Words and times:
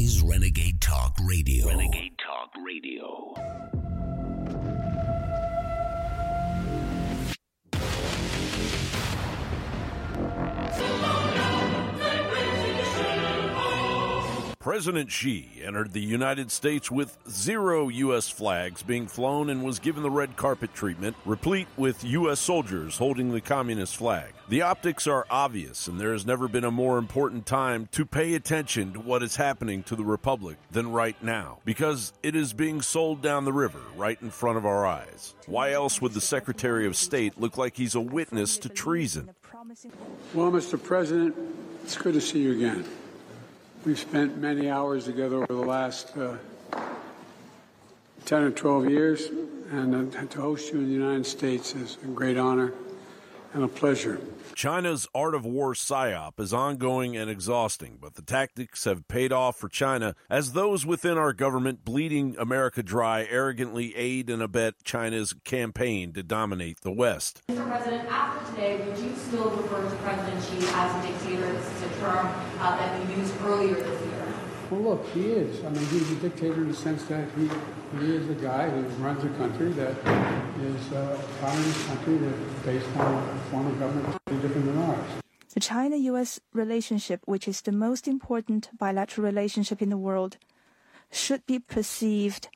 is 0.00 0.22
Renegade 0.22 0.80
Talk 0.80 1.14
Radio. 1.24 1.66
Renegade 1.68 2.16
Talk 2.16 2.50
Radio. 2.64 3.99
President 14.60 15.10
Xi 15.10 15.48
entered 15.64 15.94
the 15.94 16.02
United 16.02 16.50
States 16.50 16.90
with 16.90 17.16
zero 17.30 17.88
U.S. 17.88 18.28
flags 18.28 18.82
being 18.82 19.06
flown 19.06 19.48
and 19.48 19.64
was 19.64 19.78
given 19.78 20.02
the 20.02 20.10
red 20.10 20.36
carpet 20.36 20.74
treatment, 20.74 21.16
replete 21.24 21.66
with 21.78 22.04
U.S. 22.04 22.40
soldiers 22.40 22.98
holding 22.98 23.32
the 23.32 23.40
communist 23.40 23.96
flag. 23.96 24.34
The 24.50 24.60
optics 24.60 25.06
are 25.06 25.24
obvious, 25.30 25.88
and 25.88 25.98
there 25.98 26.12
has 26.12 26.26
never 26.26 26.46
been 26.46 26.64
a 26.64 26.70
more 26.70 26.98
important 26.98 27.46
time 27.46 27.88
to 27.92 28.04
pay 28.04 28.34
attention 28.34 28.92
to 28.92 29.00
what 29.00 29.22
is 29.22 29.36
happening 29.36 29.82
to 29.84 29.96
the 29.96 30.04
Republic 30.04 30.58
than 30.70 30.92
right 30.92 31.16
now, 31.22 31.60
because 31.64 32.12
it 32.22 32.36
is 32.36 32.52
being 32.52 32.82
sold 32.82 33.22
down 33.22 33.46
the 33.46 33.54
river 33.54 33.80
right 33.96 34.20
in 34.20 34.28
front 34.28 34.58
of 34.58 34.66
our 34.66 34.84
eyes. 34.84 35.34
Why 35.46 35.72
else 35.72 36.02
would 36.02 36.12
the 36.12 36.20
Secretary 36.20 36.86
of 36.86 36.96
State 36.96 37.40
look 37.40 37.56
like 37.56 37.78
he's 37.78 37.94
a 37.94 38.00
witness 38.02 38.58
to 38.58 38.68
treason? 38.68 39.30
Well, 40.34 40.52
Mr. 40.52 40.82
President, 40.82 41.34
it's 41.82 41.96
good 41.96 42.12
to 42.12 42.20
see 42.20 42.42
you 42.42 42.52
again. 42.52 42.84
We've 43.82 43.98
spent 43.98 44.36
many 44.36 44.68
hours 44.68 45.06
together 45.06 45.36
over 45.36 45.54
the 45.54 45.66
last 45.66 46.14
uh, 46.14 46.36
10 48.26 48.42
or 48.42 48.50
12 48.50 48.90
years, 48.90 49.28
and 49.70 50.14
uh, 50.14 50.26
to 50.26 50.40
host 50.42 50.70
you 50.70 50.80
in 50.80 50.84
the 50.84 50.92
United 50.92 51.24
States 51.24 51.74
is 51.74 51.96
a 52.04 52.08
great 52.08 52.36
honor 52.36 52.74
and 53.52 53.64
a 53.64 53.68
pleasure. 53.68 54.20
China's 54.54 55.06
art 55.14 55.34
of 55.34 55.44
war 55.44 55.74
psyop 55.74 56.38
is 56.38 56.52
ongoing 56.52 57.16
and 57.16 57.30
exhausting, 57.30 57.98
but 58.00 58.14
the 58.14 58.22
tactics 58.22 58.84
have 58.84 59.08
paid 59.08 59.32
off 59.32 59.56
for 59.56 59.68
China 59.68 60.14
as 60.28 60.52
those 60.52 60.84
within 60.84 61.16
our 61.16 61.32
government 61.32 61.84
bleeding 61.84 62.36
America 62.38 62.82
dry 62.82 63.26
arrogantly 63.30 63.94
aid 63.96 64.28
and 64.28 64.42
abet 64.42 64.74
China's 64.84 65.32
campaign 65.44 66.12
to 66.12 66.22
dominate 66.22 66.80
the 66.82 66.92
West. 66.92 67.42
Mr. 67.48 67.66
President, 67.66 68.08
after 68.10 68.52
today, 68.52 68.84
would 68.86 68.98
you 68.98 69.14
still 69.16 69.50
refer 69.50 69.88
to 69.88 69.96
President 69.96 70.44
Xi 70.44 70.66
as 70.74 71.04
a 71.04 71.08
dictator? 71.08 71.52
This 71.52 71.66
is 71.76 71.82
a 71.82 72.00
term 72.00 72.26
uh, 72.58 72.76
that 72.76 73.08
you 73.08 73.16
used 73.16 73.34
earlier 73.42 73.74
this 73.74 74.00
year. 74.02 74.09
Well, 74.70 74.82
look, 74.82 75.06
he 75.08 75.32
is. 75.32 75.64
I 75.64 75.68
mean, 75.70 75.84
he's 75.86 76.12
a 76.12 76.14
dictator 76.14 76.62
in 76.62 76.68
the 76.68 76.74
sense 76.74 77.02
that 77.06 77.26
he, 77.36 77.50
he 77.98 78.14
is 78.14 78.30
a 78.30 78.34
guy 78.34 78.70
who 78.70 78.82
runs 79.02 79.24
a 79.24 79.28
country 79.30 79.72
that 79.72 79.96
is 80.60 80.92
uh, 80.92 81.18
a 81.18 81.44
communist 81.44 81.86
country 81.88 82.18
that 82.18 82.34
is 82.34 82.62
based 82.64 82.96
on 82.96 83.14
a 83.14 83.38
form 83.50 83.66
of 83.66 83.78
government 83.80 84.16
different 84.40 84.66
than 84.66 84.78
ours. 84.78 85.08
The 85.54 85.60
China 85.60 85.96
US 85.96 86.38
relationship, 86.52 87.20
which 87.24 87.48
is 87.48 87.62
the 87.62 87.72
most 87.72 88.06
important 88.06 88.70
bilateral 88.78 89.24
relationship 89.24 89.82
in 89.82 89.90
the 89.90 89.96
world, 89.96 90.36
should 91.10 91.44
be 91.46 91.58
perceived 91.58 92.46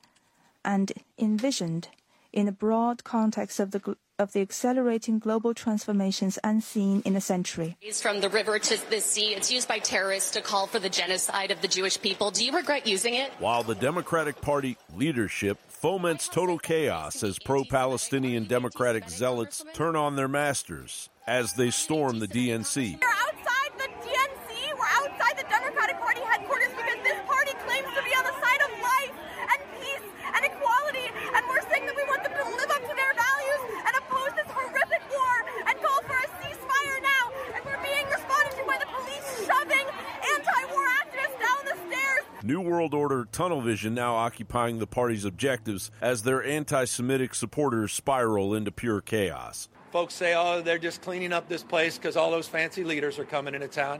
and 0.63 0.93
envisioned 1.19 1.89
in 2.31 2.45
the 2.45 2.53
broad 2.53 3.03
context 3.03 3.59
of 3.59 3.71
the 3.71 3.97
of 4.17 4.31
the 4.33 4.41
accelerating 4.41 5.19
global 5.19 5.53
transformations 5.53 6.39
unseen 6.43 7.01
in 7.05 7.15
a 7.15 7.21
century. 7.21 7.77
It's 7.81 8.01
from 8.01 8.21
the 8.21 8.29
river 8.29 8.59
to 8.59 8.89
the 8.89 9.01
sea. 9.01 9.33
It's 9.35 9.51
used 9.51 9.67
by 9.67 9.79
terrorists 9.79 10.31
to 10.31 10.41
call 10.41 10.67
for 10.67 10.79
the 10.79 10.89
genocide 10.89 11.51
of 11.51 11.61
the 11.61 11.67
Jewish 11.67 12.01
people. 12.01 12.31
Do 12.31 12.45
you 12.45 12.51
regret 12.51 12.87
using 12.87 13.15
it? 13.15 13.31
While 13.39 13.63
the 13.63 13.75
Democratic 13.75 14.41
Party 14.41 14.77
leadership 14.95 15.59
foments 15.67 16.27
total 16.29 16.57
chaos 16.57 17.21
as 17.23 17.37
pro 17.39 17.63
Palestinian 17.63 18.45
Democratic 18.45 19.09
zealots 19.09 19.63
turn 19.73 19.95
on 19.95 20.15
their 20.15 20.27
masters 20.27 21.09
as 21.27 21.53
they 21.53 21.69
storm 21.69 22.19
the 22.19 22.27
DNC. 22.27 22.99
We're 23.01 23.07
outside 23.07 23.71
the 23.77 23.89
DNC. 24.01 24.73
We're 24.77 24.93
outside 25.03 25.37
the 25.37 25.45
Democratic 25.49 25.99
Party 25.99 26.21
headquarters 26.21 26.69
because 26.69 26.99
this 27.03 27.19
party 27.27 27.51
claims 27.65 27.89
to 27.93 28.01
be 28.01 28.13
on 28.17 28.23
the 28.23 28.35
side 28.39 28.61
of 28.65 28.71
life 28.81 29.13
and 29.51 29.59
peace 29.81 30.05
and 30.33 30.45
equality. 30.45 31.05
And 31.35 31.43
we're 31.49 31.65
saying 31.69 31.85
that 31.85 31.95
we 31.95 32.05
want 32.05 32.23
them 32.23 32.33
to 32.33 32.45
live 32.55 32.71
up 32.71 32.81
to 32.81 32.93
their 32.95 33.13
values 33.13 33.61
and 33.85 33.93
oppose 33.97 34.33
this 34.37 34.49
horrific 34.53 35.03
war 35.11 35.35
and 35.69 35.75
call 35.81 36.01
for 36.05 36.17
a 36.17 36.27
ceasefire 36.41 36.97
now. 37.01 37.23
And 37.57 37.61
we're 37.65 37.81
being 37.81 38.05
responded 38.09 38.53
to 38.57 38.63
by 38.65 38.77
the 38.81 38.89
police 38.89 39.27
shoving 39.49 39.85
anti-war 40.33 40.85
activists 41.01 41.37
down 41.41 41.61
the 41.65 41.77
stairs. 41.89 42.25
New 42.45 42.61
World 42.61 42.93
Order 42.93 43.27
tunnel 43.31 43.59
vision 43.59 43.95
now 43.95 44.13
occupying 44.13 44.77
the 44.77 44.85
party's 44.85 45.25
objectives 45.25 45.89
as 45.99 46.21
their 46.21 46.43
anti 46.43 46.85
Semitic 46.85 47.33
supporters 47.33 47.91
spiral 47.91 48.53
into 48.53 48.71
pure 48.71 49.01
chaos. 49.01 49.67
Folks 49.91 50.13
say, 50.13 50.35
oh, 50.35 50.61
they're 50.61 50.77
just 50.77 51.01
cleaning 51.01 51.33
up 51.33 51.49
this 51.49 51.63
place 51.63 51.97
because 51.97 52.15
all 52.15 52.29
those 52.29 52.47
fancy 52.47 52.83
leaders 52.83 53.17
are 53.17 53.25
coming 53.25 53.55
into 53.55 53.67
town. 53.67 53.99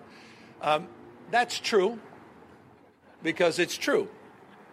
Um, 0.62 0.88
that's 1.32 1.60
true 1.60 1.98
because 3.24 3.58
it's 3.58 3.78
true. 3.78 4.10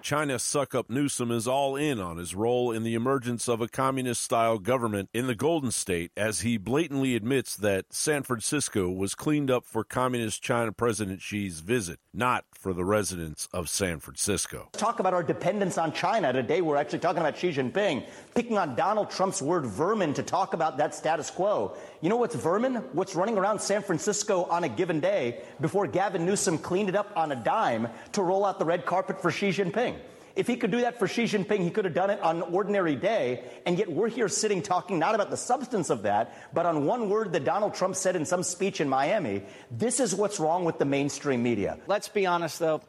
China 0.03 0.39
suck 0.39 0.75
up 0.75 0.91
Newsom 0.91 1.31
is 1.31 1.49
all 1.49 1.75
in 1.77 1.99
on 2.01 2.19
his 2.19 2.35
role 2.35 2.73
in 2.73 2.83
the 2.83 2.95
emergence 2.95 3.49
of 3.49 3.61
a 3.61 3.69
communist 3.69 4.21
style 4.21 4.59
government 4.59 5.09
in 5.15 5.29
the 5.29 5.35
Golden 5.35 5.71
State 5.71 6.11
as 6.17 6.41
he 6.41 6.59
blatantly 6.59 7.15
admits 7.15 7.57
that 7.57 7.87
San 7.91 8.25
Francisco 8.25 8.91
was 8.91 9.15
cleaned 9.15 9.51
up 9.51 9.65
for 9.65 9.85
communist 9.85 10.43
China 10.43 10.73
President 10.73 11.23
Xi's 11.23 11.61
visit, 11.61 12.01
not 12.15 12.45
for 12.53 12.75
the 12.75 12.85
residents 12.85 13.49
of 13.53 13.69
San 13.69 13.99
Francisco. 13.99 14.69
Talk 14.73 15.01
about 15.01 15.15
our 15.15 15.23
dependence 15.23 15.79
on 15.79 15.93
China. 15.93 16.33
Today 16.33 16.61
we're 16.61 16.77
actually 16.77 16.99
talking 16.99 17.21
about 17.21 17.39
Xi 17.39 17.51
Jinping, 17.51 18.07
picking 18.35 18.59
on 18.59 18.75
Donald 18.75 19.11
Trump's 19.11 19.41
word 19.41 19.65
vermin 19.65 20.13
to 20.15 20.23
talk 20.23 20.53
about 20.53 20.77
that 20.77 20.95
status 20.95 21.31
quo. 21.31 21.75
You 22.03 22.11
know 22.11 22.17
what's 22.17 22.35
vermin? 22.35 22.77
What's 22.93 23.15
running 23.15 23.39
around 23.39 23.61
San 23.61 23.83
Francisco 23.83 24.45
on 24.45 24.65
a 24.65 24.69
given 24.69 25.01
day 25.01 25.41
before 25.61 25.87
Gavin 25.87 26.27
Newsom 26.27 26.59
cleaned 26.59 26.91
it 26.91 26.97
up 26.97 27.11
on 27.17 27.33
a 27.33 27.37
dime 27.37 27.89
to 28.13 28.23
roll 28.23 28.45
out 28.45 28.59
the 28.59 28.65
red 28.67 28.85
carpet 28.85 29.21
for 29.21 29.31
Xi 29.31 29.49
Jinping. 29.49 29.97
If 30.35 30.47
he 30.47 30.57
could 30.57 30.71
do 30.71 30.81
that 30.81 30.99
for 30.99 31.07
Xi 31.07 31.25
Jinping, 31.25 31.61
he 31.61 31.71
could 31.71 31.85
have 31.85 31.95
done 31.95 32.11
it 32.11 32.21
on 32.21 32.37
an 32.37 32.43
ordinary 32.43 32.97
day. 32.97 33.45
And 33.67 33.79
yet 33.79 33.91
we're 33.91 34.09
here 34.09 34.29
sitting 34.29 34.63
talking 34.63 34.99
not 34.99 35.15
about 35.15 35.31
the 35.31 35.37
substance 35.37 35.91
of 35.91 36.03
that, 36.03 36.55
but 36.55 36.67
on 36.67 36.87
one 36.87 37.11
word 37.11 37.33
that 37.33 37.45
Donald 37.45 37.75
Trump 37.75 37.97
said 37.97 38.17
in 38.17 38.25
some 38.25 38.43
speech 38.43 38.81
in 38.81 38.89
Miami. 38.89 39.43
This 39.71 40.01
is 40.01 40.15
what's 40.15 40.41
wrong 40.41 40.65
with 40.65 40.79
the 40.79 40.85
mainstream 40.85 41.43
media. 41.43 41.79
Let's 41.87 42.09
be 42.09 42.27
honest, 42.27 42.59
though. 42.59 42.81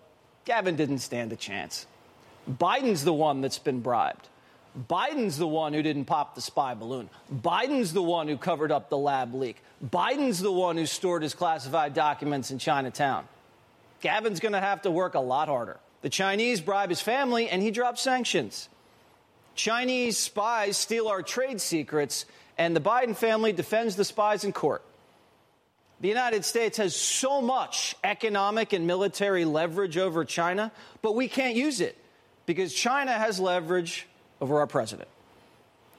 Gavin 0.45 0.75
didn't 0.75 0.99
stand 0.99 1.31
a 1.33 1.35
chance. 1.35 1.85
Biden's 2.49 3.03
the 3.03 3.13
one 3.13 3.41
that's 3.41 3.59
been 3.59 3.79
bribed. 3.79 4.27
Biden's 4.89 5.37
the 5.37 5.47
one 5.47 5.73
who 5.73 5.83
didn't 5.83 6.05
pop 6.05 6.35
the 6.35 6.41
spy 6.41 6.73
balloon. 6.73 7.09
Biden's 7.31 7.93
the 7.93 8.01
one 8.01 8.27
who 8.27 8.37
covered 8.37 8.71
up 8.71 8.89
the 8.89 8.97
lab 8.97 9.33
leak. 9.33 9.61
Biden's 9.85 10.39
the 10.39 10.51
one 10.51 10.77
who 10.77 10.85
stored 10.85 11.21
his 11.21 11.35
classified 11.35 11.93
documents 11.93 12.51
in 12.51 12.57
Chinatown. 12.57 13.27
Gavin's 14.01 14.39
going 14.39 14.53
to 14.53 14.59
have 14.59 14.81
to 14.81 14.91
work 14.91 15.13
a 15.13 15.19
lot 15.19 15.47
harder. 15.47 15.77
The 16.03 16.09
Chinese 16.09 16.61
bribe 16.61 16.89
his 16.89 17.01
family 17.01 17.49
and 17.49 17.61
he 17.61 17.71
drops 17.71 18.01
sanctions. 18.01 18.69
Chinese 19.55 20.17
spies 20.17 20.77
steal 20.77 21.07
our 21.07 21.23
trade 21.23 21.61
secrets 21.61 22.25
and 22.57 22.75
the 22.75 22.81
Biden 22.81 23.15
family 23.15 23.53
defends 23.53 23.95
the 23.95 24.05
spies 24.05 24.43
in 24.43 24.51
court. 24.51 24.83
The 26.01 26.09
United 26.09 26.43
States 26.43 26.77
has 26.77 26.93
so 26.93 27.41
much 27.41 27.95
economic 28.03 28.73
and 28.73 28.85
military 28.85 29.45
leverage 29.45 29.97
over 29.97 30.25
China, 30.25 30.73
but 31.01 31.15
we 31.15 31.29
can't 31.29 31.55
use 31.55 31.79
it 31.79 31.97
because 32.45 32.73
China 32.73 33.13
has 33.13 33.39
leverage 33.39 34.05
over 34.41 34.59
our 34.59 34.67
president. 34.67 35.07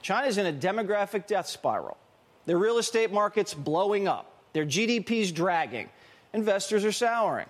China's 0.03 0.37
in 0.37 0.45
a 0.45 0.53
demographic 0.53 1.25
death 1.25 1.47
spiral. 1.47 1.97
Their 2.45 2.59
real 2.59 2.77
estate 2.77 3.11
market's 3.11 3.55
blowing 3.55 4.07
up. 4.07 4.31
Their 4.53 4.65
GDP's 4.65 5.31
dragging. 5.31 5.89
Investors 6.31 6.85
are 6.85 6.91
souring. 6.91 7.47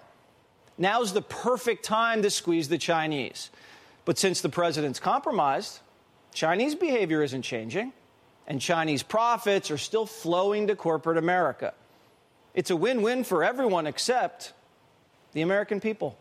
Now's 0.78 1.14
the 1.14 1.22
perfect 1.22 1.86
time 1.86 2.22
to 2.22 2.30
squeeze 2.30 2.68
the 2.70 2.78
Chinese. 2.78 3.50
But 4.04 4.18
since 4.18 4.42
the 4.42 4.50
president's 4.50 5.00
compromised, 5.00 5.80
Chinese 6.34 6.76
behavior 6.76 7.24
isn't 7.24 7.44
changing, 7.44 7.94
and 8.48 8.62
Chinese 8.62 9.02
profits 9.02 9.72
are 9.72 9.78
still 9.78 10.06
flowing 10.06 10.68
to 10.68 10.76
corporate 10.76 11.18
America. 11.18 11.74
It's 12.54 12.70
a 12.70 12.76
win 12.76 13.02
win 13.02 13.24
for 13.24 13.44
everyone 13.44 13.88
except 13.88 14.54
the 15.34 15.42
American 15.42 15.80
people. 15.80 16.18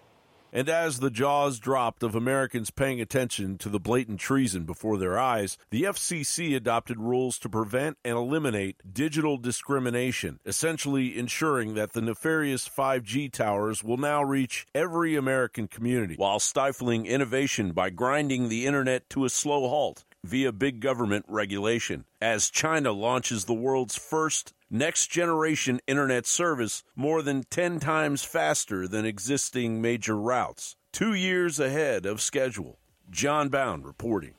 And 0.56 0.68
as 0.68 1.00
the 1.00 1.10
jaws 1.10 1.58
dropped 1.58 2.04
of 2.04 2.14
Americans 2.14 2.70
paying 2.70 3.00
attention 3.00 3.58
to 3.58 3.68
the 3.68 3.80
blatant 3.80 4.20
treason 4.20 4.62
before 4.62 4.96
their 4.98 5.18
eyes, 5.18 5.58
the 5.70 5.82
FCC 5.82 6.54
adopted 6.54 7.00
rules 7.00 7.40
to 7.40 7.48
prevent 7.48 7.98
and 8.04 8.16
eliminate 8.16 8.76
digital 8.94 9.36
discrimination, 9.36 10.38
essentially 10.46 11.18
ensuring 11.18 11.74
that 11.74 11.92
the 11.92 12.00
nefarious 12.00 12.68
5G 12.68 13.32
towers 13.32 13.82
will 13.82 13.96
now 13.96 14.22
reach 14.22 14.64
every 14.76 15.16
American 15.16 15.66
community 15.66 16.14
while 16.14 16.38
stifling 16.38 17.04
innovation 17.04 17.72
by 17.72 17.90
grinding 17.90 18.48
the 18.48 18.64
internet 18.64 19.10
to 19.10 19.24
a 19.24 19.30
slow 19.30 19.68
halt 19.68 20.04
via 20.22 20.52
big 20.52 20.78
government 20.78 21.24
regulation. 21.28 22.04
As 22.20 22.48
China 22.48 22.92
launches 22.92 23.44
the 23.44 23.54
world's 23.54 23.98
first 23.98 24.53
next 24.70 25.08
generation 25.08 25.80
internet 25.86 26.26
service 26.26 26.82
more 26.96 27.22
than 27.22 27.44
10 27.50 27.80
times 27.80 28.24
faster 28.24 28.88
than 28.88 29.04
existing 29.04 29.80
major 29.80 30.16
routes, 30.16 30.76
two 30.92 31.14
years 31.14 31.60
ahead 31.60 32.06
of 32.06 32.20
schedule. 32.20 32.78
John 33.10 33.48
Bound 33.48 33.84
reporting. 33.84 34.34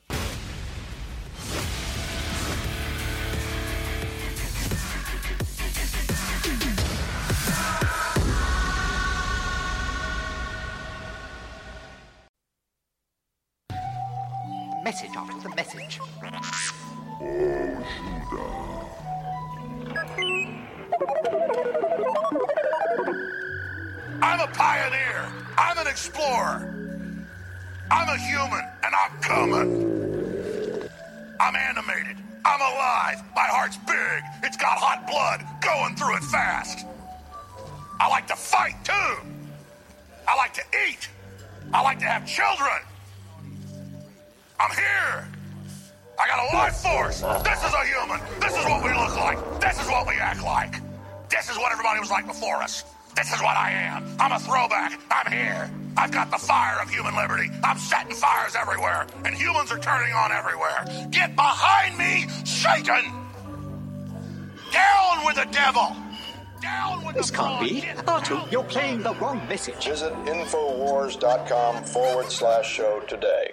Message 14.86 15.16
after 15.16 15.48
the 15.48 15.54
message. 15.56 16.00
Oh, 17.20 17.84
Judah. 18.30 18.75
I'm 24.36 24.46
a 24.46 24.52
pioneer. 24.52 25.32
I'm 25.56 25.78
an 25.78 25.86
explorer. 25.86 26.68
I'm 27.90 28.08
a 28.10 28.18
human, 28.18 28.60
and 28.84 28.94
I'm 28.94 29.18
coming. 29.22 30.90
I'm 31.40 31.56
animated. 31.56 32.18
I'm 32.44 32.60
alive. 32.60 33.22
My 33.34 33.48
heart's 33.48 33.78
big. 33.78 34.22
It's 34.42 34.58
got 34.58 34.76
hot 34.76 35.06
blood 35.06 35.42
going 35.62 35.96
through 35.96 36.16
it 36.16 36.24
fast. 36.24 36.84
I 37.98 38.10
like 38.10 38.26
to 38.26 38.36
fight, 38.36 38.74
too. 38.84 39.26
I 40.28 40.36
like 40.36 40.52
to 40.52 40.62
eat. 40.86 41.08
I 41.72 41.80
like 41.80 41.98
to 42.00 42.04
have 42.04 42.26
children. 42.26 42.82
I'm 44.60 44.76
here. 44.76 45.28
I 46.20 46.28
got 46.28 46.52
a 46.52 46.54
life 46.54 46.76
force. 46.76 47.22
This 47.42 47.64
is 47.64 47.72
a 47.72 47.84
human. 47.86 48.20
This 48.40 48.52
is 48.52 48.64
what 48.66 48.84
we 48.84 48.92
look 48.92 49.16
like. 49.16 49.38
This 49.62 49.80
is 49.80 49.88
what 49.88 50.06
we 50.06 50.16
act 50.16 50.42
like. 50.44 50.74
This 51.30 51.48
is 51.48 51.56
what 51.56 51.72
everybody 51.72 52.00
was 52.00 52.10
like 52.10 52.26
before 52.26 52.56
us. 52.56 52.84
This 53.16 53.32
is 53.32 53.40
what 53.40 53.56
I 53.56 53.70
am. 53.72 54.04
I'm 54.20 54.32
a 54.32 54.38
throwback. 54.38 55.00
I'm 55.10 55.32
here. 55.32 55.70
I've 55.96 56.12
got 56.12 56.30
the 56.30 56.36
fire 56.38 56.78
of 56.82 56.90
human 56.90 57.16
liberty. 57.16 57.48
I'm 57.64 57.78
setting 57.78 58.14
fires 58.14 58.54
everywhere, 58.54 59.06
and 59.24 59.34
humans 59.34 59.72
are 59.72 59.78
turning 59.78 60.12
on 60.12 60.30
everywhere. 60.30 61.08
Get 61.10 61.34
behind 61.34 61.96
me, 61.96 62.26
Satan! 62.44 63.04
Down 64.72 65.24
with 65.24 65.36
the 65.36 65.48
devil! 65.50 65.96
Down 66.60 67.04
with 67.06 67.16
This 67.16 67.30
the 67.30 67.36
can't 67.38 67.60
be. 67.60 67.80
fraud. 67.80 68.24
Artu, 68.24 68.52
you're 68.52 68.64
playing 68.64 69.02
the 69.02 69.14
wrong 69.14 69.46
message. 69.48 69.86
Visit 69.86 70.12
Infowars.com 70.26 71.84
forward 71.84 72.30
slash 72.30 72.70
show 72.70 73.00
today. 73.08 73.52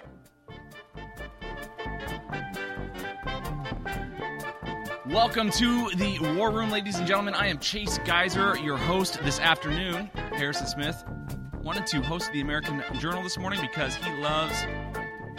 Welcome 5.10 5.50
to 5.50 5.90
the 5.96 6.18
War 6.34 6.50
Room, 6.50 6.70
ladies 6.70 6.96
and 6.96 7.06
gentlemen. 7.06 7.34
I 7.34 7.48
am 7.48 7.58
Chase 7.58 7.98
Geiser, 8.06 8.56
your 8.56 8.78
host 8.78 9.22
this 9.22 9.38
afternoon. 9.38 10.06
Harrison 10.32 10.66
Smith 10.66 11.04
wanted 11.62 11.86
to 11.88 12.00
host 12.00 12.32
the 12.32 12.40
American 12.40 12.82
Journal 12.98 13.22
this 13.22 13.36
morning 13.36 13.60
because 13.60 13.94
he 13.96 14.10
loves 14.22 14.64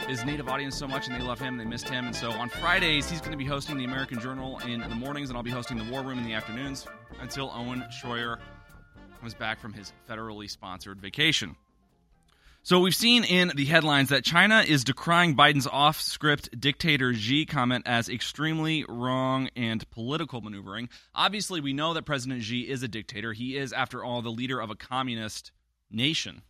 his 0.07 0.23
native 0.23 0.49
audience 0.49 0.77
so 0.77 0.87
much 0.87 1.07
and 1.07 1.19
they 1.19 1.25
love 1.25 1.39
him, 1.39 1.57
they 1.57 1.65
missed 1.65 1.89
him. 1.89 2.05
And 2.05 2.15
so 2.15 2.29
on 2.29 2.47
Fridays, 2.47 3.09
he's 3.09 3.21
going 3.21 3.31
to 3.31 3.37
be 3.37 3.45
hosting 3.45 3.75
the 3.75 3.85
American 3.85 4.19
Journal 4.19 4.59
in 4.67 4.81
the 4.81 4.89
mornings, 4.89 5.29
and 5.29 5.37
I'll 5.37 5.41
be 5.41 5.49
hosting 5.49 5.79
the 5.79 5.91
War 5.91 6.03
Room 6.03 6.19
in 6.19 6.25
the 6.25 6.33
afternoons 6.33 6.85
until 7.19 7.51
Owen 7.51 7.83
Schroyer 7.89 8.37
comes 9.19 9.33
back 9.33 9.59
from 9.59 9.73
his 9.73 9.93
federally 10.07 10.47
sponsored 10.47 11.01
vacation. 11.01 11.55
So 12.65 12.79
we've 12.79 12.95
seen 12.95 13.23
in 13.23 13.51
the 13.55 13.65
headlines 13.65 14.09
that 14.09 14.23
China 14.23 14.63
is 14.67 14.83
decrying 14.83 15.35
Biden's 15.35 15.67
off-script 15.67 16.59
dictator 16.59 17.13
Xi 17.13 17.45
comment 17.45 17.83
as 17.85 18.09
extremely 18.09 18.83
wrong 18.89 19.49
and 19.55 19.87
political 19.91 20.41
maneuvering. 20.41 20.89
Obviously, 21.13 21.61
we 21.61 21.73
know 21.73 21.93
that 21.93 22.07
President 22.07 22.41
Xi 22.41 22.61
is 22.61 22.81
a 22.81 22.87
dictator. 22.87 23.33
He 23.33 23.55
is, 23.55 23.71
after 23.71 24.03
all, 24.03 24.23
the 24.23 24.31
leader 24.31 24.59
of 24.59 24.71
a 24.71 24.75
communist 24.75 25.51
nation. 25.91 26.41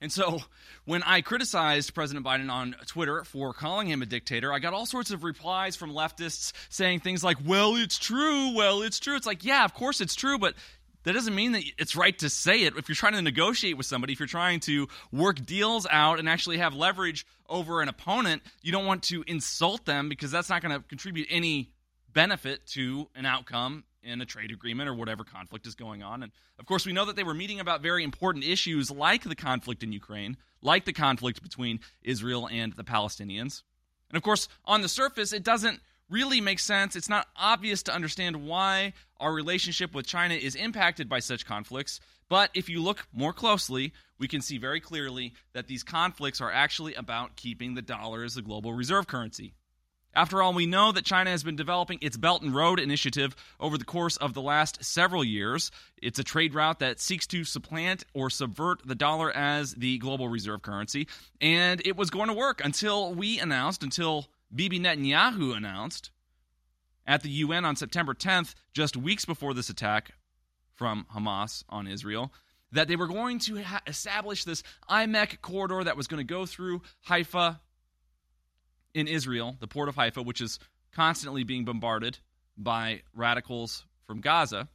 And 0.00 0.10
so, 0.10 0.40
when 0.86 1.02
I 1.02 1.20
criticized 1.20 1.92
President 1.92 2.24
Biden 2.24 2.50
on 2.50 2.74
Twitter 2.86 3.24
for 3.24 3.52
calling 3.52 3.88
him 3.88 4.00
a 4.00 4.06
dictator, 4.06 4.54
I 4.54 4.58
got 4.58 4.72
all 4.72 4.86
sorts 4.86 5.10
of 5.10 5.22
replies 5.22 5.76
from 5.76 5.92
leftists 5.92 6.52
saying 6.70 7.00
things 7.00 7.22
like, 7.22 7.36
well, 7.44 7.76
it's 7.76 7.98
true, 7.98 8.54
well, 8.54 8.80
it's 8.80 9.00
true. 9.00 9.16
It's 9.16 9.26
like, 9.26 9.44
yeah, 9.44 9.66
of 9.66 9.74
course 9.74 10.00
it's 10.00 10.14
true, 10.14 10.38
but 10.38 10.54
that 11.08 11.14
doesn't 11.14 11.34
mean 11.34 11.52
that 11.52 11.62
it's 11.78 11.96
right 11.96 12.18
to 12.18 12.28
say 12.28 12.64
it. 12.64 12.76
If 12.76 12.86
you're 12.86 12.96
trying 12.96 13.14
to 13.14 13.22
negotiate 13.22 13.78
with 13.78 13.86
somebody, 13.86 14.12
if 14.12 14.20
you're 14.20 14.26
trying 14.26 14.60
to 14.60 14.88
work 15.10 15.44
deals 15.46 15.86
out 15.90 16.18
and 16.18 16.28
actually 16.28 16.58
have 16.58 16.74
leverage 16.74 17.26
over 17.48 17.80
an 17.80 17.88
opponent, 17.88 18.42
you 18.60 18.72
don't 18.72 18.84
want 18.84 19.04
to 19.04 19.24
insult 19.26 19.86
them 19.86 20.10
because 20.10 20.30
that's 20.30 20.50
not 20.50 20.60
going 20.60 20.78
to 20.78 20.86
contribute 20.86 21.26
any 21.30 21.72
benefit 22.12 22.66
to 22.66 23.08
an 23.14 23.24
outcome 23.24 23.84
in 24.02 24.20
a 24.20 24.26
trade 24.26 24.50
agreement 24.50 24.86
or 24.86 24.94
whatever 24.94 25.24
conflict 25.24 25.66
is 25.66 25.74
going 25.74 26.02
on. 26.02 26.22
And 26.22 26.30
of 26.58 26.66
course, 26.66 26.84
we 26.84 26.92
know 26.92 27.06
that 27.06 27.16
they 27.16 27.24
were 27.24 27.32
meeting 27.32 27.58
about 27.58 27.80
very 27.80 28.04
important 28.04 28.44
issues 28.44 28.90
like 28.90 29.24
the 29.24 29.34
conflict 29.34 29.82
in 29.82 29.92
Ukraine, 29.92 30.36
like 30.60 30.84
the 30.84 30.92
conflict 30.92 31.42
between 31.42 31.80
Israel 32.02 32.46
and 32.52 32.74
the 32.74 32.84
Palestinians. 32.84 33.62
And 34.10 34.18
of 34.18 34.22
course, 34.22 34.46
on 34.66 34.82
the 34.82 34.88
surface, 34.90 35.32
it 35.32 35.42
doesn't 35.42 35.80
really 36.10 36.40
make 36.40 36.58
sense. 36.58 36.96
It's 36.96 37.08
not 37.08 37.28
obvious 37.36 37.82
to 37.84 37.94
understand 37.94 38.46
why 38.46 38.92
our 39.18 39.32
relationship 39.32 39.94
with 39.94 40.06
China 40.06 40.34
is 40.34 40.54
impacted 40.54 41.08
by 41.08 41.18
such 41.20 41.46
conflicts. 41.46 42.00
But 42.28 42.50
if 42.54 42.68
you 42.68 42.82
look 42.82 43.06
more 43.12 43.32
closely, 43.32 43.92
we 44.18 44.28
can 44.28 44.40
see 44.40 44.58
very 44.58 44.80
clearly 44.80 45.34
that 45.54 45.66
these 45.66 45.82
conflicts 45.82 46.40
are 46.40 46.52
actually 46.52 46.94
about 46.94 47.36
keeping 47.36 47.74
the 47.74 47.82
dollar 47.82 48.24
as 48.24 48.34
the 48.34 48.42
global 48.42 48.72
reserve 48.72 49.06
currency. 49.06 49.54
After 50.14 50.42
all, 50.42 50.52
we 50.52 50.66
know 50.66 50.90
that 50.90 51.04
China 51.04 51.30
has 51.30 51.44
been 51.44 51.54
developing 51.54 51.98
its 52.00 52.16
Belt 52.16 52.42
and 52.42 52.54
Road 52.54 52.80
Initiative 52.80 53.36
over 53.60 53.78
the 53.78 53.84
course 53.84 54.16
of 54.16 54.34
the 54.34 54.42
last 54.42 54.82
several 54.82 55.22
years. 55.22 55.70
It's 56.02 56.18
a 56.18 56.24
trade 56.24 56.54
route 56.54 56.80
that 56.80 56.98
seeks 56.98 57.26
to 57.28 57.44
supplant 57.44 58.04
or 58.14 58.30
subvert 58.30 58.80
the 58.84 58.94
dollar 58.94 59.30
as 59.30 59.74
the 59.74 59.98
global 59.98 60.28
reserve 60.28 60.62
currency. 60.62 61.06
And 61.40 61.80
it 61.86 61.96
was 61.96 62.10
going 62.10 62.28
to 62.28 62.34
work 62.34 62.64
until 62.64 63.14
we 63.14 63.38
announced, 63.38 63.82
until 63.82 64.28
Bibi 64.54 64.80
Netanyahu 64.80 65.56
announced 65.56 66.10
at 67.06 67.22
the 67.22 67.30
UN 67.30 67.64
on 67.64 67.76
September 67.76 68.14
10th, 68.14 68.54
just 68.72 68.96
weeks 68.96 69.24
before 69.24 69.54
this 69.54 69.70
attack 69.70 70.12
from 70.74 71.06
Hamas 71.14 71.64
on 71.68 71.86
Israel, 71.86 72.32
that 72.72 72.86
they 72.86 72.96
were 72.96 73.06
going 73.06 73.38
to 73.40 73.62
ha- 73.62 73.80
establish 73.86 74.44
this 74.44 74.62
IMEC 74.90 75.40
corridor 75.40 75.84
that 75.84 75.96
was 75.96 76.06
going 76.06 76.18
to 76.18 76.34
go 76.34 76.46
through 76.46 76.82
Haifa 77.08 77.60
in 78.94 79.08
Israel, 79.08 79.56
the 79.60 79.66
port 79.66 79.88
of 79.88 79.96
Haifa, 79.96 80.22
which 80.22 80.40
is 80.40 80.58
constantly 80.92 81.44
being 81.44 81.64
bombarded 81.64 82.18
by 82.56 83.02
radicals 83.14 83.84
from 84.06 84.20
Gaza. 84.20 84.68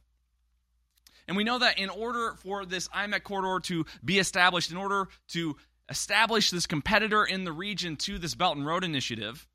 And 1.26 1.36
we 1.36 1.44
know 1.44 1.58
that 1.58 1.78
in 1.78 1.88
order 1.88 2.34
for 2.42 2.64
this 2.66 2.88
IMEC 2.88 3.22
corridor 3.22 3.60
to 3.66 3.86
be 4.04 4.18
established, 4.18 4.70
in 4.70 4.76
order 4.76 5.08
to 5.28 5.56
establish 5.88 6.50
this 6.50 6.66
competitor 6.66 7.24
in 7.24 7.44
the 7.44 7.52
region 7.52 7.96
to 7.96 8.18
this 8.18 8.34
Belt 8.34 8.56
and 8.56 8.66
Road 8.66 8.84
Initiative, 8.84 9.46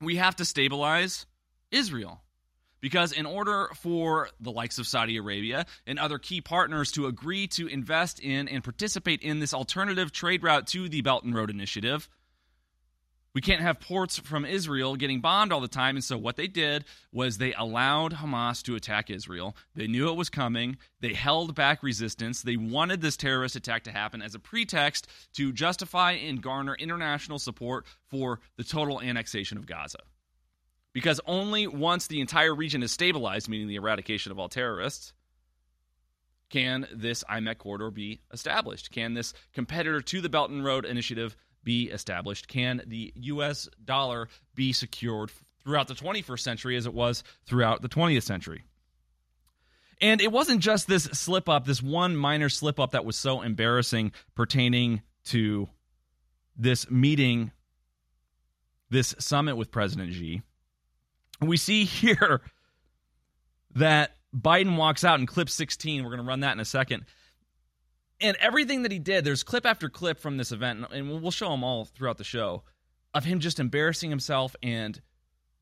we 0.00 0.16
have 0.16 0.36
to 0.36 0.44
stabilize 0.44 1.26
Israel. 1.70 2.22
Because 2.80 3.12
in 3.12 3.26
order 3.26 3.68
for 3.74 4.30
the 4.40 4.50
likes 4.50 4.78
of 4.78 4.86
Saudi 4.86 5.18
Arabia 5.18 5.66
and 5.86 5.98
other 5.98 6.18
key 6.18 6.40
partners 6.40 6.90
to 6.92 7.06
agree 7.06 7.46
to 7.48 7.66
invest 7.66 8.20
in 8.20 8.48
and 8.48 8.64
participate 8.64 9.20
in 9.20 9.38
this 9.38 9.52
alternative 9.52 10.12
trade 10.12 10.42
route 10.42 10.66
to 10.68 10.88
the 10.88 11.02
Belt 11.02 11.24
and 11.24 11.34
Road 11.34 11.50
Initiative, 11.50 12.08
we 13.34 13.40
can't 13.40 13.62
have 13.62 13.80
ports 13.80 14.18
from 14.18 14.44
Israel 14.44 14.96
getting 14.96 15.20
bombed 15.20 15.52
all 15.52 15.60
the 15.60 15.68
time. 15.68 15.96
And 15.96 16.04
so, 16.04 16.18
what 16.18 16.36
they 16.36 16.48
did 16.48 16.84
was 17.12 17.38
they 17.38 17.54
allowed 17.54 18.14
Hamas 18.14 18.62
to 18.64 18.74
attack 18.74 19.10
Israel. 19.10 19.56
They 19.74 19.86
knew 19.86 20.08
it 20.08 20.16
was 20.16 20.30
coming. 20.30 20.78
They 21.00 21.14
held 21.14 21.54
back 21.54 21.82
resistance. 21.82 22.42
They 22.42 22.56
wanted 22.56 23.00
this 23.00 23.16
terrorist 23.16 23.56
attack 23.56 23.84
to 23.84 23.92
happen 23.92 24.22
as 24.22 24.34
a 24.34 24.40
pretext 24.40 25.06
to 25.34 25.52
justify 25.52 26.12
and 26.12 26.42
garner 26.42 26.74
international 26.74 27.38
support 27.38 27.86
for 28.08 28.40
the 28.56 28.64
total 28.64 29.00
annexation 29.00 29.58
of 29.58 29.66
Gaza. 29.66 30.00
Because 30.92 31.20
only 31.24 31.68
once 31.68 32.08
the 32.08 32.20
entire 32.20 32.54
region 32.54 32.82
is 32.82 32.90
stabilized, 32.90 33.48
meaning 33.48 33.68
the 33.68 33.76
eradication 33.76 34.32
of 34.32 34.40
all 34.40 34.48
terrorists, 34.48 35.12
can 36.50 36.88
this 36.92 37.22
IMEC 37.30 37.58
corridor 37.58 37.92
be 37.92 38.20
established? 38.32 38.90
Can 38.90 39.14
this 39.14 39.32
competitor 39.52 40.00
to 40.00 40.20
the 40.20 40.28
Belt 40.28 40.50
and 40.50 40.64
Road 40.64 40.84
Initiative 40.84 41.36
be 41.64 41.90
established? 41.90 42.48
Can 42.48 42.82
the 42.86 43.12
U.S. 43.16 43.68
dollar 43.84 44.28
be 44.54 44.72
secured 44.72 45.30
throughout 45.62 45.88
the 45.88 45.94
21st 45.94 46.40
century 46.40 46.76
as 46.76 46.86
it 46.86 46.94
was 46.94 47.22
throughout 47.46 47.82
the 47.82 47.88
20th 47.88 48.22
century? 48.22 48.64
And 50.00 50.20
it 50.20 50.32
wasn't 50.32 50.60
just 50.60 50.86
this 50.86 51.04
slip 51.04 51.48
up, 51.48 51.66
this 51.66 51.82
one 51.82 52.16
minor 52.16 52.48
slip 52.48 52.80
up 52.80 52.92
that 52.92 53.04
was 53.04 53.16
so 53.16 53.42
embarrassing 53.42 54.12
pertaining 54.34 55.02
to 55.24 55.68
this 56.56 56.90
meeting, 56.90 57.52
this 58.88 59.14
summit 59.18 59.56
with 59.56 59.70
President 59.70 60.12
Xi. 60.14 60.42
We 61.40 61.56
see 61.56 61.84
here 61.84 62.40
that 63.74 64.16
Biden 64.34 64.76
walks 64.76 65.04
out 65.04 65.20
in 65.20 65.26
clip 65.26 65.50
16. 65.50 66.02
We're 66.02 66.10
going 66.10 66.22
to 66.22 66.26
run 66.26 66.40
that 66.40 66.52
in 66.52 66.60
a 66.60 66.64
second 66.64 67.04
and 68.20 68.36
everything 68.40 68.82
that 68.82 68.92
he 68.92 68.98
did, 68.98 69.24
there's 69.24 69.42
clip 69.42 69.66
after 69.66 69.88
clip 69.88 70.18
from 70.18 70.36
this 70.36 70.52
event, 70.52 70.86
and 70.92 71.22
we'll 71.22 71.30
show 71.30 71.50
them 71.50 71.64
all 71.64 71.84
throughout 71.84 72.18
the 72.18 72.24
show, 72.24 72.62
of 73.14 73.24
him 73.24 73.40
just 73.40 73.58
embarrassing 73.58 74.10
himself 74.10 74.54
and 74.62 75.00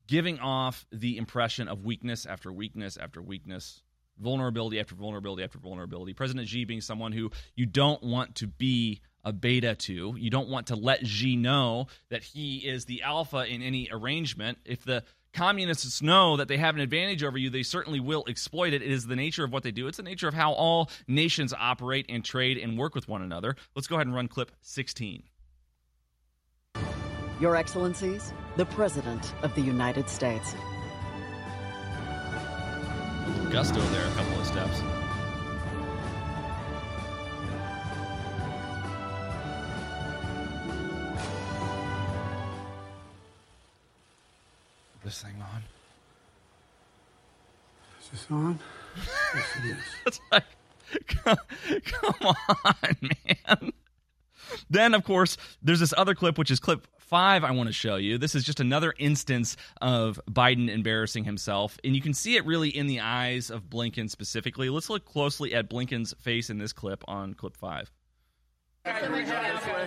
giving 0.07 0.39
off 0.39 0.85
the 0.91 1.17
impression 1.17 1.67
of 1.67 1.83
weakness 1.83 2.25
after 2.25 2.51
weakness 2.51 2.97
after 2.97 3.21
weakness, 3.21 3.81
vulnerability 4.19 4.79
after 4.79 4.95
vulnerability 4.95 5.43
after 5.43 5.59
vulnerability. 5.59 6.13
President 6.13 6.47
Xi 6.47 6.65
being 6.65 6.81
someone 6.81 7.11
who 7.11 7.31
you 7.55 7.65
don't 7.65 8.03
want 8.03 8.35
to 8.35 8.47
be 8.47 9.01
a 9.23 9.33
beta 9.33 9.75
to. 9.75 10.15
You 10.17 10.29
don't 10.29 10.49
want 10.49 10.67
to 10.67 10.75
let 10.75 11.05
Xi 11.05 11.35
know 11.35 11.87
that 12.09 12.23
he 12.23 12.57
is 12.57 12.85
the 12.85 13.03
alpha 13.03 13.45
in 13.45 13.61
any 13.61 13.89
arrangement. 13.91 14.57
If 14.65 14.83
the 14.83 15.03
communists 15.33 16.01
know 16.01 16.37
that 16.37 16.47
they 16.47 16.57
have 16.57 16.75
an 16.75 16.81
advantage 16.81 17.23
over 17.23 17.37
you, 17.37 17.49
they 17.49 17.63
certainly 17.63 17.99
will 17.99 18.23
exploit 18.27 18.73
it. 18.73 18.81
It 18.81 18.91
is 18.91 19.07
the 19.07 19.15
nature 19.15 19.43
of 19.43 19.51
what 19.51 19.63
they 19.63 19.71
do. 19.71 19.87
It's 19.87 19.97
the 19.97 20.03
nature 20.03 20.27
of 20.27 20.33
how 20.33 20.53
all 20.53 20.89
nations 21.07 21.53
operate 21.57 22.05
and 22.09 22.23
trade 22.23 22.57
and 22.57 22.77
work 22.77 22.95
with 22.95 23.07
one 23.07 23.21
another. 23.21 23.55
Let's 23.75 23.87
go 23.87 23.95
ahead 23.95 24.07
and 24.07 24.15
run 24.15 24.27
clip 24.27 24.51
16. 24.61 25.23
Your 27.39 27.55
Excellencies, 27.55 28.33
the 28.57 28.65
President 28.65 29.33
of 29.43 29.55
the 29.55 29.61
United 29.61 30.09
States. 30.09 30.53
Gusto 33.49 33.79
there, 33.79 34.05
a 34.05 34.11
couple 34.11 34.39
of 34.39 34.45
steps. 34.45 34.81
This 45.09 45.23
thing 45.23 45.41
on. 45.41 45.63
Is 47.99 48.09
this 48.11 48.27
on? 48.29 48.59
yes, 49.33 49.45
it 49.57 49.71
is. 49.71 49.77
It's 50.05 50.19
like, 50.31 50.43
come, 51.07 51.37
come 51.83 52.35
on, 52.63 52.95
man. 53.01 53.71
Then, 54.69 54.93
of 54.93 55.03
course, 55.03 55.35
there's 55.63 55.79
this 55.79 55.95
other 55.97 56.13
clip, 56.13 56.37
which 56.37 56.51
is 56.51 56.59
clip 56.59 56.85
five, 56.99 57.43
I 57.43 57.49
want 57.49 57.65
to 57.69 57.73
show 57.73 57.95
you. 57.95 58.19
This 58.19 58.35
is 58.35 58.43
just 58.43 58.59
another 58.59 58.93
instance 58.99 59.57
of 59.81 60.21
Biden 60.29 60.69
embarrassing 60.69 61.23
himself. 61.23 61.79
And 61.83 61.95
you 61.95 62.03
can 62.03 62.13
see 62.13 62.35
it 62.35 62.45
really 62.45 62.69
in 62.69 62.85
the 62.85 62.99
eyes 62.99 63.49
of 63.49 63.63
Blinken 63.63 64.11
specifically. 64.11 64.69
Let's 64.69 64.91
look 64.91 65.05
closely 65.05 65.55
at 65.55 65.71
Blinken's 65.71 66.13
face 66.19 66.51
in 66.51 66.59
this 66.59 66.71
clip 66.71 67.03
on 67.07 67.33
clip 67.33 67.57
five. 67.57 67.89
Time 68.85 69.11
to 69.11 69.23
go. 69.23 69.31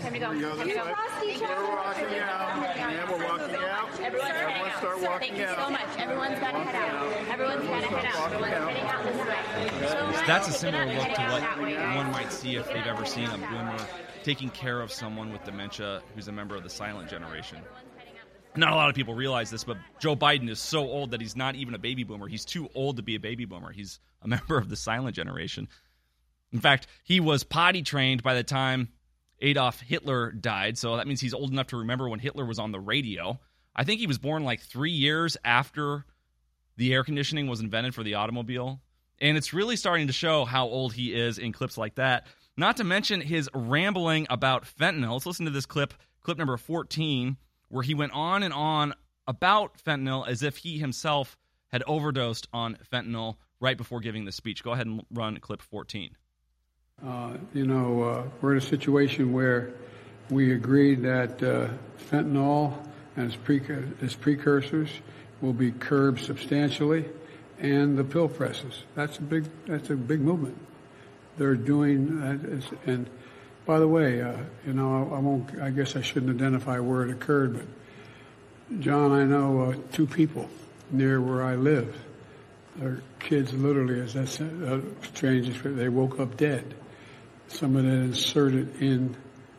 Time 0.00 0.12
to 0.12 0.19
go. 0.19 0.31
We're 0.31 0.57
walking 0.57 0.76
out. 0.76 2.43
Yeah, 2.76 3.11
we're 3.11 3.25
walking 3.25 3.57
out. 3.57 4.00
Everyone's 4.00 4.33
Everyone 4.33 4.62
start 4.83 5.01
walking 5.01 5.37
Thank 5.37 5.49
you 5.49 5.55
so 5.55 5.71
much. 5.71 5.99
Everyone's 5.99 6.39
got 6.41 6.53
to 6.53 6.59
head 6.59 6.75
out. 6.75 7.12
Everyone's 7.29 7.69
got 7.69 7.81
to 7.81 7.87
head 7.87 8.05
out. 8.05 8.33
Everyone's 8.33 8.69
heading 8.69 8.89
out 8.89 9.05
this 9.05 9.95
way. 10.15 10.25
That's 10.27 10.49
a 10.49 10.53
similar 10.53 10.87
look 10.87 11.15
to 11.15 11.23
what 11.23 11.97
one 11.97 12.11
might 12.11 12.33
see 12.33 12.57
if 12.57 12.67
they've 12.67 12.87
ever 12.87 13.07
seen 13.07 13.27
a 13.27 13.39
boomer 13.39 13.79
taking 14.25 14.51
care 14.51 14.81
of 14.81 14.93
someone 14.93 15.33
with 15.33 15.45
dementia 15.45 16.03
who's 16.15 16.27
a 16.27 16.33
member 16.33 16.57
of 16.57 16.65
the 16.65 16.71
silent 16.71 17.09
generation. 17.09 17.59
Not 18.57 18.73
a 18.73 18.77
lot 18.77 18.89
of 18.89 18.95
people 18.97 19.15
realize 19.15 19.51
this, 19.51 19.65
but 19.65 19.77
Joe 20.01 20.17
Biden 20.17 20.51
is 20.51 20.59
so 20.59 20.81
old 20.81 21.12
that 21.12 21.21
he's 21.21 21.37
not 21.37 21.55
even 21.55 21.75
a 21.75 21.79
baby 21.79 22.03
boomer. 22.03 22.27
He's 22.27 22.45
too 22.45 22.69
old 22.75 22.97
to 22.97 23.03
be 23.03 23.15
a 23.15 23.21
baby 23.21 23.45
boomer. 23.45 23.71
He's 23.71 24.01
a 24.21 24.29
member 24.29 24.59
of 24.59 24.69
the 24.69 24.77
silent 24.77 25.15
generation. 25.15 25.69
In 26.53 26.61
fact, 26.61 26.89
he 27.05 27.21
was 27.21 27.45
potty 27.45 27.83
trained 27.83 28.23
by 28.23 28.35
the 28.35 28.43
time 28.43 28.89
Adolf 29.41 29.81
Hitler 29.81 30.33
died, 30.33 30.77
so 30.77 30.97
that 30.97 31.07
means 31.07 31.21
he's 31.21 31.35
old 31.35 31.51
enough 31.53 31.69
to 31.69 31.79
remember 31.79 32.09
when 32.09 32.19
Hitler 32.21 32.45
was 32.45 32.59
on 32.59 32.73
the 32.73 32.81
radio. 32.81 33.41
I 33.75 33.85
think 33.85 34.00
he 34.00 34.07
was 34.07 34.19
born 34.19 34.45
like 34.45 34.61
three 34.61 34.91
years 34.91 35.37
after 35.45 36.05
the 36.76 36.93
air 36.93 37.05
conditioning 37.05 37.47
was 37.47 37.61
invented 37.61 37.95
for 37.95 38.02
the 38.02 38.14
automobile. 38.14 38.81
And 39.21 39.37
it's 39.37 39.52
really 39.52 39.76
starting 39.76 40.09
to 40.09 40.12
show 40.12 40.45
how 40.45 40.67
old 40.67 40.93
he 40.93 41.14
is 41.14 41.38
in 41.38 41.52
clips 41.52 41.79
like 41.79 41.95
that. 41.95 42.26
Not 42.57 42.79
to 42.79 42.85
mention 42.85 43.21
his 43.21 43.49
rambling 43.55 44.26
about 44.29 44.64
fentanyl. 44.64 45.12
Let's 45.12 45.26
listen 45.26 45.47
to 45.47 45.52
this 45.52 45.67
clip, 45.67 45.95
clip 46.21 46.38
number 46.38 46.57
14, 46.57 47.37
where 47.69 47.83
he 47.83 47.95
went 47.95 48.12
on 48.12 48.43
and 48.43 48.52
on 48.52 48.95
about 49.26 49.79
fentanyl 49.79 50.26
as 50.26 50.43
if 50.43 50.59
he 50.59 50.79
himself 50.79 51.38
had 51.69 51.83
overdosed 51.87 52.49
on 52.52 52.76
fentanyl 52.93 53.37
right 53.61 53.79
before 53.79 54.00
giving 54.00 54.25
the 54.25 54.33
speech. 54.33 54.62
Go 54.62 54.73
ahead 54.73 54.87
and 54.87 55.02
run 55.11 55.38
clip 55.38 55.62
14. 55.62 56.17
Uh, 57.05 57.37
you 57.55 57.64
know, 57.64 58.02
uh, 58.02 58.25
we're 58.41 58.52
in 58.52 58.59
a 58.59 58.61
situation 58.61 59.33
where 59.33 59.73
we 60.31 60.52
agreed 60.52 61.02
that 61.02 61.43
uh, 61.43 61.69
fentanyl 62.11 62.75
and 63.16 63.26
its, 63.26 63.37
pre- 63.37 63.62
its 64.00 64.14
precursors 64.14 64.88
will 65.40 65.52
be 65.52 65.71
curbed 65.73 66.21
substantially, 66.21 67.04
and 67.59 67.97
the 67.97 68.04
pill 68.04 68.28
presses. 68.28 68.83
That's 68.95 69.19
a 69.19 69.23
big. 69.23 69.45
That's 69.66 69.90
a 69.90 69.97
big 69.97 70.21
movement. 70.21 70.59
They're 71.37 71.54
doing, 71.54 72.21
uh, 72.23 72.90
and 72.90 73.09
by 73.64 73.78
the 73.78 73.88
way, 73.88 74.23
uh, 74.23 74.37
you 74.66 74.75
know, 74.75 75.09
I, 75.12 75.16
I, 75.16 75.19
won't. 75.19 75.61
I 75.61 75.71
guess 75.71 75.97
I 75.97 76.02
shouldn't 76.02 76.35
identify 76.35 76.78
where 76.78 77.02
it 77.02 77.11
occurred, 77.11 77.54
but 77.54 78.81
John, 78.81 79.12
I 79.12 79.25
know 79.25 79.62
uh, 79.62 79.76
two 79.92 80.07
people 80.07 80.49
near 80.90 81.21
where 81.21 81.42
I 81.42 81.57
live. 81.57 81.97
Their 82.76 83.02
kids, 83.21 83.52
literally, 83.52 84.00
as 84.00 84.14
that's 84.14 84.40
uh, 84.40 84.81
strange, 85.02 85.62
they 85.62 85.88
woke 85.88 86.19
up 86.19 86.37
dead 86.37 86.75
some 87.52 87.76
of 87.76 87.85
that 87.85 87.90
inserted 87.90 88.81
in, 88.81 89.14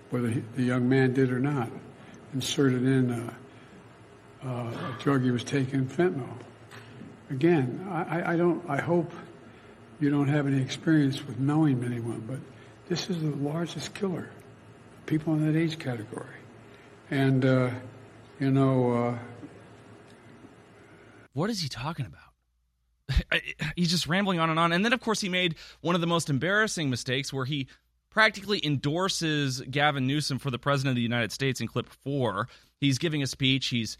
whether 0.09 0.29
he, 0.29 0.43
the 0.55 0.63
young 0.63 0.89
man 0.89 1.13
did 1.13 1.31
or 1.31 1.39
not, 1.39 1.69
inserted 2.33 2.83
in 2.83 3.11
a, 3.11 3.33
uh, 4.45 4.71
drug 4.99 5.23
he 5.23 5.31
was 5.31 5.43
taking, 5.43 5.85
fentanyl. 5.85 6.27
Again, 7.29 7.87
I, 7.89 8.33
I 8.33 8.37
don't. 8.37 8.63
I 8.69 8.79
hope 8.81 9.11
you 9.99 10.09
don't 10.09 10.27
have 10.27 10.45
any 10.45 10.61
experience 10.61 11.25
with 11.25 11.39
knowing 11.39 11.83
anyone, 11.83 12.23
but 12.27 12.39
this 12.87 13.09
is 13.09 13.21
the 13.21 13.35
largest 13.37 13.93
killer. 13.93 14.29
People 15.05 15.33
in 15.33 15.51
that 15.51 15.57
age 15.57 15.79
category, 15.79 16.25
and 17.09 17.45
uh, 17.45 17.69
you 18.39 18.51
know. 18.51 18.91
Uh, 18.91 19.17
what 21.33 21.49
is 21.49 21.61
he 21.61 21.69
talking 21.69 22.05
about? 22.05 23.41
he's 23.75 23.89
just 23.89 24.07
rambling 24.07 24.39
on 24.39 24.49
and 24.49 24.59
on. 24.59 24.71
And 24.71 24.85
then, 24.85 24.93
of 24.93 25.01
course, 25.01 25.19
he 25.19 25.29
made 25.29 25.55
one 25.81 25.95
of 25.95 26.01
the 26.01 26.07
most 26.07 26.29
embarrassing 26.29 26.89
mistakes 26.89 27.33
where 27.33 27.45
he 27.45 27.67
practically 28.09 28.63
endorses 28.63 29.61
Gavin 29.61 30.05
Newsom 30.05 30.37
for 30.37 30.51
the 30.51 30.59
president 30.59 30.91
of 30.91 30.95
the 30.95 31.01
United 31.01 31.31
States 31.31 31.59
in 31.59 31.67
clip 31.67 31.89
four. 32.03 32.47
He's 32.79 32.97
giving 32.99 33.23
a 33.23 33.27
speech. 33.27 33.67
He's 33.67 33.97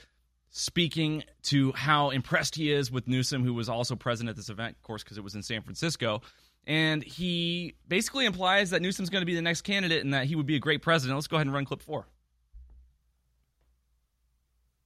speaking 0.55 1.23
to 1.41 1.71
how 1.73 2.11
impressed 2.11 2.55
he 2.55 2.71
is 2.71 2.91
with 2.91 3.07
Newsom, 3.07 3.43
who 3.43 3.55
was 3.55 3.67
also 3.67 3.95
present 3.95 4.29
at 4.29 4.35
this 4.35 4.49
event, 4.49 4.77
of 4.77 4.83
course, 4.83 5.03
because 5.03 5.17
it 5.17 5.23
was 5.23 5.33
in 5.33 5.41
San 5.41 5.63
Francisco. 5.63 6.21
And 6.65 7.03
he 7.03 7.73
basically 7.87 8.25
implies 8.25 8.69
that 8.69 8.81
Newsom's 8.81 9.09
going 9.09 9.23
to 9.23 9.25
be 9.25 9.35
the 9.35 9.41
next 9.41 9.61
candidate 9.61 10.03
and 10.03 10.13
that 10.13 10.27
he 10.27 10.35
would 10.35 10.45
be 10.45 10.55
a 10.55 10.59
great 10.59 10.83
president. 10.83 11.17
Let's 11.17 11.27
go 11.27 11.37
ahead 11.37 11.47
and 11.47 11.53
run 11.53 11.65
clip 11.65 11.81
four. 11.81 12.05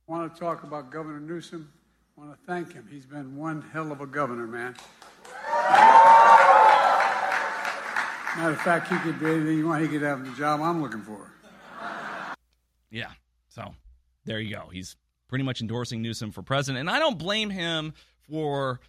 I 0.08 0.12
want 0.12 0.34
to 0.34 0.40
talk 0.40 0.64
about 0.64 0.90
Governor 0.90 1.20
Newsom. 1.20 1.72
I 2.18 2.22
want 2.22 2.40
to 2.40 2.46
thank 2.48 2.72
him. 2.72 2.88
He's 2.90 3.06
been 3.06 3.36
one 3.36 3.62
hell 3.74 3.92
of 3.92 4.00
a 4.00 4.08
governor, 4.08 4.48
man. 4.48 4.74
Matter 8.38 8.54
of 8.54 8.62
fact, 8.62 8.88
he 8.88 8.98
could 9.00 9.20
do 9.20 9.28
anything 9.28 9.58
you 9.58 9.68
want. 9.68 9.82
He 9.82 9.90
could 9.90 10.02
have 10.02 10.26
the 10.26 10.32
job 10.32 10.62
I'm 10.62 10.82
looking 10.82 11.02
for. 11.02 11.34
Yeah. 12.90 13.12
So 13.50 13.74
there 14.24 14.40
you 14.40 14.56
go. 14.56 14.70
He's 14.72 14.96
pretty 15.28 15.44
much 15.44 15.62
endorsing 15.62 16.02
Newsom 16.02 16.32
for 16.32 16.42
president. 16.42 16.82
And 16.82 16.90
I 16.90 17.00
don't 17.00 17.18
blame 17.18 17.50
him 17.50 17.94
for 18.30 18.80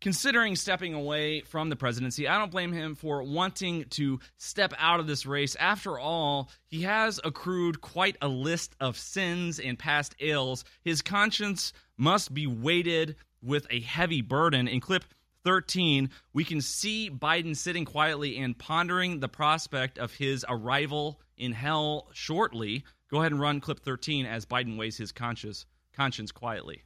considering 0.00 0.54
stepping 0.54 0.92
away 0.92 1.40
from 1.40 1.70
the 1.70 1.76
presidency. 1.76 2.28
I 2.28 2.38
don't 2.38 2.50
blame 2.50 2.72
him 2.72 2.94
for 2.94 3.22
wanting 3.22 3.84
to 3.90 4.20
step 4.36 4.74
out 4.78 5.00
of 5.00 5.06
this 5.06 5.24
race. 5.24 5.56
After 5.56 5.98
all, 5.98 6.50
he 6.66 6.82
has 6.82 7.20
accrued 7.24 7.80
quite 7.80 8.16
a 8.20 8.28
list 8.28 8.76
of 8.80 8.98
sins 8.98 9.58
and 9.58 9.78
past 9.78 10.14
ills. 10.18 10.64
His 10.82 11.00
conscience 11.00 11.72
must 11.96 12.34
be 12.34 12.46
weighted 12.46 13.16
with 13.42 13.66
a 13.70 13.80
heavy 13.80 14.20
burden. 14.20 14.68
In 14.68 14.80
clip 14.80 15.04
13, 15.44 16.10
we 16.32 16.44
can 16.44 16.60
see 16.60 17.10
Biden 17.10 17.56
sitting 17.56 17.84
quietly 17.84 18.36
and 18.38 18.58
pondering 18.58 19.20
the 19.20 19.28
prospect 19.28 19.98
of 19.98 20.12
his 20.12 20.44
arrival 20.48 21.20
in 21.36 21.52
hell 21.52 22.08
shortly. 22.12 22.84
Go 23.10 23.20
ahead 23.20 23.32
and 23.32 23.40
run 23.40 23.60
clip 23.60 23.80
13 23.80 24.26
as 24.26 24.46
Biden 24.46 24.76
weighs 24.76 24.96
his 24.96 25.12
conscience, 25.12 25.66
conscience 25.96 26.32
quietly. 26.32 26.82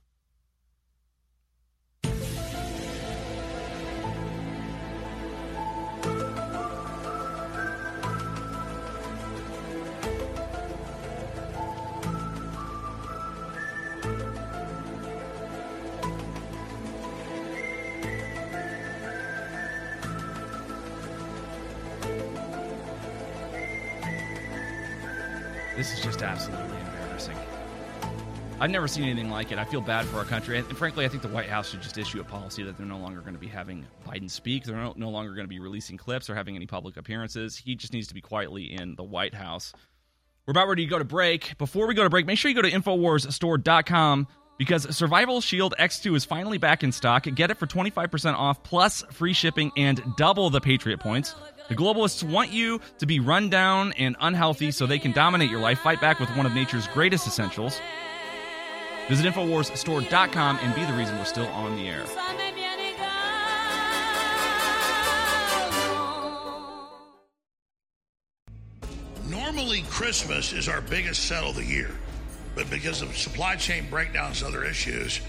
I've 28.60 28.70
never 28.70 28.88
seen 28.88 29.04
anything 29.04 29.30
like 29.30 29.52
it. 29.52 29.58
I 29.58 29.64
feel 29.64 29.80
bad 29.80 30.04
for 30.06 30.18
our 30.18 30.24
country. 30.24 30.58
And 30.58 30.76
frankly, 30.76 31.04
I 31.04 31.08
think 31.08 31.22
the 31.22 31.28
White 31.28 31.48
House 31.48 31.70
should 31.70 31.80
just 31.80 31.96
issue 31.96 32.20
a 32.20 32.24
policy 32.24 32.64
that 32.64 32.76
they're 32.76 32.86
no 32.86 32.98
longer 32.98 33.20
going 33.20 33.34
to 33.34 33.38
be 33.38 33.46
having 33.46 33.86
Biden 34.04 34.28
speak. 34.28 34.64
They're 34.64 34.76
no, 34.76 34.94
no 34.96 35.10
longer 35.10 35.32
going 35.34 35.44
to 35.44 35.48
be 35.48 35.60
releasing 35.60 35.96
clips 35.96 36.28
or 36.28 36.34
having 36.34 36.56
any 36.56 36.66
public 36.66 36.96
appearances. 36.96 37.56
He 37.56 37.76
just 37.76 37.92
needs 37.92 38.08
to 38.08 38.14
be 38.14 38.20
quietly 38.20 38.64
in 38.64 38.96
the 38.96 39.04
White 39.04 39.34
House. 39.34 39.72
We're 40.44 40.52
about 40.52 40.66
ready 40.66 40.86
to 40.86 40.90
go 40.90 40.98
to 40.98 41.04
break. 41.04 41.56
Before 41.58 41.86
we 41.86 41.94
go 41.94 42.02
to 42.02 42.10
break, 42.10 42.26
make 42.26 42.36
sure 42.36 42.48
you 42.48 42.54
go 42.56 42.62
to 42.62 42.70
InfoWarsStore.com 42.70 44.26
because 44.58 44.96
Survival 44.96 45.40
Shield 45.40 45.74
X2 45.78 46.16
is 46.16 46.24
finally 46.24 46.58
back 46.58 46.82
in 46.82 46.90
stock. 46.90 47.24
Get 47.32 47.52
it 47.52 47.58
for 47.58 47.66
25% 47.66 48.34
off 48.34 48.64
plus 48.64 49.02
free 49.12 49.34
shipping 49.34 49.70
and 49.76 50.02
double 50.16 50.50
the 50.50 50.60
Patriot 50.60 50.98
points. 50.98 51.36
The 51.68 51.76
globalists 51.76 52.28
want 52.28 52.50
you 52.50 52.80
to 52.98 53.06
be 53.06 53.20
run 53.20 53.50
down 53.50 53.92
and 53.92 54.16
unhealthy 54.20 54.72
so 54.72 54.86
they 54.86 54.98
can 54.98 55.12
dominate 55.12 55.48
your 55.50 55.60
life. 55.60 55.78
Fight 55.78 56.00
back 56.00 56.18
with 56.18 56.30
one 56.30 56.44
of 56.44 56.54
nature's 56.54 56.88
greatest 56.88 57.26
essentials. 57.26 57.80
Visit 59.08 59.32
InfoWarsStore.com 59.32 60.58
and 60.60 60.74
be 60.74 60.84
the 60.84 60.92
reason 60.92 61.16
we're 61.16 61.24
still 61.24 61.46
on 61.46 61.76
the 61.76 61.88
air. 61.88 62.04
Normally, 69.30 69.82
Christmas 69.88 70.52
is 70.52 70.68
our 70.68 70.82
biggest 70.82 71.24
sell 71.24 71.50
of 71.50 71.56
the 71.56 71.64
year. 71.64 71.90
but 72.54 72.68
because 72.70 73.02
of 73.02 73.16
supply 73.16 73.54
chain 73.54 73.86
breakdowns 73.88 74.42
and 74.42 74.54
other 74.54 74.64
issues, 74.64 75.20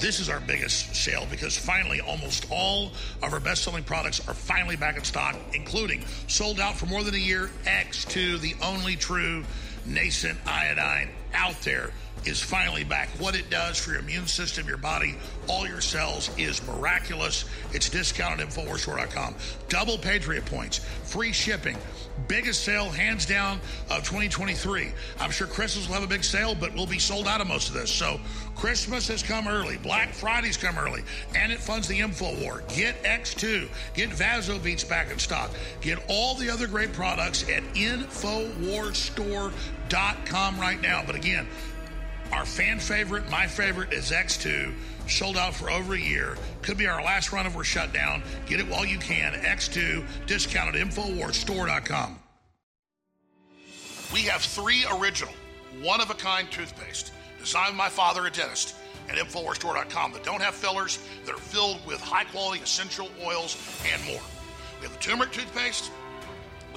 this 0.00 0.20
is 0.20 0.28
our 0.28 0.40
biggest 0.40 0.94
sale 0.94 1.26
because 1.30 1.56
finally 1.58 2.00
almost 2.00 2.46
all 2.50 2.92
of 3.22 3.32
our 3.32 3.40
best 3.40 3.64
selling 3.64 3.82
products 3.82 4.26
are 4.28 4.34
finally 4.34 4.76
back 4.76 4.96
in 4.96 5.02
stock, 5.04 5.36
including 5.54 6.04
sold 6.28 6.60
out 6.60 6.76
for 6.76 6.86
more 6.86 7.02
than 7.02 7.14
a 7.14 7.18
year 7.18 7.50
X2, 7.64 8.40
the 8.40 8.54
only 8.62 8.96
true 8.96 9.44
nascent 9.86 10.38
iodine 10.46 11.10
out 11.34 11.60
there 11.62 11.90
is 12.24 12.40
finally 12.42 12.84
back. 12.84 13.08
What 13.18 13.34
it 13.34 13.50
does 13.50 13.78
for 13.78 13.92
your 13.92 14.00
immune 14.00 14.26
system, 14.26 14.66
your 14.66 14.76
body, 14.76 15.16
all 15.46 15.66
your 15.66 15.80
cells 15.80 16.30
is 16.36 16.66
miraculous. 16.66 17.44
It's 17.72 17.88
discounted 17.88 18.40
at 18.40 18.52
InfoWarsStore.com. 18.52 19.34
Double 19.68 19.98
Patriot 19.98 20.44
points, 20.46 20.78
free 21.04 21.32
shipping. 21.32 21.76
Biggest 22.26 22.64
sale, 22.64 22.90
hands 22.90 23.24
down, 23.24 23.60
of 23.90 23.98
2023. 23.98 24.88
I'm 25.20 25.30
sure 25.30 25.46
Christmas 25.46 25.86
will 25.86 25.94
have 25.94 26.02
a 26.02 26.08
big 26.08 26.24
sale, 26.24 26.56
but 26.56 26.74
we'll 26.74 26.86
be 26.86 26.98
sold 26.98 27.28
out 27.28 27.40
of 27.40 27.46
most 27.46 27.68
of 27.68 27.74
this. 27.74 27.90
So 27.90 28.20
Christmas 28.56 29.06
has 29.08 29.22
come 29.22 29.46
early. 29.46 29.78
Black 29.78 30.12
Friday's 30.12 30.56
come 30.56 30.76
early. 30.78 31.04
And 31.36 31.52
it 31.52 31.60
funds 31.60 31.86
the 31.86 32.00
Info 32.00 32.34
War. 32.42 32.64
Get 32.74 33.00
X2. 33.04 33.68
Get 33.94 34.10
Vasobeats 34.10 34.88
back 34.88 35.12
in 35.12 35.18
stock. 35.20 35.52
Get 35.80 36.04
all 36.08 36.34
the 36.34 36.50
other 36.50 36.66
great 36.66 36.92
products 36.92 37.48
at 37.48 37.62
InfoWarsStore.com 37.74 39.52
right 39.92 40.78
now. 40.80 41.02
But 41.04 41.14
again, 41.14 41.46
our 42.32 42.44
fan 42.44 42.78
favorite, 42.78 43.30
my 43.30 43.46
favorite, 43.46 43.92
is 43.92 44.10
X2. 44.10 44.72
Sold 45.08 45.36
out 45.36 45.54
for 45.54 45.70
over 45.70 45.94
a 45.94 45.98
year. 45.98 46.36
Could 46.62 46.76
be 46.76 46.86
our 46.86 47.02
last 47.02 47.32
run 47.32 47.46
if 47.46 47.56
we're 47.56 47.64
shut 47.64 47.92
down. 47.92 48.22
Get 48.46 48.60
it 48.60 48.68
while 48.68 48.84
you 48.84 48.98
can. 48.98 49.32
X2, 49.32 50.26
discounted 50.26 50.74
InfoWarsStore.com. 50.74 52.18
We 54.12 54.20
have 54.22 54.42
three 54.42 54.84
original, 54.98 55.32
one 55.82 56.00
of 56.00 56.10
a 56.10 56.14
kind 56.14 56.50
toothpaste 56.50 57.12
designed 57.38 57.72
by 57.72 57.84
my 57.84 57.88
father, 57.88 58.26
a 58.26 58.30
dentist, 58.30 58.74
at 59.08 59.16
InfoWarsStore.com 59.16 60.12
that 60.12 60.24
don't 60.24 60.42
have 60.42 60.54
fillers, 60.54 60.98
that 61.24 61.34
are 61.34 61.38
filled 61.38 61.84
with 61.86 62.00
high 62.00 62.24
quality 62.24 62.62
essential 62.62 63.08
oils 63.24 63.56
and 63.90 64.04
more. 64.04 64.20
We 64.80 64.86
have 64.86 64.92
the 64.92 64.98
turmeric 64.98 65.32
toothpaste, 65.32 65.90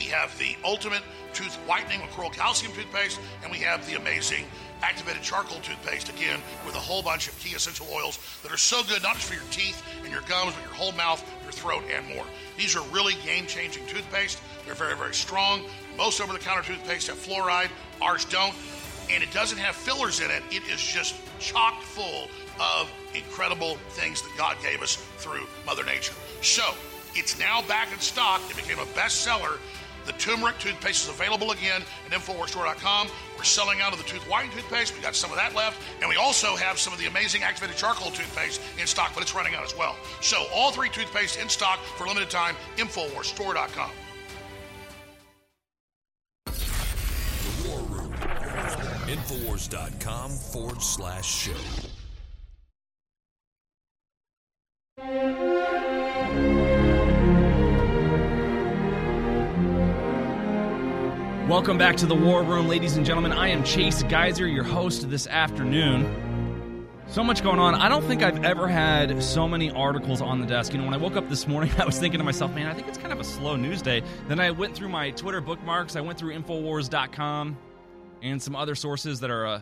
we 0.01 0.07
have 0.09 0.35
the 0.39 0.55
ultimate 0.63 1.03
tooth 1.33 1.55
whitening 1.67 2.01
with 2.01 2.09
coral 2.11 2.31
calcium 2.31 2.73
toothpaste, 2.73 3.19
and 3.43 3.51
we 3.51 3.59
have 3.59 3.85
the 3.87 3.95
amazing 3.95 4.45
activated 4.81 5.21
charcoal 5.21 5.59
toothpaste, 5.59 6.09
again, 6.09 6.39
with 6.65 6.73
a 6.75 6.79
whole 6.79 7.03
bunch 7.03 7.27
of 7.27 7.37
key 7.37 7.55
essential 7.55 7.85
oils 7.93 8.17
that 8.41 8.51
are 8.51 8.57
so 8.57 8.81
good, 8.83 9.03
not 9.03 9.15
just 9.15 9.27
for 9.27 9.35
your 9.35 9.43
teeth 9.51 9.83
and 10.03 10.11
your 10.11 10.21
gums, 10.21 10.53
but 10.55 10.63
your 10.63 10.73
whole 10.73 10.91
mouth, 10.93 11.23
your 11.43 11.51
throat, 11.51 11.83
and 11.93 12.07
more. 12.07 12.25
These 12.57 12.75
are 12.75 12.81
really 12.91 13.13
game 13.23 13.45
changing 13.45 13.85
toothpaste. 13.85 14.41
They're 14.65 14.73
very, 14.73 14.95
very 14.95 15.13
strong. 15.13 15.63
Most 15.97 16.19
over 16.19 16.33
the 16.33 16.39
counter 16.39 16.63
toothpaste 16.63 17.07
have 17.07 17.17
fluoride, 17.17 17.69
ours 18.01 18.25
don't. 18.25 18.55
And 19.11 19.21
it 19.21 19.31
doesn't 19.31 19.59
have 19.59 19.75
fillers 19.75 20.19
in 20.19 20.31
it. 20.31 20.41
It 20.49 20.63
is 20.67 20.81
just 20.81 21.15
chock 21.39 21.81
full 21.81 22.27
of 22.59 22.91
incredible 23.13 23.75
things 23.89 24.21
that 24.23 24.31
God 24.35 24.57
gave 24.63 24.81
us 24.81 24.95
through 25.17 25.45
Mother 25.65 25.83
Nature. 25.83 26.13
So, 26.41 26.73
it's 27.13 27.37
now 27.37 27.61
back 27.63 27.91
in 27.91 27.99
stock. 27.99 28.41
It 28.49 28.55
became 28.55 28.79
a 28.79 28.85
bestseller. 28.93 29.57
The 30.05 30.13
turmeric 30.13 30.57
toothpaste 30.59 31.03
is 31.03 31.09
available 31.09 31.51
again 31.51 31.81
at 32.05 32.11
InfoWarsStore.com. 32.11 33.07
We're 33.37 33.43
selling 33.43 33.81
out 33.81 33.93
of 33.93 33.99
the 33.99 34.05
tooth 34.05 34.23
whitening 34.29 34.55
toothpaste. 34.55 34.95
We 34.95 35.01
got 35.01 35.15
some 35.15 35.31
of 35.31 35.37
that 35.37 35.55
left. 35.55 35.81
And 35.99 36.09
we 36.09 36.15
also 36.15 36.55
have 36.55 36.79
some 36.79 36.93
of 36.93 36.99
the 36.99 37.05
amazing 37.07 37.43
activated 37.43 37.77
charcoal 37.77 38.11
toothpaste 38.11 38.61
in 38.79 38.87
stock, 38.87 39.11
but 39.13 39.21
it's 39.23 39.35
running 39.35 39.55
out 39.55 39.63
as 39.63 39.77
well. 39.77 39.95
So 40.21 40.45
all 40.53 40.71
three 40.71 40.89
toothpaste 40.89 41.39
in 41.39 41.49
stock 41.49 41.79
for 41.97 42.07
limited 42.07 42.29
time. 42.29 42.55
InfoWarsStore.com. 42.77 43.91
The 46.45 47.69
War 47.69 47.79
Room. 47.81 48.13
Infowars.com 49.07 50.31
forward 50.31 50.81
slash 50.81 51.25
show. 51.25 51.51
Welcome 61.51 61.77
back 61.77 61.97
to 61.97 62.05
the 62.05 62.15
War 62.15 62.43
Room, 62.43 62.69
ladies 62.69 62.95
and 62.95 63.05
gentlemen. 63.05 63.33
I 63.33 63.49
am 63.49 63.65
Chase 63.65 64.03
Geiser, 64.03 64.47
your 64.47 64.63
host 64.63 65.09
this 65.09 65.27
afternoon. 65.27 66.87
So 67.07 67.25
much 67.25 67.43
going 67.43 67.59
on. 67.59 67.75
I 67.75 67.89
don't 67.89 68.05
think 68.05 68.23
I've 68.23 68.45
ever 68.45 68.69
had 68.69 69.21
so 69.21 69.49
many 69.49 69.69
articles 69.69 70.21
on 70.21 70.39
the 70.39 70.47
desk. 70.47 70.71
You 70.71 70.77
know, 70.77 70.85
when 70.85 70.93
I 70.93 70.97
woke 70.97 71.17
up 71.17 71.27
this 71.27 71.49
morning, 71.49 71.69
I 71.77 71.83
was 71.83 71.99
thinking 71.99 72.19
to 72.19 72.23
myself, 72.23 72.55
man, 72.55 72.67
I 72.67 72.73
think 72.73 72.87
it's 72.87 72.97
kind 72.97 73.11
of 73.11 73.19
a 73.19 73.25
slow 73.25 73.57
news 73.57 73.81
day. 73.81 74.01
Then 74.29 74.39
I 74.39 74.51
went 74.51 74.75
through 74.75 74.87
my 74.87 75.11
Twitter 75.11 75.41
bookmarks, 75.41 75.97
I 75.97 76.01
went 76.01 76.17
through 76.17 76.39
Infowars.com 76.39 77.57
and 78.21 78.41
some 78.41 78.55
other 78.55 78.73
sources 78.73 79.19
that 79.19 79.29
are 79.29 79.45
uh, 79.45 79.61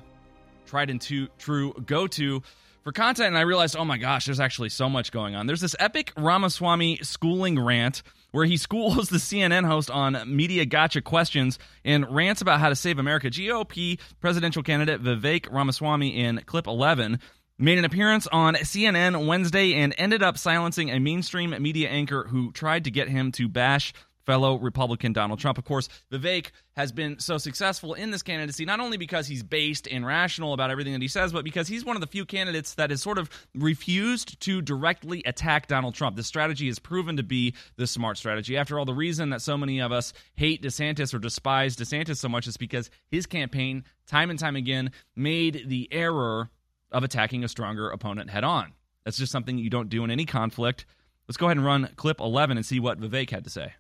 tried 0.68 0.92
and 0.92 1.02
true 1.40 1.74
go 1.88 2.06
to 2.06 2.44
for 2.84 2.92
content, 2.92 3.30
and 3.30 3.38
I 3.38 3.42
realized, 3.42 3.76
oh 3.76 3.84
my 3.84 3.98
gosh, 3.98 4.26
there's 4.26 4.40
actually 4.40 4.70
so 4.70 4.90
much 4.90 5.12
going 5.12 5.34
on. 5.34 5.48
There's 5.48 5.62
this 5.62 5.76
epic 5.80 6.14
Ramaswamy 6.16 7.00
schooling 7.02 7.60
rant 7.60 8.04
where 8.32 8.46
he 8.46 8.58
schools 8.58 9.10
the 9.10 9.18
CNN 9.18 9.66
host 9.66 9.90
on 9.90 10.18
media 10.26 10.66
gotcha 10.66 11.02
questions 11.02 11.60
and 11.84 12.10
rants 12.14 12.42
about 12.42 12.60
how 12.60 12.70
to 12.70 12.76
save 12.76 13.00
America. 13.00 13.30
GOP 13.30 14.00
presidential 14.20 14.64
candidate 14.64 15.04
Vivek 15.04 15.52
Ramaswamy 15.52 16.16
in 16.16 16.42
clip 16.46 16.68
11 16.68 17.20
made 17.58 17.78
an 17.78 17.86
appearance 17.86 18.26
on 18.28 18.56
CNN 18.56 19.28
Wednesday 19.28 19.74
and 19.74 19.94
ended 19.98 20.24
up 20.24 20.38
silencing 20.38 20.90
a 20.90 21.00
mainstream 21.00 21.54
media 21.62 21.90
anchor 21.90 22.26
who 22.30 22.52
tried 22.54 22.86
to 22.86 22.92
get 22.92 23.10
him 23.10 23.32
to 23.34 23.50
bash 23.50 23.94
fellow 24.30 24.60
Republican 24.60 25.12
Donald 25.12 25.40
Trump. 25.40 25.58
Of 25.58 25.66
course, 25.66 25.90
Vivek 26.12 26.52
has 26.76 26.92
been 26.92 27.18
so 27.18 27.40
successful 27.40 27.96
in 27.96 28.12
this 28.12 28.22
candidacy, 28.22 28.64
not 28.64 28.80
only 28.80 28.96
because 28.96 29.26
he's 29.26 29.42
based 29.42 29.88
and 29.88 30.06
rational 30.06 30.54
about 30.54 30.70
everything 30.70 30.94
that 30.94 31.02
he 31.02 31.08
says, 31.08 31.34
but 31.34 31.44
because 31.44 31.68
he's 31.68 31.84
one 31.84 31.96
of 31.96 32.02
the 32.02 32.06
few 32.06 32.28
candidates 32.28 32.76
that 32.76 32.92
has 32.92 33.02
sort 33.02 33.18
of 33.18 33.28
refused 33.56 34.40
to 34.42 34.62
directly 34.62 35.24
attack 35.26 35.66
Donald 35.66 35.96
Trump. 35.96 36.16
This 36.16 36.28
strategy 36.28 36.68
has 36.68 36.78
proven 36.78 37.18
to 37.18 37.24
be 37.24 37.56
the 37.76 37.88
smart 37.88 38.20
strategy. 38.20 38.56
After 38.56 38.78
all, 38.78 38.86
the 38.86 38.94
reason 38.94 39.32
that 39.32 39.42
so 39.42 39.58
many 39.58 39.80
of 39.82 39.92
us 39.92 40.14
hate 40.36 40.62
DeSantis 40.62 41.12
or 41.12 41.18
despise 41.18 41.76
DeSantis 41.76 42.18
so 42.18 42.30
much 42.30 42.46
is 42.46 42.56
because 42.56 42.92
his 43.10 43.26
campaign, 43.26 43.84
time 44.06 44.30
and 44.30 44.38
time 44.38 44.56
again, 44.56 44.92
made 45.16 45.64
the 45.66 45.90
error 45.92 46.52
of 46.92 47.04
attacking 47.04 47.44
a 47.44 47.48
stronger 47.48 47.90
opponent 47.90 48.30
head 48.30 48.44
on. 48.44 48.74
That's 49.06 49.18
just 49.18 49.32
something 49.32 49.58
you 49.58 49.72
don't 49.72 49.90
do 49.90 50.04
in 50.04 50.12
any 50.12 50.26
conflict. 50.26 50.86
Let's 51.28 51.38
go 51.38 51.48
ahead 51.48 51.58
and 51.58 51.66
run 51.66 51.90
clip 51.96 52.20
11 52.20 52.58
and 52.58 52.66
see 52.66 52.80
what 52.80 53.00
Vivek 53.00 53.32
had 53.32 53.46
to 53.46 53.50
say 53.50 53.74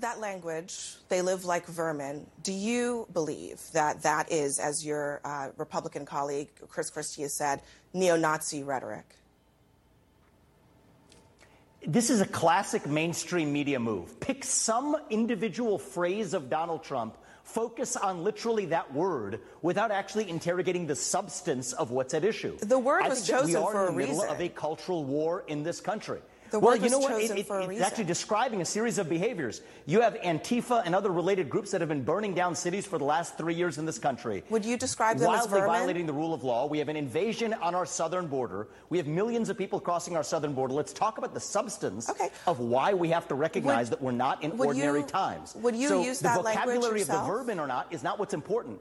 that 0.00 0.20
language, 0.20 0.96
they 1.08 1.22
live 1.22 1.44
like 1.44 1.66
vermin. 1.66 2.26
Do 2.42 2.52
you 2.52 3.06
believe 3.12 3.60
that 3.72 4.02
that 4.02 4.30
is, 4.30 4.58
as 4.58 4.84
your 4.84 5.20
uh, 5.24 5.50
Republican 5.56 6.04
colleague 6.04 6.48
Chris 6.68 6.90
Christie 6.90 7.22
has 7.22 7.34
said, 7.34 7.62
neo 7.92 8.16
Nazi 8.16 8.62
rhetoric? 8.62 9.04
This 11.86 12.08
is 12.08 12.20
a 12.20 12.26
classic 12.26 12.86
mainstream 12.86 13.52
media 13.52 13.78
move. 13.78 14.18
Pick 14.18 14.42
some 14.42 14.96
individual 15.10 15.78
phrase 15.78 16.32
of 16.32 16.48
Donald 16.48 16.82
Trump, 16.82 17.18
focus 17.42 17.94
on 17.94 18.24
literally 18.24 18.64
that 18.66 18.92
word 18.94 19.40
without 19.60 19.90
actually 19.90 20.30
interrogating 20.30 20.86
the 20.86 20.96
substance 20.96 21.74
of 21.74 21.90
what's 21.90 22.14
at 22.14 22.24
issue. 22.24 22.56
The 22.58 22.78
word 22.78 23.02
I 23.04 23.08
was 23.10 23.26
chosen 23.26 23.48
we 23.48 23.56
are 23.56 23.72
for 23.72 23.80
in 23.80 23.86
the 23.86 23.92
a 23.92 23.96
middle 23.96 24.14
reason. 24.22 24.30
of 24.30 24.40
a 24.40 24.48
cultural 24.48 25.04
war 25.04 25.44
in 25.46 25.62
this 25.62 25.80
country. 25.80 26.20
The 26.54 26.60
well, 26.60 26.74
word 26.74 26.84
you 26.84 26.88
know 26.90 26.98
was 26.98 27.08
what? 27.10 27.20
chosen 27.20 27.36
It- 27.36 27.40
it- 27.40 27.46
for 27.48 27.58
a 27.58 27.62
it's 27.62 27.68
reason. 27.70 27.84
actually 27.84 28.04
describing 28.04 28.60
a 28.60 28.64
series 28.64 28.98
of 28.98 29.08
behaviors. 29.08 29.60
You 29.86 30.00
have 30.02 30.14
Antifa 30.20 30.82
and 30.84 30.94
other 30.94 31.10
related 31.10 31.50
groups 31.50 31.72
that 31.72 31.80
have 31.80 31.88
been 31.88 32.04
burning 32.04 32.32
down 32.32 32.54
cities 32.54 32.86
for 32.86 32.96
the 32.96 33.04
last 33.04 33.36
three 33.36 33.54
years 33.54 33.76
in 33.78 33.86
this 33.86 33.98
country. 33.98 34.44
Would 34.50 34.64
you 34.64 34.76
describe 34.76 35.18
them 35.18 35.32
as 35.34 35.40
Wildly 35.48 35.60
vermin? 35.62 35.74
violating 35.74 36.06
the 36.06 36.12
rule 36.12 36.32
of 36.32 36.44
law. 36.44 36.66
We 36.66 36.78
have 36.78 36.88
an 36.88 36.94
invasion 36.94 37.54
on 37.54 37.74
our 37.74 37.84
southern 37.84 38.28
border. 38.28 38.68
We 38.88 38.98
have 38.98 39.08
millions 39.08 39.48
of 39.48 39.58
people 39.58 39.80
crossing 39.80 40.14
our 40.14 40.22
southern 40.22 40.52
border. 40.54 40.74
Let's 40.74 40.92
talk 40.92 41.18
about 41.18 41.34
the 41.34 41.40
substance 41.40 42.08
of 42.46 42.60
why 42.60 42.94
we 42.94 43.08
have 43.08 43.26
to 43.26 43.34
recognize 43.34 43.86
Would- 43.90 43.98
that 43.98 44.02
we're 44.04 44.12
not 44.12 44.40
in 44.44 44.52
ordinary 44.60 45.00
you- 45.00 45.06
times. 45.06 45.56
would 45.56 45.74
you 45.74 45.88
so 45.88 46.02
use 46.04 46.18
the 46.20 46.28
that 46.28 46.44
language 46.44 46.66
vocabulary 46.66 47.00
of 47.00 47.08
the 47.08 47.14
yourself? 47.14 47.26
vermin 47.26 47.58
or 47.58 47.66
not 47.66 47.88
is 47.90 48.04
not 48.04 48.20
what's 48.20 48.32
important. 48.32 48.80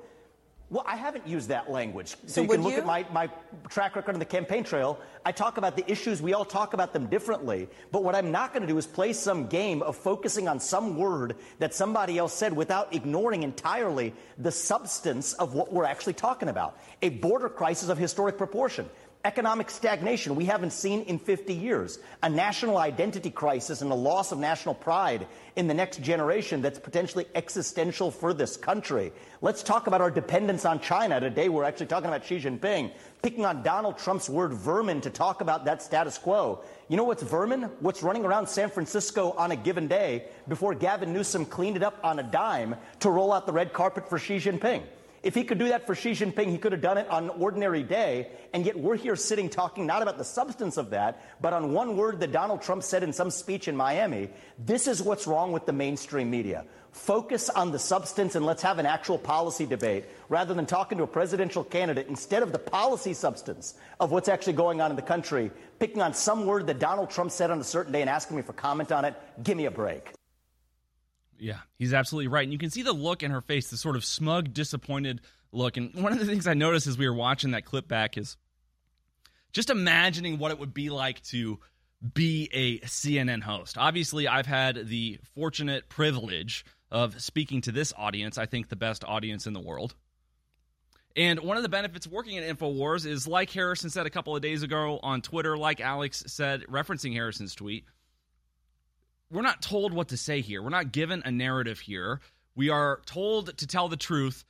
Well, 0.74 0.84
I 0.88 0.96
haven't 0.96 1.28
used 1.28 1.50
that 1.50 1.70
language. 1.70 2.16
So, 2.26 2.28
So 2.28 2.42
you 2.42 2.48
can 2.48 2.64
look 2.64 2.74
at 2.74 2.84
my, 2.84 3.06
my 3.12 3.30
track 3.70 3.96
record 3.96 4.16
on 4.16 4.20
the 4.20 4.26
campaign 4.26 4.64
trail. 4.64 4.98
I 5.24 5.32
talk 5.32 5.58
about 5.58 5.76
the 5.76 5.90
issues. 5.90 6.20
We 6.20 6.34
all 6.34 6.46
talk 6.46 6.74
about 6.74 6.94
them 6.94 7.06
differently. 7.06 7.70
But 7.92 8.04
what 8.04 8.16
I'm 8.16 8.32
not 8.32 8.54
going 8.54 8.64
to 8.64 8.68
do 8.68 8.80
is 8.80 8.88
play 8.88 9.14
some 9.14 9.46
game 9.46 9.84
of 9.84 9.96
focusing 9.96 10.48
on 10.48 10.60
some 10.60 10.98
word 10.98 11.36
that 11.60 11.76
somebody 11.76 12.18
else 12.18 12.34
said 12.34 12.54
without 12.54 12.92
ignoring 12.92 13.44
entirely 13.44 14.16
the 14.40 14.52
substance 14.52 15.34
of 15.34 15.54
what 15.54 15.72
we're 15.72 15.86
actually 15.86 16.14
talking 16.14 16.50
about. 16.50 16.80
A 17.04 17.10
border 17.10 17.50
crisis 17.50 17.90
of 17.90 18.00
historic 18.00 18.36
proportion. 18.40 18.90
Economic 19.26 19.70
stagnation 19.70 20.36
we 20.36 20.44
haven't 20.44 20.74
seen 20.74 21.02
in 21.04 21.18
50 21.18 21.54
years. 21.54 21.98
A 22.24 22.30
national 22.30 22.78
identity 22.78 23.30
crisis 23.30 23.82
and 23.82 23.90
a 23.90 23.96
loss 23.96 24.34
of 24.34 24.38
national 24.38 24.76
pride 24.76 25.28
in 25.56 25.68
the 25.68 25.74
next 25.74 26.02
generation 26.02 26.62
that's 26.62 26.78
potentially 26.78 27.26
existential 27.34 28.12
for 28.12 28.34
this 28.34 28.58
country. 28.58 29.14
Let's 29.42 29.64
talk 29.64 29.88
about 29.88 30.02
our 30.02 30.12
dependence 30.12 30.66
on 30.66 30.82
China. 30.82 31.22
Today 31.22 31.48
we're 31.48 31.64
actually 31.64 31.86
talking 31.86 32.10
about 32.10 32.26
Xi 32.26 32.38
Jinping, 32.38 32.92
picking 33.22 33.46
on 33.46 33.64
Donald 33.64 33.98
Trump's 33.98 34.30
word 34.30 34.52
vermin 34.52 35.00
to 35.00 35.10
talk 35.10 35.40
about 35.40 35.64
that 35.64 35.82
status 35.82 36.18
quo. 36.18 36.62
You 36.90 36.98
know 36.98 37.06
what's 37.06 37.24
vermin? 37.24 37.64
What's 37.80 38.04
running 38.04 38.26
around 38.26 38.50
San 38.50 38.70
Francisco 38.70 39.32
on 39.38 39.52
a 39.52 39.56
given 39.56 39.88
day 39.88 40.26
before 40.50 40.76
Gavin 40.76 41.14
Newsom 41.14 41.46
cleaned 41.46 41.78
it 41.78 41.84
up 41.84 41.98
on 42.04 42.20
a 42.20 42.24
dime 42.24 42.76
to 43.00 43.10
roll 43.10 43.32
out 43.32 43.46
the 43.46 43.54
red 43.54 43.72
carpet 43.72 44.10
for 44.10 44.20
Xi 44.20 44.36
Jinping. 44.36 44.84
If 45.24 45.36
he 45.36 45.46
could 45.46 45.58
do 45.58 45.70
that 45.70 45.88
for 45.88 45.96
Xi 45.96 46.12
Jinping, 46.12 46.50
he 46.50 46.58
could 46.58 46.74
have 46.74 46.82
done 46.82 46.98
it 46.98 47.08
on 47.10 47.24
an 47.24 47.30
ordinary 47.40 47.82
day. 47.82 48.28
And 48.54 48.66
yet 48.66 48.78
we're 48.78 48.98
here 48.98 49.16
sitting 49.16 49.50
talking 49.50 49.86
not 49.86 50.02
about 50.02 50.18
the 50.18 50.26
substance 50.26 50.76
of 50.76 50.90
that, 50.90 51.24
but 51.42 51.54
on 51.54 51.72
one 51.72 51.96
word 51.96 52.20
that 52.20 52.34
Donald 52.34 52.62
Trump 52.62 52.84
said 52.84 53.04
in 53.04 53.14
some 53.14 53.32
speech 53.32 53.70
in 53.70 53.76
Miami. 53.78 54.30
This 54.60 54.86
is 54.86 55.02
what's 55.02 55.26
wrong 55.26 55.54
with 55.54 55.66
the 55.66 55.72
mainstream 55.72 56.30
media. 56.30 56.66
Focus 56.92 57.50
on 57.50 57.72
the 57.72 57.80
substance 57.80 58.36
and 58.36 58.46
let's 58.46 58.62
have 58.62 58.80
an 58.80 58.86
actual 58.86 59.18
policy 59.18 59.66
debate 59.66 60.06
rather 60.28 60.54
than 60.54 60.66
talking 60.66 60.98
to 60.98 61.06
a 61.06 61.08
presidential 61.08 61.64
candidate 61.64 62.08
instead 62.08 62.44
of 62.44 62.52
the 62.52 62.60
policy 62.60 63.14
substance 63.14 63.76
of 64.02 64.12
what's 64.12 64.28
actually 64.28 64.54
going 64.54 64.82
on 64.82 64.92
in 64.92 64.98
the 64.98 65.02
country, 65.02 65.50
picking 65.80 66.02
on 66.02 66.14
some 66.14 66.46
word 66.46 66.68
that 66.68 66.80
Donald 66.80 67.10
Trump 67.10 67.32
said 67.32 67.50
on 67.50 67.60
a 67.60 67.64
certain 67.64 67.94
day 67.94 68.02
and 68.02 68.10
asking 68.10 68.36
me 68.36 68.44
for 68.44 68.54
comment 68.54 68.92
on 68.92 69.06
it. 69.06 69.16
Give 69.42 69.56
me 69.56 69.66
a 69.66 69.72
break. 69.72 70.12
Yeah, 71.44 71.60
he's 71.78 71.94
absolutely 71.94 72.30
right. 72.30 72.44
And 72.44 72.54
you 72.54 72.58
can 72.58 72.70
see 72.70 72.84
the 72.84 72.94
look 72.94 73.22
in 73.22 73.32
her 73.32 73.42
face, 73.42 73.70
the 73.70 73.76
sort 73.76 73.98
of 73.98 74.06
smug, 74.06 74.54
disappointed 74.54 75.20
look. 75.52 75.76
And 75.76 75.94
one 75.94 76.14
of 76.14 76.20
the 76.20 76.26
things 76.26 76.48
I 76.48 76.54
noticed 76.54 76.88
as 76.88 76.98
we 76.98 77.06
were 77.06 77.14
watching 77.14 77.52
that 77.52 77.66
clip 77.66 77.86
back 77.86 78.18
is 78.18 78.38
just 79.52 79.70
imagining 79.70 80.38
what 80.38 80.52
it 80.52 80.60
would 80.60 80.74
be 80.74 80.90
like 80.90 81.22
to 81.24 81.60
be 82.14 82.50
a 82.54 82.80
CNN 82.86 83.42
host. 83.42 83.78
Obviously, 83.78 84.26
I've 84.26 84.46
had 84.46 84.88
the 84.88 85.20
fortunate 85.36 85.90
privilege 85.90 86.64
of 86.90 87.22
speaking 87.22 87.60
to 87.62 87.74
this 87.74 87.92
audience, 87.98 88.38
I 88.38 88.46
think 88.46 88.70
the 88.70 88.78
best 88.78 89.04
audience 89.04 89.46
in 89.46 89.52
the 89.52 89.60
world. 89.60 89.96
And 91.18 91.42
one 91.42 91.58
of 91.58 91.64
the 91.64 91.70
benefits 91.70 92.08
working 92.08 92.38
at 92.38 92.58
InfoWars 92.58 93.06
is, 93.06 93.28
like 93.28 93.50
Harrison 93.50 93.90
said 93.90 94.06
a 94.06 94.10
couple 94.10 94.34
of 94.34 94.42
days 94.42 94.64
ago 94.64 94.98
on 95.04 95.22
Twitter, 95.22 95.58
like 95.58 95.82
Alex 95.82 96.24
said, 96.28 96.64
referencing 96.72 97.12
Harrison's 97.12 97.54
tweet, 97.54 97.84
we're 99.34 99.42
not 99.42 99.62
told 99.62 99.94
what 99.94 100.10
to 100.10 100.18
say 100.18 100.42
here. 100.42 100.62
We're 100.62 100.70
not 100.70 100.92
given 100.92 101.24
a 101.26 101.32
narrative 101.32 101.80
here. 101.80 102.22
We 102.56 102.70
are 102.70 103.02
told 103.06 103.58
to 103.58 103.68
tell 103.68 103.90
the 103.90 103.98
truth, 103.98 104.46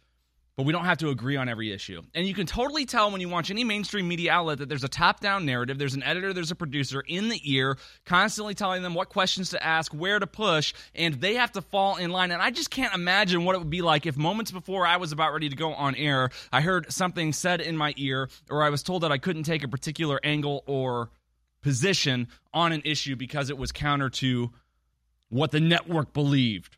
but 0.58 0.66
we 0.66 0.74
don't 0.74 0.84
have 0.84 0.98
to 0.98 1.10
agree 1.10 1.38
on 1.38 1.48
every 1.48 1.72
issue. 1.72 2.02
And 2.14 2.28
you 2.28 2.34
can 2.34 2.46
totally 2.46 2.86
tell 2.86 3.10
when 3.10 3.22
you 3.22 3.30
watch 3.30 3.50
any 3.50 3.64
mainstream 3.64 4.10
media 4.10 4.34
outlet 4.34 4.58
that 4.58 4.68
there's 4.68 4.84
a 4.84 4.90
top 4.90 5.22
down 5.22 5.46
narrative, 5.46 5.78
there's 5.78 5.94
an 5.94 6.04
editor, 6.04 6.34
there's 6.34 6.52
a 6.52 6.56
producer 6.56 7.02
in 7.08 7.30
the 7.30 7.40
ear, 7.46 7.78
constantly 8.06 8.54
telling 8.54 8.84
them 8.84 8.94
what 8.94 9.08
questions 9.08 9.52
to 9.52 9.64
ask, 9.64 9.94
where 9.94 10.20
to 10.20 10.28
push, 10.28 10.74
and 10.94 11.16
they 11.16 11.36
have 11.36 11.54
to 11.54 11.62
fall 11.62 11.96
in 11.96 12.12
line. 12.12 12.32
And 12.32 12.42
I 12.42 12.52
just 12.52 12.70
can't 12.70 12.94
imagine 12.94 13.46
what 13.46 13.56
it 13.56 13.60
would 13.60 13.70
be 13.70 13.82
like 13.82 14.06
if 14.06 14.18
moments 14.18 14.52
before 14.52 14.86
I 14.86 14.98
was 14.98 15.14
about 15.14 15.32
ready 15.32 15.48
to 15.48 15.56
go 15.56 15.74
on 15.74 15.96
air, 15.96 16.30
I 16.52 16.60
heard 16.60 16.92
something 16.92 17.32
said 17.32 17.62
in 17.62 17.78
my 17.78 17.94
ear, 17.96 18.30
or 18.50 18.64
I 18.64 18.70
was 18.70 18.84
told 18.84 19.04
that 19.04 19.14
I 19.14 19.18
couldn't 19.18 19.44
take 19.44 19.64
a 19.64 19.70
particular 19.70 20.20
angle 20.24 20.64
or 20.68 21.10
position 21.62 22.28
on 22.54 22.74
an 22.74 22.82
issue 22.84 23.16
because 23.16 23.50
it 23.50 23.58
was 23.58 23.72
counter 23.72 24.10
to 24.10 24.52
what 25.34 25.52
the 25.52 25.60
network 25.60 26.14
believed. 26.14 26.78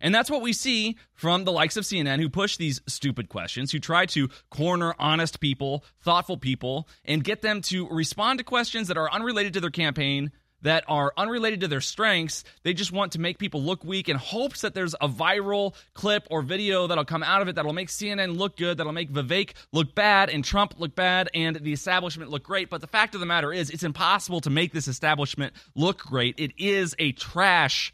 And 0.00 0.14
that's 0.14 0.30
what 0.30 0.42
we 0.42 0.52
see 0.52 0.96
from 1.14 1.44
the 1.44 1.52
likes 1.52 1.76
of 1.76 1.84
CNN 1.84 2.20
who 2.20 2.28
push 2.28 2.56
these 2.56 2.80
stupid 2.86 3.28
questions, 3.28 3.72
who 3.72 3.78
try 3.78 4.06
to 4.06 4.28
corner 4.50 4.94
honest 4.98 5.40
people, 5.40 5.84
thoughtful 6.02 6.36
people, 6.36 6.88
and 7.04 7.24
get 7.24 7.42
them 7.42 7.60
to 7.62 7.88
respond 7.88 8.38
to 8.38 8.44
questions 8.44 8.88
that 8.88 8.98
are 8.98 9.10
unrelated 9.10 9.54
to 9.54 9.60
their 9.60 9.70
campaign, 9.70 10.32
that 10.62 10.84
are 10.88 11.12
unrelated 11.16 11.60
to 11.60 11.68
their 11.68 11.80
strengths. 11.80 12.44
They 12.62 12.74
just 12.74 12.92
want 12.92 13.12
to 13.12 13.20
make 13.20 13.38
people 13.38 13.62
look 13.62 13.84
weak 13.84 14.08
in 14.08 14.16
hopes 14.16 14.62
that 14.62 14.74
there's 14.74 14.94
a 14.94 15.08
viral 15.08 15.74
clip 15.94 16.26
or 16.30 16.42
video 16.42 16.86
that'll 16.86 17.04
come 17.04 17.22
out 17.22 17.42
of 17.42 17.48
it 17.48 17.56
that'll 17.56 17.72
make 17.72 17.88
CNN 17.88 18.36
look 18.36 18.56
good, 18.56 18.78
that'll 18.78 18.92
make 18.92 19.12
Vivek 19.12 19.52
look 19.72 19.94
bad, 19.94 20.30
and 20.30 20.44
Trump 20.44 20.74
look 20.78 20.94
bad, 20.94 21.28
and 21.34 21.56
the 21.56 21.72
establishment 21.72 22.30
look 22.30 22.42
great. 22.42 22.70
But 22.70 22.80
the 22.80 22.86
fact 22.86 23.14
of 23.14 23.20
the 23.20 23.26
matter 23.26 23.52
is, 23.52 23.70
it's 23.70 23.84
impossible 23.84 24.40
to 24.42 24.50
make 24.50 24.72
this 24.72 24.88
establishment 24.88 25.52
look 25.74 25.98
great. 25.98 26.38
It 26.38 26.52
is 26.58 26.94
a 26.98 27.12
trash 27.12 27.92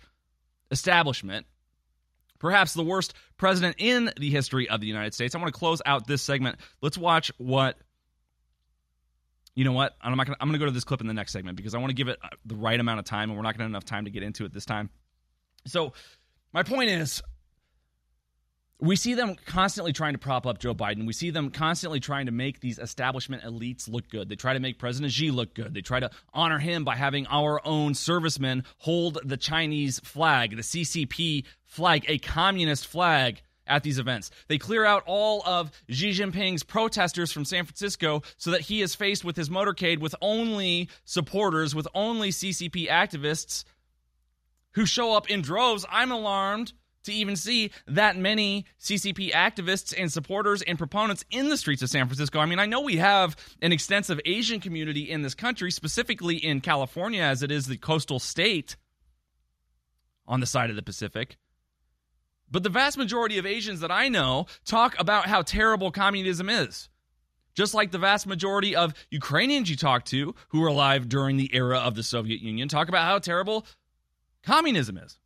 establishment 0.70 1.46
perhaps 2.42 2.74
the 2.74 2.82
worst 2.82 3.14
president 3.38 3.76
in 3.78 4.10
the 4.18 4.28
history 4.28 4.68
of 4.68 4.80
the 4.80 4.86
United 4.86 5.14
States. 5.14 5.34
I 5.34 5.38
want 5.38 5.54
to 5.54 5.58
close 5.58 5.80
out 5.86 6.06
this 6.06 6.20
segment. 6.20 6.58
Let's 6.82 6.98
watch 6.98 7.32
what. 7.38 7.78
You 9.54 9.64
know 9.64 9.72
what? 9.72 9.94
I'm 10.00 10.16
not 10.16 10.26
gonna. 10.26 10.38
I'm 10.40 10.48
gonna 10.48 10.58
go 10.58 10.64
to 10.64 10.70
this 10.70 10.84
clip 10.84 11.00
in 11.00 11.06
the 11.06 11.14
next 11.14 11.32
segment 11.32 11.56
because 11.56 11.74
I 11.74 11.78
want 11.78 11.90
to 11.90 11.94
give 11.94 12.08
it 12.08 12.18
uh, 12.22 12.28
the 12.46 12.56
right 12.56 12.78
amount 12.78 13.00
of 13.00 13.04
time, 13.04 13.28
and 13.30 13.36
we're 13.36 13.42
not 13.42 13.54
gonna 13.54 13.64
have 13.64 13.70
enough 13.70 13.84
time 13.84 14.06
to 14.06 14.10
get 14.10 14.22
into 14.22 14.44
it 14.44 14.52
this 14.52 14.64
time. 14.64 14.88
So, 15.66 15.92
my 16.52 16.62
point 16.62 16.88
is, 16.88 17.22
we 18.80 18.96
see 18.96 19.14
them 19.14 19.36
constantly 19.46 19.92
trying 19.92 20.14
to 20.14 20.18
prop 20.18 20.46
up 20.46 20.58
Joe 20.58 20.74
Biden. 20.74 21.06
We 21.06 21.12
see 21.12 21.30
them 21.30 21.50
constantly 21.50 22.00
trying 22.00 22.26
to 22.26 22.32
make 22.32 22.60
these 22.60 22.78
establishment 22.78 23.44
elites 23.44 23.88
look 23.88 24.08
good. 24.08 24.28
They 24.28 24.34
try 24.34 24.54
to 24.54 24.60
make 24.60 24.78
President 24.78 25.12
Xi 25.12 25.30
look 25.30 25.54
good. 25.54 25.72
They 25.72 25.82
try 25.82 26.00
to 26.00 26.10
honor 26.34 26.58
him 26.58 26.82
by 26.82 26.96
having 26.96 27.26
our 27.28 27.64
own 27.64 27.94
servicemen 27.94 28.64
hold 28.78 29.18
the 29.22 29.36
Chinese 29.36 30.00
flag, 30.00 30.56
the 30.56 30.62
CCP 30.62 31.44
flag, 31.64 32.06
a 32.08 32.18
communist 32.18 32.86
flag 32.88 33.42
at 33.66 33.82
these 33.82 33.98
events. 33.98 34.30
They 34.48 34.58
clear 34.58 34.84
out 34.84 35.02
all 35.06 35.42
of 35.46 35.70
Xi 35.88 36.10
Jinping's 36.10 36.62
protesters 36.62 37.32
from 37.32 37.44
San 37.44 37.64
Francisco 37.64 38.22
so 38.36 38.50
that 38.50 38.62
he 38.62 38.82
is 38.82 38.94
faced 38.94 39.24
with 39.24 39.36
his 39.36 39.48
motorcade 39.48 39.98
with 39.98 40.14
only 40.20 40.88
supporters, 41.04 41.74
with 41.74 41.88
only 41.94 42.30
CCP 42.30 42.88
activists 42.88 43.64
who 44.72 44.86
show 44.86 45.14
up 45.14 45.30
in 45.30 45.42
droves. 45.42 45.84
I'm 45.90 46.10
alarmed 46.10 46.72
to 47.04 47.12
even 47.12 47.36
see 47.36 47.70
that 47.88 48.16
many 48.16 48.66
CCP 48.80 49.32
activists 49.32 49.94
and 49.96 50.12
supporters 50.12 50.62
and 50.62 50.78
proponents 50.78 51.24
in 51.30 51.48
the 51.48 51.56
streets 51.56 51.82
of 51.82 51.90
San 51.90 52.06
Francisco. 52.06 52.38
I 52.38 52.46
mean, 52.46 52.58
I 52.58 52.66
know 52.66 52.80
we 52.80 52.96
have 52.96 53.36
an 53.60 53.72
extensive 53.72 54.20
Asian 54.24 54.60
community 54.60 55.10
in 55.10 55.22
this 55.22 55.34
country, 55.34 55.70
specifically 55.70 56.36
in 56.36 56.60
California, 56.60 57.22
as 57.22 57.42
it 57.42 57.50
is 57.50 57.66
the 57.66 57.76
coastal 57.76 58.18
state 58.18 58.76
on 60.26 60.40
the 60.40 60.46
side 60.46 60.70
of 60.70 60.76
the 60.76 60.82
Pacific. 60.82 61.36
But 62.52 62.62
the 62.62 62.68
vast 62.68 62.98
majority 62.98 63.38
of 63.38 63.46
Asians 63.46 63.80
that 63.80 63.90
I 63.90 64.08
know 64.08 64.46
talk 64.66 64.94
about 65.00 65.26
how 65.26 65.40
terrible 65.42 65.90
communism 65.90 66.50
is. 66.50 66.90
Just 67.54 67.74
like 67.74 67.90
the 67.90 67.98
vast 67.98 68.26
majority 68.26 68.76
of 68.76 68.94
Ukrainians 69.10 69.68
you 69.68 69.76
talk 69.76 70.04
to 70.06 70.34
who 70.48 70.60
were 70.60 70.68
alive 70.68 71.08
during 71.08 71.36
the 71.38 71.50
era 71.54 71.78
of 71.78 71.94
the 71.94 72.02
Soviet 72.02 72.40
Union 72.40 72.68
talk 72.68 72.88
about 72.88 73.06
how 73.06 73.18
terrible 73.18 73.66
communism 74.42 74.98
is. 74.98 75.18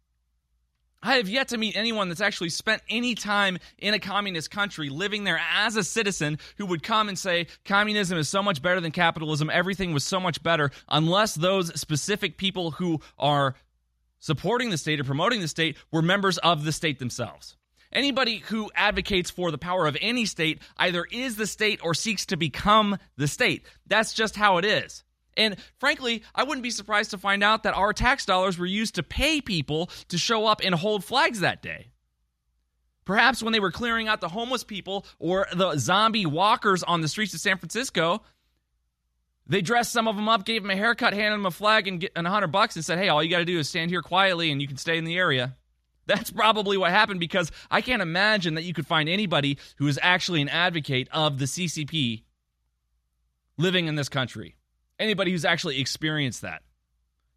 I 1.03 1.17
have 1.17 1.29
yet 1.29 1.49
to 1.49 1.59
meet 1.59 1.77
anyone 1.77 2.09
that's 2.09 2.21
actually 2.21 2.49
spent 2.49 2.83
any 2.89 3.15
time 3.15 3.59
in 3.79 3.95
a 3.95 3.99
communist 4.01 4.51
country 4.51 4.89
living 4.89 5.23
there 5.23 5.41
as 5.53 5.77
a 5.77 5.85
citizen 5.85 6.39
who 6.57 6.67
would 6.67 6.83
come 6.83 7.09
and 7.09 7.19
say 7.19 7.47
communism 7.65 8.19
is 8.19 8.29
so 8.29 8.43
much 8.43 8.61
better 8.61 8.81
than 8.81 8.91
capitalism, 8.91 9.51
everything 9.53 9.93
was 9.93 10.05
so 10.05 10.19
much 10.19 10.43
better, 10.43 10.71
unless 10.89 11.35
those 11.35 11.79
specific 11.79 12.39
people 12.39 12.73
who 12.73 13.01
are 13.19 13.55
supporting 14.27 14.71
the 14.71 14.77
state 14.77 14.99
or 14.99 15.05
promoting 15.05 15.41
the 15.41 15.47
state 15.47 15.77
were 15.93 16.03
members 16.03 16.37
of 16.39 16.65
the 16.65 16.73
state 16.73 16.99
themselves. 16.99 17.57
Anybody 17.93 18.39
who 18.39 18.73
advocates 18.75 19.31
for 19.31 19.53
the 19.53 19.59
power 19.59 19.87
of 19.87 19.97
any 20.01 20.27
state 20.27 20.61
either 20.77 21.07
is 21.13 21.37
the 21.37 21.47
state 21.47 21.79
or 21.81 21.95
seeks 21.95 22.27
to 22.27 22.37
become 22.37 22.99
the 23.17 23.29
state. 23.29 23.65
That's 23.87 24.13
just 24.13 24.35
how 24.35 24.59
it 24.59 24.65
is. 24.65 25.05
And 25.37 25.57
frankly, 25.79 26.25
I 26.35 26.43
wouldn't 26.43 26.65
be 26.65 26.71
surprised 26.71 27.13
to 27.13 27.19
find 27.19 27.45
out 27.45 27.63
that 27.63 27.77
our 27.77 27.93
tax 27.93 28.27
dollars 28.27 28.59
were 28.59 28.67
used 28.67 28.97
to 28.97 29.05
pay 29.05 29.41
people 29.41 29.91
to 30.09 30.19
show 30.19 30.47
up 30.47 30.61
and 30.65 30.75
hold 30.75 31.05
flags 31.05 31.41
that 31.41 31.63
day. 31.63 31.93
Perhaps 33.05 33.45
when 33.45 33.53
they 33.53 33.61
were 33.61 33.71
clearing 33.71 34.09
out 34.09 34.21
the 34.21 34.29
homeless 34.29 34.65
people 34.65 35.07
or 35.21 35.47
the 35.55 35.77
zombie 35.77 36.27
walkers 36.27 36.83
on 36.83 37.01
the 37.01 37.09
streets 37.09 37.33
of 37.33 37.41
San 37.41 37.59
Francisco, 37.59 38.23
they 39.47 39.63
dressed 39.63 39.93
some 39.93 40.09
of 40.09 40.17
them 40.17 40.29
up, 40.29 40.45
gave 40.45 40.63
them 40.63 40.71
a 40.71 40.77
haircut, 40.77 41.13
handed 41.13 41.39
them 41.39 41.47
a 41.47 41.51
flag 41.51 41.89
and, 41.89 42.09
a 42.15 42.31
hundred 42.31 42.49
bucks, 42.49 42.77
and 42.77 42.85
said, 42.85 42.99
"Hey, 42.99 43.09
all 43.09 43.23
you 43.23 43.31
got 43.31 43.39
to 43.39 43.45
do 43.45 43.59
is 43.59 43.69
stand 43.69 43.91
here 43.91 44.03
quietly, 44.03 44.51
and 44.51 44.61
you 44.61 44.69
can 44.69 44.77
stay 44.77 44.99
in 44.99 45.05
the 45.05 45.17
area." 45.17 45.57
That's 46.07 46.31
probably 46.31 46.77
what 46.77 46.91
happened 46.91 47.19
because 47.19 47.51
I 47.69 47.81
can't 47.81 48.01
imagine 48.01 48.55
that 48.55 48.63
you 48.63 48.73
could 48.73 48.87
find 48.87 49.09
anybody 49.09 49.59
who 49.79 49.89
is 49.89 49.99
actually 50.01 50.41
an 50.41 50.49
advocate 50.49 51.09
of 51.11 51.41
the 51.41 51.47
CCP 51.47 52.23
living 53.59 53.87
in 53.89 53.97
this 53.97 54.09
country 54.09 54.55
anybody 54.99 55.31
who's 55.31 55.45
actually 55.45 55.81
experienced 55.81 56.43
that. 56.43 56.63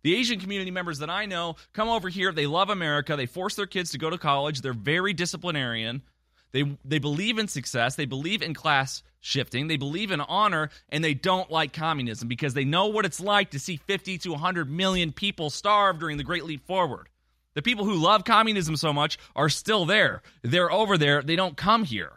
The 0.02 0.16
Asian 0.16 0.40
community 0.40 0.72
members 0.72 1.00
that 1.00 1.10
I 1.10 1.26
know 1.26 1.56
come 1.74 1.90
over 1.90 2.08
here, 2.10 2.32
they 2.32 2.48
love 2.48 2.70
America, 2.70 3.16
they 3.16 3.26
force 3.26 3.56
their 3.56 3.66
kids 3.66 3.92
to 3.92 3.98
go 3.98 4.10
to 4.10 4.18
college, 4.18 4.62
they're 4.62 4.74
very 4.74 5.14
disciplinarian. 5.14 6.04
They 6.52 6.78
they 6.86 7.00
believe 7.00 7.38
in 7.38 7.48
success, 7.48 7.96
they 7.96 8.06
believe 8.06 8.42
in 8.42 8.54
class 8.54 9.04
shifting, 9.20 9.68
they 9.68 9.78
believe 9.78 10.12
in 10.12 10.22
honor, 10.22 10.70
and 10.90 11.04
they 11.04 11.14
don't 11.14 11.52
like 11.52 11.74
communism 11.74 12.28
because 12.28 12.54
they 12.54 12.66
know 12.66 12.88
what 12.88 13.06
it's 13.06 13.20
like 13.20 13.52
to 13.52 13.60
see 13.60 13.78
50 13.78 14.18
to 14.20 14.32
100 14.32 14.70
million 14.70 15.12
people 15.12 15.50
starve 15.50 16.00
during 16.00 16.18
the 16.18 16.24
Great 16.24 16.46
Leap 16.46 16.66
Forward. 16.66 17.10
The 17.56 17.62
people 17.62 17.86
who 17.86 17.96
love 17.96 18.24
communism 18.24 18.76
so 18.76 18.94
much 18.94 19.18
are 19.36 19.50
still 19.50 19.86
there. 19.86 20.22
They're 20.44 20.72
over 20.72 20.98
there, 20.98 21.22
they 21.22 21.36
don't 21.36 21.58
come 21.58 21.84
here. 21.84 22.14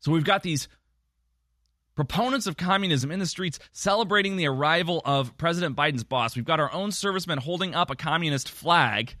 So 0.00 0.12
we've 0.12 0.24
got 0.24 0.44
these 0.44 0.68
proponents 1.96 2.46
of 2.46 2.56
communism 2.56 3.10
in 3.10 3.18
the 3.18 3.26
streets 3.26 3.58
celebrating 3.72 4.36
the 4.36 4.46
arrival 4.46 5.02
of 5.04 5.36
President 5.36 5.74
Biden's 5.74 6.04
boss. 6.04 6.36
We've 6.36 6.44
got 6.44 6.60
our 6.60 6.72
own 6.72 6.92
servicemen 6.92 7.38
holding 7.38 7.74
up 7.74 7.90
a 7.90 7.96
communist 7.96 8.48
flag. 8.48 9.16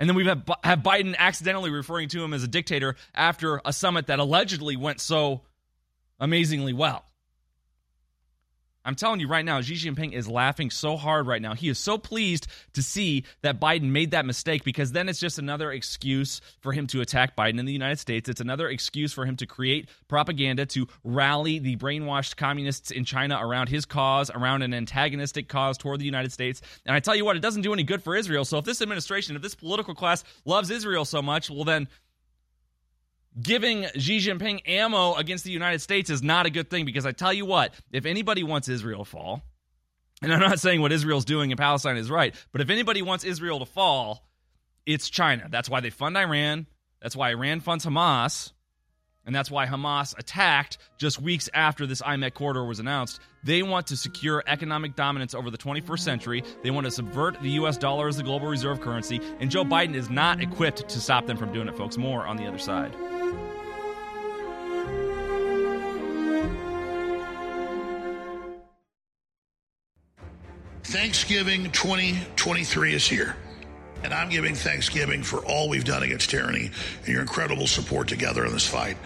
And 0.00 0.08
then 0.08 0.16
we 0.16 0.24
have, 0.24 0.48
have 0.64 0.78
Biden 0.80 1.14
accidentally 1.18 1.70
referring 1.70 2.08
to 2.08 2.24
him 2.24 2.32
as 2.32 2.42
a 2.42 2.48
dictator 2.48 2.96
after 3.14 3.60
a 3.66 3.72
summit 3.72 4.06
that 4.06 4.18
allegedly 4.18 4.74
went 4.74 4.98
so 4.98 5.42
amazingly 6.18 6.72
well. 6.72 7.04
I'm 8.84 8.94
telling 8.94 9.20
you 9.20 9.28
right 9.28 9.44
now, 9.44 9.60
Xi 9.60 9.74
Jinping 9.74 10.12
is 10.12 10.26
laughing 10.26 10.70
so 10.70 10.96
hard 10.96 11.26
right 11.26 11.42
now. 11.42 11.54
He 11.54 11.68
is 11.68 11.78
so 11.78 11.98
pleased 11.98 12.46
to 12.72 12.82
see 12.82 13.24
that 13.42 13.60
Biden 13.60 13.90
made 13.90 14.12
that 14.12 14.24
mistake 14.24 14.64
because 14.64 14.92
then 14.92 15.08
it's 15.08 15.20
just 15.20 15.38
another 15.38 15.70
excuse 15.70 16.40
for 16.60 16.72
him 16.72 16.86
to 16.88 17.02
attack 17.02 17.36
Biden 17.36 17.58
in 17.58 17.66
the 17.66 17.72
United 17.72 17.98
States. 17.98 18.28
It's 18.28 18.40
another 18.40 18.68
excuse 18.68 19.12
for 19.12 19.26
him 19.26 19.36
to 19.36 19.46
create 19.46 19.90
propaganda 20.08 20.64
to 20.66 20.86
rally 21.04 21.58
the 21.58 21.76
brainwashed 21.76 22.36
communists 22.36 22.90
in 22.90 23.04
China 23.04 23.38
around 23.40 23.68
his 23.68 23.84
cause, 23.84 24.30
around 24.30 24.62
an 24.62 24.72
antagonistic 24.72 25.48
cause 25.48 25.76
toward 25.76 26.00
the 26.00 26.06
United 26.06 26.32
States. 26.32 26.62
And 26.86 26.96
I 26.96 27.00
tell 27.00 27.14
you 27.14 27.24
what, 27.24 27.36
it 27.36 27.42
doesn't 27.42 27.62
do 27.62 27.74
any 27.74 27.82
good 27.82 28.02
for 28.02 28.16
Israel. 28.16 28.46
So 28.46 28.58
if 28.58 28.64
this 28.64 28.80
administration, 28.80 29.36
if 29.36 29.42
this 29.42 29.54
political 29.54 29.94
class 29.94 30.24
loves 30.46 30.70
Israel 30.70 31.04
so 31.04 31.20
much, 31.20 31.50
well, 31.50 31.64
then 31.64 31.86
giving 33.40 33.86
Xi 33.96 34.18
Jinping 34.18 34.68
ammo 34.68 35.14
against 35.14 35.44
the 35.44 35.50
United 35.50 35.80
States 35.80 36.10
is 36.10 36.22
not 36.22 36.46
a 36.46 36.50
good 36.50 36.70
thing 36.70 36.84
because 36.84 37.06
I 37.06 37.12
tell 37.12 37.32
you 37.32 37.46
what, 37.46 37.74
if 37.92 38.06
anybody 38.06 38.42
wants 38.42 38.68
Israel 38.68 39.04
to 39.04 39.10
fall, 39.10 39.42
and 40.22 40.32
I'm 40.32 40.40
not 40.40 40.60
saying 40.60 40.80
what 40.80 40.92
Israel's 40.92 41.24
doing 41.24 41.50
in 41.50 41.56
Palestine 41.56 41.96
is 41.96 42.10
right, 42.10 42.34
but 42.52 42.60
if 42.60 42.70
anybody 42.70 43.02
wants 43.02 43.24
Israel 43.24 43.58
to 43.60 43.66
fall, 43.66 44.28
it's 44.86 45.08
China. 45.08 45.46
That's 45.50 45.68
why 45.68 45.80
they 45.80 45.90
fund 45.90 46.16
Iran. 46.16 46.66
That's 47.00 47.16
why 47.16 47.30
Iran 47.30 47.60
funds 47.60 47.86
Hamas. 47.86 48.52
And 49.26 49.34
that's 49.34 49.50
why 49.50 49.66
Hamas 49.66 50.18
attacked 50.18 50.78
just 50.98 51.20
weeks 51.20 51.48
after 51.52 51.86
this 51.86 52.00
IMEC 52.00 52.34
corridor 52.34 52.64
was 52.64 52.80
announced. 52.80 53.20
They 53.44 53.62
want 53.62 53.86
to 53.88 53.96
secure 53.96 54.42
economic 54.46 54.96
dominance 54.96 55.34
over 55.34 55.50
the 55.50 55.58
21st 55.58 56.00
century. 56.00 56.42
They 56.62 56.70
want 56.70 56.86
to 56.86 56.90
subvert 56.90 57.40
the 57.40 57.50
US 57.50 57.76
dollar 57.76 58.08
as 58.08 58.16
the 58.16 58.22
global 58.22 58.48
reserve 58.48 58.80
currency. 58.80 59.20
And 59.38 59.50
Joe 59.50 59.64
Biden 59.64 59.94
is 59.94 60.10
not 60.10 60.40
equipped 60.40 60.88
to 60.88 61.00
stop 61.00 61.26
them 61.26 61.36
from 61.36 61.52
doing 61.52 61.68
it, 61.68 61.76
folks. 61.76 61.96
More 61.98 62.26
on 62.26 62.36
the 62.36 62.46
other 62.46 62.58
side. 62.58 62.96
Thanksgiving 70.90 71.70
2023 71.70 72.94
is 72.94 73.06
here. 73.06 73.36
And 74.02 74.12
I'm 74.12 74.28
giving 74.28 74.56
Thanksgiving 74.56 75.22
for 75.22 75.38
all 75.46 75.68
we've 75.68 75.84
done 75.84 76.02
against 76.02 76.30
tyranny 76.30 76.68
and 76.98 77.08
your 77.08 77.20
incredible 77.20 77.68
support 77.68 78.08
together 78.08 78.44
in 78.44 78.50
this 78.50 78.66
fight. 78.66 78.96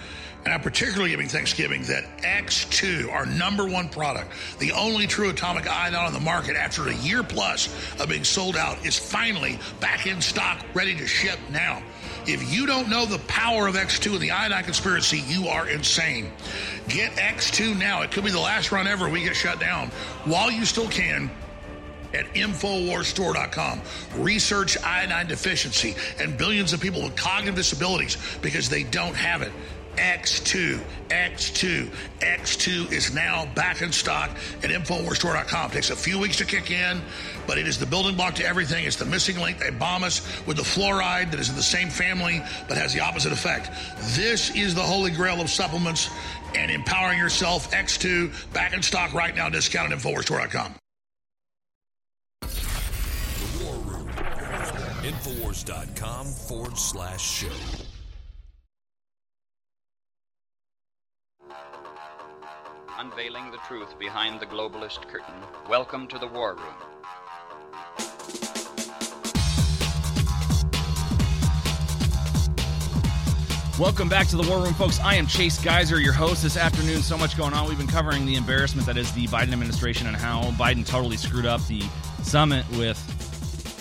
And 0.46 0.54
I'm 0.54 0.62
particularly 0.62 1.10
giving 1.10 1.28
Thanksgiving 1.28 1.82
that 1.82 2.04
X2, 2.22 3.12
our 3.12 3.26
number 3.26 3.66
one 3.66 3.90
product, 3.90 4.32
the 4.60 4.72
only 4.72 5.06
true 5.06 5.28
atomic 5.28 5.66
iodine 5.66 6.06
on 6.06 6.14
the 6.14 6.20
market 6.20 6.56
after 6.56 6.88
a 6.88 6.94
year 6.94 7.22
plus 7.22 7.68
of 8.00 8.08
being 8.08 8.24
sold 8.24 8.56
out, 8.56 8.82
is 8.86 8.98
finally 8.98 9.58
back 9.78 10.06
in 10.06 10.22
stock, 10.22 10.64
ready 10.72 10.96
to 10.96 11.06
ship 11.06 11.38
now. 11.50 11.82
If 12.26 12.50
you 12.50 12.64
don't 12.64 12.88
know 12.88 13.04
the 13.04 13.18
power 13.20 13.66
of 13.66 13.74
X2 13.74 14.12
and 14.12 14.20
the 14.20 14.30
iodine 14.30 14.64
conspiracy, 14.64 15.22
you 15.26 15.48
are 15.48 15.68
insane. 15.68 16.32
Get 16.88 17.12
X2 17.12 17.78
now. 17.78 18.00
It 18.00 18.10
could 18.10 18.24
be 18.24 18.30
the 18.30 18.40
last 18.40 18.72
run 18.72 18.86
ever 18.86 19.06
we 19.06 19.22
get 19.22 19.36
shut 19.36 19.60
down. 19.60 19.88
While 20.24 20.50
you 20.50 20.64
still 20.64 20.88
can, 20.88 21.30
at 22.14 22.26
InfoWarsStore.com. 22.34 23.80
Research 24.16 24.82
iodine 24.82 25.26
deficiency 25.26 25.94
and 26.18 26.36
billions 26.36 26.72
of 26.72 26.80
people 26.80 27.02
with 27.02 27.16
cognitive 27.16 27.54
disabilities 27.54 28.16
because 28.40 28.68
they 28.68 28.84
don't 28.84 29.14
have 29.14 29.42
it. 29.42 29.52
X2, 29.96 30.80
X2, 31.08 31.88
X2 32.20 32.92
is 32.92 33.14
now 33.14 33.46
back 33.54 33.82
in 33.82 33.92
stock 33.92 34.30
at 34.62 34.70
InfoWarsStore.com. 34.70 35.70
Takes 35.70 35.90
a 35.90 35.96
few 35.96 36.18
weeks 36.18 36.36
to 36.38 36.44
kick 36.44 36.70
in, 36.70 37.00
but 37.46 37.58
it 37.58 37.68
is 37.68 37.78
the 37.78 37.86
building 37.86 38.16
block 38.16 38.34
to 38.36 38.44
everything. 38.44 38.84
It's 38.84 38.96
the 38.96 39.04
missing 39.04 39.38
link. 39.38 39.58
They 39.58 39.70
bomb 39.70 40.02
us 40.02 40.20
with 40.46 40.56
the 40.56 40.62
fluoride 40.62 41.30
that 41.30 41.40
is 41.40 41.48
in 41.48 41.56
the 41.56 41.62
same 41.62 41.90
family 41.90 42.42
but 42.68 42.76
has 42.76 42.92
the 42.92 43.00
opposite 43.00 43.32
effect. 43.32 43.70
This 44.16 44.54
is 44.56 44.74
the 44.74 44.82
holy 44.82 45.10
grail 45.10 45.40
of 45.40 45.48
supplements 45.48 46.10
and 46.56 46.70
empowering 46.70 47.18
yourself. 47.18 47.70
X2 47.70 48.52
back 48.52 48.72
in 48.72 48.82
stock 48.82 49.12
right 49.14 49.34
now. 49.34 49.48
Discount 49.48 49.92
at 49.92 49.98
InfoWarsStore.com. 49.98 50.74
Infowars.com 55.04 56.24
forward 56.24 56.78
slash 56.78 57.20
show. 57.20 57.48
Unveiling 62.98 63.50
the 63.50 63.58
truth 63.68 63.98
behind 63.98 64.40
the 64.40 64.46
globalist 64.46 65.06
curtain. 65.06 65.34
Welcome 65.68 66.08
to 66.08 66.18
the 66.18 66.26
War 66.26 66.54
Room. 66.54 66.64
Welcome 73.78 74.08
back 74.08 74.28
to 74.28 74.36
the 74.36 74.46
War 74.48 74.62
Room, 74.62 74.72
folks. 74.72 75.00
I 75.00 75.16
am 75.16 75.26
Chase 75.26 75.62
Geiser, 75.62 76.00
your 76.00 76.14
host 76.14 76.42
this 76.42 76.56
afternoon. 76.56 77.02
So 77.02 77.18
much 77.18 77.36
going 77.36 77.52
on. 77.52 77.68
We've 77.68 77.76
been 77.76 77.86
covering 77.86 78.24
the 78.24 78.36
embarrassment 78.36 78.86
that 78.86 78.96
is 78.96 79.12
the 79.12 79.26
Biden 79.26 79.52
administration 79.52 80.06
and 80.06 80.16
how 80.16 80.44
Biden 80.52 80.86
totally 80.86 81.18
screwed 81.18 81.44
up 81.44 81.60
the 81.66 81.82
summit 82.22 82.64
with 82.78 82.98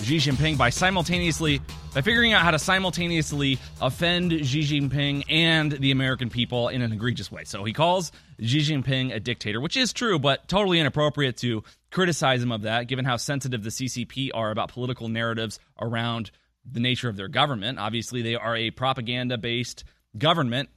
Xi 0.04 0.18
Jinping 0.18 0.58
by 0.58 0.70
simultaneously 0.70 1.62
by 1.94 2.02
figuring 2.02 2.34
out 2.34 2.42
how 2.42 2.52
to 2.52 2.60
simultaneously 2.60 3.58
offend 3.82 4.32
Xi 4.46 4.62
Jinping 4.62 5.24
and 5.30 5.72
the 5.72 5.92
American 5.92 6.30
people 6.30 6.68
in 6.68 6.82
an 6.82 6.92
egregious 6.92 7.32
way. 7.32 7.44
So 7.46 7.64
he 7.64 7.72
calls 7.72 8.12
Xi 8.42 8.60
Jinping 8.60 9.16
a 9.16 9.20
dictator, 9.20 9.62
which 9.62 9.78
is 9.78 9.94
true, 9.94 10.20
but 10.20 10.48
totally 10.48 10.80
inappropriate 10.80 11.38
to 11.38 11.64
criticize 11.92 12.44
him 12.44 12.52
of 12.52 12.64
that, 12.64 12.88
given 12.88 13.06
how 13.06 13.18
sensitive 13.18 13.64
the 13.64 13.70
CCP 13.70 14.32
are 14.34 14.52
about 14.52 14.70
political 14.70 15.08
narratives 15.08 15.60
around 15.80 16.32
the 16.70 16.80
nature 16.80 17.10
of 17.10 17.16
their 17.16 17.28
government. 17.28 17.80
Obviously, 17.80 18.22
they 18.22 18.36
are 18.36 18.56
a 18.56 18.72
propaganda 18.72 19.38
based 19.38 19.84
government, 20.18 20.70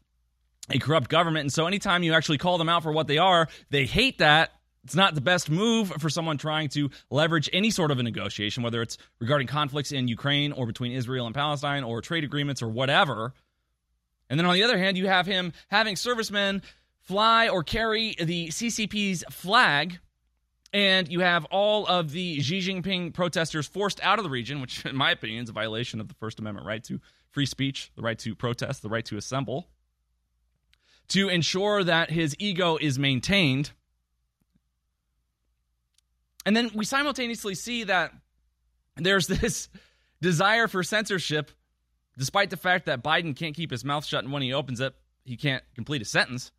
a 0.71 0.79
corrupt 0.79 1.09
government. 1.09 1.45
And 1.45 1.53
so 1.53 1.67
anytime 1.67 2.03
you 2.03 2.12
actually 2.15 2.39
call 2.39 2.59
them 2.59 2.69
out 2.69 2.83
for 2.83 2.93
what 2.93 3.07
they 3.07 3.19
are, 3.19 3.49
they 3.71 3.87
hate 3.87 4.19
that. 4.19 4.53
It's 4.87 4.94
not 4.94 5.16
the 5.16 5.20
best 5.20 5.51
move 5.51 5.88
for 5.99 6.09
someone 6.09 6.38
trying 6.38 6.68
to 6.70 6.90
leverage 7.11 7.51
any 7.53 7.72
sort 7.72 7.90
of 7.90 7.99
a 7.99 8.05
negotiation, 8.05 8.62
whether 8.62 8.81
it's 8.81 8.99
regarding 9.18 9.49
conflicts 9.49 9.90
in 9.90 10.07
Ukraine 10.07 10.53
or 10.53 10.64
between 10.64 10.92
Israel 10.92 11.27
and 11.27 11.35
Palestine 11.35 11.83
or 11.83 12.01
trade 12.01 12.22
agreements 12.22 12.62
or 12.62 12.68
whatever. 12.68 13.35
And 14.31 14.38
then 14.38 14.46
on 14.46 14.55
the 14.55 14.62
other 14.62 14.79
hand, 14.79 14.96
you 14.96 15.09
have 15.09 15.27
him 15.27 15.53
having 15.68 15.96
servicemen 15.96 16.62
fly 17.01 17.49
or 17.49 17.64
carry 17.64 18.14
the 18.14 18.46
CCP's 18.46 19.25
flag 19.29 19.99
and 20.72 21.09
you 21.09 21.18
have 21.18 21.46
all 21.46 21.85
of 21.87 22.12
the 22.12 22.40
Xi 22.40 22.61
Jinping 22.61 23.12
protesters 23.12 23.66
forced 23.66 24.01
out 24.05 24.20
of 24.20 24.25
the 24.25 24.31
region, 24.31 24.61
which, 24.61 24.85
in 24.87 24.94
my 24.94 25.11
opinion, 25.11 25.42
is 25.42 25.51
a 25.51 25.53
violation 25.53 26.01
of 26.01 26.07
the 26.07 26.14
First 26.14 26.38
Amendment 26.38 26.64
right 26.64 26.85
to 26.85 27.01
free 27.31 27.46
speech, 27.46 27.90
the 27.96 28.03
right 28.03 28.18
to 28.20 28.37
protest, 28.37 28.83
the 28.83 28.88
right 28.88 29.05
to 29.07 29.16
assemble, 29.16 29.66
to 31.09 31.29
ensure 31.29 31.83
that 31.83 32.11
his 32.12 32.37
ego 32.38 32.77
is 32.77 33.01
maintained. 33.01 33.72
And 36.46 36.56
then 36.56 36.70
we 36.74 36.85
simultaneously 36.87 37.54
see 37.54 37.85
that 37.85 38.12
there's 38.96 39.26
this 39.26 39.68
desire 40.22 40.68
for 40.68 40.82
censorship, 40.82 41.50
despite 42.16 42.48
the 42.48 42.56
fact 42.56 42.87
that 42.87 43.02
Biden 43.02 43.37
can't 43.37 43.54
keep 43.54 43.70
his 43.70 43.85
mouth 43.85 44.06
shut, 44.06 44.24
and 44.24 44.32
when 44.32 44.42
he 44.42 44.54
opens 44.54 44.80
it, 44.80 44.94
he 45.24 45.37
can't 45.37 45.64
complete 45.74 46.00
a 46.00 46.06
sentence. 46.06 46.52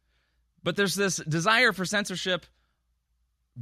But 0.62 0.76
there's 0.76 0.96
this 0.96 1.18
desire 1.18 1.72
for 1.72 1.86
censorship 1.86 2.46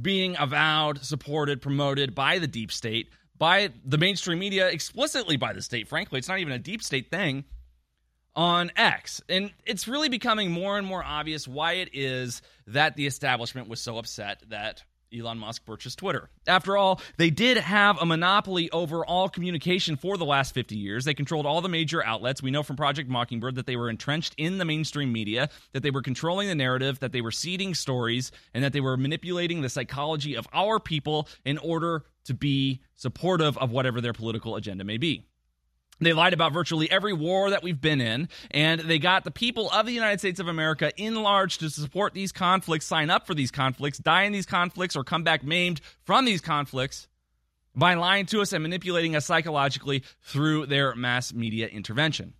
being 0.00 0.36
avowed, 0.38 1.02
supported, 1.04 1.62
promoted 1.62 2.14
by 2.14 2.38
the 2.38 2.46
deep 2.46 2.72
state, 2.72 3.08
by 3.38 3.70
the 3.84 3.96
mainstream 3.96 4.38
media, 4.38 4.68
explicitly 4.68 5.36
by 5.36 5.52
the 5.52 5.62
state. 5.62 5.88
Frankly, 5.88 6.18
it's 6.18 6.28
not 6.28 6.40
even 6.40 6.52
a 6.52 6.58
deep 6.58 6.82
state 6.82 7.10
thing 7.10 7.44
on 8.34 8.70
X. 8.76 9.22
And 9.28 9.52
it's 9.64 9.88
really 9.88 10.08
becoming 10.08 10.50
more 10.50 10.76
and 10.76 10.86
more 10.86 11.02
obvious 11.02 11.48
why 11.48 11.74
it 11.74 11.90
is 11.92 12.42
that 12.66 12.96
the 12.96 13.06
establishment 13.06 13.68
was 13.68 13.80
so 13.80 13.96
upset 13.96 14.42
that 14.48 14.82
Elon 15.16 15.38
Musk 15.38 15.64
purchased 15.64 15.98
Twitter. 15.98 16.30
After 16.46 16.76
all, 16.76 17.00
they 17.16 17.30
did 17.30 17.56
have 17.56 17.98
a 18.00 18.06
monopoly 18.06 18.70
over 18.70 19.04
all 19.04 19.28
communication 19.28 19.96
for 19.96 20.16
the 20.16 20.24
last 20.24 20.54
50 20.54 20.76
years. 20.76 21.04
They 21.04 21.14
controlled 21.14 21.46
all 21.46 21.60
the 21.60 21.68
major 21.68 22.04
outlets. 22.04 22.42
We 22.42 22.50
know 22.50 22.62
from 22.62 22.76
Project 22.76 23.08
Mockingbird 23.08 23.54
that 23.56 23.66
they 23.66 23.76
were 23.76 23.90
entrenched 23.90 24.34
in 24.36 24.58
the 24.58 24.64
mainstream 24.64 25.12
media, 25.12 25.48
that 25.72 25.82
they 25.82 25.90
were 25.90 26.02
controlling 26.02 26.48
the 26.48 26.54
narrative, 26.54 27.00
that 27.00 27.12
they 27.12 27.20
were 27.20 27.30
seeding 27.30 27.74
stories, 27.74 28.32
and 28.54 28.62
that 28.64 28.72
they 28.72 28.80
were 28.80 28.96
manipulating 28.96 29.62
the 29.62 29.68
psychology 29.68 30.34
of 30.34 30.46
our 30.52 30.80
people 30.80 31.28
in 31.44 31.58
order 31.58 32.04
to 32.24 32.34
be 32.34 32.80
supportive 32.94 33.56
of 33.58 33.70
whatever 33.70 34.00
their 34.00 34.12
political 34.12 34.56
agenda 34.56 34.84
may 34.84 34.98
be. 34.98 35.24
They 35.98 36.12
lied 36.12 36.34
about 36.34 36.52
virtually 36.52 36.90
every 36.90 37.14
war 37.14 37.50
that 37.50 37.62
we've 37.62 37.80
been 37.80 38.02
in, 38.02 38.28
and 38.50 38.80
they 38.80 38.98
got 38.98 39.24
the 39.24 39.30
people 39.30 39.70
of 39.70 39.86
the 39.86 39.92
United 39.92 40.18
States 40.18 40.38
of 40.40 40.48
America 40.48 40.92
in 40.96 41.14
large 41.14 41.58
to 41.58 41.70
support 41.70 42.12
these 42.12 42.32
conflicts, 42.32 42.84
sign 42.84 43.08
up 43.08 43.26
for 43.26 43.34
these 43.34 43.50
conflicts, 43.50 43.98
die 43.98 44.24
in 44.24 44.32
these 44.32 44.46
conflicts, 44.46 44.94
or 44.94 45.04
come 45.04 45.24
back 45.24 45.42
maimed 45.42 45.80
from 46.04 46.26
these 46.26 46.42
conflicts 46.42 47.08
by 47.74 47.94
lying 47.94 48.26
to 48.26 48.40
us 48.40 48.52
and 48.52 48.62
manipulating 48.62 49.16
us 49.16 49.24
psychologically 49.24 50.02
through 50.22 50.66
their 50.66 50.94
mass 50.94 51.32
media 51.32 51.66
intervention. 51.66 52.34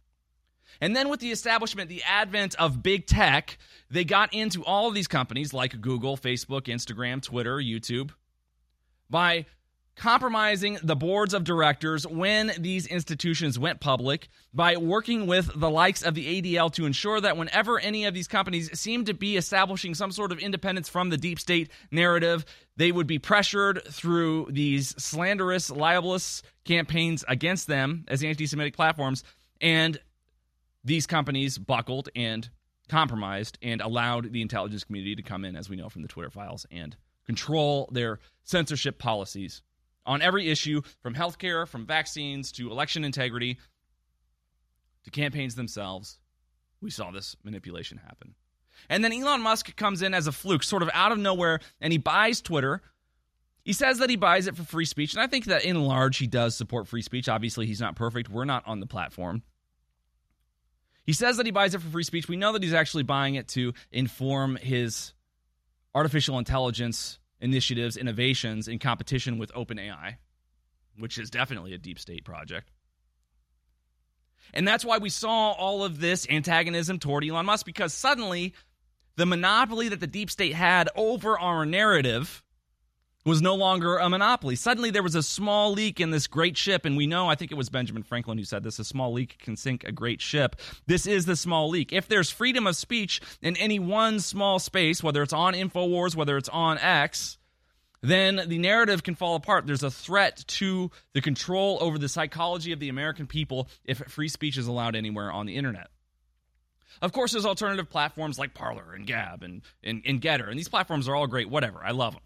And 0.81 0.95
then 0.95 1.09
with 1.09 1.21
the 1.21 1.31
establishment, 1.31 1.88
the 1.88 2.03
advent 2.03 2.55
of 2.57 2.83
big 2.83 3.07
tech, 3.07 3.57
they 3.90 4.05
got 4.05 4.35
into 4.35 4.64
all 4.64 4.88
of 4.88 4.95
these 4.95 5.09
companies 5.09 5.55
like 5.55 5.81
Google, 5.81 6.19
Facebook, 6.19 6.62
Instagram, 6.64 7.23
Twitter, 7.23 7.57
YouTube 7.57 8.11
by 9.09 9.47
compromising 9.97 10.79
the 10.83 10.95
boards 10.95 11.33
of 11.33 11.43
directors 11.43 12.07
when 12.07 12.53
these 12.59 12.87
institutions 12.87 13.59
went 13.59 13.81
public 13.81 14.29
by 14.53 14.77
working 14.77 15.27
with 15.27 15.51
the 15.59 15.71
likes 15.71 16.03
of 16.03 16.15
the 16.15 16.43
ADL 16.43 16.71
to 16.73 16.85
ensure 16.85 17.21
that 17.21 17.37
whenever 17.37 17.79
any 17.81 18.05
of 18.05 18.13
these 18.13 18.29
companies 18.29 18.79
seemed 18.79 19.07
to 19.07 19.15
be 19.15 19.37
establishing 19.37 19.95
some 19.95 20.13
sort 20.13 20.33
of 20.33 20.39
independence 20.39 20.89
from 20.89 21.09
the 21.09 21.17
deep 21.17 21.41
state 21.41 21.71
narrative, 21.91 22.45
they 22.77 22.93
would 22.93 23.07
be 23.07 23.19
pressured 23.19 23.83
through 23.85 24.49
these 24.51 24.91
slanderous, 25.03 25.71
libelous 25.71 26.43
campaigns 26.65 27.25
against 27.27 27.67
them 27.67 28.05
as 28.07 28.23
anti 28.23 28.47
Semitic 28.47 28.77
platforms. 28.77 29.25
And 29.63 29.99
these 30.85 31.07
companies 31.07 31.57
buckled 31.57 32.11
and 32.15 32.49
compromised 32.89 33.59
and 33.63 33.81
allowed 33.81 34.31
the 34.31 34.43
intelligence 34.43 34.85
community 34.85 35.17
to 35.17 35.23
come 35.23 35.45
in, 35.45 35.57
as 35.57 35.71
we 35.71 35.77
know 35.77 35.89
from 35.89 36.03
the 36.03 36.09
Twitter 36.09 36.31
files, 36.31 36.67
and 36.71 36.97
control 37.25 37.89
their 37.91 38.21
censorship 38.45 38.99
policies 38.99 39.63
on 40.07 40.23
every 40.23 40.49
issue 40.49 40.83
from 41.01 41.14
healthcare, 41.14 41.66
from 41.69 41.87
vaccines 41.87 42.53
to 42.53 42.71
election 42.71 43.05
integrity 43.05 43.59
to 45.05 45.11
campaigns 45.11 45.55
themselves. 45.55 46.19
We 46.81 46.90
saw 46.90 47.11
this 47.11 47.37
manipulation 47.42 47.99
happen. 47.99 48.35
And 48.88 49.03
then 49.03 49.12
Elon 49.12 49.40
Musk 49.40 49.75
comes 49.77 50.03
in 50.03 50.14
as 50.14 50.27
a 50.27 50.33
fluke, 50.33 50.62
sort 50.62 50.83
of 50.83 50.90
out 50.92 51.12
of 51.12 51.19
nowhere, 51.19 51.61
and 51.81 51.92
he 51.92 51.99
buys 51.99 52.40
Twitter. 52.40 52.83
He 53.64 53.73
says 53.73 53.99
that 53.99 54.11
he 54.11 54.16
buys 54.16 54.47
it 54.47 54.57
for 54.57 54.62
free 54.62 54.85
speech, 54.85 55.14
and 55.14 55.23
I 55.23 55.27
think 55.27 55.47
that 55.47 55.64
in 55.64 55.83
large 55.83 56.19
he 56.19 56.27
does 56.27 56.57
support 56.57 56.87
free 56.87 57.03
speech. 57.03 57.29
Obviously, 57.29 57.66
he's 57.66 57.81
not 57.81 57.97
perfect. 57.97 58.29
We're 58.29 58.45
not 58.45 58.62
on 58.66 58.81
the 58.81 58.87
platform. 58.87 59.42
He 61.05 61.12
says 61.12 61.37
that 61.38 61.47
he 61.47 61.53
buys 61.53 61.75
it 61.75 61.81
for 61.81 61.88
free 61.88 62.05
speech. 62.05 62.29
We 62.29 62.37
know 62.37 62.53
that 62.53 62.62
he's 62.62 62.75
actually 62.75 63.05
buying 63.05 63.37
it 63.37 63.49
to 63.49 63.73
inform 63.90 64.57
his 64.57 65.14
artificial 65.95 66.38
intelligence 66.38 67.19
initiatives, 67.40 67.96
innovations 67.96 68.68
in 68.68 68.79
competition 68.79 69.38
with 69.38 69.53
OpenAI, 69.53 70.16
which 70.99 71.18
is 71.18 71.31
definitely 71.31 71.75
a 71.75 71.79
deep 71.79 71.99
state 71.99 72.25
project. 72.25 72.70
And 74.55 74.66
that's 74.66 74.85
why 74.85 74.99
we 74.99 75.11
saw 75.11 75.53
all 75.53 75.83
of 75.85 76.01
this 76.01 76.27
antagonism 76.31 76.99
toward 76.99 77.25
Elon 77.25 77.46
Musk 77.46 77.66
because 77.66 77.92
suddenly 77.92 78.55
the 79.16 79.27
monopoly 79.27 79.88
that 79.88 80.01
the 80.01 80.07
deep 80.07 80.31
state 80.31 80.55
had 80.55 80.88
over 80.94 81.38
our 81.38 81.66
narrative 81.66 82.42
was 83.27 83.43
no 83.43 83.57
longer 83.57 83.99
a 83.99 84.09
monopoly. 84.09 84.55
Suddenly 84.55 84.91
there 84.91 85.03
was 85.03 85.17
a 85.17 85.23
small 85.23 85.73
leak 85.73 86.01
in 86.01 86.12
this 86.12 86.29
great 86.29 86.57
ship, 86.57 86.85
and 86.85 86.97
we 86.97 87.09
know, 87.09 87.29
I 87.29 87.35
think 87.35 87.51
it 87.51 87.57
was 87.57 87.69
Benjamin 87.69 88.05
Franklin 88.05 88.39
who 88.39 88.45
said 88.45 88.62
this 88.62 88.79
a 88.79 88.85
small 88.85 89.12
leak 89.12 89.39
can 89.41 89.57
sink 89.57 89.83
a 89.83 89.91
great 89.91 90.23
ship. 90.23 90.55
This 90.87 91.07
is 91.07 91.27
the 91.27 91.35
small 91.35 91.69
leak. 91.69 91.93
If 91.93 92.07
there's 92.07 92.31
freedom 92.31 92.69
of 92.69 92.77
speech 92.77 93.21
in 93.43 93.57
any 93.57 93.81
one 93.81 94.21
small 94.21 94.61
space, 94.61 95.03
whether 95.03 95.23
it's 95.23 95.33
on 95.33 95.55
InfoWars, 95.55 96.15
whether 96.15 96.37
it's 96.37 96.49
on 96.51 96.79
X, 96.79 97.37
then 98.01 98.43
the 98.47 98.59
narrative 98.59 99.03
can 99.03 99.17
fall 99.17 99.35
apart. 99.35 99.67
There's 99.67 99.83
a 99.83 99.91
threat 99.91 100.45
to 100.47 100.93
the 101.12 101.21
control 101.21 101.79
over 101.81 101.99
the 101.99 102.09
psychology 102.09 102.71
of 102.71 102.79
the 102.79 102.91
American 102.91 103.27
people 103.27 103.69
if 103.85 103.99
free 104.07 104.29
speech 104.29 104.57
is 104.57 104.69
allowed 104.69 104.95
anywhere 104.95 105.33
on 105.33 105.47
the 105.47 105.57
internet. 105.57 105.89
Of 107.03 107.12
course, 107.12 107.33
there's 107.33 107.45
alternative 107.45 107.91
platforms 107.91 108.39
like 108.39 108.55
Parler 108.55 108.95
and 108.95 109.05
Gab 109.05 109.43
and, 109.43 109.62
and, 109.83 110.03
and 110.07 110.21
Gettr, 110.23 110.49
and 110.49 110.57
these 110.57 110.69
platforms 110.69 111.09
are 111.09 111.17
all 111.17 111.27
great, 111.27 111.51
whatever. 111.51 111.81
I 111.85 111.91
love 111.91 112.15
them 112.15 112.23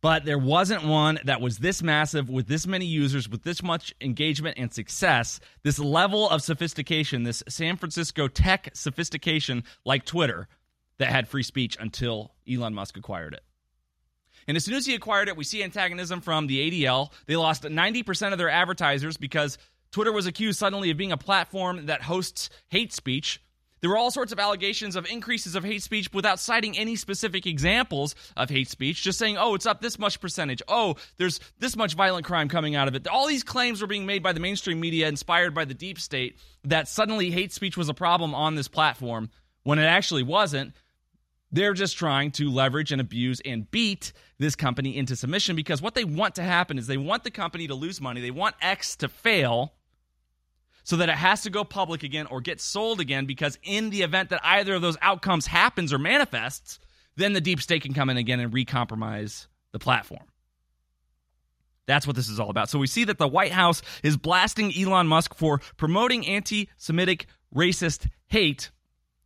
but 0.00 0.24
there 0.24 0.38
wasn't 0.38 0.84
one 0.84 1.18
that 1.24 1.40
was 1.40 1.58
this 1.58 1.82
massive 1.82 2.28
with 2.28 2.46
this 2.46 2.66
many 2.66 2.86
users 2.86 3.28
with 3.28 3.42
this 3.42 3.62
much 3.62 3.94
engagement 4.00 4.58
and 4.58 4.72
success 4.72 5.40
this 5.62 5.78
level 5.78 6.28
of 6.28 6.42
sophistication 6.42 7.22
this 7.22 7.42
san 7.48 7.76
francisco 7.76 8.28
tech 8.28 8.70
sophistication 8.74 9.62
like 9.84 10.04
twitter 10.04 10.48
that 10.98 11.10
had 11.10 11.28
free 11.28 11.42
speech 11.42 11.76
until 11.80 12.32
elon 12.48 12.74
musk 12.74 12.96
acquired 12.96 13.34
it. 13.34 13.42
And 14.46 14.56
as 14.56 14.64
soon 14.64 14.74
as 14.74 14.86
he 14.86 14.94
acquired 14.94 15.28
it 15.28 15.36
we 15.36 15.44
see 15.44 15.62
antagonism 15.62 16.20
from 16.20 16.46
the 16.46 16.70
adl 16.70 17.10
they 17.26 17.36
lost 17.36 17.62
90% 17.62 18.32
of 18.32 18.38
their 18.38 18.50
advertisers 18.50 19.16
because 19.16 19.58
twitter 19.92 20.12
was 20.12 20.26
accused 20.26 20.58
suddenly 20.58 20.90
of 20.90 20.96
being 20.96 21.12
a 21.12 21.16
platform 21.16 21.86
that 21.86 22.02
hosts 22.02 22.50
hate 22.68 22.92
speech 22.92 23.40
there 23.80 23.90
were 23.90 23.96
all 23.96 24.10
sorts 24.10 24.32
of 24.32 24.38
allegations 24.38 24.96
of 24.96 25.06
increases 25.06 25.54
of 25.54 25.64
hate 25.64 25.82
speech 25.82 26.12
without 26.12 26.38
citing 26.38 26.76
any 26.76 26.96
specific 26.96 27.46
examples 27.46 28.14
of 28.36 28.50
hate 28.50 28.68
speech, 28.68 29.02
just 29.02 29.18
saying, 29.18 29.36
oh, 29.38 29.54
it's 29.54 29.66
up 29.66 29.80
this 29.80 29.98
much 29.98 30.20
percentage. 30.20 30.62
Oh, 30.68 30.96
there's 31.16 31.40
this 31.58 31.76
much 31.76 31.94
violent 31.94 32.26
crime 32.26 32.48
coming 32.48 32.74
out 32.74 32.88
of 32.88 32.94
it. 32.94 33.08
All 33.08 33.26
these 33.26 33.42
claims 33.42 33.80
were 33.80 33.86
being 33.86 34.06
made 34.06 34.22
by 34.22 34.32
the 34.32 34.40
mainstream 34.40 34.80
media, 34.80 35.08
inspired 35.08 35.54
by 35.54 35.64
the 35.64 35.74
deep 35.74 35.98
state, 35.98 36.38
that 36.64 36.88
suddenly 36.88 37.30
hate 37.30 37.52
speech 37.52 37.76
was 37.76 37.88
a 37.88 37.94
problem 37.94 38.34
on 38.34 38.54
this 38.54 38.68
platform 38.68 39.30
when 39.62 39.78
it 39.78 39.84
actually 39.84 40.22
wasn't. 40.22 40.74
They're 41.52 41.74
just 41.74 41.96
trying 41.96 42.30
to 42.32 42.48
leverage 42.48 42.92
and 42.92 43.00
abuse 43.00 43.40
and 43.44 43.68
beat 43.70 44.12
this 44.38 44.54
company 44.54 44.96
into 44.96 45.16
submission 45.16 45.56
because 45.56 45.82
what 45.82 45.94
they 45.94 46.04
want 46.04 46.36
to 46.36 46.42
happen 46.42 46.78
is 46.78 46.86
they 46.86 46.96
want 46.96 47.24
the 47.24 47.30
company 47.30 47.66
to 47.66 47.74
lose 47.74 48.00
money. 48.00 48.20
They 48.20 48.30
want 48.30 48.54
X 48.62 48.94
to 48.96 49.08
fail 49.08 49.72
so 50.84 50.96
that 50.96 51.08
it 51.08 51.16
has 51.16 51.42
to 51.42 51.50
go 51.50 51.64
public 51.64 52.02
again 52.02 52.26
or 52.26 52.40
get 52.40 52.60
sold 52.60 53.00
again 53.00 53.26
because 53.26 53.58
in 53.62 53.90
the 53.90 54.02
event 54.02 54.30
that 54.30 54.40
either 54.44 54.74
of 54.74 54.82
those 54.82 54.96
outcomes 55.02 55.46
happens 55.46 55.92
or 55.92 55.98
manifests, 55.98 56.78
then 57.16 57.32
the 57.32 57.40
deep 57.40 57.60
state 57.60 57.82
can 57.82 57.94
come 57.94 58.10
in 58.10 58.16
again 58.16 58.40
and 58.40 58.52
recompromise 58.52 59.46
the 59.72 59.78
platform. 59.78 60.24
That's 61.86 62.06
what 62.06 62.14
this 62.14 62.28
is 62.28 62.38
all 62.38 62.50
about. 62.50 62.70
So 62.70 62.78
we 62.78 62.86
see 62.86 63.04
that 63.04 63.18
the 63.18 63.26
White 63.26 63.52
House 63.52 63.82
is 64.04 64.16
blasting 64.16 64.72
Elon 64.76 65.08
Musk 65.08 65.34
for 65.34 65.60
promoting 65.76 66.26
anti 66.26 66.68
Semitic 66.76 67.26
racist 67.54 68.08
hate. 68.28 68.70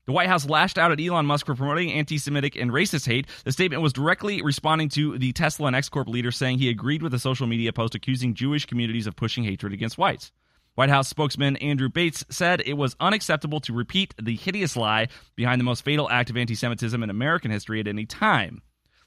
The 0.07 0.13
White 0.13 0.29
House 0.29 0.49
lashed 0.49 0.79
out 0.79 0.93
at 0.93 1.01
Elon 1.01 1.27
Musk 1.27 1.47
for 1.47 1.55
promoting 1.55 1.93
anti 1.93 2.17
Semitic 2.17 2.57
and 2.57 2.71
racist 2.71 3.07
hate. 3.07 3.27
The 3.45 3.53
statement 3.53 3.83
was 3.83 3.93
directly 3.93 4.41
responding 4.43 4.89
to 4.91 5.19
the 5.19 5.33
Tesla 5.33 5.67
and 5.67 5.77
X 5.77 5.89
Corp 5.91 6.09
leader 6.09 6.31
saying 6.31 6.59
he 6.59 6.71
agreed 6.71 7.03
with 7.03 7.13
a 7.13 7.19
social 7.19 7.47
media 7.47 7.73
post 7.73 7.95
accusing 7.95 8.35
Jewish 8.35 8.65
communities 8.65 9.07
of 9.07 9.15
pushing 9.15 9.45
hatred 9.45 9.73
against 9.73 9.99
whites. 9.99 10.33
White 10.75 10.91
House 10.91 11.09
spokesman 11.09 11.57
Andrew 11.59 11.89
Bates 11.89 12.25
said 12.31 12.61
it 12.61 12.75
was 12.75 12.97
unacceptable 12.99 13.61
to 13.61 13.73
repeat 13.73 14.13
the 14.21 14.35
hideous 14.35 14.77
lie 14.77 15.09
behind 15.37 15.61
the 15.61 15.65
most 15.65 15.85
fatal 15.85 16.11
act 16.11 16.31
of 16.31 16.37
anti 16.37 16.55
Semitism 16.57 17.01
in 17.01 17.11
American 17.11 17.51
history 17.51 17.79
at 17.79 17.87
any 17.87 18.07
time. 18.07 18.61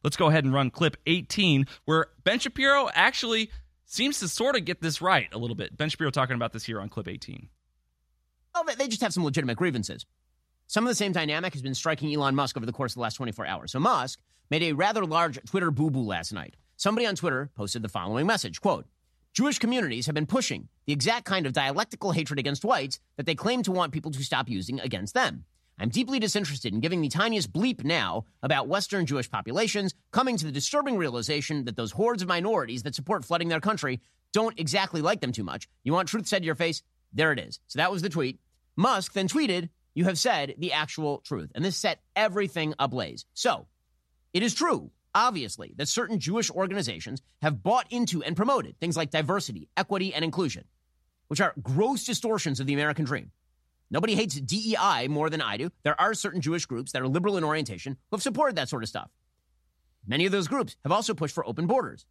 Let's 0.04 0.16
go 0.16 0.28
ahead 0.28 0.46
and 0.46 0.54
run 0.54 0.70
clip 0.70 0.96
18, 1.06 1.66
where 1.86 2.08
Ben 2.24 2.40
Shapiro 2.40 2.88
actually 2.94 3.52
seems 3.86 4.20
to 4.20 4.30
sort 4.30 4.56
of 4.56 4.64
get 4.64 4.82
this 4.82 5.02
right 5.02 5.28
a 5.34 5.38
little 5.38 5.56
bit. 5.56 5.76
Ben 5.76 5.90
Shapiro 5.90 6.12
talking 6.12 6.36
about 6.36 6.54
this 6.54 6.64
here 6.64 6.80
on 6.80 6.88
clip 6.88 7.08
18. 7.08 7.50
Well, 8.54 8.64
they 8.78 8.88
just 8.88 9.02
have 9.02 9.14
some 9.14 9.26
legitimate 9.26 9.58
grievances. 9.58 10.06
Some 10.68 10.86
of 10.86 10.90
the 10.90 10.96
same 10.96 11.12
dynamic 11.12 11.54
has 11.54 11.62
been 11.62 11.76
striking 11.76 12.14
Elon 12.14 12.36
Musk 12.36 12.56
over 12.56 12.66
the 12.66 12.72
course 12.74 12.94
of 12.94 12.96
the 12.96 13.02
last 13.02 13.16
24 13.16 13.46
hours. 13.46 13.72
So 13.72 13.80
Musk 13.80 14.20
made 14.50 14.64
a 14.64 14.74
rather 14.74 15.06
large 15.06 15.44
Twitter 15.46 15.72
boo-boo 15.72 16.04
last 16.04 16.32
night. 16.32 16.56
Somebody 16.78 17.08
on 17.08 17.16
Twitter 17.16 17.50
posted 17.56 17.82
the 17.82 17.90
following 17.90 18.26
message, 18.26 18.62
quote, 18.62 18.86
Jewish 19.38 19.60
communities 19.60 20.08
have 20.08 20.16
been 20.16 20.26
pushing 20.26 20.68
the 20.88 20.94
exact 20.94 21.26
kind 21.26 21.46
of 21.46 21.54
dialectical 21.54 22.12
hatred 22.12 22.40
against 22.40 22.66
whites 22.66 23.00
that 23.18 23.28
they 23.28 23.36
claim 23.36 23.62
to 23.62 23.72
want 23.72 23.94
people 23.94 24.10
to 24.10 24.24
stop 24.24 24.50
using 24.50 24.80
against 24.80 25.14
them. 25.14 25.46
I'm 25.78 25.90
deeply 25.90 26.18
disinterested 26.18 26.74
in 26.74 26.80
giving 26.80 27.02
the 27.02 27.08
tiniest 27.08 27.54
bleep 27.54 27.84
now 27.84 28.26
about 28.42 28.68
Western 28.68 29.06
Jewish 29.06 29.30
populations, 29.30 29.94
coming 30.10 30.38
to 30.38 30.46
the 30.48 30.52
disturbing 30.52 30.98
realization 30.98 31.66
that 31.66 31.76
those 31.76 31.92
hordes 31.92 32.24
of 32.24 32.28
minorities 32.28 32.82
that 32.82 32.96
support 32.96 33.24
flooding 33.24 33.48
their 33.48 33.60
country 33.60 34.02
don't 34.34 34.60
exactly 34.60 35.04
like 35.04 35.22
them 35.22 35.32
too 35.32 35.44
much. 35.44 35.70
You 35.84 35.94
want 35.94 36.10
truth 36.10 36.26
said 36.26 36.40
to 36.40 36.48
your 36.48 36.56
face? 36.56 36.82
There 37.14 37.32
it 37.32 37.38
is. 37.38 37.60
So 37.68 37.78
that 37.78 37.92
was 37.92 38.02
the 38.02 38.10
tweet. 38.10 38.40
Musk 38.76 39.14
then 39.14 39.28
tweeted, 39.28 39.70
You 39.94 40.06
have 40.06 40.18
said 40.18 40.56
the 40.58 40.74
actual 40.74 41.20
truth. 41.20 41.52
And 41.54 41.64
this 41.64 41.78
set 41.78 42.02
everything 42.16 42.74
ablaze. 42.80 43.28
So, 43.36 43.68
it 44.34 44.42
is 44.42 44.56
true 44.56 44.90
obviously 45.18 45.74
that 45.78 45.88
certain 45.88 46.20
Jewish 46.20 46.52
organizations 46.52 47.24
have 47.42 47.64
bought 47.64 47.88
into 47.90 48.22
and 48.22 48.36
promoted 48.36 48.80
things 48.80 48.96
like 48.96 49.10
diversity, 49.10 49.68
equity, 49.76 50.14
and 50.14 50.24
inclusion, 50.24 50.66
which 51.28 51.42
are 51.42 51.56
gross 51.62 52.06
distortions 52.06 52.60
of 52.60 52.68
the 52.68 52.76
American 52.76 53.04
dream. 53.04 53.32
Nobody 53.90 54.14
hates 54.14 54.40
DEI 54.40 55.08
more 55.10 55.32
than 55.32 55.42
I 55.42 55.58
do. 55.58 55.72
There 55.82 56.00
are 56.00 56.14
certain 56.14 56.42
Jewish 56.42 56.68
groups 56.68 56.92
that 56.92 57.02
are 57.02 57.08
liberal 57.08 57.36
in 57.36 57.44
orientation 57.44 57.94
who 57.94 58.18
have 58.18 58.22
supported 58.22 58.58
that 58.58 58.70
sort 58.70 58.84
of 58.84 58.90
stuff. 58.90 59.10
Many 60.06 60.28
of 60.28 60.32
those 60.32 60.48
groups 60.48 60.78
have 60.84 60.92
also 60.92 61.16
pushed 61.16 61.34
for 61.34 61.48
open 61.48 61.66
borders. 61.66 62.06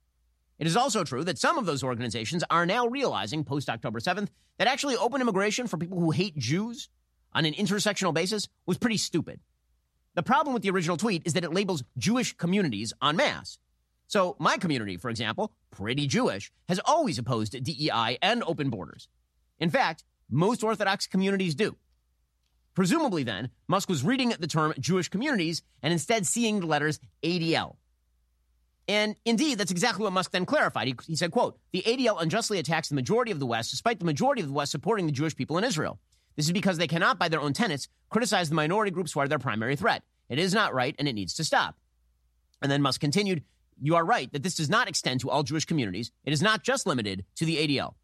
It 0.59 0.67
is 0.67 0.77
also 0.77 1.05
true 1.05 1.23
that 1.25 1.39
some 1.39 1.59
of 1.59 1.67
those 1.67 1.85
organizations 1.85 2.43
are 2.51 2.67
now 2.67 2.89
realizing 2.89 3.45
post 3.45 3.71
October 3.71 4.01
7th 4.01 4.29
that 4.59 4.69
actually 4.69 4.97
open 4.97 5.21
immigration 5.21 5.69
for 5.69 5.77
people 5.77 6.01
who 6.01 6.11
hate 6.11 6.37
Jews 6.37 6.89
on 7.33 7.45
an 7.45 7.55
intersectional 7.55 8.13
basis 8.13 8.49
was 8.65 8.79
pretty 8.79 8.97
stupid. 8.97 9.39
The 10.17 10.23
problem 10.23 10.55
with 10.55 10.63
the 10.63 10.71
original 10.71 10.97
tweet 10.97 11.23
is 11.27 11.35
that 11.35 11.45
it 11.45 11.53
labels 11.53 11.85
Jewish 11.99 12.33
communities 12.33 12.95
en 13.03 13.17
masse. 13.17 13.59
So, 14.07 14.35
my 14.39 14.57
community, 14.57 14.97
for 14.97 15.11
example, 15.11 15.53
pretty 15.71 16.07
Jewish, 16.07 16.51
has 16.69 16.81
always 16.87 17.19
opposed 17.19 17.63
DEI 17.63 18.17
and 18.23 18.43
open 18.45 18.71
borders. 18.71 19.09
In 19.59 19.69
fact, 19.69 20.05
most 20.31 20.65
Orthodox 20.65 21.07
communities 21.07 21.55
do. 21.55 21.77
Presumably, 22.75 23.25
then, 23.25 23.51
Musk 23.69 23.91
was 23.91 24.05
reading 24.05 24.33
the 24.39 24.47
term 24.47 24.73
Jewish 24.79 25.11
communities 25.11 25.63
and 25.83 25.93
instead 25.93 26.27
seeing 26.27 26.61
the 26.61 26.67
letters 26.67 26.99
ADL. 27.23 27.77
And 28.89 29.17
indeed, 29.27 29.59
that's 29.59 29.71
exactly 29.71 30.05
what 30.05 30.15
Musk 30.15 30.31
then 30.31 30.47
clarified. 30.47 30.87
He, 30.87 30.95
he 31.07 31.17
said, 31.17 31.31
quote, 31.31 31.59
the 31.73 31.83
ADL 31.83 32.23
unjustly 32.23 32.59
attacks 32.59 32.89
the 32.89 32.95
majority 32.95 33.33
of 33.33 33.39
the 33.41 33.47
West, 33.47 33.71
despite 33.71 33.99
the 33.99 34.07
majority 34.07 34.41
of 34.41 34.49
the 34.49 34.55
West 34.55 34.73
supporting 34.73 35.05
the 35.05 35.13
Jewish 35.13 35.37
people 35.37 35.59
in 35.59 35.65
Israel. 35.65 35.99
This 36.37 36.47
is 36.47 36.53
because 36.53 36.79
they 36.79 36.87
cannot, 36.87 37.19
by 37.19 37.29
their 37.29 37.41
own 37.41 37.53
tenets, 37.53 37.89
criticize 38.11 38.49
the 38.49 38.55
minority 38.55 38.91
groups 38.91 39.13
who 39.13 39.21
are 39.21 39.29
their 39.29 39.39
primary 39.39 39.77
threat. 39.77 40.03
It 40.29 40.39
is 40.39 40.55
not 40.55 40.75
right, 40.75 40.95
and 40.99 41.09
it 41.09 41.15
needs 41.15 41.35
to 41.35 41.45
stop. 41.45 41.77
And 42.63 42.71
then 42.71 42.83
Musk 42.83 43.01
continued 43.01 43.43
you 43.81 43.97
are 43.97 44.05
right 44.05 44.33
that 44.33 44.43
this 44.43 44.55
does 44.55 44.71
not 44.71 44.89
extend 44.89 45.21
to 45.21 45.31
all 45.31 45.43
Jewish 45.43 45.65
communities. 45.65 46.11
It 46.25 46.33
is 46.33 46.43
not 46.43 46.63
just 46.63 46.87
limited 46.87 47.25
to 47.37 47.45
the 47.45 47.57
ADL. 47.57 47.95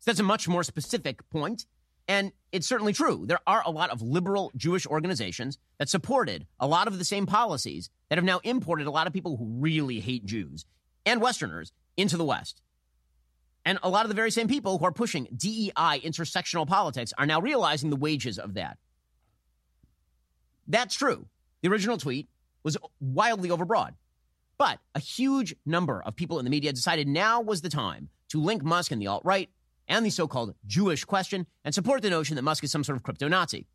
So 0.00 0.10
that's 0.10 0.20
a 0.20 0.24
much 0.24 0.48
more 0.48 0.62
specific 0.62 1.28
point, 1.30 1.66
and 2.08 2.32
it's 2.52 2.66
certainly 2.66 2.92
true. 2.92 3.24
There 3.26 3.40
are 3.46 3.62
a 3.64 3.70
lot 3.70 3.90
of 3.90 4.02
liberal 4.02 4.52
Jewish 4.56 4.86
organizations 4.86 5.58
that 5.78 5.88
supported 5.88 6.46
a 6.60 6.66
lot 6.66 6.86
of 6.86 6.98
the 6.98 7.04
same 7.04 7.26
policies 7.26 7.90
that 8.08 8.18
have 8.18 8.24
now 8.24 8.40
imported 8.44 8.86
a 8.86 8.90
lot 8.90 9.06
of 9.06 9.12
people 9.12 9.36
who 9.36 9.46
really 9.60 10.00
hate 10.00 10.26
Jews 10.26 10.66
and 11.06 11.20
Westerners 11.20 11.72
into 11.96 12.16
the 12.16 12.24
West. 12.24 12.60
And 13.64 13.78
a 13.82 13.88
lot 13.88 14.04
of 14.04 14.08
the 14.08 14.14
very 14.14 14.30
same 14.30 14.48
people 14.48 14.78
who 14.78 14.84
are 14.84 14.92
pushing 14.92 15.26
DEI 15.36 16.00
intersectional 16.04 16.66
politics 16.66 17.12
are 17.16 17.26
now 17.26 17.40
realizing 17.40 17.90
the 17.90 17.96
wages 17.96 18.38
of 18.38 18.54
that. 18.54 18.78
That's 20.66 20.94
true. 20.94 21.26
The 21.62 21.68
original 21.68 21.98
tweet 21.98 22.28
was 22.62 22.76
wildly 23.00 23.48
overbroad. 23.48 23.92
But 24.58 24.78
a 24.94 25.00
huge 25.00 25.54
number 25.66 26.02
of 26.02 26.14
people 26.14 26.38
in 26.38 26.44
the 26.44 26.50
media 26.50 26.72
decided 26.72 27.08
now 27.08 27.40
was 27.40 27.60
the 27.60 27.68
time 27.68 28.08
to 28.28 28.40
link 28.40 28.62
Musk 28.62 28.92
and 28.92 29.00
the 29.00 29.06
alt 29.06 29.22
right 29.24 29.50
and 29.88 30.04
the 30.04 30.10
so 30.10 30.28
called 30.28 30.54
Jewish 30.66 31.04
question 31.04 31.46
and 31.64 31.74
support 31.74 32.02
the 32.02 32.10
notion 32.10 32.36
that 32.36 32.42
Musk 32.42 32.64
is 32.64 32.70
some 32.70 32.84
sort 32.84 32.96
of 32.96 33.02
crypto 33.02 33.28
Nazi. 33.28 33.66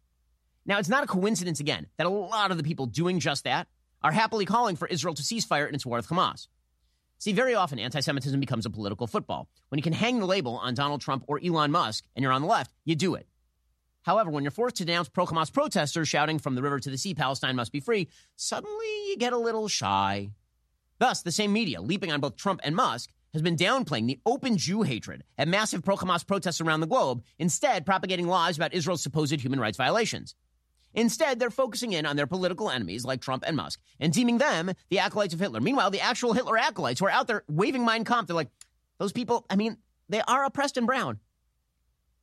Now, 0.66 0.78
it's 0.78 0.90
not 0.90 1.04
a 1.04 1.08
coincidence, 1.08 1.60
again, 1.60 1.88
that 1.98 2.08
a 2.08 2.10
lot 2.10 2.52
of 2.52 2.58
the 2.58 2.64
people 2.64 2.86
doing 2.86 3.20
just 3.20 3.44
that 3.44 3.68
are 4.02 4.12
happily 4.12 4.46
calling 4.46 4.76
for 4.76 4.88
Israel 4.88 5.14
to 5.16 5.24
cease 5.24 5.46
fire 5.46 5.66
in 5.66 5.76
its 5.76 5.86
war 5.86 5.98
with 5.98 6.08
Hamas. 6.08 6.48
See, 7.20 7.34
very 7.34 7.53
often 7.53 7.80
anti 7.80 7.99
Semitism 7.99 8.39
becomes 8.39 8.65
a 8.65 8.70
political 8.70 9.05
football. 9.05 9.49
When 9.67 9.78
you 9.78 9.84
can 9.84 9.93
hang 9.93 10.20
the 10.20 10.26
label 10.26 10.55
on 10.55 10.74
Donald 10.74 11.01
Trump 11.01 11.26
or 11.28 11.39
Elon 11.43 11.70
Musk 11.70 12.05
and 12.15 12.24
you're 12.24 12.32
on 12.32 12.41
the 12.41 12.47
left, 12.47 12.74
you 12.86 12.95
do 12.95 13.15
it. 13.15 13.28
However, 14.03 14.32
when 14.32 14.43
you're 14.43 14.51
forced 14.51 14.78
to 14.78 14.86
denounce 14.86 15.09
pro 15.09 15.26
Hamas 15.26 15.51
protesters 15.51 16.07
shouting 16.07 16.39
from 16.39 16.55
the 16.55 16.61
river 16.61 16.80
to 16.80 16.89
the 16.89 16.97
sea, 16.97 17.13
Palestine 17.13 17.57
must 17.57 17.74
be 17.74 17.82
free, 17.82 18.07
suddenly 18.38 18.88
you 19.09 19.17
get 19.17 19.34
a 19.34 19.38
little 19.38 19.67
shy. 19.67 20.32
Thus, 20.97 21.22
the 21.22 21.32
same 21.34 21.51
media, 21.51 21.82
leaping 21.82 22.11
on 22.11 22.22
both 22.22 22.38
Trump 22.38 22.61
and 22.63 22.74
Musk, 22.74 23.11
has 23.34 23.41
been 23.41 23.57
downplaying 23.57 24.07
the 24.07 24.20
open 24.26 24.57
Jew 24.57 24.84
hatred 24.84 25.26
at 25.38 25.49
massive 25.49 25.84
pro 25.84 25.97
Hamas 25.97 26.26
protests 26.26 26.61
around 26.61 26.80
the 26.80 26.88
globe, 26.88 27.22
instead, 27.38 27.86
propagating 27.86 28.28
lies 28.28 28.55
about 28.55 28.74
Israel's 28.74 29.03
supposed 29.03 29.41
human 29.41 29.59
rights 29.59 29.78
violations. 29.78 30.36
Instead, 30.94 31.40
they're 31.40 31.50
focusing 31.50 31.94
in 31.94 32.06
on 32.06 32.16
their 32.16 32.28
political 32.28 32.70
enemies 32.70 33.06
like 33.06 33.22
Trump 33.22 33.44
and 33.46 33.56
Musk 33.56 33.80
and 34.00 34.12
deeming 34.12 34.38
them 34.38 34.72
the 34.90 35.00
acolytes 35.00 35.34
of 35.34 35.40
Hitler. 35.40 35.62
Meanwhile, 35.62 35.92
the 35.92 36.02
actual 36.02 36.34
Hitler 36.34 36.58
acolytes 36.58 37.00
who 37.00 37.06
are 37.06 37.12
out 37.12 37.28
there 37.28 37.44
waving 37.48 37.86
Mein 37.86 38.04
Kampf, 38.04 38.28
they're 38.28 38.36
like, 38.36 38.50
those 38.98 39.14
people, 39.14 39.46
I 39.50 39.56
mean, 39.56 39.78
they 40.10 40.22
are 40.22 40.46
oppressed 40.46 40.78
and 40.78 40.88
brown. 40.88 41.20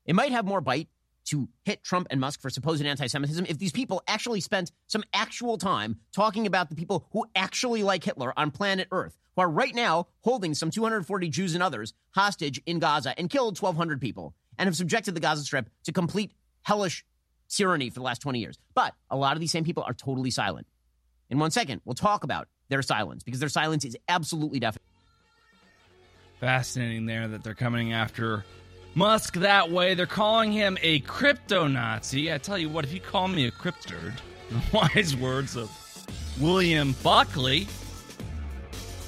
It 0.04 0.14
might 0.14 0.32
have 0.32 0.44
more 0.44 0.60
bite 0.60 0.88
to 1.26 1.48
hit 1.64 1.82
Trump 1.82 2.06
and 2.10 2.20
Musk 2.20 2.40
for 2.40 2.50
supposed 2.50 2.84
anti 2.84 3.06
Semitism 3.06 3.46
if 3.48 3.58
these 3.58 3.72
people 3.72 4.02
actually 4.06 4.40
spent 4.40 4.72
some 4.86 5.04
actual 5.12 5.58
time 5.58 5.98
talking 6.12 6.46
about 6.46 6.68
the 6.68 6.76
people 6.76 7.06
who 7.12 7.26
actually 7.34 7.82
like 7.82 8.04
Hitler 8.04 8.32
on 8.36 8.50
planet 8.50 8.88
Earth, 8.92 9.16
who 9.34 9.42
are 9.42 9.50
right 9.50 9.74
now 9.74 10.06
holding 10.20 10.54
some 10.54 10.70
240 10.70 11.28
Jews 11.28 11.54
and 11.54 11.62
others 11.62 11.94
hostage 12.10 12.60
in 12.66 12.78
Gaza 12.78 13.18
and 13.18 13.28
killed 13.28 13.60
1,200 13.60 14.00
people 14.00 14.34
and 14.58 14.68
have 14.68 14.76
subjected 14.76 15.14
the 15.14 15.20
Gaza 15.20 15.42
Strip 15.42 15.68
to 15.84 15.92
complete 15.92 16.32
hellish 16.62 17.04
tyranny 17.48 17.90
for 17.90 18.00
the 18.00 18.04
last 18.04 18.20
20 18.22 18.38
years. 18.38 18.58
But 18.74 18.94
a 19.10 19.16
lot 19.16 19.34
of 19.36 19.40
these 19.40 19.52
same 19.52 19.64
people 19.64 19.82
are 19.82 19.94
totally 19.94 20.30
silent. 20.30 20.66
In 21.30 21.38
one 21.38 21.50
second, 21.50 21.80
we'll 21.84 21.94
talk 21.94 22.24
about 22.24 22.48
their 22.68 22.82
silence 22.82 23.22
because 23.22 23.40
their 23.40 23.48
silence 23.48 23.84
is 23.84 23.96
absolutely 24.08 24.60
deafening. 24.60 24.84
Fascinating 26.40 27.06
there 27.06 27.28
that 27.28 27.42
they're 27.42 27.54
coming 27.54 27.92
after 27.92 28.44
Musk 28.94 29.34
that 29.36 29.70
way. 29.70 29.94
They're 29.94 30.06
calling 30.06 30.52
him 30.52 30.78
a 30.82 31.00
crypto 31.00 31.66
Nazi. 31.66 32.32
I 32.32 32.38
tell 32.38 32.58
you 32.58 32.68
what, 32.68 32.84
if 32.84 32.92
you 32.92 33.00
call 33.00 33.28
me 33.28 33.46
a 33.46 33.50
crypterd, 33.50 34.14
the 34.50 34.62
wise 34.72 35.16
words 35.16 35.56
of 35.56 35.70
William 36.40 36.94
Buckley, 37.02 37.66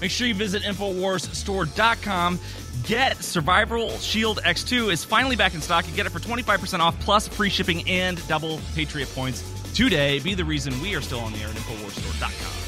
make 0.01 0.11
sure 0.11 0.27
you 0.27 0.35
visit 0.35 0.63
InfoWarsStore.com. 0.63 2.39
Get 2.85 3.17
Survival 3.23 3.91
Shield 3.99 4.41
X2 4.45 4.93
is 4.93 5.05
finally 5.05 5.37
back 5.37 5.55
in 5.55 5.61
stock. 5.61 5.87
You 5.89 5.95
get 5.95 6.07
it 6.07 6.11
for 6.11 6.21
25% 6.21 6.81
off 6.81 6.99
plus 7.01 7.29
free 7.29 7.51
shipping 7.51 7.89
and 7.89 8.27
double 8.29 8.61
Patriot 8.75 9.09
points 9.15 9.43
today. 9.75 10.21
Be 10.21 10.35
the 10.35 10.45
reason 10.45 10.81
we 10.81 10.95
are 10.95 11.01
still 11.01 11.21
on 11.21 11.33
the 11.33 11.39
air 11.41 11.49
at 11.49 11.55
InfoWarsStore.com. 11.55 12.68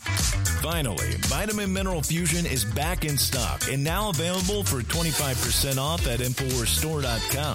Finally, 0.00 1.14
Vitamin 1.28 1.72
Mineral 1.72 2.02
Fusion 2.02 2.46
is 2.46 2.64
back 2.64 3.04
in 3.04 3.16
stock 3.18 3.62
and 3.70 3.82
now 3.82 4.10
available 4.10 4.62
for 4.62 4.80
25% 4.82 5.78
off 5.78 6.06
at 6.06 6.20
InfoWarsStore.com. 6.20 7.54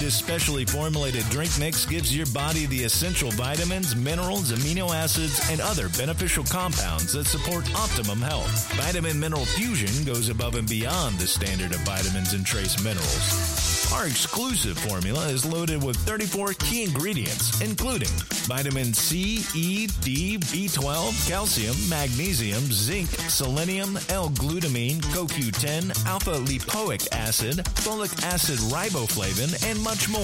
This 0.00 0.14
specially 0.14 0.64
formulated 0.64 1.24
drink 1.28 1.50
mix 1.58 1.84
gives 1.84 2.16
your 2.16 2.26
body 2.28 2.64
the 2.66 2.84
essential 2.84 3.30
vitamins, 3.32 3.94
minerals, 3.94 4.52
amino 4.52 4.94
acids, 4.94 5.40
and 5.50 5.60
other 5.60 5.88
beneficial 5.90 6.44
compounds 6.44 7.12
that 7.12 7.26
support 7.26 7.70
optimum 7.74 8.20
health. 8.20 8.72
Vitamin 8.74 9.20
Mineral 9.20 9.44
Fusion 9.44 10.04
goes 10.04 10.30
above 10.30 10.54
and 10.54 10.68
beyond 10.68 11.18
the 11.18 11.26
standard 11.26 11.72
of 11.72 11.80
vitamins 11.80 12.32
and 12.32 12.46
trace 12.46 12.82
minerals. 12.82 13.59
Our 13.92 14.06
exclusive 14.06 14.78
formula 14.78 15.26
is 15.28 15.44
loaded 15.44 15.82
with 15.82 15.96
34 15.96 16.54
key 16.54 16.84
ingredients, 16.84 17.60
including 17.60 18.08
vitamin 18.46 18.94
C, 18.94 19.44
E, 19.54 19.88
D, 20.00 20.38
B12, 20.38 21.28
calcium, 21.28 21.76
magnesium, 21.88 22.62
zinc, 22.70 23.08
selenium, 23.28 23.98
L-glutamine, 24.08 25.00
CoQ10, 25.12 26.06
alpha 26.06 26.34
lipoic 26.34 27.08
acid, 27.12 27.56
folic 27.56 28.22
acid 28.22 28.58
riboflavin, 28.70 29.68
and 29.68 29.82
much 29.82 30.08
more. 30.08 30.20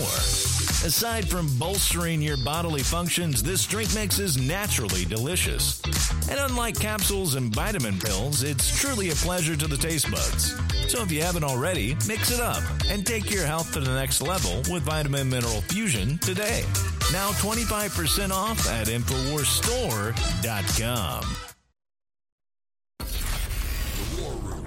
Aside 0.86 1.28
from 1.28 1.48
bolstering 1.58 2.22
your 2.22 2.36
bodily 2.36 2.82
functions, 2.82 3.42
this 3.42 3.66
drink 3.66 3.92
mix 3.94 4.20
is 4.20 4.38
naturally 4.38 5.04
delicious. 5.04 5.82
And 6.30 6.38
unlike 6.38 6.78
capsules 6.78 7.34
and 7.34 7.52
vitamin 7.52 7.98
pills, 7.98 8.44
it's 8.44 8.78
truly 8.80 9.10
a 9.10 9.14
pleasure 9.14 9.56
to 9.56 9.66
the 9.66 9.76
taste 9.76 10.10
buds. 10.10 10.54
So 10.88 11.02
if 11.02 11.10
you 11.10 11.20
haven't 11.20 11.42
already, 11.44 11.96
mix 12.06 12.30
it 12.30 12.40
up 12.40 12.62
and 12.88 13.04
take 13.04 13.28
your 13.30 13.44
health 13.44 13.72
to 13.72 13.80
the 13.80 13.92
next 13.94 14.22
level 14.22 14.58
with 14.72 14.84
Vitamin 14.84 15.28
Mineral 15.28 15.60
Fusion 15.62 16.18
today. 16.18 16.62
Now 17.12 17.30
25% 17.30 18.30
off 18.30 18.68
at 18.68 18.86
InfoWarsStore.com. 18.86 21.24
War 24.20 24.32
Room. 24.42 24.66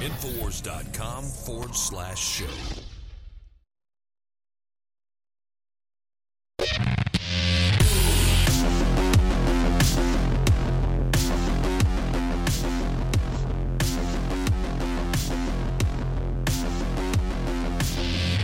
Infowars.com 0.00 1.24
forward 1.24 1.74
slash 1.74 2.18
show. 2.18 2.46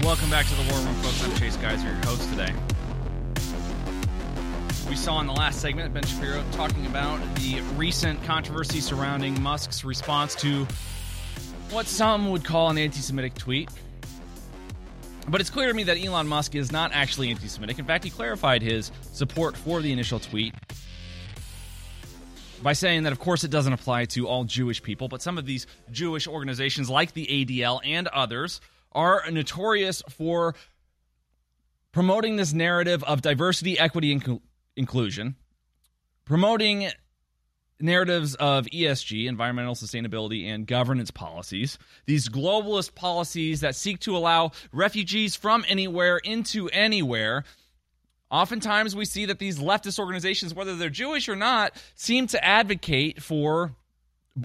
Welcome 0.02 0.30
back 0.30 0.46
to 0.46 0.54
the 0.56 0.72
War 0.72 0.80
Room, 0.80 0.94
folks. 0.96 1.24
I'm 1.24 1.32
Chase 1.36 1.56
Geiser, 1.58 1.86
your 1.86 1.94
host 2.04 2.28
today. 2.30 2.52
We 4.88 4.96
saw 4.96 5.20
in 5.20 5.28
the 5.28 5.32
last 5.32 5.60
segment 5.60 5.94
Ben 5.94 6.02
Shapiro 6.02 6.42
talking 6.50 6.86
about 6.86 7.20
the 7.36 7.60
recent 7.76 8.20
controversy 8.24 8.80
surrounding 8.80 9.40
Musk's 9.40 9.84
response 9.84 10.34
to 10.36 10.66
what 11.70 11.86
some 11.86 12.30
would 12.30 12.44
call 12.44 12.68
an 12.68 12.78
anti 12.78 12.98
Semitic 12.98 13.34
tweet. 13.34 13.70
But 15.28 15.40
it's 15.40 15.50
clear 15.50 15.68
to 15.68 15.74
me 15.74 15.84
that 15.84 16.04
Elon 16.04 16.26
Musk 16.26 16.56
is 16.56 16.72
not 16.72 16.90
actually 16.92 17.30
anti 17.30 17.46
Semitic. 17.46 17.78
In 17.78 17.84
fact, 17.84 18.02
he 18.02 18.10
clarified 18.10 18.60
his 18.60 18.90
support 19.12 19.56
for 19.56 19.80
the 19.80 19.92
initial 19.92 20.18
tweet 20.18 20.52
by 22.60 22.72
saying 22.72 23.04
that, 23.04 23.12
of 23.12 23.20
course, 23.20 23.44
it 23.44 23.52
doesn't 23.52 23.72
apply 23.72 24.06
to 24.06 24.26
all 24.26 24.42
Jewish 24.42 24.82
people, 24.82 25.06
but 25.06 25.22
some 25.22 25.38
of 25.38 25.46
these 25.46 25.68
Jewish 25.92 26.26
organizations, 26.26 26.90
like 26.90 27.12
the 27.12 27.26
ADL 27.26 27.80
and 27.84 28.08
others, 28.08 28.60
are 28.94 29.22
notorious 29.30 30.02
for 30.08 30.54
promoting 31.92 32.36
this 32.36 32.52
narrative 32.52 33.04
of 33.04 33.22
diversity, 33.22 33.78
equity, 33.78 34.12
and 34.12 34.40
inclusion, 34.76 35.36
promoting 36.24 36.90
narratives 37.82 38.34
of 38.36 38.66
ESG, 38.66 39.26
environmental 39.26 39.74
sustainability, 39.74 40.46
and 40.46 40.66
governance 40.66 41.10
policies. 41.10 41.78
These 42.06 42.28
globalist 42.28 42.94
policies 42.94 43.60
that 43.60 43.74
seek 43.74 44.00
to 44.00 44.16
allow 44.16 44.52
refugees 44.72 45.36
from 45.36 45.64
anywhere 45.68 46.18
into 46.18 46.68
anywhere. 46.68 47.44
Oftentimes, 48.30 48.96
we 48.96 49.04
see 49.04 49.26
that 49.26 49.38
these 49.38 49.58
leftist 49.58 49.98
organizations, 49.98 50.54
whether 50.54 50.76
they're 50.76 50.88
Jewish 50.88 51.28
or 51.28 51.36
not, 51.36 51.76
seem 51.94 52.26
to 52.28 52.42
advocate 52.42 53.22
for 53.22 53.74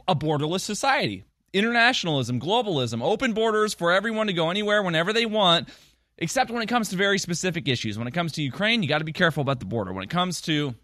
a 0.07 0.15
borderless 0.15 0.61
society. 0.61 1.23
Internationalism, 1.53 2.39
globalism, 2.39 3.01
open 3.01 3.33
borders 3.33 3.73
for 3.73 3.91
everyone 3.91 4.27
to 4.27 4.33
go 4.33 4.49
anywhere 4.49 4.83
whenever 4.83 5.13
they 5.13 5.25
want, 5.25 5.69
except 6.17 6.51
when 6.51 6.61
it 6.61 6.67
comes 6.67 6.89
to 6.89 6.95
very 6.95 7.17
specific 7.17 7.67
issues. 7.67 7.97
When 7.97 8.07
it 8.07 8.13
comes 8.13 8.33
to 8.33 8.41
Ukraine, 8.41 8.83
you 8.83 8.89
got 8.89 8.99
to 8.99 9.05
be 9.05 9.13
careful 9.13 9.41
about 9.41 9.59
the 9.59 9.65
border. 9.65 9.93
When 9.93 10.03
it 10.03 10.09
comes 10.09 10.41
to 10.41 10.75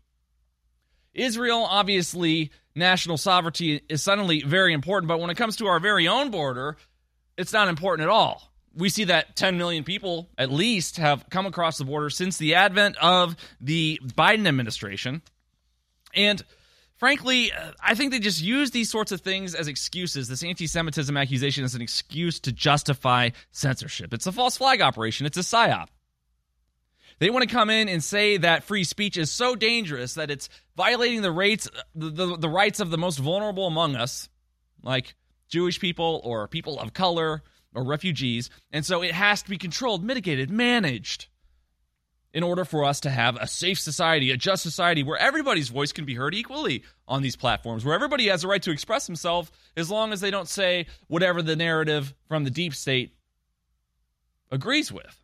Israel, 1.13 1.65
obviously, 1.69 2.51
national 2.75 3.17
sovereignty 3.17 3.81
is 3.89 4.01
suddenly 4.01 4.41
very 4.41 4.73
important, 4.73 5.07
but 5.07 5.19
when 5.19 5.29
it 5.29 5.37
comes 5.37 5.57
to 5.57 5.67
our 5.67 5.79
very 5.79 6.07
own 6.07 6.31
border, 6.31 6.77
it's 7.37 7.53
not 7.53 7.67
important 7.67 8.07
at 8.07 8.11
all. 8.11 8.51
We 8.75 8.89
see 8.89 9.03
that 9.05 9.35
10 9.35 9.57
million 9.57 9.83
people, 9.83 10.29
at 10.37 10.51
least, 10.51 10.97
have 10.97 11.29
come 11.29 11.45
across 11.45 11.77
the 11.77 11.85
border 11.85 12.09
since 12.09 12.37
the 12.37 12.55
advent 12.55 12.97
of 12.97 13.35
the 13.61 13.99
Biden 14.03 14.47
administration. 14.47 15.21
And 16.15 16.43
frankly, 17.03 17.51
uh, 17.51 17.71
I 17.81 17.95
think 17.95 18.13
they 18.13 18.19
just 18.19 18.41
use 18.41 18.71
these 18.71 18.89
sorts 18.89 19.11
of 19.11 19.19
things 19.19 19.55
as 19.55 19.67
excuses. 19.67 20.29
This 20.29 20.41
anti 20.41 20.67
Semitism 20.67 21.17
accusation 21.17 21.65
is 21.65 21.75
an 21.75 21.81
excuse 21.81 22.39
to 22.39 22.53
justify 22.53 23.31
censorship. 23.51 24.13
It's 24.13 24.25
a 24.25 24.31
false 24.31 24.55
flag 24.55 24.79
operation, 24.79 25.25
it's 25.25 25.35
a 25.35 25.41
psyop. 25.41 25.87
They 27.19 27.29
want 27.29 27.43
to 27.43 27.53
come 27.53 27.69
in 27.69 27.89
and 27.89 28.01
say 28.01 28.37
that 28.37 28.63
free 28.63 28.85
speech 28.85 29.17
is 29.17 29.29
so 29.29 29.53
dangerous 29.53 30.13
that 30.13 30.31
it's 30.31 30.47
violating 30.77 31.21
the 31.23 31.31
rights 31.33 31.69
the, 31.93 32.09
the, 32.09 32.37
the 32.37 32.47
rights 32.47 32.79
of 32.79 32.89
the 32.89 32.97
most 32.97 33.19
vulnerable 33.19 33.67
among 33.67 33.97
us, 33.97 34.29
like 34.81 35.13
Jewish 35.49 35.81
people 35.81 36.21
or 36.23 36.47
people 36.47 36.79
of 36.79 36.93
color 36.93 37.43
or 37.75 37.83
refugees, 37.83 38.49
and 38.71 38.85
so 38.85 39.03
it 39.03 39.11
has 39.11 39.43
to 39.43 39.49
be 39.49 39.57
controlled, 39.57 40.05
mitigated, 40.05 40.49
managed 40.49 41.27
in 42.33 42.43
order 42.43 42.65
for 42.65 42.83
us 42.83 42.99
to 43.01 43.09
have 43.09 43.35
a 43.35 43.47
safe 43.47 43.79
society, 43.79 44.31
a 44.31 44.37
just 44.37 44.63
society 44.63 45.03
where 45.03 45.17
everybody's 45.17 45.69
voice 45.69 45.91
can 45.91 46.05
be 46.05 46.15
heard 46.15 46.33
equally 46.33 46.83
on 47.07 47.21
these 47.21 47.35
platforms, 47.35 47.85
where 47.85 47.95
everybody 47.95 48.27
has 48.27 48.43
a 48.43 48.47
right 48.47 48.63
to 48.63 48.71
express 48.71 49.05
himself 49.05 49.51
as 49.77 49.89
long 49.91 50.11
as 50.11 50.19
they 50.19 50.31
don't 50.31 50.47
say 50.47 50.87
whatever 51.07 51.41
the 51.41 51.55
narrative 51.55 52.13
from 52.27 52.43
the 52.43 52.49
deep 52.49 52.73
state 52.73 53.13
agrees 54.51 54.91
with. 54.91 55.19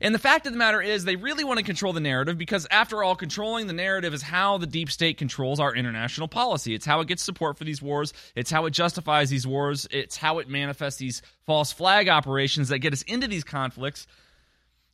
And 0.00 0.14
the 0.14 0.18
fact 0.18 0.46
of 0.46 0.52
the 0.52 0.58
matter 0.58 0.82
is, 0.82 1.04
they 1.04 1.14
really 1.14 1.44
want 1.44 1.58
to 1.58 1.64
control 1.64 1.92
the 1.92 2.00
narrative 2.00 2.36
because, 2.36 2.66
after 2.70 3.04
all, 3.04 3.14
controlling 3.14 3.68
the 3.68 3.72
narrative 3.72 4.12
is 4.12 4.22
how 4.22 4.58
the 4.58 4.66
deep 4.66 4.90
state 4.90 5.18
controls 5.18 5.60
our 5.60 5.74
international 5.74 6.26
policy. 6.26 6.74
It's 6.74 6.84
how 6.84 7.00
it 7.00 7.06
gets 7.06 7.22
support 7.22 7.56
for 7.56 7.64
these 7.64 7.80
wars. 7.80 8.12
It's 8.34 8.50
how 8.50 8.66
it 8.66 8.72
justifies 8.72 9.30
these 9.30 9.46
wars. 9.46 9.86
It's 9.92 10.16
how 10.16 10.40
it 10.40 10.48
manifests 10.48 10.98
these 10.98 11.22
false 11.46 11.72
flag 11.72 12.08
operations 12.08 12.68
that 12.70 12.80
get 12.80 12.92
us 12.92 13.02
into 13.02 13.28
these 13.28 13.44
conflicts. 13.44 14.08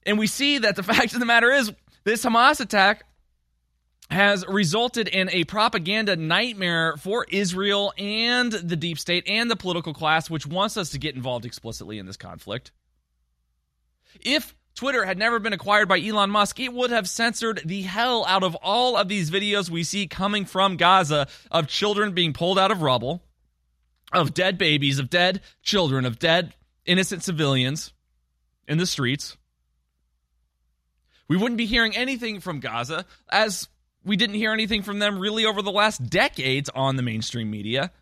And 0.05 0.18
we 0.18 0.26
see 0.26 0.59
that 0.59 0.76
the 0.76 0.82
fact 0.94 1.12
of 1.14 1.20
the 1.20 1.26
matter 1.26 1.51
is, 1.51 1.72
this 2.05 2.24
Hamas 2.24 2.61
attack 2.61 3.05
has 4.11 4.44
resulted 4.48 5.07
in 5.07 5.30
a 5.30 5.44
propaganda 5.44 6.16
nightmare 6.16 6.96
for 6.96 7.26
Israel 7.30 7.92
and 7.96 8.51
the 8.51 8.76
deep 8.76 8.98
state 8.98 9.24
and 9.28 9.51
the 9.51 9.57
political 9.57 9.94
class, 9.94 10.28
which 10.28 10.46
wants 10.46 10.76
us 10.76 10.90
to 10.90 10.98
get 10.98 11.14
involved 11.14 11.44
explicitly 11.44 11.98
in 11.98 12.07
this 12.07 12.16
conflict. 12.16 12.72
If 14.20 14.55
Twitter 14.74 15.05
had 15.05 15.18
never 15.18 15.38
been 15.38 15.53
acquired 15.53 15.88
by 15.88 16.01
Elon 16.01 16.30
Musk, 16.30 16.59
it 16.59 16.72
would 16.72 16.90
have 16.90 17.09
censored 17.09 17.62
the 17.64 17.82
hell 17.82 18.24
out 18.26 18.42
of 18.42 18.57
all 18.57 18.96
of 18.96 19.09
these 19.09 19.30
videos 19.30 19.70
we 19.70 19.84
see 19.84 20.07
coming 20.07 20.44
from 20.44 20.76
Gaza 20.76 21.28
of 21.51 21.68
children 21.68 22.12
being 22.12 22.32
pulled 22.32 22.59
out 22.59 22.70
of 22.70 22.82
rubble, 22.82 23.22
of 24.12 24.34
dead 24.34 24.59
babies, 24.59 24.98
of 24.98 25.11
dead 25.11 25.40
children, 25.62 26.05
of 26.05 26.18
dead 26.18 26.55
innocent 26.84 27.22
civilians 27.22 27.92
in 28.66 28.78
the 28.78 28.86
streets. 28.86 29.36
We 31.30 31.36
wouldn't 31.36 31.58
be 31.58 31.66
hearing 31.66 31.96
anything 31.96 32.40
from 32.40 32.58
Gaza 32.58 33.06
as 33.30 33.68
we 34.04 34.16
didn't 34.16 34.34
hear 34.34 34.52
anything 34.52 34.82
from 34.82 34.98
them 34.98 35.16
really 35.16 35.46
over 35.46 35.62
the 35.62 35.70
last 35.70 36.10
decades 36.10 36.68
on 36.74 36.96
the 36.96 37.04
mainstream 37.04 37.52
media 37.52 37.92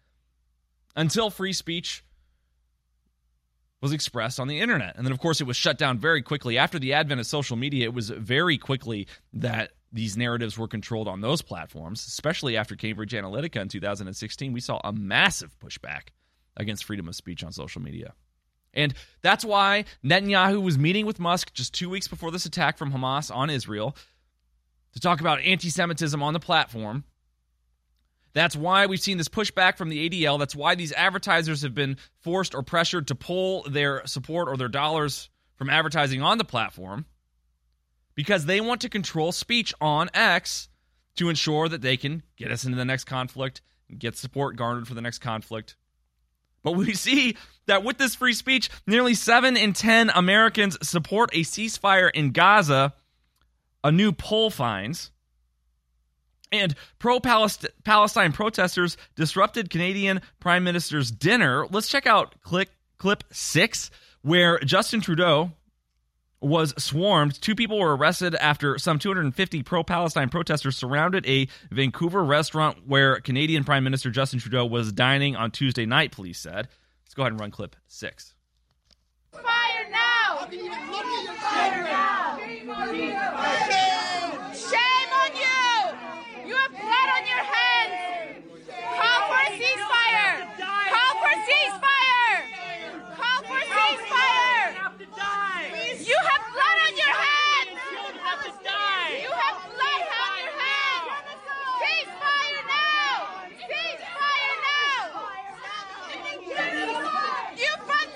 until 0.97 1.29
free 1.29 1.53
speech 1.53 2.03
was 3.83 3.93
expressed 3.93 4.41
on 4.41 4.49
the 4.49 4.61
internet. 4.61 4.97
And 4.97 5.05
then, 5.05 5.13
of 5.13 5.19
course, 5.19 5.43
it 5.43 5.47
was 5.47 5.59
shut 5.59 5.77
down 5.77 5.99
very 5.99 6.23
quickly. 6.23 6.57
After 6.57 6.79
the 6.79 6.95
advent 6.95 7.21
of 7.21 7.27
social 7.27 7.59
media, 7.59 7.85
it 7.85 7.93
was 7.93 8.09
very 8.09 8.57
quickly 8.57 9.07
that 9.35 9.73
these 9.93 10.17
narratives 10.17 10.57
were 10.57 10.67
controlled 10.67 11.07
on 11.07 11.21
those 11.21 11.43
platforms, 11.43 12.07
especially 12.07 12.57
after 12.57 12.77
Cambridge 12.77 13.13
Analytica 13.13 13.61
in 13.61 13.69
2016. 13.69 14.55
We 14.55 14.61
saw 14.61 14.81
a 14.83 14.93
massive 14.95 15.55
pushback 15.59 16.13
against 16.57 16.85
freedom 16.85 17.07
of 17.07 17.15
speech 17.15 17.45
on 17.45 17.53
social 17.53 17.83
media. 17.83 18.15
And 18.79 18.95
that's 19.23 19.45
why 19.45 19.85
Netanyahu 20.05 20.63
was 20.63 20.79
meeting 20.79 21.05
with 21.05 21.21
Musk 21.21 21.53
just 21.53 21.75
two 21.75 21.91
weeks 21.91 22.09
before 22.09 22.31
this 22.31 22.47
attack 22.47 22.79
from 22.79 22.93
Hamas 22.93 23.35
on 23.35 23.51
Israel 23.51 23.97
to 24.93 25.01
talk 25.01 25.21
about 25.21 25.41
anti 25.41 25.69
Semitism 25.69 26.23
on 26.23 26.33
the 26.33 26.41
platform 26.41 27.05
that's 28.39 28.55
why 28.55 28.87
we've 28.87 29.01
seen 29.01 29.19
this 29.19 29.29
pushback 29.29 29.77
from 29.77 29.89
the 29.89 30.09
ADL. 30.09 30.39
That's 30.39 30.55
why 30.55 30.75
these 30.75 30.93
advertisers 30.93 31.63
have 31.63 31.75
been 31.75 31.97
forced 32.21 32.55
or 32.55 32.63
pressured 32.63 33.09
to 33.09 33.15
pull 33.15 33.65
their 33.65 34.07
support 34.07 34.49
or 34.49 34.57
their 34.57 34.69
dollars 34.69 35.29
from 35.57 35.71
advertising 35.71 36.23
on 36.23 36.39
the 36.39 36.45
platform 36.45 37.07
because 38.15 38.47
they 38.47 38.61
want 38.61 38.83
to 38.83 38.89
control 38.89 39.33
speech 39.33 39.75
on 39.81 40.09
X 40.15 40.69
to 41.17 41.29
ensure 41.29 41.69
that 41.69 41.83
they 41.83 41.97
can 41.97 42.23
get 42.37 42.53
us 42.53 42.65
into 42.65 42.77
the 42.77 42.85
next 42.85 43.05
conflict 43.05 43.61
and 43.89 43.99
get 43.99 44.17
support 44.17 44.55
garnered 44.57 44.87
for 44.87 44.95
the 44.95 45.03
next 45.03 45.19
conflict. 45.19 45.77
But 46.69 46.77
we 46.77 46.93
see 46.93 47.35
that 47.67 47.83
with 47.83 47.97
this 47.97 48.15
free 48.15 48.35
speech, 48.35 48.69
nearly 48.87 49.15
7 49.15 49.57
in 49.57 49.73
10 49.73 50.11
Americans 50.11 50.77
support 50.87 51.31
a 51.33 51.39
ceasefire 51.39 52.11
in 52.13 52.33
Gaza, 52.33 52.93
a 53.83 53.91
new 53.91 54.13
poll 54.13 54.51
finds. 54.51 55.11
And 56.53 56.75
pro 56.99 57.21
Palestine 57.21 58.33
protesters 58.33 58.99
disrupted 59.17 59.71
Canadian 59.71 60.21
Prime 60.41 60.63
Minister's 60.63 61.11
dinner. 61.11 61.67
Let's 61.71 61.89
check 61.89 62.07
out 62.07 62.35
clip, 62.43 62.69
clip 62.99 63.25
six, 63.33 63.91
where 64.21 64.59
Justin 64.59 65.01
Trudeau 65.01 65.53
was 66.41 66.75
swarmed. 66.83 67.41
Two 67.41 67.55
people 67.55 67.79
were 67.79 67.97
arrested 67.97 68.35
after 68.37 68.79
some 68.79 68.99
250 68.99 69.63
pro 69.63 69.83
Palestine 69.83 70.29
protesters 70.29 70.77
surrounded 70.77 71.27
a 71.27 71.49
Vancouver 71.71 72.25
restaurant 72.25 72.87
where 72.87 73.21
Canadian 73.21 73.65
Prime 73.65 73.85
Minister 73.85 74.11
Justin 74.11 74.39
Trudeau 74.39 74.67
was 74.67 74.93
dining 74.93 75.37
on 75.37 75.51
Tuesday 75.51 75.87
night, 75.87 76.13
police 76.13 76.39
said. 76.39 76.69
Let's 77.05 77.15
go 77.15 77.23
ahead 77.23 77.33
and 77.33 77.41
run 77.41 77.51
clip 77.51 77.77
six. 77.87 78.35
Fire 79.33 79.43
now! 79.91 80.47
Fire 81.41 81.85
now! 81.85 82.39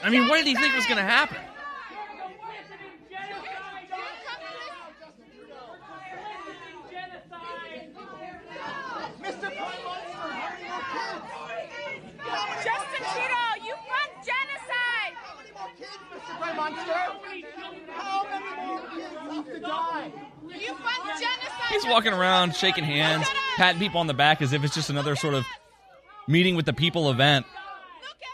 I 0.03 0.11
mean, 0.11 0.29
what 0.29 0.39
did 0.39 0.47
he 0.47 0.55
think 0.55 0.75
was 0.75 0.87
going 0.87 0.97
to 0.97 1.03
happen? 1.03 1.37
Justin 12.65 13.05
Trudeau, 13.13 13.51
you 13.65 13.75
fund 13.75 14.13
genocide! 14.27 15.15
Mr. 16.19 16.39
Prime 16.39 16.57
Minister? 16.73 16.93
How 17.93 18.27
many 18.29 18.67
more 18.67 18.81
kids 18.91 19.15
have 19.31 19.47
to 19.47 19.61
die? 19.61 20.13
You 20.49 20.75
fund 20.75 21.21
genocide! 21.21 21.71
He's 21.71 21.87
walking 21.87 22.13
around 22.13 22.57
shaking 22.57 22.85
hands, 22.85 23.27
patting 23.57 23.79
people 23.79 24.01
on 24.01 24.09
the 24.09 24.15
back 24.15 24.43
as 24.43 24.53
if 24.53 24.65
it's 24.65 24.75
just 24.75 24.91
another 24.91 25.15
sort 25.15 25.35
of 25.35 25.47
meeting 26.27 26.57
with 26.57 26.67
the 26.67 26.73
people 26.73 27.11
event 27.11 27.47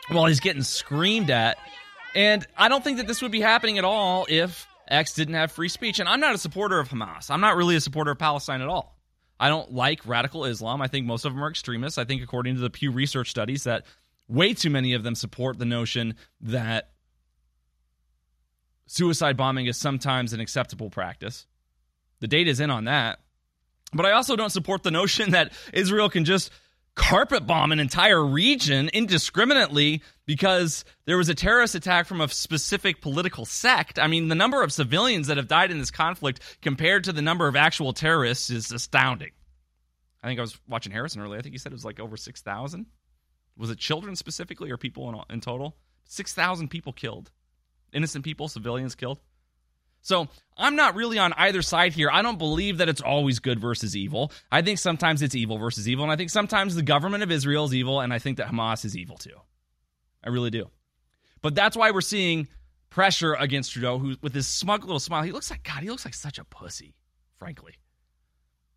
while 0.09 0.27
he's 0.27 0.41
getting 0.41 0.63
screamed 0.63 1.31
at. 1.31 1.59
And 2.15 2.47
I 2.57 2.69
don't 2.69 2.83
think 2.83 2.99
that 2.99 3.07
this 3.07 3.23
would 3.23 3.33
be 3.33 3.41
happening 3.41 3.79
at 3.79 3.85
all 3.85 4.27
if 4.29 4.67
X 4.89 5.15
didn't 5.15 5.35
have 5.35 5.53
free 5.53 5.69
speech. 5.69 6.01
And 6.01 6.09
I'm 6.09 6.21
not 6.21 6.35
a 6.35 6.39
supporter 6.39 6.79
of 6.79 6.89
Hamas. 6.89 7.31
I'm 7.31 7.41
not 7.41 7.57
really 7.57 7.77
a 7.77 7.81
supporter 7.81 8.11
of 8.13 8.19
Palestine 8.19 8.63
at 8.63 8.69
all. 8.69 8.97
I 9.41 9.49
don't 9.49 9.73
like 9.73 10.07
radical 10.07 10.45
Islam. 10.45 10.83
I 10.83 10.89
think 10.89 11.07
most 11.07 11.25
of 11.25 11.33
them 11.33 11.45
are 11.45 11.51
extremists. 11.51 11.99
I 11.99 12.05
think, 12.05 12.23
according 12.23 12.57
to 12.57 12.61
the 12.61 12.71
Pew 12.71 12.91
Research 12.91 13.31
studies, 13.31 13.65
that 13.65 13.85
way 14.27 14.53
too 14.53 14.71
many 14.71 14.95
of 14.95 15.03
them 15.03 15.15
support 15.15 15.59
the 15.59 15.65
notion 15.65 16.17
that 16.41 16.91
suicide 18.87 19.37
bombing 19.37 19.67
is 19.67 19.77
sometimes 19.77 20.33
an 20.33 20.41
acceptable 20.41 20.91
practice. 20.91 21.47
The 22.21 22.27
data 22.27 22.51
is 22.51 22.59
in 22.59 22.71
on 22.71 22.85
that. 22.85 23.21
But 23.93 24.07
I 24.07 24.13
also 24.13 24.35
don't 24.35 24.51
support 24.51 24.83
the 24.83 24.91
notion 24.91 25.31
that 25.33 25.53
Israel 25.73 26.11
can 26.11 26.25
just 26.25 26.51
carpet 26.99 27.47
bomb 27.47 27.73
an 27.73 27.79
entire 27.79 28.23
region 28.23 28.91
indiscriminately 28.93 30.03
because 30.27 30.85
there 31.07 31.17
was 31.17 31.29
a 31.29 31.35
terrorist 31.35 31.75
attack 31.75 32.07
from 32.07 32.21
a 32.21 32.29
specific 32.29 33.01
political 33.01 33.47
sect. 33.47 33.99
I 33.99 34.09
mean, 34.09 34.29
the 34.29 34.35
number 34.35 34.63
of 34.63 34.73
civilians 34.73 35.29
that 35.29 35.37
have 35.37 35.49
died 35.49 35.71
in 35.71 35.79
this 35.79 35.93
conflict 35.93 36.59
compared 36.61 37.05
to 37.05 37.13
the 37.13 37.23
number 37.23 37.47
of 37.47 37.57
actual 37.57 37.93
terrorists 37.93 38.51
is 38.51 38.73
astounding. 38.73 39.31
I 40.23 40.27
think 40.27 40.39
I 40.39 40.43
was 40.43 40.59
watching 40.69 40.93
Harrison 40.93 41.23
earlier. 41.23 41.39
I 41.39 41.43
think 41.43 41.55
he 41.55 41.59
said 41.59 41.73
it 41.73 41.77
was 41.77 41.85
like 41.85 42.01
over 42.01 42.17
6,000. 42.17 42.87
Was 43.57 43.71
it 43.71 43.79
children 43.79 44.17
specifically 44.17 44.71
or 44.71 44.77
people 44.77 45.09
in, 45.09 45.35
in 45.35 45.41
total? 45.41 45.77
6,000 46.09 46.69
people 46.69 46.93
killed. 46.93 47.31
Innocent 47.93 48.25
people, 48.25 48.49
civilians 48.49 48.97
killed. 48.97 49.21
So 50.03 50.29
I'm 50.57 50.77
not 50.77 50.95
really 50.95 51.19
on 51.19 51.33
either 51.35 51.63
side 51.63 51.93
here. 51.93 52.11
I 52.11 52.23
don't 52.23 52.39
believe 52.39 52.79
that 52.79 52.89
it's 52.89 53.01
always 53.01 53.39
good 53.39 53.61
versus 53.61 53.97
evil. 53.97 54.33
I 54.51 54.63
think 54.63 54.79
sometimes 54.79 55.23
it's 55.23 55.35
evil 55.35 55.59
versus 55.59 55.89
evil. 55.89 56.05
And 56.05 56.13
I 56.13 56.17
think 56.17 56.31
sometimes 56.31 56.75
the 56.75 56.83
government 56.83 57.23
of 57.23 57.31
Israel 57.31 57.65
is 57.65 57.75
evil. 57.75 58.01
And 58.01 58.13
I 58.13 58.19
think 58.19 58.39
that 58.39 58.49
Hamas 58.49 58.85
is 58.85 58.97
evil 58.97 59.17
too. 59.17 59.37
I 60.25 60.31
really 60.31 60.51
do. 60.51 60.71
But 61.43 61.55
that's 61.55 61.77
why 61.77 61.91
we're 61.91 62.01
seeing 62.01 62.49
pressure 62.91 63.35
against 63.35 63.73
Trudeau, 63.73 63.99
who 63.99 64.17
with 64.23 64.35
his 64.35 64.49
smug 64.49 64.85
little 64.85 64.99
smile, 64.99 65.23
he 65.23 65.33
looks 65.33 65.51
like 65.51 65.63
God, 65.63 65.83
he 65.83 65.91
looks 65.91 66.05
like 66.05 66.15
such 66.15 66.39
a 66.39 66.45
pussy, 66.45 66.95
frankly. 67.39 67.75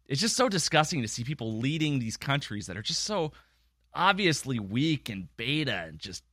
It's 0.07 0.21
just 0.21 0.35
so 0.35 0.49
disgusting 0.49 1.01
to 1.01 1.07
see 1.07 1.23
people 1.23 1.59
leading 1.59 1.99
these 1.99 2.17
countries 2.17 2.67
that 2.67 2.77
are 2.77 2.81
just 2.81 3.03
so 3.03 3.31
obviously 3.93 4.59
weak 4.59 5.09
and 5.09 5.27
beta 5.37 5.85
and 5.87 5.99
just 5.99 6.23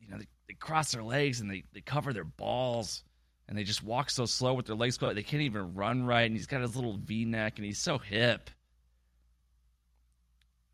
you 0.00 0.08
know, 0.10 0.18
they, 0.18 0.26
they 0.48 0.54
cross 0.54 0.92
their 0.92 1.02
legs 1.02 1.40
and 1.40 1.50
they, 1.50 1.64
they 1.72 1.80
cover 1.80 2.12
their 2.12 2.24
balls 2.24 3.04
and 3.48 3.58
they 3.58 3.64
just 3.64 3.82
walk 3.82 4.10
so 4.10 4.26
slow 4.26 4.54
with 4.54 4.66
their 4.66 4.76
legs 4.76 4.98
closed. 4.98 5.16
They 5.16 5.22
can't 5.22 5.42
even 5.42 5.74
run 5.74 6.04
right. 6.04 6.24
And 6.24 6.34
he's 6.34 6.46
got 6.46 6.62
his 6.62 6.76
little 6.76 6.96
V 6.96 7.24
neck 7.24 7.58
and 7.58 7.64
he's 7.64 7.78
so 7.78 7.98
hip. 7.98 8.50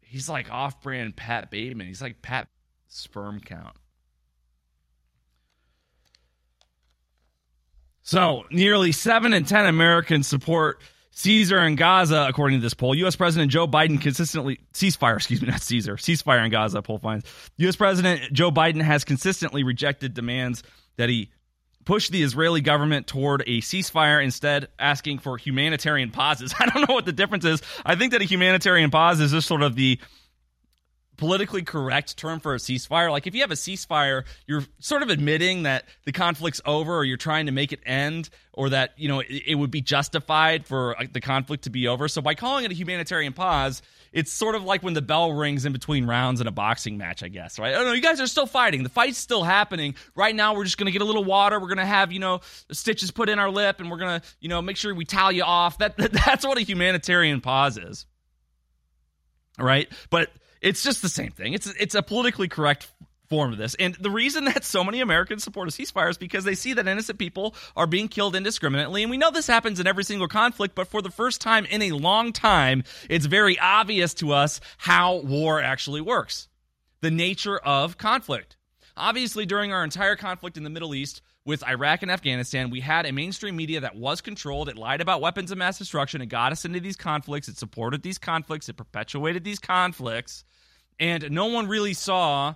He's 0.01 0.29
like 0.29 0.51
off 0.51 0.83
brand 0.83 1.17
Pat 1.17 1.51
Bateman. 1.51 1.87
He's 1.87 2.03
like 2.03 2.23
Pat 2.23 2.49
sperm 2.89 3.41
count. 3.41 3.77
So, 8.03 8.45
nearly 8.51 8.91
7 8.91 9.33
in 9.33 9.45
10 9.45 9.67
Americans 9.67 10.27
support 10.27 10.81
Caesar 11.13 11.61
in 11.61 11.77
Gaza, 11.77 12.27
according 12.29 12.59
to 12.59 12.63
this 12.63 12.75
poll. 12.75 12.95
U.S. 12.97 13.15
President 13.15 13.53
Joe 13.53 13.69
Biden 13.69 14.01
consistently, 14.01 14.59
ceasefire, 14.73 15.17
excuse 15.17 15.41
me, 15.41 15.49
not 15.49 15.61
Caesar, 15.61 15.95
ceasefire 15.95 16.45
in 16.45 16.51
Gaza, 16.51 16.83
poll 16.83 16.99
finds. 16.99 17.25
U.S. 17.59 17.77
President 17.77 18.33
Joe 18.33 18.51
Biden 18.51 18.83
has 18.83 19.05
consistently 19.05 19.63
rejected 19.63 20.15
demands 20.15 20.65
that 20.97 21.09
he 21.09 21.31
push 21.85 22.09
the 22.09 22.23
Israeli 22.23 22.61
government 22.61 23.07
toward 23.07 23.43
a 23.43 23.61
ceasefire, 23.61 24.23
instead 24.23 24.69
asking 24.79 25.19
for 25.19 25.37
humanitarian 25.37 26.11
pauses. 26.11 26.55
I 26.61 26.67
don't 26.67 26.89
know 26.89 26.95
what 26.95 27.07
the 27.07 27.13
difference 27.13 27.45
is. 27.45 27.63
I 27.85 27.95
think 27.95 28.13
that 28.13 28.21
a 28.21 28.25
humanitarian 28.25 28.91
pause 28.91 29.21
is 29.21 29.33
just 29.33 29.49
sort 29.49 29.63
of 29.63 29.77
the 29.77 29.99
politically 31.21 31.61
correct 31.63 32.17
term 32.17 32.41
for 32.41 32.55
a 32.55 32.57
ceasefire. 32.57 33.11
Like 33.11 33.27
if 33.27 33.35
you 33.35 33.43
have 33.43 33.51
a 33.51 33.55
ceasefire, 33.55 34.25
you're 34.47 34.65
sort 34.79 35.03
of 35.03 35.11
admitting 35.11 35.65
that 35.65 35.85
the 36.07 36.13
conflict's 36.13 36.63
over 36.65 36.97
or 36.97 37.05
you're 37.05 37.19
trying 37.19 37.45
to 37.45 37.53
make 37.53 37.73
it 37.73 37.81
end 37.85 38.31
or 38.55 38.71
that, 38.71 38.95
you 38.97 39.07
know, 39.07 39.21
it, 39.21 39.43
it 39.49 39.55
would 39.55 39.71
be 39.71 39.83
justified 39.83 40.67
for 40.67 40.99
uh, 40.99 41.05
the 41.13 41.21
conflict 41.21 41.65
to 41.65 41.71
be 41.71 41.87
over. 41.87 42.09
So 42.09 42.23
by 42.23 42.35
calling 42.35 42.65
it 42.65 42.71
a 42.71 42.75
humanitarian 42.75 43.35
pause, 43.35 43.83
it's 44.13 44.33
sort 44.33 44.55
of 44.55 44.65
like 44.65 44.83
when 44.83 44.95
the 44.95 45.03
bell 45.03 45.31
rings 45.31 45.67
in 45.67 45.75
between 45.75 46.07
rounds 46.07 46.41
in 46.41 46.47
a 46.47 46.51
boxing 46.51 46.97
match, 46.97 47.23
I 47.23 47.29
guess, 47.29 47.59
right? 47.59 47.75
Oh 47.75 47.85
no, 47.85 47.93
you 47.93 48.01
guys 48.01 48.19
are 48.19 48.27
still 48.27 48.47
fighting. 48.47 48.83
The 48.83 48.89
fight's 48.89 49.19
still 49.19 49.45
happening. 49.45 49.95
Right 50.15 50.35
now, 50.35 50.55
we're 50.55 50.65
just 50.65 50.79
gonna 50.79 50.91
get 50.91 51.03
a 51.03 51.05
little 51.05 51.23
water. 51.23 51.61
We're 51.61 51.69
gonna 51.69 51.85
have, 51.85 52.13
you 52.13 52.19
know, 52.19 52.41
stitches 52.73 53.11
put 53.11 53.29
in 53.29 53.39
our 53.39 53.51
lip, 53.51 53.79
and 53.79 53.91
we're 53.91 53.99
gonna, 53.99 54.23
you 54.41 54.49
know, 54.49 54.63
make 54.63 54.79
sure 54.79 54.95
we 54.95 55.05
towel 55.05 55.33
you 55.33 55.45
off. 55.45 55.77
That, 55.79 55.99
that 55.99 56.13
that's 56.27 56.47
what 56.47 56.57
a 56.57 56.63
humanitarian 56.63 57.43
pause 57.43 57.77
is, 57.77 58.07
right? 59.59 59.87
But 60.09 60.31
it's 60.61 60.83
just 60.83 61.03
the 61.03 61.09
same 61.09 61.31
thing. 61.31 61.53
It's 61.53 61.67
it's 61.67 61.95
a 61.95 62.03
politically 62.03 62.49
correct 62.49 62.89
form 63.31 63.53
of 63.53 63.59
this. 63.59 63.77
And 63.77 63.95
the 63.95 64.11
reason 64.11 64.45
that 64.47 64.65
so 64.65 64.85
many 64.85 65.01
Americans 65.01 65.45
support 65.45 65.69
a 65.69 65.71
ceasefire 65.71 66.11
is 66.11 66.19
because 66.19 66.45
they 66.45 66.55
see 66.55 66.75
that 66.75 66.87
innocent 66.87 67.19
people 67.19 67.55
are 67.77 67.87
being 67.87 68.09
killed 68.09 68.37
indiscriminately. 68.37 69.03
And 69.03 69.11
we 69.11 69.17
know 69.17 69.31
this 69.31 69.47
happens 69.47 69.81
in 69.81 69.87
every 69.87 70.05
single 70.05 70.29
conflict, 70.29 70.75
but 70.75 70.89
for 70.89 71.01
the 71.01 71.11
first 71.11 71.41
time 71.41 71.65
in 71.67 71.81
a 71.81 71.93
long 71.93 72.33
time, 72.33 72.83
it's 73.09 73.27
very 73.27 73.59
obvious 73.59 74.13
to 74.15 74.33
us 74.33 74.61
how 74.77 75.17
war 75.19 75.63
actually 75.63 76.01
works. 76.01 76.49
The 77.01 77.11
nature 77.11 77.59
of 77.59 77.97
conflict. 77.97 78.57
Obviously, 78.97 79.47
during 79.47 79.73
our 79.73 79.83
entire 79.83 80.17
conflict 80.17 80.59
in 80.59 80.65
the 80.65 80.69
Middle 80.69 80.95
East, 80.95 81.23
with 81.51 81.67
Iraq 81.67 82.03
and 82.03 82.13
Afghanistan, 82.13 82.71
we 82.71 82.79
had 82.79 83.07
a 83.07 83.13
mainstream 83.13 83.57
media 83.57 83.81
that 83.81 83.97
was 83.97 84.21
controlled. 84.21 84.69
It 84.69 84.77
lied 84.77 85.01
about 85.01 85.21
weapons 85.21 85.51
of 85.51 85.59
mass 85.59 85.79
destruction. 85.79 86.23
It 86.23 86.27
got 86.27 86.53
us 86.53 86.65
into 86.65 86.79
these 86.79 86.97
conflicts. 86.97 87.49
It 87.49 87.59
supported 87.59 88.05
these 88.05 88.19
conflicts. 88.19 88.69
It 88.69 88.77
perpetuated 88.77 89.43
these 89.43 89.59
conflicts. 89.59 90.45
And 91.01 91.29
no 91.33 91.47
one 91.47 91.67
really 91.67 91.93
saw, 91.93 92.55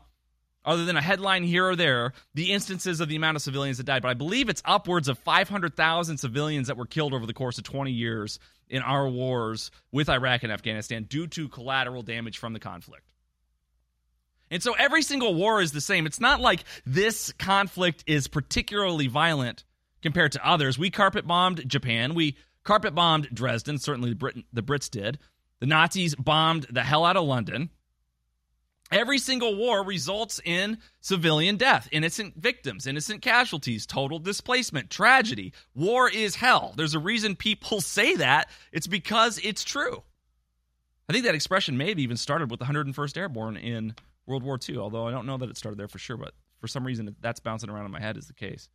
other 0.65 0.85
than 0.85 0.97
a 0.97 1.03
headline 1.03 1.43
here 1.43 1.67
or 1.67 1.75
there, 1.75 2.13
the 2.35 2.53
instances 2.53 3.01
of 3.01 3.09
the 3.09 3.17
amount 3.17 3.35
of 3.35 3.43
civilians 3.43 3.79
that 3.79 3.87
died. 3.87 4.03
But 4.03 4.11
I 4.11 4.15
believe 4.15 4.49
it's 4.49 4.63
upwards 4.65 5.09
of 5.09 5.19
500,000 5.19 6.17
civilians 6.19 6.69
that 6.69 6.77
were 6.77 6.87
killed 6.87 7.15
over 7.15 7.27
the 7.27 7.35
course 7.35 7.59
of 7.59 7.65
20 7.65 7.91
years 7.91 8.39
in 8.69 8.81
our 8.81 9.09
wars 9.09 9.73
with 9.91 10.09
Iraq 10.09 10.45
and 10.45 10.53
Afghanistan 10.53 11.03
due 11.03 11.27
to 11.27 11.49
collateral 11.49 12.03
damage 12.03 12.39
from 12.39 12.53
the 12.53 12.61
conflict. 12.61 13.14
And 14.51 14.63
so 14.63 14.75
every 14.75 15.03
single 15.03 15.35
war 15.35 15.61
is 15.61 15.73
the 15.73 15.81
same. 15.81 16.07
It's 16.07 16.21
not 16.21 16.41
like 16.41 16.65
this 16.85 17.33
conflict 17.33 18.05
is 18.07 18.29
particularly 18.29 19.07
violent 19.07 19.65
compared 20.03 20.33
to 20.33 20.47
others. 20.49 20.79
We 20.79 20.91
carpet 20.91 21.27
bombed 21.27 21.69
Japan. 21.69 22.15
We 22.15 22.37
carpet 22.63 22.95
bombed 22.95 23.29
Dresden. 23.33 23.79
Certainly 23.79 24.11
the, 24.11 24.17
Brit- 24.17 24.45
the 24.53 24.63
Brits 24.63 24.91
did. 24.91 25.19
The 25.61 25.67
Nazis 25.67 26.15
bombed 26.15 26.67
the 26.71 26.83
hell 26.83 27.05
out 27.05 27.17
of 27.17 27.25
London. 27.25 27.71
Every 28.93 29.19
single 29.19 29.57
war 29.57 29.83
results 29.83 30.41
in 30.45 30.79
civilian 31.01 31.57
death, 31.57 31.89
innocent 31.91 32.37
victims, 32.37 32.87
innocent 32.87 33.23
casualties, 33.23 33.87
total 33.87 34.19
displacement, 34.19 34.91
tragedy. 34.91 35.53
War 35.75 36.09
is 36.09 36.37
hell. 36.37 36.75
There's 36.77 36.95
a 36.95 36.99
reason 36.99 37.35
people 37.35 37.81
say 37.81 38.17
that. 38.17 38.51
It's 38.73 38.87
because 38.87 39.41
it's 39.43 39.65
true. 39.65 40.03
I 41.09 41.13
think 41.13 41.25
that 41.25 41.35
expression 41.35 41.77
may 41.77 41.89
have 41.89 41.99
even 41.99 42.17
started 42.17 42.51
with 42.51 42.61
the 42.61 42.67
101st 42.67 43.17
Airborne 43.17 43.57
in 43.57 43.95
World 44.27 44.43
War 44.43 44.59
II, 44.69 44.79
although 44.79 45.07
I 45.07 45.11
don't 45.11 45.27
know 45.27 45.39
that 45.39 45.51
it 45.51 45.57
started 45.57 45.79
there 45.79 45.89
for 45.89 45.99
sure, 45.99 46.17
but 46.17 46.35
for 46.61 46.69
some 46.69 46.87
reason 46.87 47.15
that's 47.21 47.41
bouncing 47.41 47.71
around 47.71 47.87
in 47.87 47.91
my 47.91 48.01
head 48.01 48.17
is 48.17 48.27
the 48.27 48.35
case. 48.35 48.69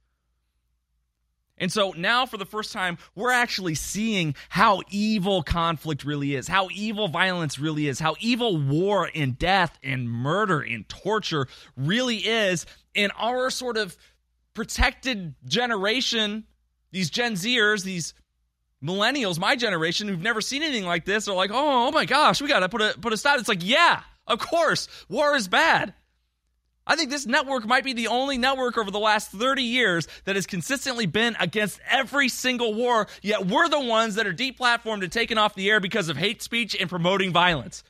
And 1.60 1.72
so 1.72 1.94
now, 1.98 2.26
for 2.26 2.38
the 2.38 2.46
first 2.46 2.72
time, 2.72 2.98
we're 3.16 3.32
actually 3.32 3.76
seeing 3.76 4.34
how 4.48 4.82
evil 4.90 5.44
conflict 5.44 6.06
really 6.06 6.36
is, 6.36 6.48
how 6.48 6.70
evil 6.72 7.10
violence 7.10 7.60
really 7.60 7.88
is, 7.88 8.00
how 8.00 8.16
evil 8.22 8.58
war 8.58 9.10
and 9.14 9.38
death 9.38 9.78
and 9.84 10.10
murder 10.10 10.62
and 10.62 10.88
torture 10.88 11.48
really 11.76 12.18
is. 12.18 12.66
In 12.96 13.12
our 13.18 13.50
sort 13.50 13.78
of 13.78 13.98
protected 14.54 15.36
generation, 15.46 16.46
these 16.92 17.10
Gen 17.10 17.34
Zers, 17.34 17.84
these 17.84 18.14
millennials, 18.84 19.38
my 19.38 19.56
generation, 19.56 20.08
who've 20.08 20.22
never 20.22 20.42
seen 20.42 20.64
anything 20.64 20.86
like 20.86 21.04
this, 21.04 21.28
are 21.28 21.36
like, 21.36 21.52
oh, 21.52 21.88
oh 21.88 21.92
my 21.92 22.06
gosh, 22.06 22.42
we 22.42 22.48
got 22.48 22.62
to 22.62 22.70
put 22.70 22.82
a, 22.82 22.96
put 23.00 23.12
a 23.12 23.18
stop. 23.18 23.38
It's 23.38 23.50
like, 23.50 23.66
yeah, 23.66 24.02
of 24.30 24.40
course, 24.40 24.88
war 25.10 25.36
is 25.36 25.48
bad. 25.48 25.94
I 26.88 26.96
think 26.96 27.12
this 27.12 27.28
network 27.28 27.68
might 27.68 27.84
be 27.84 27.94
the 27.94 28.08
only 28.08 28.40
network 28.40 28.76
over 28.78 28.90
the 28.90 29.00
last 29.00 29.30
30 29.32 29.62
years 29.62 30.08
that 30.26 30.36
has 30.36 30.48
consistently 30.48 31.06
been 31.06 31.36
against 31.40 31.80
every 31.88 32.30
single 32.30 32.74
war, 32.74 33.08
yet 33.22 33.46
we're 33.46 33.70
the 33.70 33.80
ones 33.80 34.16
that 34.16 34.26
are 34.26 34.34
deplatformed 34.34 35.04
and 35.04 35.12
taken 35.12 35.38
off 35.38 35.54
the 35.54 35.70
air 35.70 35.80
because 35.80 36.10
of 36.10 36.18
hate 36.18 36.42
speech 36.42 36.76
and 36.80 36.90
promoting 36.90 37.32
violence. 37.32 37.84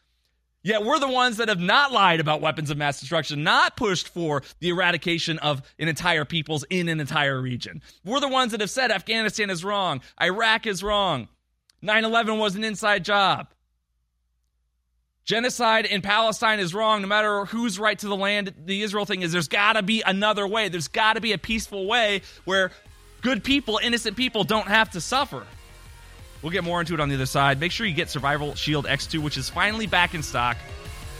Yet 0.62 0.84
we're 0.84 1.00
the 1.00 1.08
ones 1.08 1.38
that 1.38 1.48
have 1.48 1.62
not 1.62 1.94
lied 1.94 2.20
about 2.20 2.42
weapons 2.42 2.70
of 2.70 2.78
mass 2.78 3.00
destruction, 3.00 3.44
not 3.44 3.78
pushed 3.78 4.10
for 4.10 4.44
the 4.60 4.70
eradication 4.70 5.40
of 5.40 5.62
an 5.80 5.88
entire 5.88 6.26
peoples 6.26 6.66
in 6.70 6.90
an 6.90 7.00
entire 7.00 7.40
region. 7.42 7.82
We're 8.04 8.20
the 8.20 8.28
ones 8.28 8.52
that 8.52 8.60
have 8.60 8.70
said 8.70 8.92
Afghanistan 8.92 9.50
is 9.50 9.64
wrong, 9.64 10.02
Iraq 10.22 10.68
is 10.68 10.84
wrong, 10.84 11.30
9 11.82 12.04
11 12.04 12.38
was 12.38 12.56
an 12.56 12.66
inside 12.66 13.06
job. 13.06 13.48
Genocide 15.30 15.86
in 15.86 16.01
Palestine 16.01 16.59
is 16.59 16.73
wrong, 16.73 17.03
no 17.03 17.07
matter 17.07 17.45
who's 17.45 17.77
right 17.77 17.99
to 17.99 18.07
the 18.07 18.15
land. 18.15 18.51
The 18.65 18.82
Israel 18.82 19.05
thing 19.05 19.21
is 19.21 19.32
there's 19.32 19.47
got 19.47 19.73
to 19.73 19.84
be 19.84 20.01
another 20.01 20.47
way. 20.47 20.69
There's 20.69 20.88
got 20.88 21.13
to 21.13 21.21
be 21.21 21.34
a 21.34 21.38
peaceful 21.38 21.86
way 21.86 22.23
where 22.45 22.71
good 23.21 23.43
people, 23.43 23.80
innocent 23.84 24.17
people, 24.17 24.43
don't 24.43 24.67
have 24.67 24.89
to 24.93 24.99
suffer. 24.99 25.45
We'll 26.41 26.51
get 26.51 26.63
more 26.63 26.80
into 26.80 26.95
it 26.95 26.99
on 26.99 27.09
the 27.09 27.15
other 27.15 27.27
side. 27.27 27.59
Make 27.59 27.71
sure 27.71 27.86
you 27.86 27.93
get 27.93 28.09
Survival 28.09 28.55
Shield 28.55 28.88
X2, 28.88 29.19
which 29.19 29.38
is 29.38 29.51
finally 29.51 29.86
back 29.86 30.15
in 30.15 30.23
stock. 30.23 30.57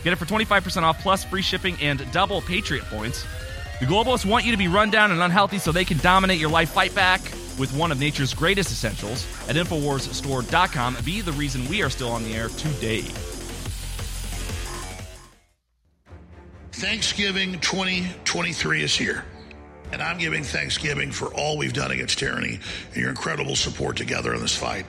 Get 0.04 0.12
it 0.12 0.16
for 0.16 0.26
25% 0.26 0.82
off 0.82 1.00
plus 1.04 1.24
free 1.24 1.44
shipping 1.44 1.78
and 1.80 2.04
double 2.12 2.42
Patriot 2.42 2.86
points. 2.86 3.24
The 3.80 3.86
globalists 3.86 4.26
want 4.26 4.44
you 4.44 4.52
to 4.52 4.58
be 4.58 4.68
run 4.68 4.90
down 4.90 5.12
and 5.12 5.22
unhealthy 5.22 5.60
so 5.60 5.72
they 5.72 5.86
can 5.86 6.00
dominate 6.00 6.40
your 6.40 6.50
life. 6.50 6.72
Fight 6.72 6.96
back. 6.96 7.22
with 7.60 7.76
one 7.76 7.92
of 7.92 8.00
nature's 8.00 8.34
greatest 8.34 8.72
essentials 8.72 9.28
at 9.48 9.56
InfoWarsStore.com. 9.56 10.98
Be 11.06 11.22
the 11.22 11.34
reason 11.34 11.68
we 11.70 11.84
are 11.84 11.90
still 11.90 12.10
on 12.10 12.24
the 12.24 12.34
air 12.34 12.48
today. 12.48 13.04
Thanksgiving 16.72 17.60
2023 17.60 18.84
is 18.84 18.96
here. 18.96 19.26
And 19.92 20.04
I'm 20.04 20.20
giving 20.20 20.44
Thanksgiving 20.44 21.12
for 21.12 21.34
all 21.34 21.58
we've 21.58 21.74
done 21.74 21.92
against 21.92 22.20
tyranny 22.20 22.60
and 22.94 22.96
your 22.96 23.10
incredible 23.10 23.56
support 23.56 23.98
together 23.98 24.36
in 24.36 24.42
this 24.42 24.56
fight. 24.56 24.86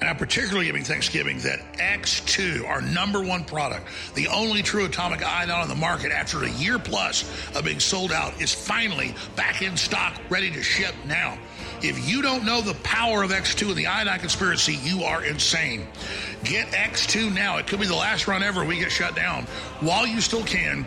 And 0.00 0.08
I'm 0.08 0.16
particularly 0.16 0.66
giving 0.66 0.82
Thanksgiving 0.82 1.38
that 1.40 1.60
X2, 1.74 2.66
our 2.66 2.80
number 2.80 3.22
one 3.22 3.44
product, 3.44 3.86
the 4.14 4.28
only 4.28 4.62
true 4.62 4.86
atomic 4.86 5.22
iodine 5.22 5.62
on 5.62 5.68
the 5.68 5.74
market 5.74 6.10
after 6.10 6.42
a 6.42 6.50
year 6.50 6.78
plus 6.78 7.22
of 7.54 7.64
being 7.64 7.80
sold 7.80 8.10
out, 8.10 8.40
is 8.40 8.52
finally 8.52 9.14
back 9.36 9.62
in 9.62 9.76
stock, 9.76 10.18
ready 10.30 10.50
to 10.50 10.62
ship 10.62 10.94
now. 11.06 11.38
If 11.82 12.08
you 12.08 12.22
don't 12.22 12.44
know 12.44 12.60
the 12.60 12.74
power 12.82 13.22
of 13.22 13.30
X2 13.30 13.68
and 13.68 13.76
the 13.76 13.86
iodine 13.86 14.20
conspiracy, 14.20 14.78
you 14.82 15.04
are 15.04 15.24
insane. 15.24 15.86
Get 16.44 16.68
X2 16.68 17.32
now. 17.32 17.58
It 17.58 17.66
could 17.66 17.78
be 17.78 17.86
the 17.86 17.94
last 17.94 18.26
run 18.26 18.42
ever 18.42 18.64
we 18.64 18.78
get 18.78 18.90
shut 18.90 19.14
down. 19.14 19.44
While 19.80 20.06
you 20.06 20.22
still 20.22 20.44
can, 20.44 20.86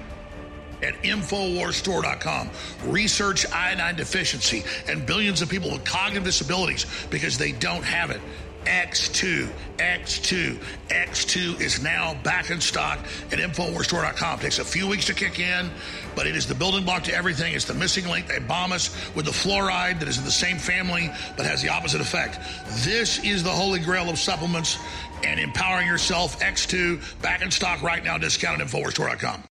at 0.83 0.93
InfoWarsStore.com. 1.03 2.49
Research 2.85 3.45
iodine 3.51 3.95
deficiency 3.95 4.63
and 4.87 5.05
billions 5.05 5.41
of 5.41 5.49
people 5.49 5.71
with 5.71 5.83
cognitive 5.83 6.23
disabilities 6.23 6.85
because 7.09 7.37
they 7.37 7.51
don't 7.53 7.83
have 7.83 8.11
it. 8.11 8.21
X2, 8.65 9.49
X2, 9.77 10.57
X2 10.87 11.59
is 11.59 11.83
now 11.83 12.13
back 12.23 12.49
in 12.49 12.61
stock 12.61 12.99
at 13.31 13.39
InfoWarsStore.com. 13.39 14.39
Takes 14.39 14.59
a 14.59 14.65
few 14.65 14.87
weeks 14.87 15.05
to 15.05 15.13
kick 15.13 15.39
in, 15.39 15.69
but 16.15 16.27
it 16.27 16.35
is 16.35 16.47
the 16.47 16.55
building 16.55 16.85
block 16.85 17.03
to 17.03 17.13
everything. 17.13 17.53
It's 17.53 17.65
the 17.65 17.73
missing 17.73 18.07
link. 18.07 18.27
They 18.27 18.39
bomb 18.39 18.71
us 18.71 18.89
with 19.15 19.25
the 19.25 19.31
fluoride 19.31 19.99
that 19.99 20.07
is 20.07 20.17
in 20.17 20.23
the 20.23 20.31
same 20.31 20.57
family 20.57 21.11
but 21.35 21.45
has 21.45 21.61
the 21.61 21.69
opposite 21.69 22.01
effect. 22.01 22.39
This 22.85 23.23
is 23.23 23.43
the 23.43 23.49
holy 23.49 23.79
grail 23.79 24.09
of 24.09 24.17
supplements 24.17 24.77
and 25.23 25.39
empowering 25.39 25.87
yourself. 25.87 26.39
X2 26.39 27.21
back 27.21 27.41
in 27.41 27.51
stock 27.51 27.81
right 27.81 28.03
now. 28.03 28.17
Discount 28.17 28.61
at 28.61 28.67
InfoWarsStore.com. 28.67 29.43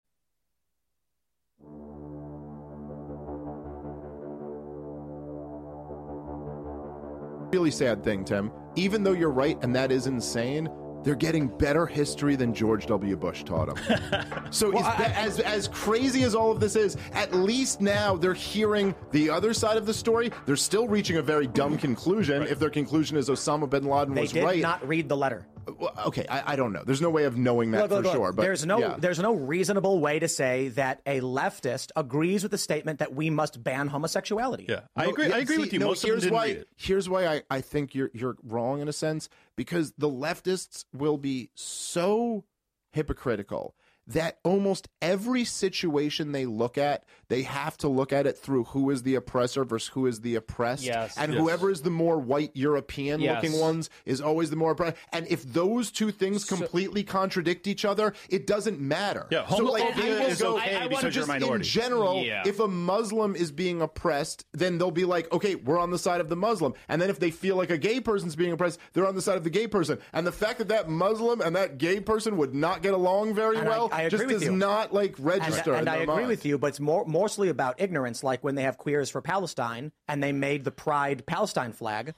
really 7.53 7.71
sad 7.71 8.03
thing, 8.03 8.25
Tim. 8.25 8.51
Even 8.75 9.03
though 9.03 9.11
you're 9.11 9.29
right, 9.29 9.57
and 9.63 9.75
that 9.75 9.91
is 9.91 10.07
insane, 10.07 10.67
they're 11.03 11.15
getting 11.15 11.47
better 11.47 11.85
history 11.85 12.35
than 12.35 12.53
George 12.53 12.85
W. 12.87 13.15
Bush 13.15 13.43
taught 13.43 13.75
them. 13.75 14.47
so 14.51 14.71
Well, 14.71 14.83
as, 14.85 14.99
I- 14.99 15.13
as 15.13 15.39
as 15.41 15.67
crazy 15.67 16.23
as 16.23 16.33
all 16.33 16.51
of 16.51 16.59
this 16.59 16.75
is, 16.75 16.97
at 17.11 17.33
least 17.33 17.81
now 17.81 18.15
they're 18.15 18.33
hearing 18.33 18.95
the 19.11 19.29
other 19.29 19.53
side 19.53 19.77
of 19.77 19.85
the 19.85 19.93
story. 19.93 20.31
They're 20.45 20.55
still 20.55 20.87
reaching 20.87 21.17
a 21.17 21.21
very 21.21 21.45
dumb 21.45 21.77
conclusion. 21.77 22.41
If 22.43 22.57
their 22.57 22.69
conclusion 22.71 23.17
is 23.17 23.29
Osama 23.29 23.69
bin 23.69 23.83
Laden 23.85 24.13
They 24.15 24.21
was 24.21 24.31
did 24.31 24.43
right, 24.43 24.61
not 24.61 24.85
read 24.87 25.07
the 25.09 25.17
letter. 25.17 25.45
Well, 25.67 25.93
okay, 26.07 26.25
I, 26.29 26.53
I 26.53 26.55
don't 26.55 26.73
know. 26.73 26.83
There's 26.85 27.01
no 27.01 27.09
way 27.09 27.23
of 27.25 27.37
knowing 27.37 27.71
that 27.71 27.81
Look, 27.81 27.91
look, 27.91 27.99
for 27.99 28.03
look, 28.03 28.13
sure. 28.15 28.33
But 28.33 28.41
there's 28.43 28.65
no 28.65 28.79
yeah. 28.79 28.95
there's 28.97 29.19
no 29.19 29.33
reasonable 29.33 29.99
way 29.99 30.19
to 30.19 30.27
say 30.27 30.69
that 30.69 31.01
a 31.05 31.19
leftist 31.21 31.91
agrees 31.95 32.43
with 32.43 32.51
the 32.51 32.57
statement 32.57 32.99
that 32.99 33.13
we 33.13 33.29
must 33.29 33.63
ban 33.63 33.87
homosexuality. 33.87 34.65
Yeah, 34.69 34.81
No, 34.97 35.09
agree. 35.09 35.27
yeah, 35.29 35.35
I 35.35 35.39
agree 35.39 35.55
see, 35.55 35.61
with 35.61 35.73
you. 35.73 35.79
no, 35.79 35.93
here's 35.93 36.29
why, 36.29 36.63
Here's 36.77 37.09
why 37.09 37.27
I, 37.27 37.41
I 37.49 37.61
think 37.61 37.95
you're 37.95 38.11
you're 38.13 38.37
wrong 38.43 38.81
in 38.81 38.87
a 38.87 38.93
sense 38.93 39.29
because 39.55 39.93
the 39.97 40.09
leftists 40.09 40.85
will 40.93 41.17
be 41.17 41.49
so 41.55 42.45
hypocritical 42.91 43.75
that 44.07 44.37
almost 44.43 44.89
every 45.01 45.45
situation 45.45 46.31
they 46.33 46.45
look 46.45 46.77
at, 46.77 47.05
they 47.33 47.41
have 47.41 47.75
to 47.79 47.87
look 47.87 48.13
at 48.13 48.27
it 48.27 48.37
through 48.37 48.65
who 48.65 48.91
is 48.91 49.01
the 49.01 49.15
oppressor 49.15 49.63
versus 49.65 49.89
who 49.89 50.05
is 50.05 50.21
the 50.21 50.35
oppressed. 50.35 50.83
Yes. 50.83 51.17
And 51.17 51.33
Yes. 51.33 51.41
whoever 51.41 51.71
is 51.71 51.81
the 51.81 51.89
more 51.89 52.19
white 52.19 52.51
European 52.53 53.21
looking 53.21 53.59
ones 53.59 53.89
is 54.05 54.21
always 54.21 54.51
the 54.51 54.55
more 54.55 54.71
oppressed. 54.71 54.97
And 55.11 55.25
if 55.29 55.41
those 55.51 55.89
two 55.91 56.11
things 56.11 56.45
completely 56.45 57.03
contradict 57.03 57.65
each 57.65 57.85
other, 57.85 58.13
it 58.29 58.45
doesn't 58.45 58.79
matter. 58.79 59.25
Yeah, 59.31 59.47
so 59.47 59.63
like 59.63 59.83
homophobia 59.83 59.95
people 59.95 60.25
is 60.27 60.41
go, 60.41 60.57
okay 60.57 60.75
I- 60.75 60.83
I 60.83 60.87
because 60.87 60.91
wanna 60.91 61.01
you're 61.01 61.09
a 61.09 61.11
just 61.13 61.27
minority. 61.27 61.55
In 61.55 61.63
general, 61.63 62.23
Yeah. 62.23 62.43
if 62.45 62.59
a 62.59 62.67
Muslim 62.67 63.35
is 63.35 63.51
being 63.51 63.81
oppressed, 63.81 64.45
then 64.53 64.77
they'll 64.77 64.91
be 64.91 65.05
like, 65.05 65.31
okay, 65.33 65.55
we're 65.55 65.79
on 65.79 65.89
the 65.89 65.97
side 65.97 66.21
of 66.21 66.29
the 66.29 66.35
Muslim. 66.35 66.73
And 66.87 67.01
then 67.01 67.09
if 67.09 67.19
they 67.19 67.31
feel 67.31 67.55
like 67.55 67.71
a 67.71 67.77
gay 67.79 67.99
person's 67.99 68.35
being 68.35 68.51
oppressed, 68.51 68.79
they're 68.93 69.07
on 69.07 69.15
the 69.15 69.21
side 69.21 69.37
of 69.37 69.43
the 69.43 69.49
gay 69.49 69.65
person. 69.67 69.97
And 70.13 70.27
the 70.27 70.31
fact 70.31 70.59
that 70.59 70.67
that 70.67 70.87
Muslim 70.87 71.41
and 71.41 71.55
that 71.55 71.79
gay 71.79 71.99
person 71.99 72.37
would 72.37 72.53
not 72.53 72.83
get 72.83 72.93
along 72.93 73.33
very 73.33 73.57
And 73.57 73.67
well 73.67 73.89
I 73.91 74.03
agree 74.03 74.19
just 74.19 74.29
does 74.29 74.43
you. 74.43 74.51
not 74.55 74.93
like 74.93 75.15
register. 75.17 75.71
And, 75.71 75.87
and 75.87 75.89
I 75.89 75.97
agree 75.97 76.15
mind. 76.15 76.27
with 76.27 76.45
you, 76.45 76.57
but 76.59 76.67
it's 76.67 76.79
more 76.79 77.05
more 77.05 77.22
mostly 77.23 77.47
about 77.47 77.79
ignorance. 77.79 78.21
Like 78.21 78.43
when 78.43 78.55
they 78.55 78.63
have 78.63 78.77
queers 78.77 79.09
for 79.09 79.21
Palestine 79.21 79.93
and 80.09 80.21
they 80.21 80.33
made 80.33 80.65
the 80.65 80.71
Pride 80.71 81.25
Palestine 81.25 81.71
flag. 81.71 82.13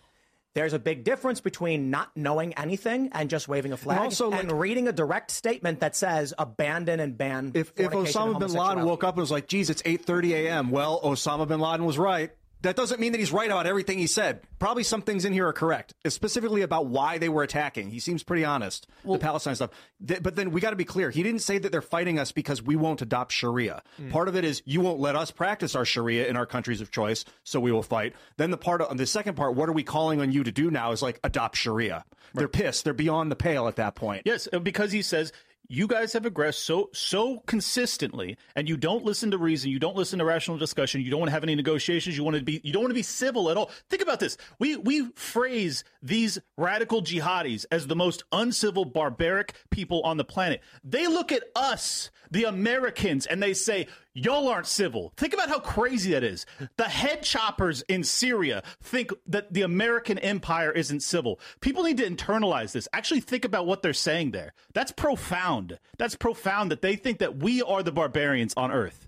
There's 0.56 0.74
a 0.74 0.80
big 0.80 1.03
difference 1.03 1.41
between 1.41 1.91
not 1.91 2.16
knowing 2.16 2.53
anything 2.53 3.10
and 3.12 3.30
just 3.30 3.49
waving 3.49 3.74
a 3.74 3.78
flag, 3.78 3.97
and, 3.97 4.06
also, 4.06 4.32
and 4.32 4.49
reading 4.53 4.88
a 4.88 4.93
direct 4.93 5.30
statement 5.30 5.82
that 5.82 5.97
says 5.97 6.34
abandon 6.39 7.01
and 7.01 7.18
ban. 7.18 7.51
If, 7.53 7.74
if 7.76 7.91
Osama 7.91 8.39
bin 8.39 8.53
Laden 8.53 8.86
woke 8.86 9.03
up 9.03 9.16
and 9.16 9.20
was 9.22 9.32
like, 9.32 9.47
geez, 9.47 9.70
it's 9.70 9.82
8.30 9.82 10.32
a.m., 10.32 10.72
well, 10.72 11.01
Osama 11.01 11.45
bin 11.45 11.60
Laden 11.60 11.86
was 11.86 11.97
right. 11.97 12.32
That 12.66 12.76
doesn't 12.76 12.99
mean 12.99 13.11
that 13.11 13.20
he's 13.20 13.32
right 13.32 13.49
about 13.49 13.68
everything 13.68 13.99
he 13.99 14.07
said. 14.07 14.41
Probably 14.57 14.82
some 14.82 15.03
things 15.03 15.24
in 15.24 15.34
here 15.34 15.47
are 15.47 15.53
correct, 15.53 15.93
specifically 16.07 16.63
about 16.63 16.88
why 16.88 17.20
they 17.20 17.30
were 17.30 17.43
attacking. 17.43 17.91
He 17.91 17.99
seems 17.99 18.24
pretty 18.24 18.43
honest, 18.43 18.88
the 19.03 19.20
Palestine 19.20 19.53
stuff. 19.53 19.70
Th- 20.05 20.24
but 20.24 20.36
then 20.36 20.49
we 20.49 20.61
got 20.61 20.72
to 20.72 20.76
be 20.76 20.84
clear. 20.84 21.11
He 21.11 21.22
didn't 21.22 21.43
say 21.43 21.59
that 21.59 21.72
they're 21.72 21.84
fighting 21.84 22.18
us 22.18 22.32
because 22.32 22.63
we 22.63 22.76
won't 22.76 23.03
adopt 23.03 23.34
Sharia. 23.34 23.84
Mm. 24.01 24.09
Part 24.09 24.28
of 24.30 24.36
it 24.36 24.43
is 24.43 24.63
you 24.66 24.82
won't 24.82 24.99
let 24.99 25.16
us 25.16 25.30
practice 25.30 25.76
our 25.76 25.86
Sharia 25.86 26.28
in 26.28 26.36
our 26.36 26.47
countries 26.47 26.82
of 26.82 26.89
choice, 26.89 27.24
so 27.43 27.59
we 27.59 27.72
will 27.72 27.84
fight. 27.84 28.16
Then 28.38 28.49
the 28.49 28.57
part 28.57 28.82
of 28.82 28.97
the 28.97 29.05
second 29.05 29.36
part, 29.36 29.53
what 29.53 29.70
are 29.70 29.74
we 29.74 29.84
calling 29.84 30.20
on 30.20 30.32
you 30.32 30.43
to 30.43 30.51
do 30.51 30.72
now 30.72 30.91
is 30.91 31.03
like 31.03 31.20
adopt 31.24 31.57
Sharia. 31.57 32.03
They're 32.34 32.47
pissed. 32.47 32.84
They're 32.84 32.93
beyond 32.93 33.32
the 33.32 33.36
pale 33.36 33.68
at 33.68 33.76
that 33.78 33.93
point. 33.93 34.24
Yes, 34.26 34.47
because 34.63 34.91
he 34.91 35.03
says 35.03 35.32
you 35.68 35.88
guys 35.88 36.13
have 36.13 36.26
aggressed 36.26 36.63
so 36.63 36.89
so 36.93 37.39
consistently, 37.45 38.38
and 38.55 38.68
you 38.70 38.78
don't 38.78 39.03
listen 39.03 39.32
to 39.32 39.38
reason, 39.38 39.72
you 39.72 39.80
don't 39.80 39.95
listen 39.95 40.20
to 40.20 40.26
rational 40.26 40.57
discussion, 40.57 41.01
you 41.01 41.11
don't 41.11 41.20
want 41.20 41.30
to 41.30 41.34
have 41.34 41.43
any 41.43 41.55
negotiations, 41.55 42.18
you 42.18 42.24
want 42.24 42.38
to 42.38 42.43
be 42.43 42.61
you 42.63 42.74
don't 42.74 42.84
want 42.84 42.91
to 42.91 42.95
be 42.95 43.03
civil 43.03 43.49
at 43.49 43.57
all. 43.57 43.72
Think 43.89 44.01
about 44.01 44.20
this: 44.20 44.38
we 44.59 44.76
we 44.76 45.09
phrase 45.16 45.84
these 46.01 46.39
radical 46.57 47.01
jihadis 47.01 47.66
as 47.72 47.88
the 47.88 47.95
most 47.95 48.24
uncivil, 48.32 48.86
barbaric 48.86 49.53
people 49.70 50.01
on 50.01 50.18
the 50.18 50.26
planet. 50.26 50.61
They 50.84 51.07
look 51.07 51.32
at 51.32 51.43
us, 51.55 52.11
the 52.32 52.43
Americans, 52.43 53.26
and 53.26 53.41
they 53.41 53.53
say. 53.53 53.88
Y'all 54.18 54.47
aren't 54.47 54.66
civil. 54.66 55.11
Think 55.18 55.34
about 55.34 55.49
how 55.49 55.59
crazy 55.59 56.11
that 56.11 56.24
is. 56.24 56.45
The 56.78 56.86
head 56.86 57.22
choppers 57.22 57.82
in 57.89 58.05
Syria 58.05 58.63
think 58.82 59.11
that 59.28 59.51
the 59.51 59.63
American 59.63 60.18
empire 60.20 60.72
isn't 60.72 61.01
civil. 61.01 61.38
People 61.59 61.84
need 61.84 61.97
to 61.97 62.09
internalize 62.09 62.72
this. 62.72 62.88
Actually, 62.93 63.20
think 63.20 63.43
about 63.43 63.68
what 63.68 63.82
they're 63.82 63.91
saying 63.91 64.32
there. 64.32 64.53
That's 64.74 64.93
profound. 64.93 65.55
That's 65.97 66.16
profound 66.16 66.72
that 66.72 66.82
they 66.82 66.95
think 66.95 67.20
that 67.20 67.38
we 67.38 67.62
are 67.62 67.84
the 67.84 67.91
barbarians 67.91 68.53
on 68.56 68.72
Earth. 68.72 69.08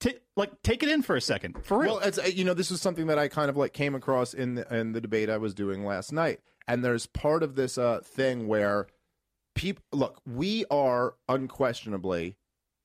Ta 0.00 0.10
like, 0.36 0.62
take 0.62 0.82
it 0.82 0.88
in 0.88 1.02
for 1.02 1.16
a 1.16 1.20
second. 1.20 1.64
For 1.64 1.78
real. 1.78 1.94
Well, 1.94 2.02
it's, 2.04 2.18
uh, 2.18 2.24
you 2.24 2.44
know, 2.44 2.54
this 2.54 2.70
is 2.70 2.80
something 2.80 3.06
that 3.06 3.18
I 3.18 3.28
kind 3.28 3.48
of 3.48 3.56
like 3.56 3.72
came 3.72 3.94
across 3.94 4.34
in 4.34 4.56
the, 4.56 4.74
in 4.76 4.92
the 4.92 5.00
debate 5.00 5.30
I 5.30 5.38
was 5.38 5.54
doing 5.54 5.84
last 5.84 6.12
night, 6.12 6.40
and 6.66 6.84
there's 6.84 7.06
part 7.06 7.42
of 7.42 7.54
this 7.54 7.78
uh, 7.78 8.00
thing 8.04 8.48
where 8.48 8.88
people 9.54 9.84
look. 9.92 10.20
We 10.26 10.64
are 10.70 11.14
unquestionably, 11.28 12.36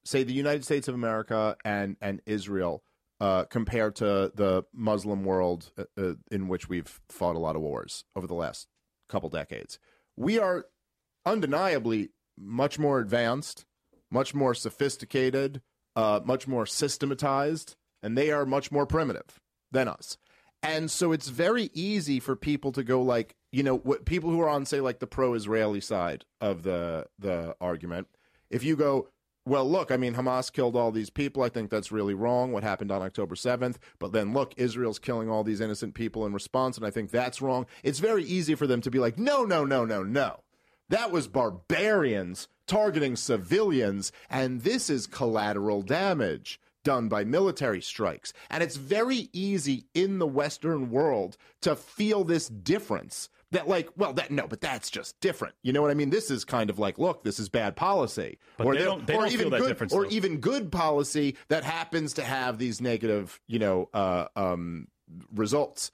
say, 0.05 0.23
the 0.23 0.33
United 0.33 0.63
States 0.63 0.87
of 0.87 0.95
America 0.95 1.57
and 1.65 1.97
and 2.01 2.21
Israel. 2.25 2.83
Uh, 3.21 3.43
compared 3.43 3.97
to 3.97 4.31
the 4.33 4.63
Muslim 4.71 5.25
world 5.25 5.73
uh, 5.77 5.83
uh, 5.97 6.13
in 6.31 6.47
which 6.47 6.69
we've 6.69 7.01
fought 7.09 7.35
a 7.35 7.39
lot 7.39 7.57
of 7.57 7.61
wars 7.61 8.05
over 8.15 8.25
the 8.25 8.33
last 8.33 8.69
couple 9.09 9.27
decades, 9.27 9.77
we 10.15 10.39
are 10.39 10.67
undeniably 11.25 12.11
much 12.39 12.79
more 12.79 12.99
advanced, 12.99 13.65
much 14.09 14.33
more 14.33 14.53
sophisticated, 14.53 15.61
uh, 15.95 16.21
much 16.23 16.47
more 16.47 16.65
systematized, 16.65 17.75
and 18.01 18.17
they 18.17 18.31
are 18.31 18.45
much 18.45 18.71
more 18.71 18.85
primitive 18.85 19.39
than 19.71 19.87
us. 19.87 20.17
And 20.61 20.91
so 20.91 21.11
it's 21.11 21.29
very 21.29 21.69
easy 21.73 22.19
for 22.19 22.35
people 22.35 22.71
to 22.73 22.83
go 22.83 23.01
like, 23.01 23.35
you 23.51 23.63
know, 23.63 23.77
what 23.77 24.05
people 24.05 24.29
who 24.29 24.41
are 24.41 24.49
on 24.49 24.65
say 24.65 24.81
like 24.81 24.99
the 24.99 25.07
pro-Israeli 25.07 25.81
side 25.81 26.25
of 26.41 26.63
the 26.63 27.07
the 27.17 27.55
argument. 27.61 28.07
If 28.49 28.63
you 28.63 28.75
go, 28.75 29.07
well, 29.45 29.69
look, 29.69 29.89
I 29.89 29.97
mean, 29.97 30.15
Hamas 30.15 30.51
killed 30.51 30.75
all 30.75 30.91
these 30.91 31.09
people. 31.09 31.43
I 31.43 31.49
think 31.49 31.69
that's 31.69 31.91
really 31.91 32.13
wrong. 32.13 32.51
What 32.51 32.63
happened 32.63 32.91
on 32.91 33.01
October 33.01 33.35
7th? 33.35 33.77
But 33.99 34.11
then 34.11 34.33
look, 34.33 34.53
Israel's 34.57 34.99
killing 34.99 35.29
all 35.29 35.43
these 35.43 35.61
innocent 35.61 35.93
people 35.93 36.25
in 36.25 36.33
response, 36.33 36.77
and 36.77 36.85
I 36.85 36.91
think 36.91 37.09
that's 37.09 37.41
wrong. 37.41 37.65
It's 37.83 37.99
very 37.99 38.23
easy 38.23 38.53
for 38.55 38.67
them 38.67 38.81
to 38.81 38.91
be 38.91 38.99
like, 38.99 39.17
no, 39.17 39.45
no, 39.45 39.63
no, 39.63 39.85
no, 39.85 40.03
no. 40.03 40.41
That 40.89 41.11
was 41.11 41.27
barbarians 41.27 42.47
targeting 42.67 43.15
civilians, 43.15 44.11
and 44.29 44.61
this 44.61 44.89
is 44.89 45.07
collateral 45.07 45.81
damage 45.81 46.59
done 46.83 47.09
by 47.09 47.23
military 47.23 47.81
strikes. 47.81 48.31
And 48.49 48.63
it's 48.63 48.75
very 48.77 49.29
easy 49.33 49.85
in 49.93 50.19
the 50.19 50.27
Western 50.27 50.91
world 50.91 51.37
to 51.61 51.75
feel 51.75 52.23
this 52.23 52.47
difference. 52.47 53.29
That, 53.51 53.67
like, 53.67 53.89
well, 53.97 54.13
that 54.13 54.29
no, 54.29 54.45
but 54.47 54.61
that's 54.61 54.91
just 54.91 55.19
different. 55.21 55.55
You 55.63 55.73
know 55.73 55.81
what 55.81 55.89
I 55.89 55.95
mean? 55.95 56.11
This 56.11 56.29
is 56.29 56.45
kind 56.45 56.69
of 56.69 56.77
like, 56.77 56.99
look, 56.99 57.23
this 57.23 57.39
is 57.39 57.49
bad 57.49 57.75
policy, 57.75 58.37
But 58.57 58.67
or 58.67 58.75
they 58.75 58.83
don't- 58.83 59.07
they 59.07 59.15
or 59.15 59.21
don't 59.23 59.31
even 59.31 59.39
feel 59.45 59.49
that 59.49 59.57
good, 59.61 59.67
difference, 59.69 59.93
or 59.93 60.03
though. 60.03 60.11
even 60.11 60.37
good 60.37 60.71
policy 60.71 61.35
that 61.47 61.63
happens 61.63 62.13
to 62.13 62.23
have 62.23 62.59
these 62.59 62.79
negative, 62.79 63.39
you 63.47 63.57
know, 63.57 63.89
uh, 63.93 64.27
um, 64.35 64.87
results. 65.33 65.91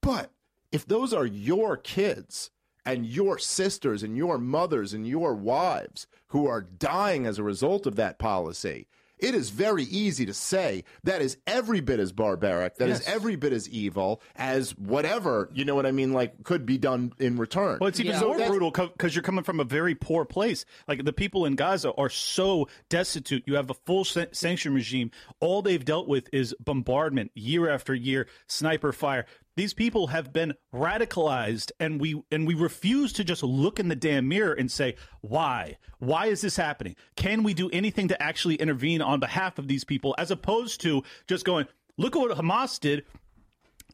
But 0.00 0.32
if 0.72 0.86
those 0.86 1.12
are 1.14 1.24
your 1.26 1.76
kids 1.76 2.50
and 2.92 3.06
your 3.06 3.38
sisters 3.38 4.02
and 4.02 4.16
your 4.16 4.38
mothers 4.38 4.94
and 4.94 5.06
your 5.06 5.34
wives 5.34 6.06
who 6.28 6.46
are 6.46 6.62
dying 6.62 7.26
as 7.26 7.38
a 7.38 7.42
result 7.42 7.86
of 7.86 7.96
that 7.96 8.18
policy, 8.18 8.86
it 9.18 9.34
is 9.34 9.50
very 9.50 9.82
easy 9.82 10.24
to 10.24 10.32
say 10.32 10.84
that 11.02 11.20
is 11.20 11.38
every 11.44 11.80
bit 11.80 11.98
as 11.98 12.12
barbaric, 12.12 12.76
That 12.76 12.88
is 12.88 13.00
Yes. 13.00 13.08
every 13.08 13.34
bit 13.34 13.52
as 13.52 13.68
evil 13.68 14.22
as 14.36 14.70
whatever, 14.78 15.50
you 15.52 15.64
know 15.64 15.74
what 15.74 15.86
I 15.86 15.90
mean, 15.90 16.12
like 16.12 16.44
could 16.44 16.64
be 16.64 16.78
done 16.78 17.12
in 17.18 17.36
return. 17.36 17.78
Well, 17.80 17.88
it's 17.88 17.98
even 17.98 18.14
So 18.14 18.26
more 18.28 18.34
that's- 18.36 18.48
brutal 18.48 18.70
because 18.70 19.16
you're 19.16 19.24
coming 19.24 19.42
from 19.42 19.58
a 19.58 19.64
very 19.64 19.96
poor 19.96 20.24
place. 20.24 20.64
Like 20.86 21.04
the 21.04 21.12
people 21.12 21.44
in 21.46 21.56
Gaza 21.56 21.92
are 21.94 22.08
so 22.10 22.68
destitute. 22.88 23.42
You 23.44 23.56
have 23.56 23.70
a 23.70 23.74
full 23.74 24.04
san- 24.04 24.32
sanction 24.32 24.72
regime. 24.72 25.10
All 25.40 25.62
they've 25.62 25.84
dealt 25.84 26.06
with 26.06 26.28
is 26.32 26.54
bombardment 26.64 27.32
year 27.34 27.68
after 27.68 27.94
year, 27.94 28.28
sniper 28.46 28.92
fire. 28.92 29.26
These 29.58 29.74
people 29.74 30.06
have 30.06 30.32
been 30.32 30.54
radicalized, 30.72 31.72
and 31.80 32.00
we 32.00 32.22
and 32.30 32.46
we 32.46 32.54
refuse 32.54 33.12
to 33.14 33.24
just 33.24 33.42
look 33.42 33.80
in 33.80 33.88
the 33.88 33.96
damn 33.96 34.28
mirror 34.28 34.52
and 34.52 34.70
say, 34.70 34.94
"Why? 35.20 35.78
Why 35.98 36.26
is 36.26 36.42
this 36.42 36.54
happening? 36.54 36.94
Can 37.16 37.42
we 37.42 37.54
do 37.54 37.68
anything 37.70 38.06
to 38.06 38.22
actually 38.22 38.54
intervene 38.54 39.02
on 39.02 39.18
behalf 39.18 39.58
of 39.58 39.66
these 39.66 39.82
people?" 39.82 40.14
As 40.16 40.30
opposed 40.30 40.80
to 40.82 41.02
just 41.26 41.44
going, 41.44 41.66
"Look 41.96 42.14
at 42.14 42.20
what 42.20 42.38
Hamas 42.38 42.78
did." 42.78 43.04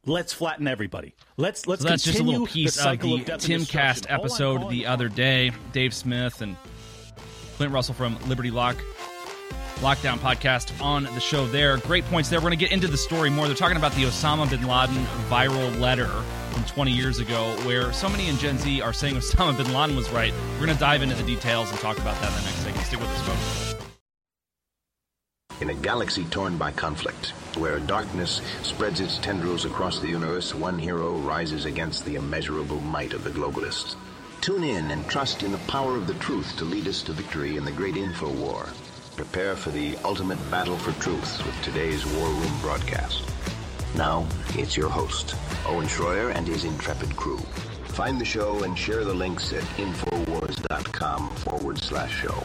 Let's 0.05 0.35
flatten 0.35 0.69
everybody. 0.69 1.15
Let's 1.39 1.67
let's 1.67 1.81
so 1.81 1.89
that's 1.89 2.05
just 2.05 2.19
a 2.19 2.23
little 2.23 2.47
piece 2.47 2.77
the 2.77 2.91
of 2.91 3.01
the 3.01 3.15
of 3.15 3.21
Timcast 3.25 3.39
destruction. 3.39 4.07
All 4.11 4.15
I'm 4.17 4.21
episode 4.21 4.71
the 4.71 4.85
other 4.85 5.09
day. 5.09 5.51
Dave 5.73 5.95
Smith 5.95 6.43
and 6.43 6.59
Clint 7.57 7.73
Russell 7.73 7.95
from 7.95 8.19
Liberty 8.29 8.51
Lock 8.51 8.77
Lockdown 9.81 10.19
podcast 10.19 10.81
on 10.81 11.05
the 11.05 11.21
show 11.21 11.47
there. 11.47 11.77
Great 11.79 12.05
points 12.05 12.29
there. 12.31 12.39
We're 12.39 12.49
going 12.49 12.59
to 12.59 12.65
get 12.65 12.73
into 12.73 12.87
the 12.87 12.97
story 12.97 13.29
more. 13.29 13.47
They're 13.47 13.57
talking 13.57 13.77
about 13.77 13.93
the 13.93 14.05
Osama 14.05 14.49
bin 14.49 14.67
Laden 14.67 15.05
viral 15.29 15.79
letter 15.81 16.09
from 16.53 16.65
20 16.65 16.93
years 16.93 17.19
ago, 17.19 17.57
where 17.65 17.93
so 17.93 18.09
many 18.09 18.29
in 18.29 18.37
Gen 18.37 18.57
Z 18.59 18.81
are 18.81 18.93
saying 18.93 19.15
Osama 19.17 19.57
bin 19.57 19.73
Laden 19.73 19.97
was 19.97 20.09
right. 20.11 20.33
We're 20.53 20.67
going 20.67 20.77
to 20.77 20.81
dive 20.81 21.03
into 21.03 21.17
the 21.17 21.25
details 21.25 21.71
and 21.71 21.79
talk 21.81 21.99
about 21.99 22.21
that 22.21 22.31
in 22.31 22.39
the 22.39 22.43
next 22.43 22.59
segment. 22.59 22.87
Stick 22.87 23.01
with 23.01 23.09
us, 23.09 23.21
folks. 23.23 23.65
In 25.61 25.71
a 25.71 25.75
galaxy 25.75 26.25
torn 26.25 26.57
by 26.57 26.73
conflict, 26.73 27.29
where 27.57 27.79
darkness 27.79 28.43
spreads 28.63 29.01
its 29.01 29.19
tendrils 29.19 29.65
across 29.65 29.99
the 29.99 30.09
universe, 30.09 30.55
one 30.55 30.79
hero 30.79 31.17
rises 31.19 31.65
against 31.65 32.05
the 32.05 32.17
immeasurable 32.17 32.81
might 32.81 33.13
of 33.13 33.25
the 33.25 33.31
globalists. 33.31 33.97
Tune 34.41 34.65
in 34.65 34.91
and 34.91 35.09
trust 35.09 35.43
in 35.43 35.53
the 35.53 35.59
power 35.59 35.97
of 35.97 36.07
the 36.07 36.15
truth 36.15 36.57
to 36.59 36.65
lead 36.65 36.87
us 36.87 37.03
to 37.03 37.13
victory 37.13 37.57
in 37.57 37.65
the 37.65 37.73
great 37.73 37.97
info 37.97 38.29
war. 38.31 38.69
Prepare 39.17 39.55
for 39.55 39.71
the 39.71 39.97
ultimate 39.99 40.39
battle 40.51 40.77
for 40.77 40.91
truth 41.01 41.47
with 41.47 41.63
today's 41.63 42.05
War 42.05 42.29
Room 42.29 42.61
broadcast. 42.61 43.23
Now, 43.97 44.27
it's 44.55 44.77
your 44.77 44.89
host, 44.89 45.37
Owen 45.69 45.87
Shroyer 45.87 46.35
and 46.35 46.49
his 46.49 46.65
intrepid 46.65 47.15
crew. 47.15 47.39
Find 47.85 48.21
the 48.21 48.25
show 48.25 48.65
and 48.65 48.77
share 48.77 49.05
the 49.05 49.15
links 49.15 49.53
at 49.53 49.63
Infowars.com 49.77 51.31
forward 51.31 51.79
slash 51.79 52.23
show. 52.23 52.43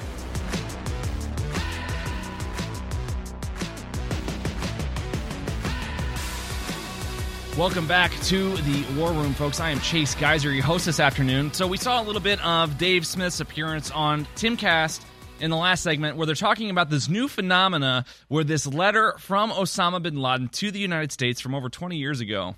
Welcome 7.57 7.87
back 7.87 8.11
to 8.25 8.55
the 8.57 8.85
War 8.95 9.11
Room, 9.11 9.33
folks. 9.33 9.59
I 9.59 9.71
am 9.71 9.79
Chase 9.79 10.13
Geiser, 10.13 10.53
your 10.53 10.63
host 10.63 10.85
this 10.85 10.99
afternoon. 10.99 11.51
So 11.51 11.65
we 11.65 11.77
saw 11.77 11.99
a 11.99 12.05
little 12.05 12.21
bit 12.21 12.39
of 12.45 12.77
Dave 12.77 13.07
Smith's 13.07 13.39
appearance 13.39 13.89
on 13.89 14.27
Timcast 14.35 15.01
in 15.41 15.51
the 15.51 15.57
last 15.57 15.83
segment 15.83 16.17
where 16.17 16.25
they're 16.25 16.35
talking 16.35 16.69
about 16.69 16.89
this 16.89 17.09
new 17.09 17.27
phenomena 17.27 18.05
where 18.27 18.43
this 18.43 18.67
letter 18.67 19.15
from 19.19 19.51
Osama 19.51 20.01
bin 20.01 20.21
Laden 20.21 20.49
to 20.49 20.71
the 20.71 20.79
United 20.79 21.11
States 21.11 21.39
from 21.41 21.55
over 21.55 21.69
20 21.69 21.97
years 21.97 22.19
ago 22.19 22.55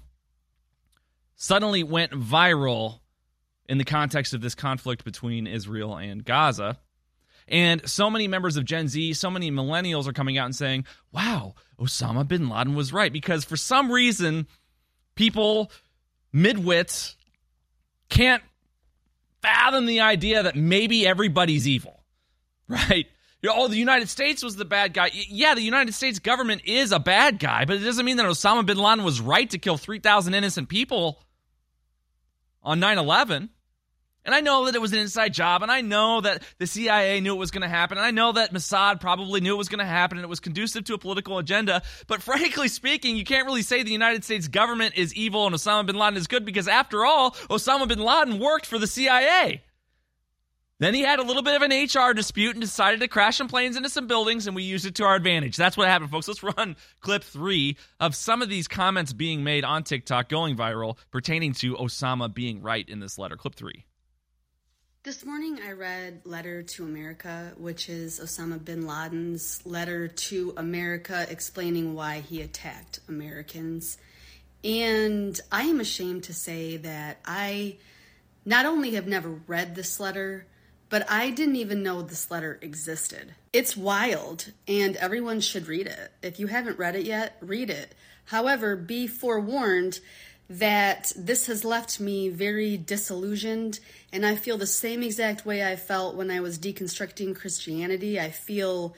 suddenly 1.36 1.84
went 1.84 2.12
viral 2.12 3.00
in 3.68 3.78
the 3.78 3.84
context 3.86 4.34
of 4.34 4.42
this 4.42 4.56
conflict 4.56 5.04
between 5.04 5.48
Israel 5.48 5.96
and 5.96 6.24
Gaza. 6.24 6.78
And 7.48 7.88
so 7.90 8.10
many 8.10 8.28
members 8.28 8.58
of 8.58 8.66
Gen 8.66 8.88
Z, 8.88 9.14
so 9.14 9.30
many 9.30 9.52
millennials 9.52 10.08
are 10.08 10.14
coming 10.14 10.38
out 10.38 10.46
and 10.46 10.56
saying, 10.56 10.86
wow, 11.12 11.56
Osama 11.80 12.28
bin 12.28 12.50
Laden 12.50 12.76
was 12.76 12.94
right. 12.94 13.12
Because 13.12 13.44
for 13.44 13.58
some 13.58 13.92
reason, 13.92 14.48
people, 15.16 15.72
midwits, 16.34 17.16
can't 18.10 18.44
fathom 19.42 19.86
the 19.86 20.02
idea 20.02 20.44
that 20.44 20.56
maybe 20.56 21.08
everybody's 21.08 21.68
evil, 21.68 22.01
right? 22.72 23.08
Oh, 23.48 23.68
the 23.68 23.78
United 23.78 24.10
States 24.10 24.44
was 24.44 24.56
the 24.56 24.66
bad 24.66 24.94
guy. 24.94 25.10
Yeah, 25.14 25.56
the 25.56 25.62
United 25.62 25.94
States 25.94 26.20
government 26.20 26.62
is 26.66 26.92
a 26.92 27.00
bad 27.00 27.40
guy, 27.40 27.66
but 27.66 27.78
it 27.78 27.80
doesn't 27.80 28.06
mean 28.06 28.18
that 28.18 28.26
Osama 28.28 28.66
bin 28.66 28.78
Laden 28.78 29.04
was 29.04 29.20
right 29.20 29.50
to 29.50 29.58
kill 29.58 29.78
3,000 29.78 30.34
innocent 30.34 30.70
people 30.70 31.24
on 32.62 32.80
9 32.80 32.98
11. 33.00 33.50
And 34.24 34.36
I 34.36 34.42
know 34.42 34.66
that 34.66 34.76
it 34.76 34.82
was 34.82 34.94
an 34.94 35.00
inside 35.00 35.34
job, 35.34 35.64
and 35.64 35.72
I 35.72 35.82
know 35.82 36.22
that 36.22 36.44
the 36.60 36.68
CIA 36.68 37.20
knew 37.22 37.34
it 37.34 37.40
was 37.40 37.50
going 37.50 37.64
to 37.64 37.68
happen, 37.68 37.98
and 37.98 38.06
I 38.06 38.12
know 38.12 38.34
that 38.34 38.54
Mossad 38.54 39.02
probably 39.02 39.42
knew 39.42 39.56
it 39.56 39.58
was 39.58 39.70
going 39.70 39.80
to 39.80 39.86
happen, 39.86 40.20
and 40.20 40.24
it 40.24 40.30
was 40.30 40.40
conducive 40.40 40.84
to 40.84 40.94
a 40.94 41.00
political 41.00 41.40
agenda. 41.40 41.82
But 42.06 42.22
frankly 42.32 42.68
speaking, 42.68 43.18
you 43.18 43.24
can't 43.24 43.48
really 43.48 43.64
say 43.64 43.82
the 43.82 43.92
United 43.92 44.24
States 44.24 44.48
government 44.48 44.94
is 44.96 45.16
evil 45.16 45.48
and 45.48 45.56
Osama 45.56 45.88
bin 45.88 45.96
Laden 45.96 46.18
is 46.18 46.28
good 46.28 46.46
because, 46.46 46.68
after 46.68 47.04
all, 47.04 47.32
Osama 47.50 47.88
bin 47.88 48.00
Laden 48.00 48.38
worked 48.38 48.68
for 48.68 48.78
the 48.78 48.86
CIA. 48.86 49.64
Then 50.82 50.96
he 50.96 51.02
had 51.02 51.20
a 51.20 51.24
little 51.24 51.44
bit 51.44 51.56
of 51.56 51.62
an 51.62 51.72
HR 51.72 52.12
dispute 52.12 52.56
and 52.56 52.62
decided 52.62 53.02
to 53.02 53.08
crash 53.08 53.38
some 53.38 53.48
planes 53.48 53.78
into 53.78 53.88
some 53.88 54.08
buildings, 54.08 54.48
and 54.48 54.56
we 54.56 54.64
used 54.64 54.88
it 54.88 54.96
to 54.96 55.04
our 55.04 55.14
advantage. 55.14 55.56
That's 55.56 55.78
what 55.78 55.88
happened, 55.88 56.10
folks. 56.10 56.28
Let's 56.28 56.42
run 56.42 56.76
clip 57.02 57.24
three 57.24 57.78
of 58.00 58.16
some 58.16 58.42
of 58.42 58.50
these 58.50 58.68
comments 58.68 59.14
being 59.14 59.44
made 59.44 59.64
on 59.64 59.84
TikTok 59.84 60.28
going 60.28 60.58
viral 60.58 60.98
pertaining 61.12 61.54
to 61.54 61.76
Osama 61.76 62.34
being 62.34 62.64
right 62.64 62.90
in 62.90 63.00
this 63.00 63.20
letter. 63.20 63.36
Clip 63.36 63.54
three. 63.54 63.86
This 65.04 65.24
morning 65.24 65.60
I 65.64 65.74
read 65.74 66.22
Letter 66.26 66.64
to 66.64 66.84
America, 66.84 67.54
which 67.58 67.88
is 67.88 68.20
Osama 68.20 68.64
bin 68.66 68.88
Laden's 68.88 69.64
letter 69.68 70.08
to 70.08 70.56
America 70.58 71.28
explaining 71.30 71.94
why 71.94 72.22
he 72.22 72.42
attacked 72.42 73.02
Americans. 73.08 74.00
And 74.64 75.40
I 75.52 75.62
am 75.62 75.80
ashamed 75.80 76.24
to 76.24 76.34
say 76.34 76.78
that 76.78 77.20
I 77.24 77.78
not 78.46 78.66
only 78.66 78.96
have 78.96 79.06
never 79.06 79.30
read 79.46 79.76
this 79.76 80.00
letter, 80.00 80.48
but 80.92 81.10
I 81.10 81.32
didn't 81.32 81.56
even 81.56 81.82
know 81.82 82.02
this 82.02 82.30
letter 82.30 82.60
existed. 82.62 83.34
It's 83.54 83.78
wild, 83.78 84.52
and 84.68 84.98
everyone 84.98 85.40
should 85.40 85.68
read 85.68 85.88
it. 85.88 86.12
If 86.22 86.38
you 86.38 86.48
haven't 86.48 86.78
read 86.78 86.98
it 86.98 87.06
yet, 87.06 87.38
read 87.42 87.70
it. 87.70 87.96
However, 88.26 88.76
be 88.76 89.08
forewarned 89.08 90.02
that 90.50 91.14
this 91.16 91.48
has 91.48 91.64
left 91.64 92.02
me 92.02 92.28
very 92.28 92.76
disillusioned, 92.76 93.80
and 94.12 94.26
I 94.26 94.36
feel 94.36 94.58
the 94.58 94.68
same 94.68 95.02
exact 95.02 95.46
way 95.46 95.66
I 95.66 95.78
felt 95.78 96.16
when 96.16 96.30
I 96.30 96.42
was 96.42 96.60
deconstructing 96.60 97.38
Christianity. 97.38 98.20
I 98.20 98.30
feel 98.30 98.94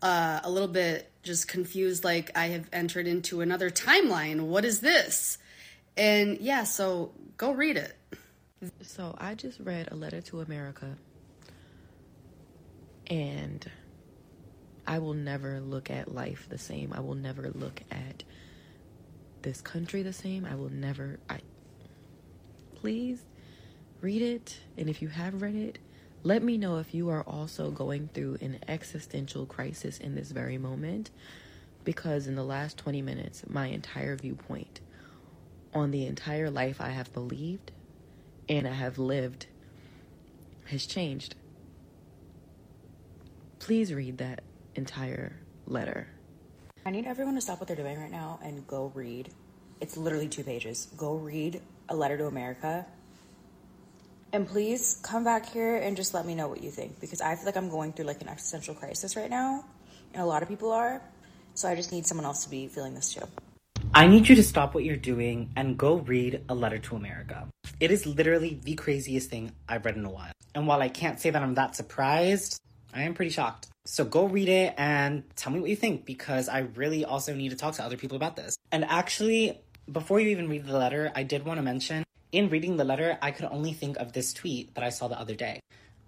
uh, 0.00 0.40
a 0.42 0.50
little 0.50 0.68
bit 0.68 1.10
just 1.22 1.48
confused, 1.48 2.02
like 2.02 2.30
I 2.34 2.46
have 2.46 2.66
entered 2.72 3.06
into 3.06 3.42
another 3.42 3.68
timeline. 3.68 4.40
What 4.46 4.64
is 4.64 4.80
this? 4.80 5.36
And 5.98 6.38
yeah, 6.38 6.64
so 6.64 7.12
go 7.36 7.52
read 7.52 7.76
it. 7.76 7.94
So 8.80 9.14
I 9.18 9.34
just 9.34 9.60
read 9.60 9.88
a 9.90 9.96
letter 9.96 10.22
to 10.22 10.40
America, 10.40 10.96
and 13.10 13.68
I 14.86 15.00
will 15.00 15.14
never 15.14 15.60
look 15.60 15.90
at 15.90 16.14
life 16.14 16.46
the 16.48 16.58
same. 16.58 16.92
I 16.94 17.00
will 17.00 17.16
never 17.16 17.50
look 17.50 17.82
at 17.90 18.22
this 19.42 19.60
country 19.60 20.02
the 20.02 20.12
same. 20.12 20.46
I 20.46 20.54
will 20.54 20.70
never. 20.70 21.18
I 21.28 21.40
please 22.76 23.22
read 24.00 24.22
it, 24.22 24.58
and 24.78 24.88
if 24.88 25.02
you 25.02 25.08
have 25.08 25.42
read 25.42 25.56
it, 25.56 25.78
let 26.22 26.42
me 26.42 26.56
know 26.56 26.78
if 26.78 26.94
you 26.94 27.10
are 27.10 27.22
also 27.22 27.70
going 27.70 28.08
through 28.14 28.38
an 28.40 28.58
existential 28.68 29.44
crisis 29.44 29.98
in 29.98 30.14
this 30.14 30.30
very 30.30 30.56
moment. 30.56 31.10
Because 31.82 32.26
in 32.26 32.34
the 32.34 32.44
last 32.44 32.76
20 32.76 33.00
minutes, 33.00 33.42
my 33.48 33.68
entire 33.68 34.14
viewpoint 34.14 34.80
on 35.72 35.90
the 35.90 36.06
entire 36.06 36.50
life 36.50 36.80
I 36.80 36.90
have 36.90 37.12
believed 37.12 37.72
and 38.48 38.68
I 38.68 38.72
have 38.72 38.98
lived 38.98 39.46
has 40.66 40.84
changed. 40.84 41.34
Please 43.60 43.92
read 43.92 44.18
that 44.18 44.40
entire 44.74 45.36
letter. 45.66 46.08
I 46.84 46.90
need 46.90 47.06
everyone 47.06 47.34
to 47.34 47.42
stop 47.42 47.60
what 47.60 47.68
they're 47.68 47.76
doing 47.76 48.00
right 48.00 48.10
now 48.10 48.40
and 48.42 48.66
go 48.66 48.90
read. 48.94 49.28
It's 49.82 49.98
literally 49.98 50.28
two 50.28 50.42
pages. 50.42 50.88
Go 50.96 51.16
read 51.16 51.60
A 51.90 51.94
Letter 51.94 52.16
to 52.16 52.26
America. 52.26 52.86
And 54.32 54.48
please 54.48 54.98
come 55.02 55.24
back 55.24 55.46
here 55.46 55.76
and 55.76 55.94
just 55.94 56.14
let 56.14 56.24
me 56.24 56.34
know 56.34 56.48
what 56.48 56.62
you 56.62 56.70
think 56.70 57.00
because 57.00 57.20
I 57.20 57.36
feel 57.36 57.44
like 57.44 57.56
I'm 57.56 57.68
going 57.68 57.92
through 57.92 58.06
like 58.06 58.22
an 58.22 58.28
existential 58.28 58.74
crisis 58.74 59.14
right 59.14 59.28
now, 59.28 59.64
and 60.14 60.22
a 60.22 60.26
lot 60.26 60.42
of 60.42 60.48
people 60.48 60.72
are. 60.72 61.02
So 61.54 61.68
I 61.68 61.74
just 61.74 61.92
need 61.92 62.06
someone 62.06 62.24
else 62.24 62.44
to 62.44 62.50
be 62.50 62.66
feeling 62.66 62.94
this 62.94 63.12
too. 63.12 63.26
I 63.92 64.06
need 64.06 64.28
you 64.28 64.36
to 64.36 64.42
stop 64.42 64.74
what 64.74 64.84
you're 64.84 64.96
doing 64.96 65.50
and 65.56 65.76
go 65.76 65.96
read 65.96 66.44
A 66.48 66.54
Letter 66.54 66.78
to 66.78 66.96
America. 66.96 67.46
It 67.78 67.90
is 67.90 68.06
literally 68.06 68.58
the 68.64 68.74
craziest 68.74 69.28
thing 69.28 69.52
I've 69.68 69.84
read 69.84 69.96
in 69.96 70.04
a 70.06 70.10
while. 70.10 70.32
And 70.54 70.66
while 70.66 70.80
I 70.80 70.88
can't 70.88 71.20
say 71.20 71.28
that 71.30 71.42
I'm 71.42 71.54
that 71.54 71.76
surprised, 71.76 72.58
I 72.92 73.02
am 73.02 73.14
pretty 73.14 73.30
shocked. 73.30 73.68
So 73.84 74.04
go 74.04 74.26
read 74.26 74.48
it 74.48 74.74
and 74.76 75.24
tell 75.36 75.52
me 75.52 75.60
what 75.60 75.70
you 75.70 75.76
think 75.76 76.04
because 76.04 76.48
I 76.48 76.60
really 76.60 77.04
also 77.04 77.34
need 77.34 77.50
to 77.50 77.56
talk 77.56 77.74
to 77.74 77.84
other 77.84 77.96
people 77.96 78.16
about 78.16 78.36
this. 78.36 78.56
And 78.70 78.84
actually, 78.84 79.60
before 79.90 80.20
you 80.20 80.28
even 80.28 80.48
read 80.48 80.66
the 80.66 80.76
letter, 80.76 81.10
I 81.14 81.22
did 81.22 81.44
want 81.44 81.58
to 81.58 81.62
mention 81.62 82.04
in 82.32 82.48
reading 82.48 82.76
the 82.76 82.84
letter, 82.84 83.18
I 83.20 83.32
could 83.32 83.46
only 83.50 83.72
think 83.72 83.96
of 83.96 84.12
this 84.12 84.32
tweet 84.32 84.74
that 84.74 84.84
I 84.84 84.90
saw 84.90 85.08
the 85.08 85.18
other 85.18 85.34
day. 85.34 85.60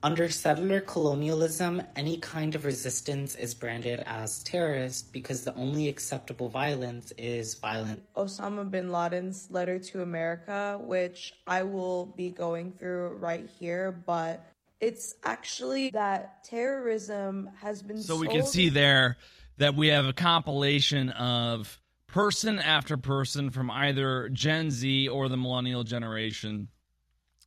Under 0.05 0.28
settler 0.28 0.80
colonialism, 0.80 1.80
any 1.95 2.16
kind 2.16 2.57
of 2.57 2.64
resistance 2.64 3.37
is 3.37 3.55
branded 3.55 4.03
as 4.05 4.43
terrorist 4.43 5.12
because 5.12 5.45
the 5.45 5.55
only 5.55 5.89
acceptable 5.89 6.49
violence 6.49 7.12
is 7.16 7.55
violent. 7.55 8.03
Osama 8.16 8.68
bin 8.68 8.91
Laden's 8.91 9.49
letter 9.51 9.78
to 9.78 10.03
America, 10.03 10.80
which 10.83 11.35
I 11.47 11.62
will 11.62 12.07
be 12.07 12.30
going 12.30 12.72
through 12.72 13.16
right 13.20 13.49
here, 13.61 13.93
but 13.93 14.45
it's 14.83 15.14
actually 15.22 15.91
that 15.91 16.43
terrorism 16.43 17.49
has 17.61 17.83
been 17.83 18.03
So 18.03 18.16
we 18.16 18.26
can 18.26 18.45
see 18.45 18.68
there 18.68 19.16
that 19.59 19.76
we 19.76 19.89
have 19.89 20.07
a 20.07 20.12
compilation 20.12 21.11
of 21.11 21.80
person 22.09 22.59
after 22.59 22.97
person 22.97 23.51
from 23.51 23.70
either 23.70 24.28
Gen 24.30 24.72
Z 24.72 25.09
or 25.09 25.28
the 25.28 25.37
millennial 25.37 25.85
generation 25.85 26.68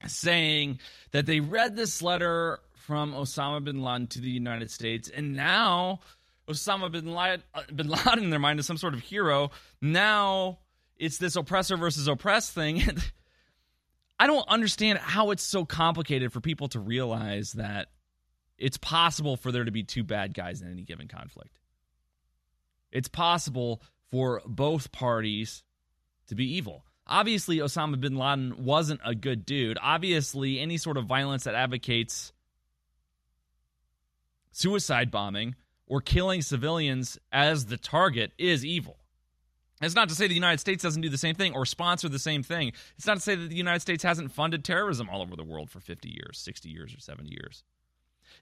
saying 0.08 0.80
that 1.12 1.26
they 1.26 1.42
read 1.42 1.76
this 1.76 2.02
letter 2.02 2.60
from 2.74 3.14
Osama 3.14 3.62
bin 3.64 3.84
Laden 3.84 4.08
to 4.08 4.22
the 4.22 4.30
United 4.30 4.72
States 4.72 5.10
and 5.10 5.36
now 5.36 6.00
Osama 6.48 6.90
bin 6.90 7.14
Laden, 7.14 7.44
uh, 7.54 7.64
bin 7.76 7.90
Laden 7.90 8.24
in 8.24 8.30
their 8.30 8.40
mind 8.40 8.60
is 8.62 8.66
some 8.66 8.78
sort 8.78 8.94
of 8.94 9.02
hero. 9.02 9.52
Now 9.82 10.60
it's 10.98 11.18
this 11.18 11.36
oppressor 11.36 11.76
versus 11.76 12.08
oppressed 12.08 12.54
thing. 12.54 12.82
I 14.20 14.28
don't 14.28 14.48
understand 14.48 15.00
how 15.00 15.32
it's 15.32 15.44
so 15.44 15.66
complicated 15.66 16.32
for 16.32 16.40
people 16.40 16.68
to 16.70 16.80
realize 16.80 17.54
that 17.54 17.88
it's 18.58 18.78
possible 18.78 19.36
for 19.36 19.52
there 19.52 19.66
to 19.66 19.72
be 19.72 19.84
two 19.84 20.04
bad 20.04 20.34
guys 20.34 20.62
in 20.62 20.72
any 20.72 20.84
given 20.84 21.08
conflict. 21.08 21.60
It's 22.92 23.10
possible 23.10 23.82
for 24.10 24.42
both 24.46 24.92
parties 24.92 25.64
to 26.28 26.36
be 26.36 26.56
evil. 26.56 26.86
Obviously, 27.08 27.58
Osama 27.58 28.00
bin 28.00 28.16
Laden 28.16 28.64
wasn't 28.64 29.02
a 29.04 29.14
good 29.14 29.46
dude. 29.46 29.78
Obviously, 29.82 30.60
any 30.60 30.78
sort 30.78 30.98
of 30.98 31.06
violence 31.06 31.44
that 31.44 31.54
advocates 31.54 32.32
suicide 34.52 35.12
bombing 35.12 35.56
or 35.86 36.02
killing 36.02 36.42
civilians 36.42 37.20
as 37.32 37.66
the 37.66 37.78
target 37.78 38.32
is 38.38 38.66
evil. 38.66 38.98
It's 39.86 39.96
not 39.96 40.10
to 40.10 40.16
say 40.16 40.28
the 40.28 40.34
United 40.34 40.60
States 40.60 40.84
doesn't 40.84 41.02
do 41.02 41.10
the 41.10 41.18
same 41.18 41.36
thing 41.36 41.54
or 41.54 41.66
sponsor 41.66 42.10
the 42.10 42.20
same 42.20 42.44
thing. 42.44 42.74
It's 42.98 43.08
not 43.08 43.16
to 43.16 43.22
say 43.22 43.36
that 43.36 43.50
the 43.50 43.56
United 43.56 43.82
States 43.82 44.04
hasn't 44.04 44.32
funded 44.32 44.64
terrorism 44.64 45.10
all 45.10 45.22
over 45.22 45.36
the 45.36 45.44
world 45.44 45.70
for 45.70 45.80
50 45.80 46.10
years, 46.10 46.40
60 46.40 46.70
years, 46.70 46.94
or 46.94 47.00
70 47.00 47.30
years. 47.30 47.64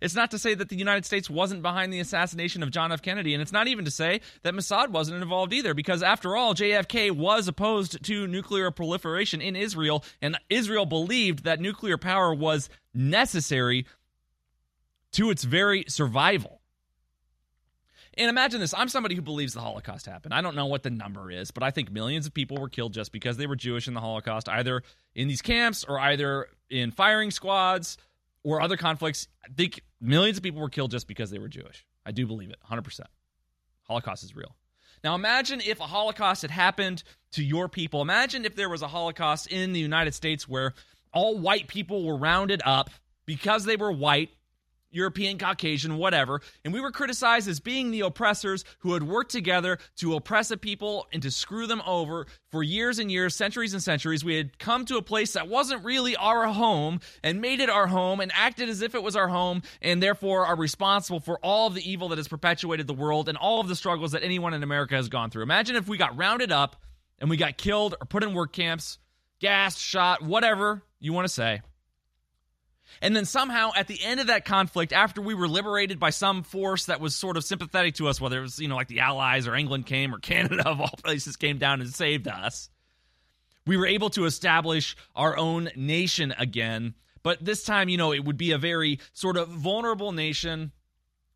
It's 0.01 0.15
not 0.15 0.31
to 0.31 0.39
say 0.39 0.53
that 0.55 0.69
the 0.69 0.75
United 0.75 1.05
States 1.05 1.29
wasn't 1.29 1.61
behind 1.61 1.93
the 1.93 1.99
assassination 1.99 2.63
of 2.63 2.71
John 2.71 2.91
F. 2.91 3.01
Kennedy, 3.01 3.33
and 3.33 3.41
it's 3.41 3.51
not 3.51 3.67
even 3.67 3.85
to 3.85 3.91
say 3.91 4.21
that 4.41 4.53
Mossad 4.53 4.89
wasn't 4.89 5.21
involved 5.21 5.53
either, 5.53 5.73
because 5.73 6.01
after 6.01 6.35
all, 6.35 6.55
JFK 6.55 7.11
was 7.11 7.47
opposed 7.47 8.03
to 8.03 8.27
nuclear 8.27 8.71
proliferation 8.71 9.39
in 9.39 9.55
Israel, 9.55 10.03
and 10.21 10.37
Israel 10.49 10.85
believed 10.85 11.43
that 11.43 11.59
nuclear 11.59 11.97
power 11.97 12.33
was 12.33 12.69
necessary 12.93 13.85
to 15.11 15.29
its 15.29 15.43
very 15.43 15.85
survival. 15.87 16.62
And 18.17 18.29
imagine 18.29 18.59
this 18.59 18.73
I'm 18.73 18.89
somebody 18.89 19.15
who 19.15 19.21
believes 19.21 19.53
the 19.53 19.61
Holocaust 19.61 20.05
happened. 20.05 20.33
I 20.33 20.41
don't 20.41 20.55
know 20.55 20.67
what 20.67 20.83
the 20.83 20.89
number 20.89 21.31
is, 21.31 21.51
but 21.51 21.63
I 21.63 21.71
think 21.71 21.91
millions 21.91 22.25
of 22.25 22.33
people 22.33 22.57
were 22.57 22.69
killed 22.69 22.93
just 22.93 23.11
because 23.11 23.37
they 23.37 23.47
were 23.47 23.55
Jewish 23.55 23.87
in 23.87 23.93
the 23.93 23.99
Holocaust, 23.99 24.47
either 24.49 24.83
in 25.15 25.27
these 25.27 25.41
camps 25.41 25.83
or 25.83 25.99
either 25.99 26.47
in 26.69 26.91
firing 26.91 27.31
squads 27.31 27.97
or 28.43 28.61
other 28.61 28.77
conflicts. 28.77 29.27
I 29.43 29.51
think 29.53 29.81
millions 29.99 30.37
of 30.37 30.43
people 30.43 30.61
were 30.61 30.69
killed 30.69 30.91
just 30.91 31.07
because 31.07 31.31
they 31.31 31.39
were 31.39 31.47
Jewish. 31.47 31.85
I 32.05 32.11
do 32.11 32.27
believe 32.27 32.49
it 32.49 32.57
100%. 32.69 33.01
Holocaust 33.83 34.23
is 34.23 34.35
real. 34.35 34.55
Now 35.03 35.15
imagine 35.15 35.61
if 35.65 35.79
a 35.79 35.83
Holocaust 35.83 36.43
had 36.43 36.51
happened 36.51 37.03
to 37.31 37.43
your 37.43 37.67
people. 37.67 38.01
Imagine 38.01 38.45
if 38.45 38.55
there 38.55 38.69
was 38.69 38.81
a 38.81 38.87
Holocaust 38.87 39.47
in 39.47 39.73
the 39.73 39.79
United 39.79 40.13
States 40.13 40.47
where 40.47 40.73
all 41.11 41.37
white 41.37 41.67
people 41.67 42.05
were 42.05 42.15
rounded 42.15 42.61
up 42.65 42.89
because 43.25 43.65
they 43.65 43.75
were 43.75 43.91
white 43.91 44.29
European, 44.93 45.37
Caucasian, 45.37 45.97
whatever. 45.97 46.41
And 46.63 46.73
we 46.73 46.81
were 46.81 46.91
criticized 46.91 47.47
as 47.47 47.59
being 47.59 47.91
the 47.91 48.01
oppressors 48.01 48.63
who 48.79 48.93
had 48.93 49.03
worked 49.03 49.31
together 49.31 49.79
to 49.97 50.15
oppress 50.15 50.51
a 50.51 50.57
people 50.57 51.07
and 51.11 51.21
to 51.23 51.31
screw 51.31 51.67
them 51.67 51.81
over 51.85 52.27
for 52.51 52.63
years 52.63 52.99
and 52.99 53.11
years, 53.11 53.35
centuries 53.35 53.73
and 53.73 53.81
centuries. 53.81 54.23
We 54.23 54.35
had 54.35 54.59
come 54.59 54.85
to 54.85 54.97
a 54.97 55.01
place 55.01 55.33
that 55.33 55.47
wasn't 55.47 55.83
really 55.83 56.15
our 56.15 56.47
home 56.47 56.99
and 57.23 57.41
made 57.41 57.59
it 57.59 57.69
our 57.69 57.87
home 57.87 58.19
and 58.19 58.31
acted 58.33 58.69
as 58.69 58.81
if 58.81 58.95
it 58.95 59.03
was 59.03 59.15
our 59.15 59.27
home 59.27 59.63
and 59.81 60.01
therefore 60.01 60.45
are 60.45 60.55
responsible 60.55 61.19
for 61.19 61.39
all 61.39 61.67
of 61.67 61.73
the 61.73 61.89
evil 61.89 62.09
that 62.09 62.17
has 62.17 62.27
perpetuated 62.27 62.87
the 62.87 62.93
world 62.93 63.29
and 63.29 63.37
all 63.37 63.59
of 63.59 63.67
the 63.67 63.75
struggles 63.75 64.11
that 64.11 64.23
anyone 64.23 64.53
in 64.53 64.63
America 64.63 64.95
has 64.95 65.09
gone 65.09 65.29
through. 65.29 65.43
Imagine 65.43 65.75
if 65.75 65.87
we 65.87 65.97
got 65.97 66.15
rounded 66.17 66.51
up 66.51 66.75
and 67.19 67.29
we 67.29 67.37
got 67.37 67.57
killed 67.57 67.95
or 67.99 68.05
put 68.05 68.23
in 68.23 68.33
work 68.33 68.53
camps, 68.53 68.99
gassed, 69.39 69.79
shot, 69.79 70.21
whatever 70.21 70.81
you 70.99 71.13
want 71.13 71.25
to 71.25 71.33
say. 71.33 71.61
And 73.01 73.15
then 73.15 73.25
somehow 73.25 73.71
at 73.75 73.87
the 73.87 74.01
end 74.03 74.19
of 74.19 74.27
that 74.27 74.45
conflict, 74.45 74.93
after 74.93 75.21
we 75.21 75.33
were 75.33 75.47
liberated 75.47 75.99
by 75.99 76.09
some 76.09 76.43
force 76.43 76.85
that 76.85 77.01
was 77.01 77.15
sort 77.15 77.37
of 77.37 77.43
sympathetic 77.43 77.95
to 77.95 78.07
us, 78.07 78.19
whether 78.21 78.39
it 78.39 78.41
was, 78.41 78.59
you 78.59 78.67
know, 78.67 78.75
like 78.75 78.87
the 78.87 79.01
Allies 79.01 79.47
or 79.47 79.55
England 79.55 79.85
came 79.85 80.13
or 80.13 80.19
Canada 80.21 80.67
of 80.67 80.81
all 80.81 80.93
places 81.03 81.35
came 81.35 81.57
down 81.57 81.81
and 81.81 81.93
saved 81.93 82.27
us, 82.27 82.69
we 83.65 83.77
were 83.77 83.87
able 83.87 84.09
to 84.11 84.25
establish 84.25 84.95
our 85.15 85.37
own 85.37 85.69
nation 85.75 86.33
again. 86.37 86.95
But 87.23 87.43
this 87.43 87.63
time, 87.63 87.89
you 87.89 87.97
know, 87.97 88.11
it 88.11 88.23
would 88.23 88.37
be 88.37 88.51
a 88.51 88.57
very 88.57 88.99
sort 89.13 89.37
of 89.37 89.47
vulnerable 89.47 90.11
nation 90.11 90.71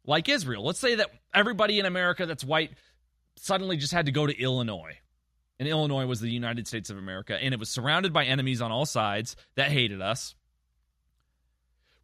like 0.06 0.28
Israel. 0.28 0.66
Let's 0.66 0.80
say 0.80 0.96
that 0.96 1.10
everybody 1.34 1.80
in 1.80 1.86
America 1.86 2.26
that's 2.26 2.44
white 2.44 2.72
suddenly 3.38 3.78
just 3.78 3.94
had 3.94 4.08
to 4.08 4.12
go 4.12 4.28
to 4.28 4.38
Illinois. 4.38 4.98
And 5.60 5.68
Illinois 5.68 6.06
was 6.06 6.20
the 6.20 6.30
United 6.30 6.68
States 6.68 6.90
of 6.90 6.98
America, 6.98 7.36
and 7.42 7.54
it 7.54 7.60
was 7.60 7.70
surrounded 7.70 8.14
by 8.14 8.26
enemies 8.26 8.62
on 8.62 8.72
all 8.72 8.86
sides 8.86 9.36
that 9.56 9.72
hated 9.72 10.02
us 10.02 10.36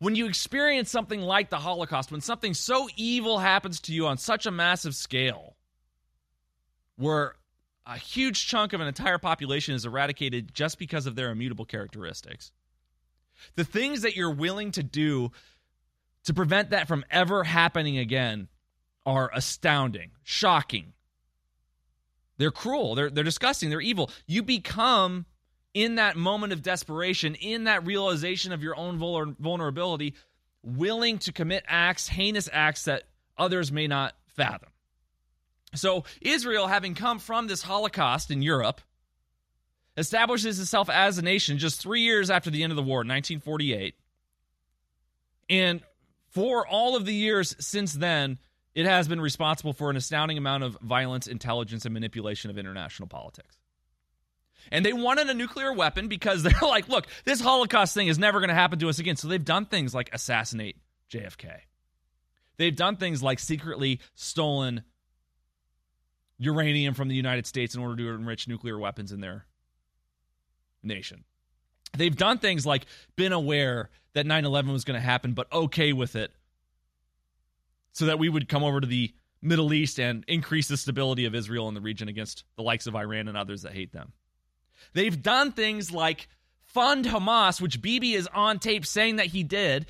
when 0.04 0.16
you 0.16 0.28
experience 0.28 0.92
something 0.92 1.22
like 1.22 1.50
the 1.50 1.56
Holocaust, 1.56 2.12
when 2.12 2.20
something 2.20 2.54
so 2.54 2.90
evil 2.98 3.40
happens 3.40 3.80
to 3.80 3.94
you 3.94 4.06
on 4.06 4.18
such 4.18 4.46
a 4.46 4.52
massive 4.52 4.94
scale, 4.96 5.56
where 6.98 7.36
a 7.86 7.98
huge 7.98 8.46
chunk 8.46 8.74
of 8.74 8.82
an 8.82 8.88
entire 8.88 9.18
population 9.18 9.76
is 9.76 9.86
eradicated 9.86 10.54
just 10.54 10.78
because 10.78 11.06
of 11.06 11.16
their 11.16 11.32
immutable 11.32 11.64
characteristics, 11.64 12.52
the 13.56 13.64
things 13.64 14.02
that 14.02 14.14
you're 14.14 14.34
willing 14.34 14.72
to 14.72 14.84
do 14.84 15.32
to 16.26 16.34
prevent 16.34 16.72
that 16.72 16.90
from 16.90 17.06
ever 17.10 17.46
happening 17.46 17.98
again 17.98 18.50
are 19.06 19.32
astounding, 19.34 20.12
shocking. 20.22 20.92
They're 22.38 22.52
cruel, 22.52 22.96
they're, 22.96 23.10
they're 23.10 23.24
disgusting, 23.24 23.70
they're 23.70 23.80
evil. 23.80 24.12
You 24.28 24.44
become 24.44 25.28
in 25.74 25.96
that 25.96 26.16
moment 26.16 26.54
of 26.54 26.62
desperation, 26.62 27.36
in 27.36 27.66
that 27.66 27.86
realization 27.86 28.52
of 28.52 28.62
your 28.62 28.76
own 28.76 29.00
vulner- 29.00 29.36
vulnerability, 29.40 30.14
willing 30.62 31.18
to 31.20 31.32
commit 31.32 31.64
acts, 31.68 32.08
heinous 32.08 32.50
acts 32.52 32.86
that 32.86 33.04
others 33.38 33.72
may 33.72 33.88
not 33.88 34.14
fathom. 34.28 34.70
So, 35.76 36.04
Israel, 36.22 36.68
having 36.68 36.94
come 36.94 37.20
from 37.20 37.48
this 37.48 37.64
Holocaust 37.64 38.30
in 38.30 38.42
Europe, 38.42 38.82
establishes 39.98 40.60
itself 40.60 40.90
as 40.90 41.18
a 41.18 41.22
nation 41.22 41.58
just 41.58 41.82
three 41.82 42.02
years 42.02 42.30
after 42.30 42.50
the 42.50 42.64
end 42.64 42.72
of 42.72 42.78
the 42.78 42.84
war, 42.84 43.00
1948. 43.00 43.96
And 45.50 45.82
for 46.30 46.68
all 46.68 46.96
of 46.96 47.06
the 47.06 47.14
years 47.14 47.56
since 47.60 47.94
then, 47.94 48.38
it 48.76 48.86
has 48.86 49.08
been 49.08 49.22
responsible 49.22 49.74
for 49.74 49.90
an 49.90 49.98
astounding 49.98 50.38
amount 50.38 50.64
of 50.64 50.78
violence, 50.82 51.28
intelligence, 51.28 51.86
and 51.86 51.94
manipulation 51.94 52.50
of 52.50 52.58
international 52.58 53.08
politics. 53.08 53.58
And 54.72 54.86
they 54.86 54.94
wanted 54.94 55.30
a 55.30 55.34
nuclear 55.34 55.74
weapon 55.74 56.08
because 56.08 56.44
they're 56.44 56.54
like, 56.62 56.90
look, 56.90 57.08
this 57.26 57.42
Holocaust 57.42 57.94
thing 57.94 58.08
is 58.08 58.20
never 58.20 58.40
going 58.40 58.50
to 58.50 58.56
happen 58.56 58.80
to 58.80 58.90
us 58.90 59.00
again. 59.00 59.16
So 59.16 59.28
they've 59.28 59.44
done 59.44 59.66
things 59.66 59.94
like 59.94 60.10
assassinate 60.14 60.78
JFK. 61.12 61.52
They've 62.58 62.76
done 62.76 62.98
things 62.98 63.24
like 63.24 63.40
secretly 63.40 64.00
stolen 64.16 64.84
uranium 66.38 66.94
from 66.94 67.08
the 67.08 67.16
United 67.16 67.48
States 67.48 67.76
in 67.76 67.82
order 67.82 67.96
to 67.98 68.10
enrich 68.10 68.48
nuclear 68.48 68.78
weapons 68.78 69.12
in 69.12 69.22
their 69.22 69.46
nation. 70.84 71.24
They've 71.98 72.16
done 72.16 72.40
things 72.40 72.66
like 72.66 72.86
been 73.16 73.34
aware 73.34 73.90
that 74.14 74.26
9 74.26 74.46
11 74.46 74.72
was 74.72 74.84
going 74.84 75.00
to 75.00 75.06
happen, 75.06 75.34
but 75.34 75.52
okay 75.52 75.94
with 75.94 76.16
it 76.16 76.32
so 77.94 78.08
that 78.08 78.20
we 78.20 78.30
would 78.30 78.50
come 78.50 78.64
over 78.64 78.82
to 78.82 78.88
the 78.88 79.14
Middle 79.42 79.74
East 79.74 80.00
and 80.00 80.24
increase 80.28 80.68
the 80.68 80.78
stability 80.78 81.26
of 81.26 81.36
Israel 81.36 81.68
in 81.68 81.74
the 81.74 81.82
region 81.82 82.08
against 82.08 82.44
the 82.56 82.64
likes 82.64 82.88
of 82.88 82.96
Iran 82.96 83.28
and 83.28 83.38
others 83.38 83.64
that 83.64 83.74
hate 83.74 83.92
them. 83.92 84.14
They've 84.94 85.22
done 85.22 85.52
things 85.52 85.92
like 85.92 86.28
fund 86.64 87.06
Hamas, 87.06 87.62
which 87.62 87.82
Bibi 87.82 88.14
is 88.14 88.28
on 88.34 88.60
tape 88.60 88.86
saying 88.86 89.18
that 89.18 89.28
he 89.28 89.44
did, 89.44 89.86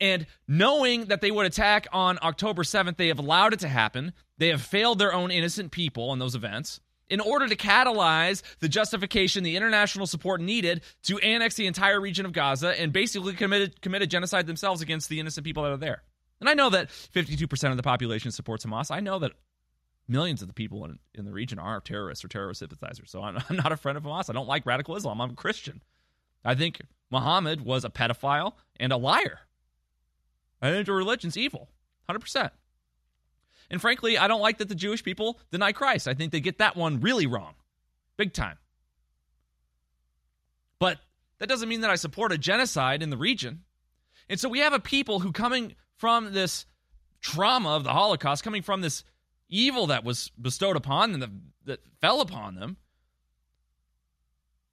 and 0.00 0.26
knowing 0.48 1.06
that 1.06 1.20
they 1.20 1.30
would 1.30 1.46
attack 1.46 1.86
on 1.92 2.18
October 2.22 2.62
7th, 2.62 2.96
they 2.96 3.08
have 3.08 3.18
allowed 3.18 3.52
it 3.52 3.60
to 3.60 3.68
happen. 3.68 4.12
They 4.38 4.48
have 4.48 4.62
failed 4.62 4.98
their 4.98 5.14
own 5.14 5.30
innocent 5.30 5.70
people 5.70 6.12
in 6.12 6.18
those 6.18 6.34
events 6.34 6.80
in 7.08 7.20
order 7.20 7.46
to 7.46 7.56
catalyze 7.56 8.42
the 8.60 8.68
justification, 8.68 9.44
the 9.44 9.56
international 9.56 10.06
support 10.06 10.40
needed 10.40 10.82
to 11.04 11.18
annex 11.18 11.54
the 11.54 11.66
entire 11.66 12.00
region 12.00 12.26
of 12.26 12.32
Gaza 12.32 12.78
and 12.80 12.92
basically 12.92 13.34
committed 13.34 13.80
committed 13.80 14.10
genocide 14.10 14.46
themselves 14.46 14.82
against 14.82 15.08
the 15.08 15.20
innocent 15.20 15.44
people 15.44 15.62
that 15.64 15.72
are 15.72 15.76
there. 15.76 16.02
And 16.40 16.48
I 16.48 16.54
know 16.54 16.70
that 16.70 16.88
52% 16.88 17.70
of 17.70 17.76
the 17.76 17.82
population 17.82 18.30
supports 18.30 18.64
Hamas. 18.64 18.90
I 18.90 19.00
know 19.00 19.18
that 19.20 19.32
millions 20.08 20.42
of 20.42 20.48
the 20.48 20.54
people 20.54 20.84
in, 20.84 20.98
in 21.14 21.24
the 21.24 21.32
region 21.32 21.58
are 21.58 21.80
terrorists 21.80 22.24
or 22.24 22.28
terrorist 22.28 22.60
sympathizers. 22.60 23.10
So 23.10 23.22
I'm, 23.22 23.38
I'm 23.48 23.56
not 23.56 23.72
a 23.72 23.76
friend 23.76 23.96
of 23.96 24.04
Hamas. 24.04 24.30
I 24.30 24.32
don't 24.32 24.48
like 24.48 24.66
radical 24.66 24.96
Islam. 24.96 25.20
I'm 25.20 25.30
a 25.30 25.34
Christian. 25.34 25.82
I 26.44 26.54
think 26.54 26.82
Muhammad 27.10 27.62
was 27.62 27.84
a 27.84 27.90
pedophile 27.90 28.52
and 28.78 28.92
a 28.92 28.96
liar. 28.96 29.40
I 30.60 30.70
think 30.70 30.86
the 30.86 30.92
religion's 30.92 31.36
evil, 31.36 31.68
100%. 32.08 32.50
And 33.70 33.80
frankly, 33.80 34.18
I 34.18 34.28
don't 34.28 34.40
like 34.40 34.58
that 34.58 34.68
the 34.68 34.74
Jewish 34.74 35.02
people 35.02 35.40
deny 35.50 35.72
Christ. 35.72 36.06
I 36.06 36.14
think 36.14 36.32
they 36.32 36.40
get 36.40 36.58
that 36.58 36.76
one 36.76 37.00
really 37.00 37.26
wrong, 37.26 37.54
big 38.16 38.32
time. 38.32 38.58
But 40.78 40.98
that 41.38 41.48
doesn't 41.48 41.68
mean 41.68 41.80
that 41.80 41.90
I 41.90 41.96
support 41.96 42.32
a 42.32 42.38
genocide 42.38 43.02
in 43.02 43.10
the 43.10 43.16
region. 43.16 43.64
And 44.28 44.38
so 44.38 44.48
we 44.48 44.60
have 44.60 44.72
a 44.72 44.80
people 44.80 45.20
who, 45.20 45.32
coming 45.32 45.74
from 45.96 46.32
this 46.32 46.66
trauma 47.20 47.70
of 47.70 47.84
the 47.84 47.92
Holocaust, 47.92 48.44
coming 48.44 48.62
from 48.62 48.80
this 48.80 49.04
evil 49.54 49.86
that 49.88 50.04
was 50.04 50.30
bestowed 50.40 50.76
upon 50.76 51.12
them, 51.12 51.20
that, 51.20 51.30
that 51.66 51.80
fell 52.00 52.20
upon 52.20 52.56
them, 52.56 52.76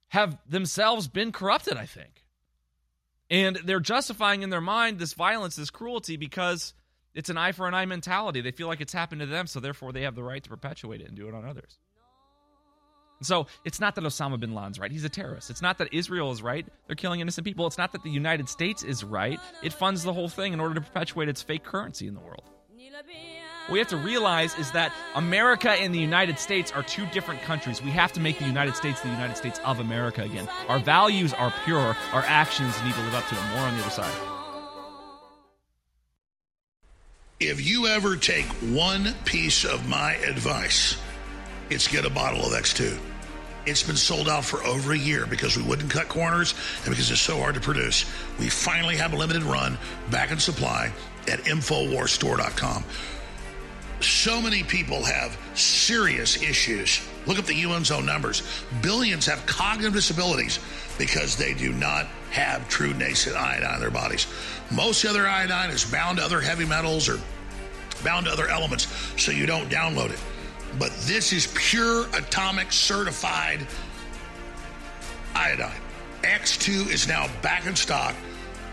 have 0.08 0.36
themselves 0.48 1.08
been 1.08 1.32
corrupted, 1.32 1.76
I 1.76 1.86
think. 1.86 2.24
And 3.30 3.56
they're 3.64 3.80
justifying 3.80 4.42
in 4.42 4.50
their 4.50 4.60
mind 4.60 4.98
this 4.98 5.14
violence, 5.14 5.56
this 5.56 5.70
cruelty, 5.70 6.16
because 6.16 6.74
it's 7.14 7.30
an 7.30 7.38
eye 7.38 7.52
for 7.52 7.66
an 7.66 7.74
eye 7.74 7.86
mentality. 7.86 8.42
They 8.42 8.50
feel 8.50 8.66
like 8.66 8.82
it's 8.82 8.92
happened 8.92 9.20
to 9.20 9.26
them, 9.26 9.46
so 9.46 9.60
therefore 9.60 9.92
they 9.92 10.02
have 10.02 10.14
the 10.14 10.22
right 10.22 10.42
to 10.42 10.50
perpetuate 10.50 11.00
it 11.00 11.08
and 11.08 11.16
do 11.16 11.28
it 11.28 11.34
on 11.34 11.46
others. 11.46 11.78
So 13.22 13.46
it's 13.64 13.80
not 13.80 13.94
that 13.94 14.04
Osama 14.04 14.38
bin 14.38 14.52
Laden's 14.52 14.78
right. 14.78 14.90
He's 14.90 15.04
a 15.04 15.08
terrorist. 15.08 15.48
It's 15.48 15.62
not 15.62 15.78
that 15.78 15.94
Israel 15.94 16.32
is 16.32 16.42
right. 16.42 16.66
They're 16.86 16.96
killing 16.96 17.20
innocent 17.20 17.46
people. 17.46 17.66
It's 17.66 17.78
not 17.78 17.92
that 17.92 18.02
the 18.02 18.10
United 18.10 18.48
States 18.48 18.82
is 18.82 19.04
right. 19.04 19.38
It 19.62 19.72
funds 19.72 20.02
the 20.02 20.12
whole 20.12 20.28
thing 20.28 20.52
in 20.52 20.60
order 20.60 20.74
to 20.74 20.80
perpetuate 20.80 21.28
its 21.28 21.40
fake 21.40 21.62
currency 21.62 22.08
in 22.08 22.14
the 22.14 22.20
world. 22.20 22.50
What 22.92 23.72
we 23.72 23.78
have 23.78 23.88
to 23.88 23.96
realize 23.96 24.58
is 24.58 24.70
that 24.72 24.92
America 25.14 25.70
and 25.70 25.94
the 25.94 25.98
United 25.98 26.38
States 26.38 26.70
are 26.72 26.82
two 26.82 27.06
different 27.06 27.40
countries. 27.40 27.82
We 27.82 27.90
have 27.90 28.12
to 28.12 28.20
make 28.20 28.38
the 28.38 28.44
United 28.44 28.76
States 28.76 29.00
the 29.00 29.08
United 29.08 29.36
States 29.38 29.58
of 29.64 29.80
America 29.80 30.22
again. 30.22 30.46
Our 30.68 30.78
values 30.78 31.32
are 31.32 31.54
pure, 31.64 31.96
our 32.12 32.22
actions 32.26 32.74
need 32.84 32.92
to 32.92 33.00
live 33.00 33.14
up 33.14 33.26
to 33.28 33.34
them. 33.34 33.50
More 33.52 33.60
on 33.60 33.76
the 33.76 33.80
other 33.80 33.90
side. 33.90 34.12
If 37.40 37.66
you 37.66 37.86
ever 37.86 38.14
take 38.16 38.44
one 38.74 39.14
piece 39.24 39.64
of 39.64 39.88
my 39.88 40.16
advice, 40.16 40.98
it's 41.70 41.88
get 41.88 42.04
a 42.04 42.10
bottle 42.10 42.44
of 42.44 42.52
X2. 42.52 42.98
It's 43.64 43.82
been 43.82 43.96
sold 43.96 44.28
out 44.28 44.44
for 44.44 44.62
over 44.64 44.92
a 44.92 44.98
year 44.98 45.24
because 45.24 45.56
we 45.56 45.62
wouldn't 45.62 45.90
cut 45.90 46.08
corners 46.08 46.52
and 46.84 46.90
because 46.90 47.10
it's 47.10 47.20
so 47.20 47.38
hard 47.38 47.54
to 47.54 47.60
produce. 47.60 48.04
We 48.38 48.50
finally 48.50 48.96
have 48.96 49.14
a 49.14 49.16
limited 49.16 49.44
run 49.44 49.78
back 50.10 50.30
in 50.30 50.38
supply 50.38 50.92
at 51.28 51.40
InfoWarsStore.com. 51.40 52.84
So 54.00 54.42
many 54.42 54.64
people 54.64 55.04
have 55.04 55.38
serious 55.54 56.42
issues. 56.42 57.00
Look 57.26 57.38
up 57.38 57.44
the 57.44 57.62
UN's 57.62 57.92
own 57.92 58.04
numbers. 58.04 58.42
Billions 58.80 59.26
have 59.26 59.46
cognitive 59.46 59.94
disabilities 59.94 60.58
because 60.98 61.36
they 61.36 61.54
do 61.54 61.72
not 61.72 62.06
have 62.30 62.68
true 62.68 62.92
nascent 62.94 63.36
iodine 63.36 63.74
in 63.74 63.80
their 63.80 63.90
bodies. 63.90 64.26
Most 64.72 65.04
other 65.04 65.26
iodine 65.26 65.70
is 65.70 65.84
bound 65.84 66.18
to 66.18 66.24
other 66.24 66.40
heavy 66.40 66.64
metals 66.64 67.08
or 67.08 67.20
bound 68.02 68.26
to 68.26 68.32
other 68.32 68.48
elements, 68.48 68.88
so 69.16 69.30
you 69.30 69.46
don't 69.46 69.70
download 69.70 70.10
it. 70.10 70.20
But 70.78 70.90
this 71.02 71.32
is 71.32 71.52
pure 71.54 72.06
atomic 72.14 72.72
certified 72.72 73.66
iodine. 75.34 75.80
X2 76.22 76.90
is 76.90 77.06
now 77.06 77.28
back 77.42 77.66
in 77.66 77.76
stock, 77.76 78.14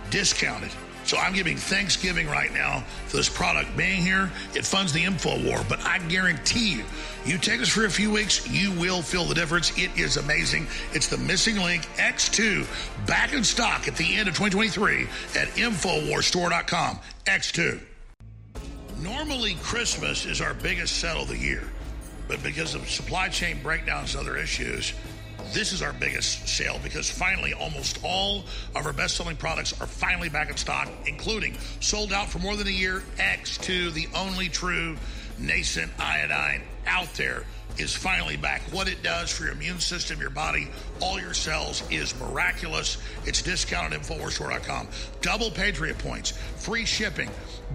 discounted. 0.10 0.72
So 1.10 1.18
I'm 1.18 1.34
giving 1.34 1.58
Thanksgiving 1.58 2.28
right 2.28 2.54
now 2.54 2.82
for 3.08 3.18
this 3.18 3.28
product 3.28 3.76
being 3.76 4.04
here. 4.04 4.30
It 4.54 4.64
funds 4.64 4.94
the 4.94 5.04
info 5.04 5.44
war, 5.44 5.66
but 5.68 5.84
I 5.84 5.98
guarantee 6.08 6.76
you, 6.76 6.84
you 7.26 7.40
take 7.40 7.58
this 7.58 7.70
for 7.70 7.86
a 7.86 7.90
few 7.90 8.12
weeks, 8.12 8.48
you 8.48 8.72
will 8.74 9.02
feel 9.02 9.26
the 9.26 9.34
difference. 9.34 9.76
It 9.76 9.90
is 9.98 10.18
amazing. 10.18 10.68
It's 10.94 11.08
the 11.08 11.18
missing 11.18 11.56
link 11.56 11.88
X2 11.96 13.08
back 13.08 13.34
in 13.34 13.44
stock 13.44 13.88
at 13.88 13.96
the 13.96 14.18
end 14.18 14.30
of 14.30 14.36
2023 14.36 15.08
at 15.36 15.48
InfoWarsStore.com. 15.56 17.00
X2. 17.26 17.82
Normally, 19.02 19.56
Christmas 19.64 20.28
is 20.28 20.42
our 20.42 20.54
biggest 20.54 20.98
sell 20.98 21.24
of 21.24 21.30
the 21.30 21.38
year, 21.38 21.64
but 22.28 22.44
because 22.44 22.76
of 22.76 22.88
supply 22.88 23.30
chain 23.30 23.58
breakdowns 23.64 24.14
and 24.14 24.28
other 24.28 24.38
issues, 24.38 24.94
this 25.54 25.74
is 25.74 25.82
our 25.82 25.94
biggest 25.94 26.48
sale 26.48 26.80
because 26.84 27.10
finally 27.10 27.54
almost 27.54 28.00
all 28.04 28.44
of 28.76 28.86
our 28.86 28.94
best 28.94 29.16
selling 29.16 29.36
products 29.36 29.80
are 29.82 29.88
finally 29.88 30.30
back 30.30 30.50
in 30.50 30.58
stock, 30.58 30.90
including 31.06 31.58
sold 31.80 32.14
out 32.14 32.30
for 32.30 32.40
more 32.40 32.56
than 32.56 32.68
a 32.68 32.72
year 32.72 33.04
X2, 33.18 33.94
the 33.94 34.08
only 34.16 34.50
true 34.50 34.96
nascent 35.38 35.92
iodine 36.00 36.62
out 36.86 37.14
there 37.16 37.44
is 37.78 37.96
finally 37.96 38.38
back. 38.38 38.62
What 38.72 38.90
it 38.90 39.02
does 39.04 39.32
for 39.32 39.44
your 39.44 39.54
immune 39.54 39.80
system, 39.80 40.20
your 40.20 40.30
body, 40.30 40.70
all 41.00 41.20
your 41.20 41.34
cells 41.34 41.84
is 41.90 42.18
miraculous. 42.20 42.98
It's 43.26 43.42
discounted 43.42 44.00
at 44.00 44.06
InfoWarsStore.com. 44.06 44.88
Double 45.22 45.50
Patriot 45.52 45.98
points, 45.98 46.32
free 46.32 46.86
shipping. 46.86 47.30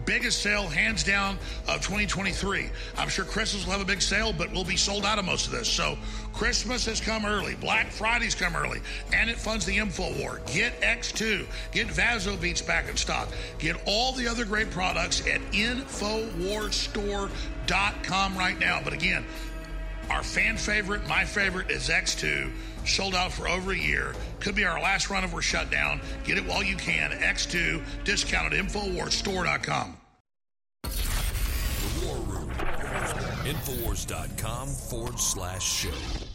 Biggest 0.05 0.43
sale, 0.43 0.67
hands 0.67 1.05
down, 1.05 1.39
of 1.69 1.77
2023. 1.77 2.69
I'm 2.99 3.09
sure 3.09 3.25
Christmas 3.25 3.65
will 3.65 3.73
have 3.73 3.81
a 3.81 3.85
big 3.85 4.03
sale, 4.03 4.33
but 4.33 4.53
we'll 4.53 4.65
be 4.65 4.77
sold 4.77 5.05
out 5.05 5.19
of 5.19 5.25
most 5.25 5.47
of 5.47 5.53
this. 5.53 5.69
So 5.69 5.97
Christmas 6.33 6.85
has 6.87 7.01
come 7.01 7.25
early. 7.25 7.55
Black 7.55 7.91
Friday's 7.91 8.35
come 8.35 8.57
early. 8.57 8.81
And 9.13 9.31
it 9.31 9.39
funds 9.39 9.65
the 9.65 9.79
info 9.79 10.13
war. 10.21 10.41
Get 10.53 10.81
X2. 10.81 11.47
Get 11.73 11.87
Vaso 11.87 12.37
Beats 12.37 12.61
back 12.61 12.89
in 12.89 12.97
stock. 12.97 13.29
Get 13.59 13.77
all 13.87 14.13
the 14.13 14.27
other 14.27 14.45
great 14.45 14.71
products 14.71 15.27
at 15.27 15.41
InfoWarsStore.com 15.53 18.37
right 18.37 18.59
now. 18.59 18.81
But 18.83 18.93
again, 18.93 19.25
our 20.11 20.23
fan 20.23 20.57
favorite, 20.57 21.07
my 21.09 21.25
favorite, 21.25 21.71
is 21.71 21.89
X2. 21.89 22.51
Sold 22.85 23.15
out 23.15 23.33
for 23.33 23.49
over 23.49 23.73
a 23.73 23.77
year. 23.77 24.15
Could 24.41 24.55
be 24.55 24.65
our 24.65 24.81
last 24.81 25.11
run 25.11 25.25
if 25.25 25.33
we're 25.33 25.43
shut 25.43 25.71
down. 25.71 26.01
Get 26.25 26.39
it 26.39 26.45
while 26.45 26.63
you 26.63 26.77
can. 26.77 27.11
X2, 27.11 27.83
discounted 28.05 28.59
InfoWarsStore.com. 28.61 29.97
The 30.83 32.07
War 32.07 32.17
Room. 32.17 32.51
Infowars.com 33.45 34.69
forward 34.69 35.19
slash 35.19 35.63
show. 35.65 36.34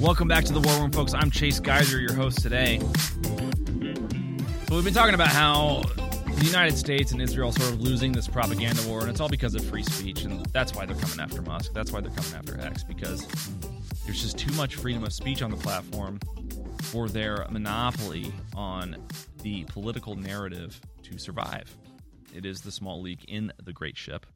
Welcome 0.00 0.28
back 0.28 0.44
to 0.44 0.52
the 0.52 0.60
War 0.60 0.74
Room, 0.78 0.92
folks. 0.92 1.12
I'm 1.12 1.28
Chase 1.28 1.58
Geiser, 1.58 1.98
your 1.98 2.12
host 2.12 2.40
today. 2.40 2.78
So 2.78 4.76
we've 4.76 4.84
been 4.84 4.94
talking 4.94 5.14
about 5.14 5.26
how 5.26 5.82
the 5.96 6.44
United 6.44 6.78
States 6.78 7.10
and 7.10 7.20
Israel 7.20 7.48
are 7.48 7.52
sort 7.52 7.72
of 7.72 7.80
losing 7.80 8.12
this 8.12 8.28
propaganda 8.28 8.80
war, 8.86 9.00
and 9.00 9.10
it's 9.10 9.18
all 9.18 9.28
because 9.28 9.56
of 9.56 9.64
free 9.64 9.82
speech, 9.82 10.22
and 10.22 10.46
that's 10.46 10.72
why 10.72 10.86
they're 10.86 10.94
coming 10.94 11.18
after 11.18 11.42
Musk. 11.42 11.72
That's 11.72 11.90
why 11.90 12.00
they're 12.00 12.12
coming 12.12 12.32
after 12.32 12.60
X, 12.60 12.84
because 12.84 13.26
there's 14.04 14.22
just 14.22 14.38
too 14.38 14.52
much 14.52 14.76
freedom 14.76 15.02
of 15.02 15.12
speech 15.12 15.42
on 15.42 15.50
the 15.50 15.56
platform 15.56 16.20
for 16.82 17.08
their 17.08 17.44
monopoly 17.50 18.32
on 18.54 18.96
the 19.42 19.64
political 19.64 20.14
narrative 20.14 20.80
to 21.02 21.18
survive. 21.18 21.76
It 22.32 22.46
is 22.46 22.60
the 22.60 22.70
small 22.70 23.02
leak 23.02 23.24
in 23.26 23.52
the 23.64 23.72
great 23.72 23.96
ship. 23.96 24.26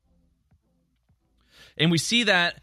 And 1.78 1.93
we 1.93 1.98
see 1.98 2.24
that 2.24 2.60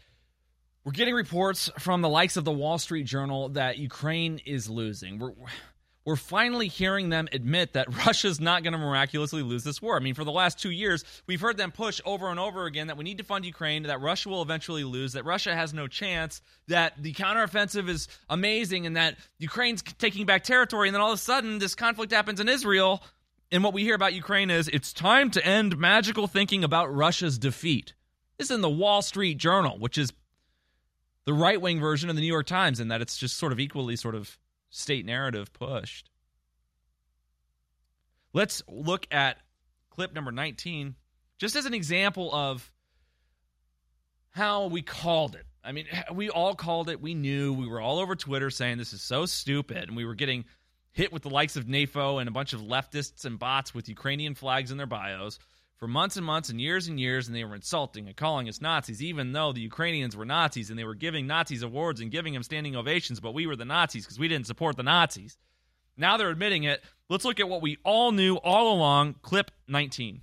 we're 0.84 0.92
getting 0.92 1.14
reports 1.14 1.70
from 1.78 2.00
the 2.00 2.08
likes 2.08 2.36
of 2.36 2.44
the 2.44 2.50
Wall 2.50 2.78
Street 2.78 3.04
Journal 3.04 3.50
that 3.50 3.78
Ukraine 3.78 4.40
is 4.46 4.68
losing. 4.68 5.18
We're 5.18 5.32
we're 6.06 6.16
finally 6.16 6.68
hearing 6.68 7.10
them 7.10 7.28
admit 7.30 7.74
that 7.74 7.94
Russia's 8.06 8.40
not 8.40 8.62
going 8.62 8.72
to 8.72 8.78
miraculously 8.78 9.42
lose 9.42 9.64
this 9.64 9.82
war. 9.82 9.96
I 9.96 10.00
mean, 10.00 10.14
for 10.14 10.24
the 10.24 10.32
last 10.32 10.58
two 10.58 10.70
years, 10.70 11.04
we've 11.26 11.40
heard 11.40 11.58
them 11.58 11.72
push 11.72 12.00
over 12.06 12.30
and 12.30 12.40
over 12.40 12.64
again 12.64 12.86
that 12.86 12.96
we 12.96 13.04
need 13.04 13.18
to 13.18 13.24
fund 13.24 13.44
Ukraine, 13.44 13.82
that 13.82 14.00
Russia 14.00 14.30
will 14.30 14.40
eventually 14.40 14.82
lose, 14.82 15.12
that 15.12 15.26
Russia 15.26 15.54
has 15.54 15.74
no 15.74 15.86
chance, 15.86 16.40
that 16.68 16.94
the 17.00 17.12
counteroffensive 17.12 17.88
is 17.88 18.08
amazing, 18.30 18.86
and 18.86 18.96
that 18.96 19.18
Ukraine's 19.38 19.82
taking 19.82 20.24
back 20.24 20.42
territory. 20.42 20.88
And 20.88 20.94
then 20.94 21.02
all 21.02 21.12
of 21.12 21.18
a 21.18 21.22
sudden, 21.22 21.58
this 21.58 21.74
conflict 21.74 22.12
happens 22.12 22.40
in 22.40 22.48
Israel. 22.48 23.02
And 23.52 23.62
what 23.62 23.74
we 23.74 23.82
hear 23.82 23.94
about 23.94 24.14
Ukraine 24.14 24.50
is 24.50 24.68
it's 24.68 24.92
time 24.94 25.30
to 25.32 25.44
end 25.44 25.76
magical 25.76 26.26
thinking 26.26 26.64
about 26.64 26.94
Russia's 26.94 27.38
defeat. 27.38 27.92
This 28.38 28.46
is 28.46 28.54
in 28.54 28.62
the 28.62 28.70
Wall 28.70 29.02
Street 29.02 29.36
Journal, 29.36 29.78
which 29.78 29.98
is 29.98 30.12
the 31.30 31.34
right 31.34 31.60
wing 31.60 31.78
version 31.78 32.10
of 32.10 32.16
the 32.16 32.22
New 32.22 32.26
York 32.26 32.48
Times, 32.48 32.80
in 32.80 32.88
that 32.88 33.00
it's 33.00 33.16
just 33.16 33.36
sort 33.36 33.52
of 33.52 33.60
equally 33.60 33.94
sort 33.94 34.16
of 34.16 34.36
state 34.68 35.06
narrative 35.06 35.52
pushed. 35.52 36.10
Let's 38.32 38.64
look 38.66 39.06
at 39.12 39.36
clip 39.90 40.12
number 40.12 40.32
19 40.32 40.96
just 41.38 41.54
as 41.54 41.66
an 41.66 41.74
example 41.74 42.34
of 42.34 42.68
how 44.30 44.66
we 44.66 44.82
called 44.82 45.36
it. 45.36 45.46
I 45.62 45.70
mean, 45.70 45.86
we 46.12 46.30
all 46.30 46.56
called 46.56 46.90
it. 46.90 47.00
We 47.00 47.14
knew. 47.14 47.52
We 47.52 47.68
were 47.68 47.80
all 47.80 48.00
over 48.00 48.16
Twitter 48.16 48.50
saying 48.50 48.78
this 48.78 48.92
is 48.92 49.00
so 49.00 49.24
stupid. 49.24 49.84
And 49.84 49.96
we 49.96 50.04
were 50.04 50.16
getting 50.16 50.46
hit 50.90 51.12
with 51.12 51.22
the 51.22 51.30
likes 51.30 51.54
of 51.54 51.66
NAFO 51.66 52.18
and 52.18 52.28
a 52.28 52.32
bunch 52.32 52.54
of 52.54 52.60
leftists 52.60 53.24
and 53.24 53.38
bots 53.38 53.72
with 53.72 53.88
Ukrainian 53.88 54.34
flags 54.34 54.72
in 54.72 54.78
their 54.78 54.86
bios 54.86 55.38
for 55.80 55.88
months 55.88 56.18
and 56.18 56.26
months 56.26 56.50
and 56.50 56.60
years 56.60 56.88
and 56.88 57.00
years, 57.00 57.26
and 57.26 57.34
they 57.34 57.42
were 57.42 57.54
insulting 57.54 58.06
and 58.06 58.14
calling 58.14 58.48
us 58.50 58.60
Nazis, 58.60 59.02
even 59.02 59.32
though 59.32 59.52
the 59.52 59.62
Ukrainians 59.62 60.14
were 60.14 60.26
Nazis 60.26 60.68
and 60.68 60.78
they 60.78 60.84
were 60.84 60.94
giving 60.94 61.26
Nazis 61.26 61.62
awards 61.62 62.02
and 62.02 62.10
giving 62.10 62.34
them 62.34 62.42
standing 62.42 62.76
ovations, 62.76 63.18
but 63.18 63.32
we 63.32 63.46
were 63.46 63.56
the 63.56 63.64
Nazis 63.64 64.04
because 64.04 64.18
we 64.18 64.28
didn't 64.28 64.46
support 64.46 64.76
the 64.76 64.82
Nazis. 64.82 65.38
Now 65.96 66.18
they're 66.18 66.28
admitting 66.28 66.64
it. 66.64 66.84
Let's 67.08 67.24
look 67.24 67.40
at 67.40 67.48
what 67.48 67.62
we 67.62 67.78
all 67.82 68.12
knew 68.12 68.36
all 68.36 68.74
along. 68.74 69.14
Clip 69.22 69.50
19. 69.68 70.20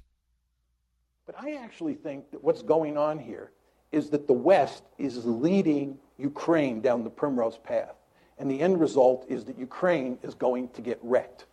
But 1.25 1.35
I 1.39 1.55
actually 1.55 1.95
think 1.95 2.29
that 2.31 2.43
what's 2.43 2.61
going 2.61 2.95
on 2.95 3.17
here 3.17 3.51
is 3.91 4.11
that 4.11 4.27
the 4.27 4.34
West 4.34 4.84
is 4.99 5.25
leading 5.25 5.97
Ukraine 6.19 6.81
down 6.81 7.03
the 7.03 7.09
primrose 7.09 7.57
path. 7.57 7.95
And 8.38 8.49
the 8.49 8.61
end 8.61 8.79
result 8.79 9.25
is 9.27 9.43
that 9.45 9.57
Ukraine 9.57 10.19
is 10.21 10.35
going 10.35 10.69
to 10.69 10.81
get 10.81 10.99
wrecked. 11.01 11.47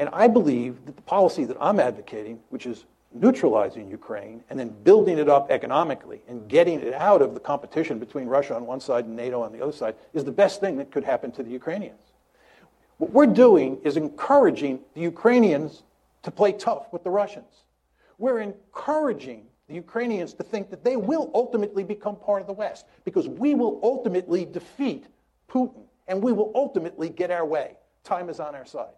And 0.00 0.08
I 0.14 0.28
believe 0.28 0.86
that 0.86 0.96
the 0.96 1.02
policy 1.02 1.44
that 1.44 1.58
I'm 1.60 1.78
advocating, 1.78 2.40
which 2.48 2.64
is 2.64 2.86
neutralizing 3.12 3.90
Ukraine 3.90 4.42
and 4.48 4.58
then 4.58 4.70
building 4.82 5.18
it 5.18 5.28
up 5.28 5.50
economically 5.50 6.22
and 6.26 6.48
getting 6.48 6.80
it 6.80 6.94
out 6.94 7.20
of 7.20 7.34
the 7.34 7.40
competition 7.40 7.98
between 7.98 8.26
Russia 8.26 8.56
on 8.56 8.64
one 8.64 8.80
side 8.80 9.04
and 9.04 9.14
NATO 9.14 9.42
on 9.42 9.52
the 9.52 9.60
other 9.62 9.72
side, 9.72 9.94
is 10.14 10.24
the 10.24 10.32
best 10.32 10.58
thing 10.58 10.78
that 10.78 10.90
could 10.90 11.04
happen 11.04 11.30
to 11.32 11.42
the 11.42 11.50
Ukrainians. 11.50 12.00
What 12.96 13.10
we're 13.10 13.26
doing 13.26 13.78
is 13.84 13.98
encouraging 13.98 14.80
the 14.94 15.02
Ukrainians 15.02 15.82
to 16.22 16.30
play 16.30 16.52
tough 16.52 16.90
with 16.94 17.04
the 17.04 17.10
Russians. 17.10 17.64
We're 18.16 18.40
encouraging 18.40 19.44
the 19.68 19.74
Ukrainians 19.74 20.32
to 20.34 20.42
think 20.42 20.70
that 20.70 20.82
they 20.82 20.96
will 20.96 21.30
ultimately 21.34 21.84
become 21.84 22.16
part 22.16 22.40
of 22.40 22.46
the 22.46 22.54
West 22.54 22.86
because 23.04 23.28
we 23.28 23.54
will 23.54 23.78
ultimately 23.82 24.46
defeat 24.46 25.04
Putin 25.46 25.82
and 26.08 26.22
we 26.22 26.32
will 26.32 26.52
ultimately 26.54 27.10
get 27.10 27.30
our 27.30 27.44
way. 27.44 27.76
Time 28.02 28.30
is 28.30 28.40
on 28.40 28.54
our 28.54 28.64
side. 28.64 28.94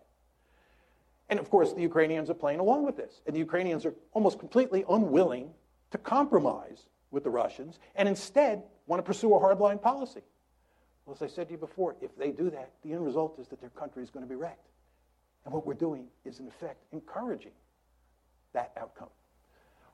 And 1.28 1.38
of 1.38 1.48
course, 1.50 1.72
the 1.72 1.82
Ukrainians 1.82 2.30
are 2.30 2.34
playing 2.34 2.60
along 2.60 2.84
with 2.84 2.96
this. 2.96 3.20
And 3.26 3.34
the 3.34 3.40
Ukrainians 3.40 3.86
are 3.86 3.94
almost 4.12 4.38
completely 4.38 4.84
unwilling 4.88 5.50
to 5.90 5.98
compromise 5.98 6.88
with 7.10 7.24
the 7.24 7.30
Russians 7.30 7.78
and 7.94 8.08
instead 8.08 8.62
want 8.86 8.98
to 8.98 9.06
pursue 9.06 9.34
a 9.34 9.40
hardline 9.40 9.80
policy. 9.80 10.22
Well, 11.06 11.14
as 11.14 11.22
I 11.22 11.26
said 11.26 11.48
to 11.48 11.52
you 11.52 11.58
before, 11.58 11.96
if 12.00 12.16
they 12.16 12.30
do 12.30 12.50
that, 12.50 12.70
the 12.84 12.92
end 12.92 13.04
result 13.04 13.38
is 13.38 13.48
that 13.48 13.60
their 13.60 13.70
country 13.70 14.02
is 14.02 14.10
going 14.10 14.24
to 14.24 14.28
be 14.28 14.36
wrecked. 14.36 14.68
And 15.44 15.52
what 15.52 15.66
we're 15.66 15.74
doing 15.74 16.06
is, 16.24 16.38
in 16.38 16.46
effect, 16.46 16.84
encouraging 16.92 17.52
that 18.52 18.72
outcome. 18.80 19.08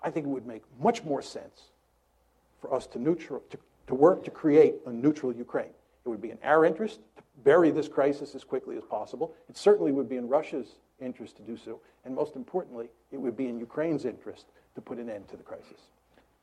I 0.02 0.10
think 0.10 0.26
it 0.26 0.28
would 0.28 0.46
make 0.46 0.62
much 0.80 1.02
more 1.04 1.22
sense 1.22 1.70
for 2.60 2.74
us 2.74 2.86
to, 2.88 2.98
neutral, 2.98 3.42
to, 3.50 3.58
to 3.86 3.94
work 3.94 4.24
to 4.24 4.30
create 4.30 4.76
a 4.86 4.92
neutral 4.92 5.34
Ukraine. 5.34 5.72
It 6.04 6.08
would 6.08 6.20
be 6.20 6.30
in 6.30 6.38
our 6.44 6.64
interest 6.64 7.00
to 7.16 7.22
bury 7.44 7.70
this 7.70 7.88
crisis 7.88 8.34
as 8.34 8.44
quickly 8.44 8.76
as 8.76 8.84
possible. 8.84 9.34
It 9.48 9.56
certainly 9.56 9.92
would 9.92 10.08
be 10.08 10.16
in 10.16 10.28
Russia's 10.28 10.76
interest 11.00 11.36
to 11.36 11.42
do 11.42 11.56
so. 11.56 11.80
And 12.04 12.14
most 12.14 12.36
importantly, 12.36 12.88
it 13.10 13.18
would 13.18 13.36
be 13.36 13.48
in 13.48 13.58
Ukraine's 13.58 14.04
interest 14.04 14.46
to 14.74 14.80
put 14.80 14.98
an 14.98 15.10
end 15.10 15.28
to 15.28 15.36
the 15.36 15.42
crisis. 15.42 15.80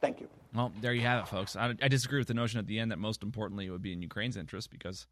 Thank 0.02 0.19
you. 0.19 0.27
Well, 0.53 0.72
there 0.82 0.94
you 0.94 1.02
have 1.02 1.23
it, 1.23 1.27
folks. 1.27 1.56
I, 1.56 1.73
I 1.82 1.88
disagree 1.88 2.19
with 2.19 2.27
the 2.27 2.34
notion 2.34 2.60
at 2.60 2.68
the 2.68 2.80
end 2.80 2.91
that 2.91 2.99
most 2.99 3.23
importantly 3.23 3.65
it 3.65 3.72
would 3.72 3.82
be 3.82 3.94
in 3.94 4.02
Ukraine's 4.02 4.38
interest 4.38 4.69
because 4.69 5.07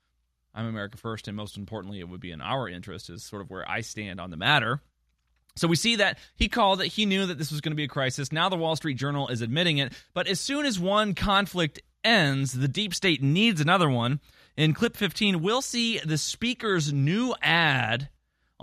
I'm 0.53 0.68
America 0.68 0.98
first, 0.98 1.28
and 1.28 1.36
most 1.36 1.57
importantly 1.57 1.99
it 1.99 2.10
would 2.10 2.20
be 2.20 2.32
in 2.32 2.41
our 2.41 2.70
interest, 2.70 3.10
is 3.10 3.24
sort 3.24 3.41
of 3.41 3.49
where 3.49 3.70
I 3.70 3.82
stand 3.82 4.20
on 4.20 4.30
the 4.30 4.38
matter. 4.38 4.82
So 5.56 5.68
we 5.68 5.76
see 5.76 5.98
that 5.98 6.18
he 6.36 6.48
called 6.48 6.82
it, 6.82 6.88
he 6.88 7.06
knew 7.06 7.26
that 7.28 7.38
this 7.38 7.52
was 7.52 7.61
going 7.61 7.72
to 7.72 7.76
be 7.76 7.84
a 7.84 7.88
crisis. 7.88 8.32
Now 8.32 8.49
the 8.49 8.56
Wall 8.56 8.76
Street 8.76 8.95
Journal 8.95 9.28
is 9.28 9.41
admitting 9.41 9.78
it. 9.78 9.94
But 10.14 10.28
as 10.28 10.40
soon 10.40 10.65
as 10.65 10.80
one 10.80 11.14
conflict 11.14 11.82
ends, 12.03 12.53
the 12.53 12.68
deep 12.68 12.94
state 12.94 13.22
needs 13.22 13.61
another 13.61 13.90
one. 13.90 14.20
In 14.57 14.74
clip 14.74 14.95
15, 14.95 15.41
we'll 15.41 15.61
see 15.61 15.99
the 15.99 16.18
speaker's 16.18 16.91
new 16.91 17.34
ad 17.41 18.10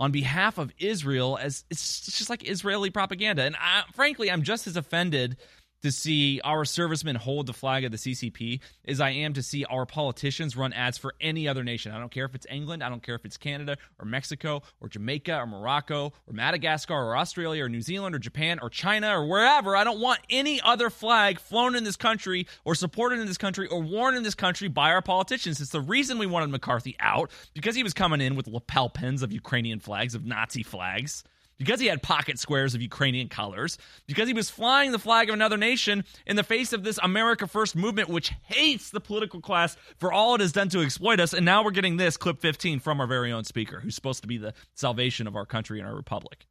on 0.01 0.11
behalf 0.11 0.57
of 0.57 0.73
Israel 0.79 1.37
as 1.39 1.63
it's 1.69 2.01
just 2.17 2.27
like 2.27 2.49
Israeli 2.49 2.89
propaganda. 2.89 3.43
And 3.43 3.55
I, 3.55 3.83
frankly, 3.93 4.31
I'm 4.31 4.41
just 4.41 4.65
as 4.65 4.75
offended 4.75 5.37
to 5.81 5.91
see 5.91 6.39
our 6.43 6.65
servicemen 6.65 7.15
hold 7.15 7.47
the 7.47 7.53
flag 7.53 7.83
of 7.83 7.91
the 7.91 7.97
CCP 7.97 8.59
as 8.85 9.01
I 9.01 9.09
am 9.11 9.33
to 9.33 9.43
see 9.43 9.65
our 9.65 9.85
politicians 9.85 10.55
run 10.55 10.73
ads 10.73 10.97
for 10.97 11.13
any 11.19 11.47
other 11.47 11.63
nation. 11.63 11.91
I 11.91 11.99
don't 11.99 12.11
care 12.11 12.25
if 12.25 12.35
it's 12.35 12.45
England, 12.49 12.83
I 12.83 12.89
don't 12.89 13.03
care 13.03 13.15
if 13.15 13.25
it's 13.25 13.37
Canada 13.37 13.77
or 13.99 14.05
Mexico 14.05 14.61
or 14.79 14.89
Jamaica 14.89 15.37
or 15.37 15.47
Morocco 15.47 16.13
or 16.27 16.33
Madagascar 16.33 16.93
or 16.93 17.17
Australia 17.17 17.65
or 17.65 17.69
New 17.69 17.81
Zealand 17.81 18.15
or 18.15 18.19
Japan 18.19 18.59
or 18.61 18.69
China 18.69 19.17
or 19.19 19.25
wherever. 19.25 19.75
I 19.75 19.83
don't 19.83 19.99
want 19.99 20.19
any 20.29 20.61
other 20.61 20.89
flag 20.89 21.39
flown 21.39 21.75
in 21.75 21.83
this 21.83 21.95
country 21.95 22.47
or 22.63 22.75
supported 22.75 23.19
in 23.19 23.27
this 23.27 23.37
country 23.37 23.67
or 23.67 23.81
worn 23.81 24.15
in 24.15 24.23
this 24.23 24.35
country 24.35 24.67
by 24.67 24.91
our 24.91 25.01
politicians. 25.01 25.59
It's 25.59 25.71
the 25.71 25.81
reason 25.81 26.17
we 26.17 26.27
wanted 26.27 26.49
McCarthy 26.49 26.95
out 26.99 27.31
because 27.53 27.75
he 27.75 27.83
was 27.83 27.93
coming 27.93 28.21
in 28.21 28.35
with 28.35 28.47
lapel 28.47 28.89
pins 28.89 29.23
of 29.23 29.31
Ukrainian 29.31 29.79
flags, 29.79 30.15
of 30.15 30.25
Nazi 30.25 30.63
flags 30.63 31.23
because 31.61 31.79
he 31.79 31.85
had 31.85 32.01
pocket 32.01 32.39
squares 32.39 32.73
of 32.73 32.81
Ukrainian 32.81 33.29
colors, 33.29 33.77
because 34.07 34.27
he 34.27 34.33
was 34.33 34.49
flying 34.49 34.91
the 34.91 34.97
flag 34.97 35.29
of 35.29 35.35
another 35.35 35.57
nation 35.57 36.03
in 36.25 36.35
the 36.35 36.41
face 36.43 36.73
of 36.73 36.83
this 36.83 36.97
America 37.03 37.45
First 37.45 37.75
movement, 37.75 38.09
which 38.09 38.29
hates 38.47 38.89
the 38.89 38.99
political 38.99 39.39
class 39.39 39.77
for 39.99 40.11
all 40.11 40.33
it 40.33 40.41
has 40.41 40.51
done 40.51 40.69
to 40.69 40.81
exploit 40.81 41.19
us. 41.19 41.33
And 41.33 41.45
now 41.45 41.63
we're 41.63 41.69
getting 41.69 41.97
this 41.97 42.17
clip 42.17 42.41
15 42.41 42.79
from 42.79 42.99
our 42.99 43.05
very 43.05 43.31
own 43.31 43.43
speaker, 43.43 43.79
who's 43.79 43.93
supposed 43.93 44.23
to 44.23 44.27
be 44.27 44.39
the 44.39 44.55
salvation 44.73 45.27
of 45.27 45.35
our 45.35 45.45
country 45.45 45.77
and 45.77 45.87
our 45.87 45.93
republic. 45.93 46.47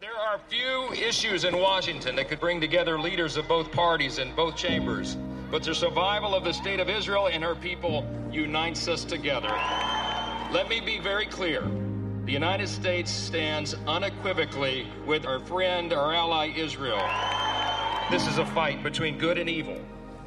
There 0.00 0.16
are 0.16 0.38
few 0.48 0.92
issues 0.92 1.42
in 1.42 1.58
Washington 1.58 2.14
that 2.14 2.28
could 2.28 2.38
bring 2.38 2.60
together 2.60 3.00
leaders 3.00 3.36
of 3.36 3.48
both 3.48 3.72
parties 3.72 4.18
in 4.20 4.32
both 4.36 4.54
chambers, 4.54 5.16
but 5.50 5.64
the 5.64 5.74
survival 5.74 6.36
of 6.36 6.44
the 6.44 6.52
state 6.52 6.78
of 6.78 6.88
Israel 6.88 7.26
and 7.26 7.42
her 7.42 7.56
people 7.56 8.06
unites 8.30 8.86
us 8.86 9.02
together. 9.02 9.50
Let 10.52 10.68
me 10.68 10.80
be 10.80 11.00
very 11.00 11.26
clear. 11.26 11.68
The 12.28 12.34
United 12.34 12.68
States 12.68 13.10
stands 13.10 13.74
unequivocally 13.86 14.86
with 15.06 15.24
our 15.24 15.40
friend, 15.40 15.94
our 15.94 16.12
ally 16.12 16.52
Israel. 16.54 17.00
This 18.10 18.26
is 18.26 18.36
a 18.36 18.44
fight 18.44 18.82
between 18.82 19.16
good 19.16 19.38
and 19.38 19.48
evil, 19.48 19.78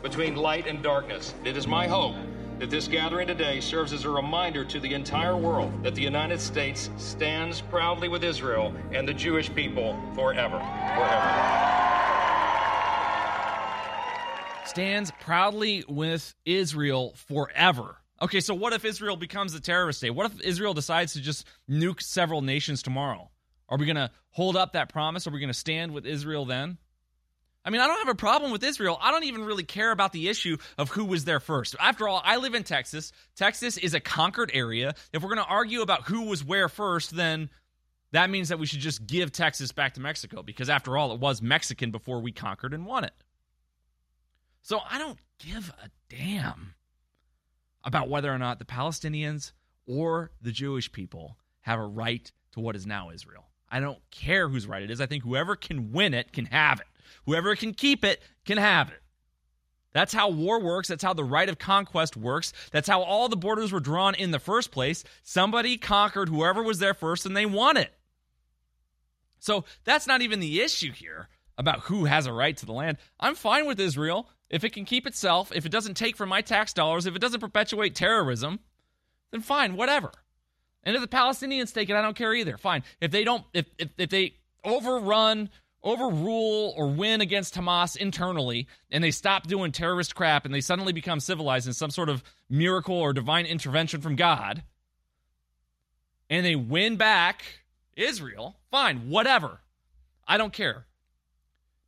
between 0.02 0.36
light 0.36 0.66
and 0.66 0.82
darkness. 0.82 1.36
It 1.46 1.56
is 1.56 1.68
my 1.68 1.86
hope 1.86 2.16
that 2.58 2.72
this 2.72 2.88
gathering 2.88 3.28
today 3.28 3.60
serves 3.60 3.94
as 3.94 4.06
a 4.06 4.10
reminder 4.10 4.66
to 4.66 4.80
the 4.80 4.96
entire 4.96 5.38
world 5.38 5.72
that 5.84 5.94
the 5.94 6.02
United 6.02 6.42
States 6.42 6.90
stands 6.98 7.62
proudly 7.62 8.08
with 8.08 8.24
Israel 8.24 8.74
and 8.92 9.08
the 9.08 9.14
Jewish 9.14 9.54
people 9.54 9.96
forever. 10.16 10.58
Forever. 10.58 11.52
Stands 14.66 15.12
proudly 15.20 15.86
with 15.88 16.34
Israel 16.46 17.14
forever. 17.16 18.01
Okay, 18.22 18.40
so 18.40 18.54
what 18.54 18.74
if 18.74 18.86
Israel 18.86 19.16
becomes 19.16 19.54
a 19.56 19.60
terrorist 19.60 20.00
state? 20.00 20.12
What 20.12 20.32
if 20.32 20.42
Israel 20.42 20.74
decides 20.74 21.14
to 21.14 21.22
just 21.22 21.48
nuke 21.70 22.02
several 22.02 22.42
nations 22.42 22.84
tomorrow? 22.84 23.32
Are 23.68 23.78
we 23.78 23.86
going 23.86 23.96
to 23.96 24.12
hold 24.30 24.56
up 24.56 24.74
that 24.74 24.90
promise? 24.90 25.26
Are 25.26 25.32
we 25.32 25.40
going 25.40 25.48
to 25.48 25.54
stand 25.54 25.92
with 25.92 26.06
Israel 26.06 26.46
then? 26.46 26.78
I 27.64 27.70
mean, 27.70 27.82
I 27.82 27.88
don't 27.88 28.00
have 28.00 28.14
a 28.14 28.16
problem 28.16 28.52
with 28.52 28.64
Israel. 28.64 28.98
I 29.02 29.12
don't 29.12 29.24
even 29.24 29.46
really 29.46 29.64
care 29.64 29.92
about 29.92 30.14
the 30.14 30.30
issue 30.30 30.58
of 30.78 30.90
who 30.90 31.06
was 31.06 31.26
there 31.26 31.40
first. 31.40 31.76
After 31.80 32.08
all, 32.08 32.22
I 32.24 32.38
live 32.38 32.56
in 32.56 32.64
Texas. 32.64 33.12
Texas 33.36 33.78
is 33.78 33.94
a 33.94 34.00
conquered 34.00 34.52
area. 34.54 34.96
If 35.14 35.22
we're 35.24 35.34
going 35.34 35.46
to 35.46 35.52
argue 35.52 35.82
about 35.82 36.04
who 36.04 36.24
was 36.24 36.44
where 36.44 36.70
first, 36.70 37.16
then 37.16 37.50
that 38.12 38.30
means 38.30 38.50
that 38.50 38.60
we 38.60 38.66
should 38.66 38.80
just 38.80 39.06
give 39.06 39.32
Texas 39.32 39.72
back 39.72 39.94
to 39.94 40.02
Mexico 40.02 40.44
because, 40.44 40.70
after 40.70 40.98
all, 40.98 41.14
it 41.14 41.20
was 41.20 41.42
Mexican 41.42 41.92
before 41.92 42.20
we 42.20 42.32
conquered 42.32 42.74
and 42.74 42.86
won 42.86 43.04
it. 43.04 43.14
So 44.64 44.80
I 44.90 44.98
don't 44.98 45.20
give 45.40 45.72
a 45.84 45.90
damn 46.10 46.74
about 47.84 48.10
whether 48.10 48.34
or 48.34 48.38
not 48.38 48.60
the 48.60 48.66
Palestinians 48.66 49.52
or 49.88 50.32
the 50.42 50.52
Jewish 50.52 50.92
people 50.92 51.38
have 51.62 51.80
a 51.80 51.86
right 51.86 52.32
to 52.54 52.60
what 52.60 52.76
is 52.76 52.86
now 52.86 53.10
Israel. 53.10 53.48
I 53.70 53.80
don't 53.80 54.00
care 54.12 54.50
whose 54.50 54.68
right 54.68 54.84
it 54.84 54.92
is. 54.92 55.00
I 55.00 55.06
think 55.06 55.24
whoever 55.24 55.56
can 55.56 55.92
win 55.92 56.14
it 56.14 56.34
can 56.34 56.46
have 56.46 56.80
it. 56.80 56.88
Whoever 57.26 57.56
can 57.56 57.74
keep 57.74 58.04
it 58.04 58.22
can 58.46 58.58
have 58.58 58.90
it. 58.90 59.02
That's 59.94 60.14
how 60.14 60.30
war 60.30 60.60
works. 60.60 60.88
That's 60.88 61.04
how 61.04 61.14
the 61.14 61.24
right 61.24 61.50
of 61.50 61.60
conquest 61.60 62.16
works. 62.16 62.54
That's 62.72 62.88
how 62.88 63.02
all 63.02 63.28
the 63.28 63.36
borders 63.36 63.72
were 63.72 63.80
drawn 63.80 64.16
in 64.16 64.32
the 64.32 64.40
first 64.40 64.72
place. 64.72 65.04
Somebody 65.24 65.78
conquered 65.78 66.30
whoever 66.30 66.64
was 66.64 66.80
there 66.80 66.94
first 66.94 67.26
and 67.26 67.36
they 67.36 67.46
won 67.46 67.78
it. 67.78 67.94
So 69.40 69.66
that's 69.84 70.08
not 70.08 70.22
even 70.22 70.40
the 70.40 70.62
issue 70.62 70.92
here 70.92 71.28
about 71.58 71.82
who 71.82 72.06
has 72.06 72.26
a 72.26 72.34
right 72.34 72.56
to 72.58 72.66
the 72.66 72.74
land. 72.74 72.98
I'm 73.20 73.36
fine 73.36 73.66
with 73.66 73.80
Israel 73.80 74.30
if 74.52 74.66
it 74.66 74.74
can 74.74 74.84
keep 74.84 75.08
itself, 75.08 75.52
if 75.56 75.66
it 75.66 75.72
doesn't 75.72 75.96
take 75.96 76.18
from 76.18 76.30
my 76.30 76.42
tax 76.42 76.74
dollars, 76.74 77.06
if 77.06 77.16
it 77.16 77.22
doesn't 77.22 77.40
perpetuate 77.40 77.96
terrorism, 77.96 78.60
then 79.32 79.42
fine, 79.42 79.78
whatever. 79.78 80.12
And 80.84 80.96
if 80.96 81.02
the 81.02 81.08
Palestinians 81.08 81.74
take 81.74 81.90
it, 81.90 81.96
I 81.96 82.02
don't 82.02 82.18
care 82.18 82.34
either. 82.34 82.58
Fine. 82.58 82.84
If 83.00 83.12
they 83.12 83.24
don't, 83.24 83.46
if, 83.54 83.66
if, 83.78 83.90
if 83.98 84.10
they 84.10 84.36
overrun, 84.66 85.50
overrule, 85.84 86.74
or 86.76 86.88
win 86.88 87.22
against 87.22 87.56
Hamas 87.56 87.96
internally, 87.96 88.68
and 88.92 89.02
they 89.02 89.12
stop 89.12 89.48
doing 89.48 89.72
terrorist 89.72 90.16
crap 90.16 90.44
and 90.44 90.54
they 90.54 90.62
suddenly 90.62 90.92
become 90.92 91.22
civilized 91.22 91.68
in 91.68 91.74
some 91.74 91.90
sort 91.90 92.10
of 92.10 92.22
miracle 92.50 92.96
or 92.96 93.14
divine 93.14 93.46
intervention 93.46 94.02
from 94.02 94.18
God, 94.18 94.64
and 96.30 96.46
they 96.46 96.56
win 96.56 96.98
back 96.98 97.44
Israel, 97.96 98.58
fine, 98.70 99.10
whatever. 99.10 99.62
I 100.28 100.38
don't 100.38 100.54
care 100.54 100.86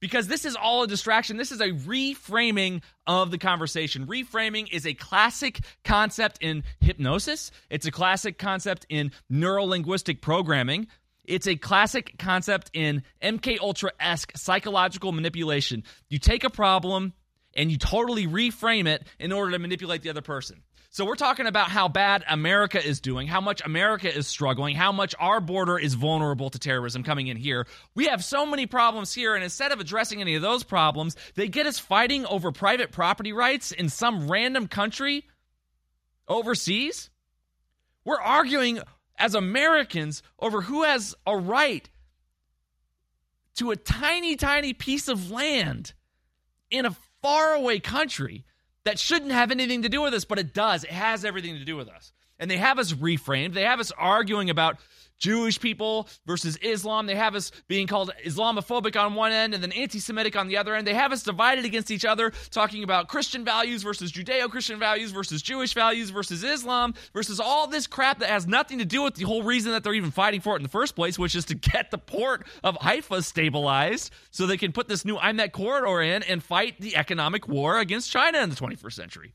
because 0.04 0.28
this 0.28 0.44
is 0.44 0.58
all 0.58 0.84
a 0.84 0.88
distraction. 0.88 1.38
This 1.38 1.54
is 1.54 1.62
a 1.62 1.70
reframing 1.70 2.82
of 3.08 3.32
the 3.32 3.38
conversation. 3.38 4.06
Reframing 4.06 4.68
is 4.70 4.86
a 4.86 4.94
classic 4.94 5.62
concept 5.86 6.40
in 6.42 6.66
hypnosis, 6.82 7.52
it's 7.70 7.86
a 7.86 7.92
classic 7.92 8.38
concept 8.38 8.86
in 8.90 9.14
neurolinguistic 9.32 10.20
programming. 10.20 10.88
It's 11.24 11.48
a 11.48 11.56
classic 11.56 12.16
concept 12.20 12.70
in 12.74 13.04
MK 13.22 13.62
Ultra 13.62 13.94
esque 13.98 14.34
psychological 14.36 15.14
manipulation. 15.14 15.86
You 16.10 16.20
take 16.20 16.44
a 16.44 16.50
problem 16.50 17.14
and 17.56 17.72
you 17.72 17.78
totally 17.78 18.28
reframe 18.28 18.88
it 18.88 19.08
in 19.20 19.32
order 19.32 19.52
to 19.54 19.60
manipulate 19.60 20.02
the 20.02 20.10
other 20.10 20.22
person. 20.22 20.64
So 20.94 21.06
we're 21.06 21.16
talking 21.16 21.48
about 21.48 21.72
how 21.72 21.88
bad 21.88 22.24
America 22.30 22.80
is 22.80 23.02
doing, 23.02 23.28
how 23.28 23.42
much 23.42 23.64
America 23.66 24.16
is 24.16 24.28
struggling, 24.28 24.76
how 24.76 24.92
much 24.92 25.16
our 25.20 25.42
border 25.42 25.80
is 25.80 25.96
vulnerable 25.96 26.52
to 26.52 26.60
terrorism 26.60 27.02
coming 27.02 27.26
in 27.26 27.36
here. 27.36 27.66
We 27.96 28.06
have 28.06 28.24
so 28.24 28.46
many 28.46 28.68
problems 28.68 29.12
here, 29.12 29.34
and 29.34 29.44
instead 29.44 29.72
of 29.72 29.80
addressing 29.80 30.22
any 30.22 30.36
of 30.36 30.44
those 30.44 30.62
problems, 30.62 31.16
they 31.34 31.48
get 31.48 31.66
us 31.66 31.80
fighting 31.80 32.28
over 32.28 32.52
private 32.52 32.92
property 32.92 33.34
rights 33.34 33.72
in 33.72 33.90
some 33.90 34.30
random 34.30 34.68
country 34.68 35.26
overseas. 36.28 37.10
We're 38.06 38.22
arguing 38.22 38.80
as 39.18 39.34
Americans 39.34 40.22
over 40.38 40.62
who 40.62 40.84
has 40.84 41.16
a 41.26 41.36
right 41.36 41.90
to 43.56 43.72
a 43.72 43.76
tiny, 43.76 44.36
tiny 44.36 44.74
piece 44.74 45.08
of 45.08 45.32
land 45.32 45.94
in 46.70 46.86
a 46.86 46.96
faraway 47.24 47.80
country 47.80 48.46
that 48.86 49.00
shouldn't 49.00 49.32
have 49.32 49.52
anything 49.52 49.84
to 49.84 49.90
do 49.90 50.02
with 50.02 50.14
us, 50.14 50.26
but 50.26 50.40
it 50.40 50.54
does. 50.54 50.84
It 50.84 50.92
has 50.92 51.24
everything 51.24 51.58
to 51.58 51.66
do 51.66 51.76
with 51.76 51.90
us. 51.90 52.12
And 52.40 52.50
they 52.50 52.58
have 52.58 52.80
us 52.80 52.94
reframed. 52.94 53.54
They 53.54 53.64
have 53.64 53.80
us 53.80 53.92
arguing 53.98 54.50
about 54.50 54.78
Jewish 55.24 55.58
people 55.58 56.10
versus 56.26 56.58
Islam. 56.58 57.06
They 57.06 57.16
have 57.16 57.34
us 57.34 57.54
being 57.70 57.88
called 57.88 58.12
Islamophobic 58.26 59.02
on 59.02 59.16
one 59.16 59.32
end 59.32 59.54
and 59.54 59.64
then 59.64 59.72
anti 59.72 60.00
Semitic 60.00 60.36
on 60.36 60.50
the 60.50 60.58
other 60.58 60.76
end. 60.76 60.86
They 60.86 60.94
have 60.94 61.14
us 61.14 61.24
divided 61.24 61.64
against 61.64 61.92
each 61.92 62.04
other, 62.04 62.34
talking 62.52 62.84
about 62.84 63.08
Christian 63.08 63.46
values 63.46 63.84
versus 63.84 64.12
Judeo 64.12 64.50
Christian 64.50 64.80
values 64.80 65.12
versus 65.12 65.42
Jewish 65.42 65.74
values 65.74 66.10
versus 66.10 66.44
Islam 66.44 66.94
versus 67.14 67.40
all 67.40 67.68
this 67.68 67.88
crap 67.88 68.20
that 68.20 68.30
has 68.30 68.46
nothing 68.46 68.80
to 68.80 68.86
do 68.86 69.02
with 69.02 69.16
the 69.16 69.24
whole 69.24 69.44
reason 69.44 69.72
that 69.72 69.82
they're 69.82 69.94
even 69.94 70.12
fighting 70.12 70.42
for 70.42 70.56
it 70.56 70.58
in 70.58 70.64
the 70.64 70.70
first 70.70 70.94
place, 70.94 71.18
which 71.18 71.36
is 71.36 71.46
to 71.46 71.56
get 71.56 71.90
the 71.90 71.98
port 71.98 72.46
of 72.62 72.76
Haifa 72.82 73.24
stabilized 73.24 74.12
so 74.30 74.46
they 74.46 74.58
can 74.58 74.74
put 74.74 74.90
this 74.90 75.06
new 75.06 75.16
IMEC 75.16 75.54
corridor 75.54 76.02
in 76.02 76.24
and 76.24 76.44
fight 76.44 76.82
the 76.82 76.98
economic 76.98 77.48
war 77.48 77.80
against 77.80 78.12
China 78.12 78.40
in 78.40 78.50
the 78.50 78.58
21st 78.58 78.94
century. 78.94 79.34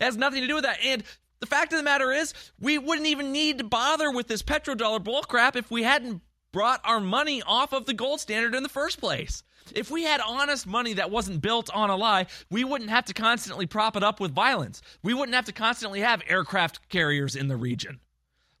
It 0.00 0.04
has 0.04 0.16
nothing 0.16 0.40
to 0.40 0.46
do 0.46 0.54
with 0.54 0.64
that. 0.64 0.78
And 0.82 1.02
the 1.40 1.46
fact 1.46 1.72
of 1.72 1.78
the 1.78 1.84
matter 1.84 2.12
is, 2.12 2.34
we 2.60 2.78
wouldn't 2.78 3.06
even 3.06 3.32
need 3.32 3.58
to 3.58 3.64
bother 3.64 4.10
with 4.10 4.28
this 4.28 4.42
petrodollar 4.42 5.02
bullcrap 5.02 5.56
if 5.56 5.70
we 5.70 5.82
hadn't 5.82 6.22
brought 6.52 6.80
our 6.84 7.00
money 7.00 7.42
off 7.42 7.72
of 7.72 7.86
the 7.86 7.94
gold 7.94 8.20
standard 8.20 8.54
in 8.54 8.62
the 8.62 8.68
first 8.68 9.00
place. 9.00 9.42
If 9.74 9.90
we 9.90 10.04
had 10.04 10.20
honest 10.20 10.66
money 10.66 10.94
that 10.94 11.10
wasn't 11.10 11.42
built 11.42 11.68
on 11.74 11.90
a 11.90 11.96
lie, 11.96 12.26
we 12.50 12.64
wouldn't 12.64 12.90
have 12.90 13.04
to 13.06 13.14
constantly 13.14 13.66
prop 13.66 13.96
it 13.96 14.02
up 14.02 14.18
with 14.18 14.32
violence. 14.32 14.80
We 15.02 15.14
wouldn't 15.14 15.34
have 15.34 15.44
to 15.44 15.52
constantly 15.52 16.00
have 16.00 16.22
aircraft 16.26 16.88
carriers 16.88 17.36
in 17.36 17.48
the 17.48 17.56
region. 17.56 18.00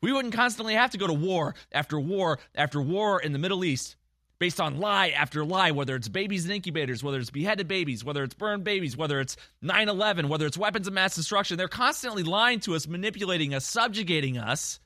We 0.00 0.12
wouldn't 0.12 0.34
constantly 0.34 0.74
have 0.74 0.90
to 0.90 0.98
go 0.98 1.06
to 1.06 1.12
war 1.12 1.54
after 1.72 1.98
war 1.98 2.38
after 2.54 2.80
war 2.80 3.20
in 3.20 3.32
the 3.32 3.38
Middle 3.38 3.64
East 3.64 3.96
based 4.38 4.60
on 4.60 4.78
lie 4.78 5.08
after 5.08 5.44
lie, 5.44 5.70
whether 5.70 5.96
it's 5.96 6.08
babies 6.08 6.44
in 6.44 6.50
incubators, 6.50 7.02
whether 7.02 7.18
it's 7.18 7.30
beheaded 7.30 7.68
babies, 7.68 8.04
whether 8.04 8.22
it's 8.22 8.34
burned 8.34 8.64
babies, 8.64 8.96
whether 8.96 9.20
it's 9.20 9.36
9 9.62 9.88
11, 9.88 10.28
whether 10.28 10.46
it's 10.46 10.58
weapons 10.58 10.86
of 10.86 10.92
mass 10.92 11.16
destruction. 11.16 11.56
They're 11.56 11.68
constantly 11.68 12.22
lying 12.22 12.60
to 12.60 12.74
us, 12.74 12.86
manipulating 12.86 13.54
us, 13.54 13.66
subjugating 13.66 14.38
us, 14.38 14.80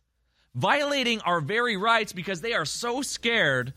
violating 0.55 1.20
our 1.20 1.41
very 1.41 1.77
rights 1.77 2.12
because 2.12 2.41
they 2.41 2.55
are 2.55 2.65
so 2.65 3.03
scared 3.03 3.73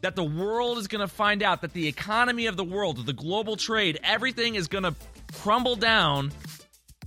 that 0.00 0.16
the 0.16 0.24
world 0.24 0.78
is 0.78 0.86
going 0.86 1.00
to 1.00 1.08
find 1.08 1.42
out 1.42 1.62
that 1.62 1.72
the 1.72 1.86
economy 1.86 2.46
of 2.46 2.56
the 2.56 2.64
world, 2.64 3.04
the 3.06 3.12
global 3.12 3.56
trade, 3.56 3.98
everything 4.02 4.54
is 4.54 4.68
going 4.68 4.84
to 4.84 4.94
crumble 5.32 5.76
down 5.76 6.30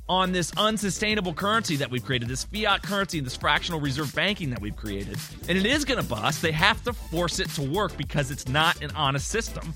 on 0.09 0.31
this 0.31 0.51
unsustainable 0.57 1.33
currency 1.33 1.75
that 1.77 1.89
we've 1.89 2.03
created, 2.03 2.29
this 2.29 2.43
fiat 2.45 2.81
currency 2.81 3.19
this 3.19 3.35
fractional 3.35 3.79
reserve 3.79 4.13
banking 4.15 4.49
that 4.49 4.61
we've 4.61 4.75
created. 4.75 5.17
And 5.47 5.57
it 5.57 5.65
is 5.65 5.85
going 5.85 6.01
to 6.01 6.07
bust. 6.07 6.41
They 6.41 6.51
have 6.51 6.83
to 6.83 6.93
force 6.93 7.39
it 7.39 7.49
to 7.51 7.63
work 7.63 7.97
because 7.97 8.31
it's 8.31 8.47
not 8.47 8.81
an 8.81 8.91
honest 8.91 9.27
system. 9.27 9.73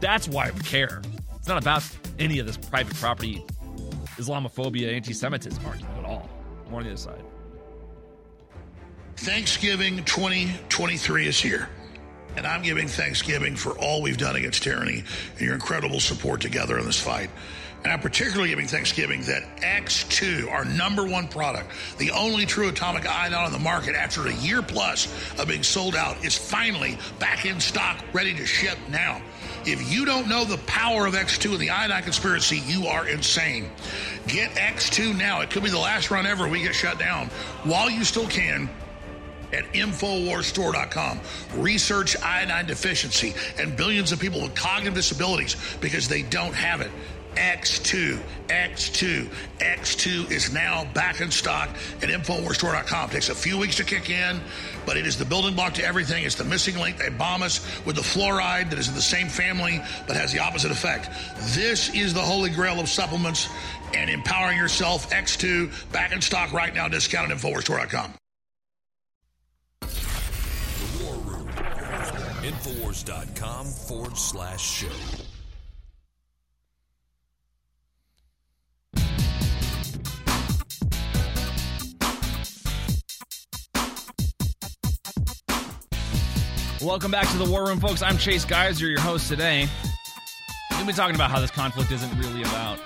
That's 0.00 0.28
why 0.28 0.50
we 0.50 0.60
care. 0.60 1.02
It's 1.36 1.48
not 1.48 1.60
about 1.60 1.84
any 2.18 2.38
of 2.38 2.46
this 2.46 2.56
private 2.56 2.94
property, 2.96 3.44
Islamophobia, 4.16 4.92
anti 4.92 5.12
Semitism 5.12 5.64
argument 5.64 5.98
at 5.98 6.04
all. 6.04 6.28
More 6.70 6.80
on 6.80 6.84
the 6.84 6.92
other 6.92 6.98
side. 6.98 7.22
Thanksgiving 9.16 10.04
2023 10.04 11.26
is 11.26 11.40
here. 11.40 11.68
And 12.36 12.46
I'm 12.46 12.60
giving 12.60 12.86
Thanksgiving 12.86 13.56
for 13.56 13.78
all 13.78 14.02
we've 14.02 14.18
done 14.18 14.36
against 14.36 14.62
tyranny 14.62 15.04
and 15.32 15.40
your 15.40 15.54
incredible 15.54 16.00
support 16.00 16.40
together 16.40 16.78
in 16.78 16.84
this 16.84 17.00
fight. 17.00 17.30
And 17.86 17.92
I'm 17.92 18.00
particularly 18.00 18.48
giving 18.48 18.66
Thanksgiving 18.66 19.22
that 19.26 19.44
X2, 19.58 20.50
our 20.50 20.64
number 20.64 21.06
one 21.06 21.28
product, 21.28 21.70
the 21.98 22.10
only 22.10 22.44
true 22.44 22.68
atomic 22.68 23.06
iodine 23.06 23.44
on 23.44 23.52
the 23.52 23.60
market 23.60 23.94
after 23.94 24.26
a 24.26 24.34
year 24.34 24.60
plus 24.60 25.06
of 25.38 25.46
being 25.46 25.62
sold 25.62 25.94
out, 25.94 26.24
is 26.24 26.36
finally 26.36 26.98
back 27.20 27.46
in 27.46 27.60
stock, 27.60 28.04
ready 28.12 28.34
to 28.34 28.44
ship 28.44 28.76
now. 28.90 29.22
If 29.64 29.88
you 29.88 30.04
don't 30.04 30.28
know 30.28 30.42
the 30.42 30.58
power 30.66 31.06
of 31.06 31.14
X2 31.14 31.52
and 31.52 31.60
the 31.60 31.70
iodine 31.70 32.02
conspiracy, 32.02 32.60
you 32.66 32.88
are 32.88 33.06
insane. 33.06 33.70
Get 34.26 34.50
X2 34.56 35.16
now. 35.16 35.42
It 35.42 35.50
could 35.50 35.62
be 35.62 35.70
the 35.70 35.78
last 35.78 36.10
run 36.10 36.26
ever 36.26 36.48
we 36.48 36.62
get 36.62 36.74
shut 36.74 36.98
down 36.98 37.28
while 37.62 37.88
you 37.88 38.02
still 38.02 38.26
can 38.26 38.68
at 39.52 39.64
InfoWarsStore.com. 39.72 41.20
Research 41.54 42.16
iodine 42.20 42.66
deficiency 42.66 43.32
and 43.60 43.76
billions 43.76 44.10
of 44.10 44.18
people 44.18 44.42
with 44.42 44.56
cognitive 44.56 44.94
disabilities 44.94 45.54
because 45.80 46.08
they 46.08 46.22
don't 46.22 46.52
have 46.52 46.80
it. 46.80 46.90
X2, 47.36 48.18
X2, 48.48 49.28
X2 49.58 50.30
is 50.30 50.52
now 50.52 50.84
back 50.94 51.20
in 51.20 51.30
stock 51.30 51.68
at 52.02 52.08
InfoWarsStore.com. 52.08 53.10
Takes 53.10 53.28
a 53.28 53.34
few 53.34 53.58
weeks 53.58 53.76
to 53.76 53.84
kick 53.84 54.10
in, 54.10 54.40
but 54.84 54.96
it 54.96 55.06
is 55.06 55.18
the 55.18 55.24
building 55.24 55.54
block 55.54 55.74
to 55.74 55.84
everything. 55.84 56.24
It's 56.24 56.34
the 56.34 56.44
missing 56.44 56.78
link. 56.78 56.96
They 56.98 57.10
bomb 57.10 57.42
us 57.42 57.60
with 57.84 57.96
the 57.96 58.02
fluoride 58.02 58.70
that 58.70 58.78
is 58.78 58.88
in 58.88 58.94
the 58.94 59.02
same 59.02 59.28
family 59.28 59.82
but 60.06 60.16
has 60.16 60.32
the 60.32 60.38
opposite 60.38 60.70
effect. 60.70 61.10
This 61.54 61.94
is 61.94 62.14
the 62.14 62.20
holy 62.20 62.50
grail 62.50 62.80
of 62.80 62.88
supplements 62.88 63.48
and 63.94 64.10
empowering 64.10 64.58
yourself. 64.58 65.10
X2 65.10 65.92
back 65.92 66.12
in 66.12 66.20
stock 66.20 66.52
right 66.52 66.74
now. 66.74 66.88
Discount 66.88 67.30
at 67.30 67.36
InfoWarsStore.com. 67.38 68.14
The 69.80 71.04
War 71.04 71.16
Room. 71.16 71.48
Infowars.com 72.42 73.66
forward 73.66 74.16
slash 74.16 74.62
show. 74.62 75.25
Welcome 86.86 87.10
back 87.10 87.28
to 87.32 87.36
the 87.36 87.50
War 87.50 87.66
Room, 87.66 87.80
folks. 87.80 88.00
I'm 88.00 88.16
Chase 88.16 88.44
Geiser, 88.44 88.86
your 88.86 89.00
host 89.00 89.28
today. 89.28 89.66
We've 90.70 90.86
been 90.86 90.94
talking 90.94 91.16
about 91.16 91.32
how 91.32 91.40
this 91.40 91.50
conflict 91.50 91.90
isn't 91.90 92.16
really 92.16 92.42
about 92.42 92.78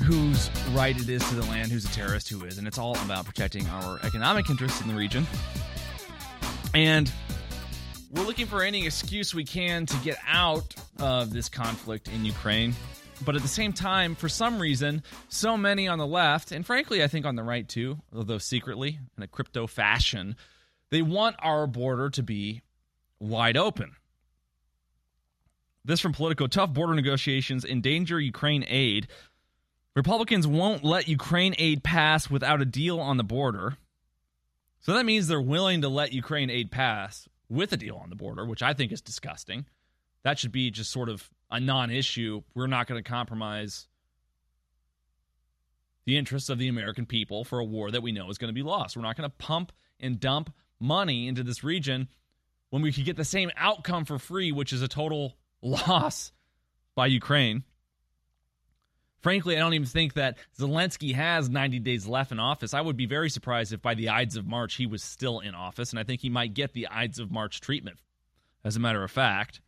whose 0.00 0.48
right 0.70 0.96
it 0.96 1.08
is 1.08 1.28
to 1.28 1.34
the 1.34 1.42
land, 1.46 1.72
who's 1.72 1.84
a 1.84 1.88
terrorist, 1.88 2.28
who 2.28 2.44
is, 2.44 2.56
and 2.56 2.68
it's 2.68 2.78
all 2.78 2.96
about 2.98 3.24
protecting 3.24 3.66
our 3.66 3.98
economic 4.04 4.48
interests 4.48 4.80
in 4.80 4.86
the 4.86 4.94
region. 4.94 5.26
And 6.72 7.10
we're 8.12 8.22
looking 8.22 8.46
for 8.46 8.62
any 8.62 8.86
excuse 8.86 9.34
we 9.34 9.44
can 9.44 9.84
to 9.86 9.96
get 9.96 10.16
out 10.24 10.72
of 11.00 11.32
this 11.32 11.48
conflict 11.48 12.06
in 12.06 12.24
Ukraine. 12.24 12.74
But 13.24 13.34
at 13.34 13.42
the 13.42 13.48
same 13.48 13.72
time, 13.72 14.14
for 14.14 14.28
some 14.28 14.60
reason, 14.60 15.02
so 15.30 15.56
many 15.56 15.88
on 15.88 15.98
the 15.98 16.06
left, 16.06 16.52
and 16.52 16.64
frankly, 16.64 17.02
I 17.02 17.08
think 17.08 17.26
on 17.26 17.34
the 17.34 17.42
right 17.42 17.68
too, 17.68 17.98
although 18.14 18.38
secretly 18.38 19.00
in 19.16 19.24
a 19.24 19.26
crypto 19.26 19.66
fashion, 19.66 20.36
they 20.94 21.02
want 21.02 21.34
our 21.40 21.66
border 21.66 22.08
to 22.08 22.22
be 22.22 22.62
wide 23.18 23.56
open. 23.56 23.96
This 25.84 25.98
from 25.98 26.12
Politico 26.12 26.46
tough 26.46 26.72
border 26.72 26.94
negotiations 26.94 27.64
endanger 27.64 28.20
Ukraine 28.20 28.64
aid. 28.68 29.08
Republicans 29.96 30.46
won't 30.46 30.84
let 30.84 31.08
Ukraine 31.08 31.56
aid 31.58 31.82
pass 31.82 32.30
without 32.30 32.62
a 32.62 32.64
deal 32.64 33.00
on 33.00 33.16
the 33.16 33.24
border. 33.24 33.76
So 34.78 34.92
that 34.92 35.04
means 35.04 35.26
they're 35.26 35.40
willing 35.40 35.80
to 35.80 35.88
let 35.88 36.12
Ukraine 36.12 36.48
aid 36.48 36.70
pass 36.70 37.28
with 37.48 37.72
a 37.72 37.76
deal 37.76 37.96
on 37.96 38.08
the 38.08 38.14
border, 38.14 38.46
which 38.46 38.62
I 38.62 38.72
think 38.72 38.92
is 38.92 39.00
disgusting. 39.00 39.66
That 40.22 40.38
should 40.38 40.52
be 40.52 40.70
just 40.70 40.92
sort 40.92 41.08
of 41.08 41.28
a 41.50 41.58
non 41.58 41.90
issue. 41.90 42.42
We're 42.54 42.68
not 42.68 42.86
going 42.86 43.02
to 43.02 43.10
compromise 43.10 43.88
the 46.04 46.16
interests 46.16 46.50
of 46.50 46.58
the 46.58 46.68
American 46.68 47.04
people 47.04 47.42
for 47.42 47.58
a 47.58 47.64
war 47.64 47.90
that 47.90 48.04
we 48.04 48.12
know 48.12 48.30
is 48.30 48.38
going 48.38 48.48
to 48.48 48.54
be 48.54 48.62
lost. 48.62 48.96
We're 48.96 49.02
not 49.02 49.16
going 49.16 49.28
to 49.28 49.36
pump 49.36 49.72
and 49.98 50.20
dump 50.20 50.54
money 50.80 51.28
into 51.28 51.42
this 51.42 51.64
region 51.64 52.08
when 52.70 52.82
we 52.82 52.92
could 52.92 53.04
get 53.04 53.16
the 53.16 53.24
same 53.24 53.50
outcome 53.56 54.04
for 54.04 54.18
free, 54.18 54.52
which 54.52 54.72
is 54.72 54.82
a 54.82 54.88
total 54.88 55.36
loss 55.62 56.32
by 56.94 57.06
Ukraine. 57.06 57.64
Frankly, 59.20 59.56
I 59.56 59.60
don't 59.60 59.72
even 59.72 59.86
think 59.86 60.14
that 60.14 60.36
Zelensky 60.58 61.14
has 61.14 61.48
90 61.48 61.78
days 61.78 62.06
left 62.06 62.30
in 62.30 62.38
office. 62.38 62.74
I 62.74 62.82
would 62.82 62.96
be 62.96 63.06
very 63.06 63.30
surprised 63.30 63.72
if 63.72 63.80
by 63.80 63.94
the 63.94 64.10
Ides 64.10 64.36
of 64.36 64.46
March 64.46 64.74
he 64.74 64.86
was 64.86 65.02
still 65.02 65.40
in 65.40 65.54
office, 65.54 65.90
and 65.90 65.98
I 65.98 66.04
think 66.04 66.20
he 66.20 66.28
might 66.28 66.52
get 66.52 66.74
the 66.74 66.88
Ides 66.88 67.18
of 67.18 67.30
March 67.30 67.62
treatment, 67.62 67.98
as 68.64 68.76
a 68.76 68.80
matter 68.80 69.02
of 69.02 69.10
fact. 69.10 69.62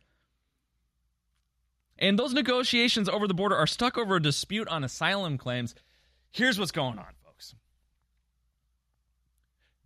And 1.97 2.19
those 2.19 2.33
negotiations 2.33 3.09
over 3.09 3.27
the 3.27 3.33
border 3.33 3.55
are 3.55 3.65
stuck 3.65 3.97
over 3.97 4.17
a 4.17 4.21
dispute 4.21 4.67
on 4.67 4.83
asylum 4.83 5.39
claims. 5.39 5.73
Here's 6.29 6.59
what's 6.59 6.71
going 6.71 6.99
on. 6.99 7.16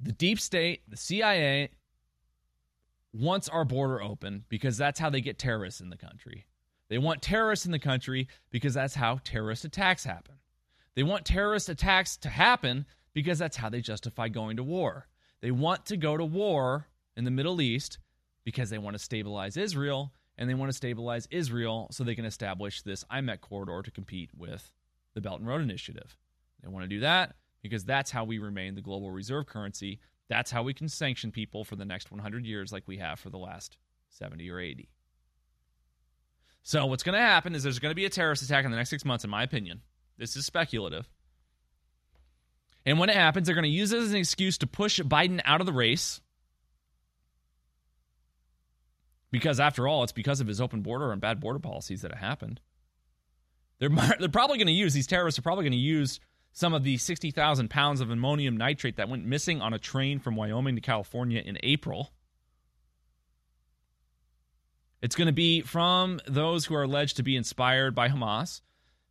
The 0.04 0.12
deep 0.12 0.40
state, 0.40 0.82
the 0.90 0.98
CIA, 0.98 1.70
wants 3.14 3.50
our 3.50 3.66
border 3.66 4.02
open 4.02 4.46
because 4.50 4.78
that's 4.78 5.00
how 5.00 5.10
they 5.10 5.22
get 5.22 5.38
terrorists 5.38 5.82
in 5.82 5.90
the 5.90 5.98
country. 5.98 6.46
They 6.90 6.98
want 6.98 7.22
terrorists 7.22 7.66
in 7.66 7.72
the 7.72 7.80
country 7.80 8.28
because 8.50 8.74
that's 8.74 8.96
how 8.96 9.20
terrorist 9.24 9.64
attacks 9.64 10.04
happen. 10.04 10.36
They 10.96 11.04
want 11.04 11.26
terrorist 11.26 11.70
attacks 11.70 12.18
to 12.18 12.30
happen 12.30 12.86
because 13.14 13.40
that's 13.40 13.58
how 13.58 13.70
they 13.70 13.82
justify 13.82 14.28
going 14.28 14.58
to 14.58 14.64
war. 14.64 15.08
They 15.42 15.52
want 15.52 15.86
to 15.88 15.98
go 15.98 16.18
to 16.18 16.26
war 16.26 16.88
in 17.16 17.24
the 17.24 17.32
Middle 17.32 17.62
East 17.62 18.00
because 18.44 18.70
they 18.70 18.78
want 18.78 18.96
to 18.96 19.04
stabilize 19.04 19.56
Israel 19.56 20.14
and 20.38 20.50
they 20.50 20.54
want 20.54 20.70
to 20.70 20.78
stabilize 20.78 21.28
Israel 21.32 21.88
so 21.92 22.04
they 22.04 22.16
can 22.16 22.26
establish 22.26 22.82
this 22.82 23.04
IMEC 23.12 23.42
corridor 23.42 23.82
to 23.84 23.92
compete 23.92 24.32
with 24.36 24.72
the 25.14 25.22
Belt 25.22 25.40
and 25.40 25.48
Road 25.48 25.62
Initiative. 25.62 26.18
They 26.62 26.70
want 26.70 26.84
to 26.84 26.90
do 26.90 27.02
that 27.02 27.36
because 27.62 27.84
that's 27.84 28.12
how 28.12 28.24
we 28.24 28.40
remain 28.40 28.76
the 28.76 28.82
global 28.82 29.12
reserve 29.12 29.46
currency. 29.46 30.00
That's 30.30 30.52
how 30.52 30.64
we 30.64 30.74
can 30.74 30.88
sanction 30.88 31.32
people 31.32 31.64
for 31.64 31.76
the 31.76 31.86
next 31.86 32.12
100 32.12 32.46
years, 32.46 32.72
like 32.72 32.84
we 32.88 32.98
have 32.98 33.20
for 33.20 33.30
the 33.30 33.38
last 33.38 33.78
70 34.10 34.50
or 34.50 34.60
80. 34.60 34.90
So, 36.64 36.86
what's 36.86 37.04
going 37.04 37.18
to 37.18 37.22
happen 37.22 37.56
is 37.56 37.64
there's 37.64 37.80
going 37.80 37.92
to 37.92 37.96
be 37.96 38.06
a 38.06 38.10
terrorist 38.10 38.44
attack 38.44 38.66
in 38.66 38.72
the 38.72 38.78
next 38.78 38.92
six 38.92 39.04
months, 39.04 39.24
in 39.24 39.30
my 39.30 39.44
opinion. 39.44 39.82
This 40.18 40.36
is 40.36 40.46
speculative. 40.46 41.10
And 42.86 43.00
when 43.00 43.10
it 43.10 43.16
happens, 43.16 43.46
they're 43.46 43.56
going 43.56 43.64
to 43.64 43.70
use 43.70 43.92
it 43.92 44.02
as 44.02 44.12
an 44.12 44.18
excuse 44.18 44.58
to 44.60 44.68
push 44.68 45.00
Biden 45.00 45.42
out 45.46 45.60
of 45.60 45.66
the 45.66 45.74
race. 45.74 46.22
Because 49.32 49.60
after 49.60 49.88
all, 49.88 50.04
it's 50.04 50.12
because 50.12 50.42
of 50.42 50.48
his 50.48 50.60
open 50.60 50.82
border 50.82 51.12
and 51.12 51.22
bad 51.22 51.40
border 51.40 51.60
policies 51.60 52.02
that 52.02 52.12
it 52.12 52.18
happened. 52.18 52.60
They're, 53.80 53.90
they're 54.20 54.30
probably 54.30 54.58
going 54.58 54.68
to 54.68 54.74
use, 54.74 54.94
these 54.94 55.08
terrorists 55.08 55.40
are 55.40 55.44
probably 55.44 55.64
going 55.64 55.72
to 55.74 55.78
use 55.78 56.20
some 56.54 56.74
of 56.74 56.84
the 56.84 56.98
60,000 56.98 57.70
pounds 57.70 58.02
of 58.02 58.10
ammonium 58.10 58.58
nitrate 58.58 58.98
that 58.98 59.10
went 59.10 59.26
missing 59.26 59.62
on 59.62 59.74
a 59.74 59.80
train 59.80 60.20
from 60.20 60.36
Wyoming 60.36 60.76
to 60.76 60.82
California 60.82 61.42
in 61.44 61.58
April. 61.64 62.12
It's 65.02 65.16
going 65.16 65.28
to 65.28 65.34
be 65.34 65.62
from 65.62 66.20
those 66.28 66.66
who 66.66 66.76
are 66.76 66.84
alleged 66.84 67.18
to 67.18 67.24
be 67.24 67.36
inspired 67.36 67.96
by 67.96 68.10
Hamas. 68.10 68.62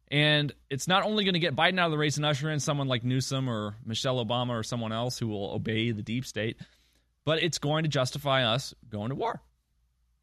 And 0.08 0.52
it's 0.68 0.88
not 0.88 1.04
only 1.04 1.24
going 1.24 1.34
to 1.34 1.40
get 1.40 1.54
Biden 1.54 1.78
out 1.78 1.86
of 1.86 1.92
the 1.92 1.98
race 1.98 2.16
and 2.16 2.26
usher 2.26 2.50
in 2.50 2.60
someone 2.60 2.88
like 2.88 3.04
Newsom 3.04 3.48
or 3.48 3.76
Michelle 3.84 4.24
Obama 4.24 4.50
or 4.50 4.62
someone 4.62 4.92
else 4.92 5.18
who 5.18 5.28
will 5.28 5.52
obey 5.52 5.92
the 5.92 6.02
deep 6.02 6.26
state, 6.26 6.56
but 7.24 7.42
it's 7.42 7.58
going 7.58 7.84
to 7.84 7.88
justify 7.88 8.44
us 8.44 8.74
going 8.88 9.10
to 9.10 9.14
war 9.14 9.40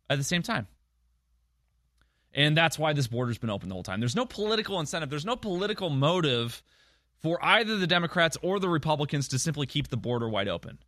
at 0.09 0.17
the 0.17 0.23
same 0.23 0.41
time. 0.41 0.67
And 2.33 2.55
that's 2.55 2.77
why 2.77 2.93
this 2.93 3.07
border's 3.07 3.37
been 3.37 3.49
open 3.49 3.69
the 3.69 3.75
whole 3.75 3.83
time. 3.83 3.99
There's 3.99 4.15
no 4.15 4.25
political 4.25 4.79
incentive, 4.79 5.09
there's 5.09 5.25
no 5.25 5.37
political 5.37 5.89
motive 5.89 6.61
for 7.21 7.43
either 7.43 7.77
the 7.77 7.87
Democrats 7.87 8.37
or 8.41 8.59
the 8.59 8.69
Republicans 8.69 9.27
to 9.29 9.39
simply 9.39 9.65
keep 9.65 9.87
the 9.87 9.97
border 9.97 10.29
wide 10.29 10.47
open. 10.47 10.79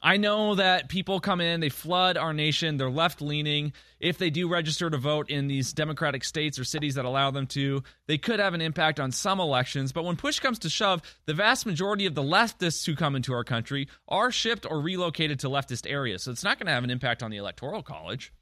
I 0.00 0.16
know 0.16 0.54
that 0.54 0.88
people 0.88 1.18
come 1.18 1.40
in, 1.40 1.58
they 1.58 1.70
flood 1.70 2.16
our 2.16 2.32
nation, 2.32 2.76
they're 2.76 2.88
left 2.88 3.20
leaning. 3.20 3.72
If 3.98 4.16
they 4.16 4.30
do 4.30 4.48
register 4.48 4.88
to 4.88 4.96
vote 4.96 5.28
in 5.28 5.48
these 5.48 5.72
Democratic 5.72 6.22
states 6.22 6.56
or 6.56 6.62
cities 6.62 6.94
that 6.94 7.04
allow 7.04 7.32
them 7.32 7.48
to, 7.48 7.82
they 8.06 8.16
could 8.16 8.38
have 8.38 8.54
an 8.54 8.60
impact 8.60 9.00
on 9.00 9.10
some 9.10 9.40
elections. 9.40 9.90
But 9.90 10.04
when 10.04 10.14
push 10.14 10.38
comes 10.38 10.60
to 10.60 10.70
shove, 10.70 11.02
the 11.26 11.34
vast 11.34 11.66
majority 11.66 12.06
of 12.06 12.14
the 12.14 12.22
leftists 12.22 12.86
who 12.86 12.94
come 12.94 13.16
into 13.16 13.32
our 13.32 13.42
country 13.42 13.88
are 14.06 14.30
shipped 14.30 14.66
or 14.70 14.80
relocated 14.80 15.40
to 15.40 15.48
leftist 15.48 15.90
areas. 15.90 16.22
So 16.22 16.30
it's 16.30 16.44
not 16.44 16.58
going 16.58 16.68
to 16.68 16.72
have 16.72 16.84
an 16.84 16.90
impact 16.90 17.24
on 17.24 17.32
the 17.32 17.38
Electoral 17.38 17.82
College. 17.82 18.32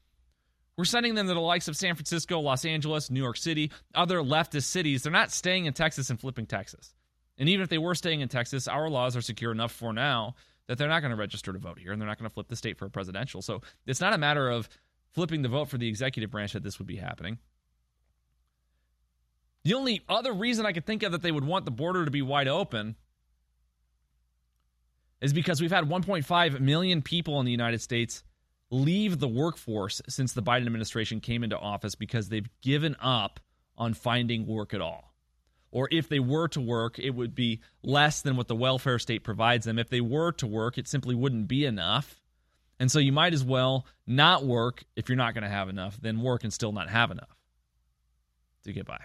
We're 0.77 0.85
sending 0.85 1.15
them 1.15 1.27
to 1.27 1.35
the 1.35 1.41
likes 1.41 1.69
of 1.69 1.77
San 1.77 1.95
Francisco, 1.95 2.39
Los 2.41 2.65
Angeles, 2.65 3.11
New 3.11 3.23
York 3.23 3.39
City, 3.39 3.71
other 3.95 4.19
leftist 4.19 4.65
cities. 4.65 5.03
They're 5.03 5.13
not 5.13 5.31
staying 5.31 5.65
in 5.65 5.73
Texas 5.73 6.11
and 6.11 6.21
flipping 6.21 6.47
Texas. 6.47 6.95
And 7.39 7.49
even 7.49 7.63
if 7.63 7.71
they 7.71 7.79
were 7.79 7.95
staying 7.95 8.21
in 8.21 8.29
Texas, 8.29 8.69
our 8.69 8.91
laws 8.91 9.17
are 9.17 9.23
secure 9.23 9.53
enough 9.53 9.73
for 9.73 9.93
now 9.93 10.35
that 10.67 10.79
they're 10.79 10.89
not 10.89 11.01
going 11.01 11.11
to 11.11 11.17
register 11.17 11.53
to 11.53 11.59
vote 11.59 11.79
here 11.79 11.93
and 11.93 12.01
they're 12.01 12.09
not 12.09 12.19
going 12.19 12.29
to 12.29 12.35
flip 12.35 12.49
the 12.49 12.57
state 12.57 12.77
for 12.77 12.87
a 12.87 12.91
presidential. 12.91 13.41
So 13.41 13.63
it's 13.87 14.01
not 14.01 14.13
a 14.13 14.19
matter 14.19 14.51
of 14.51 14.69
flipping 15.13 15.43
the 15.43 15.49
vote 15.49 15.69
for 15.69 15.79
the 15.79 15.89
executive 15.89 16.31
branch 16.31 16.53
that 16.53 16.63
this 16.63 16.79
would 16.79 16.89
be 16.89 16.97
happening. 16.97 17.39
The 19.65 19.75
only 19.75 20.03
other 20.09 20.33
reason 20.33 20.67
I 20.67 20.73
could 20.73 20.87
think 20.87 21.03
of 21.03 21.13
that 21.13 21.23
they 21.23 21.33
would 21.33 21.45
want 21.45 21.65
the 21.65 21.71
border 21.71 22.05
to 22.05 22.11
be 22.11 22.23
wide 22.23 22.49
open 22.49 22.97
is 25.21 25.33
because 25.33 25.61
we've 25.61 25.73
had 25.73 25.85
1.5 25.85 26.61
million 26.61 27.03
people 27.03 27.41
in 27.41 27.47
the 27.47 27.53
United 27.53 27.81
States 27.81 28.23
leave 28.71 29.19
the 29.19 29.29
workforce 29.29 30.03
since 30.09 30.33
the 30.33 30.43
Biden 30.43 30.67
administration 30.67 31.21
came 31.21 31.45
into 31.45 31.59
office 31.59 31.95
because 31.95 32.29
they've 32.29 32.49
given 32.63 32.97
up 33.01 33.41
on 33.77 33.95
finding 33.95 34.47
work 34.47 34.75
at 34.75 34.81
all. 34.81 35.15
Or 35.71 35.89
if 35.91 36.09
they 36.09 36.21
were 36.21 36.49
to 36.49 36.61
work, 36.61 36.99
it 36.99 37.11
would 37.11 37.35
be 37.35 37.61
less 37.83 38.23
than 38.23 38.37
what 38.37 38.49
the 38.49 38.57
welfare 38.57 38.99
state 38.99 39.25
provides 39.25 39.67
them. 39.67 39.79
If 39.79 39.91
they 39.91 40.01
were 40.01 40.33
to 40.33 40.47
work, 40.47 40.79
it 40.79 40.89
simply 40.89 41.15
wouldn't 41.15 41.49
be 41.49 41.65
enough. 41.65 42.21
And 42.79 42.91
so 42.91 42.99
you 42.99 43.13
might 43.13 43.35
as 43.35 43.45
well 43.45 43.87
not 44.07 44.45
work 44.45 44.85
if 44.97 45.09
you're 45.09 45.17
not 45.17 45.35
going 45.35 45.45
to 45.45 45.51
have 45.51 45.69
enough, 45.69 46.01
than 46.01 46.21
work 46.21 46.45
and 46.45 46.53
still 46.53 46.73
not 46.73 46.89
have 46.89 47.11
enough 47.11 47.37
to 48.65 48.73
get 48.73 48.87
by. 48.87 49.01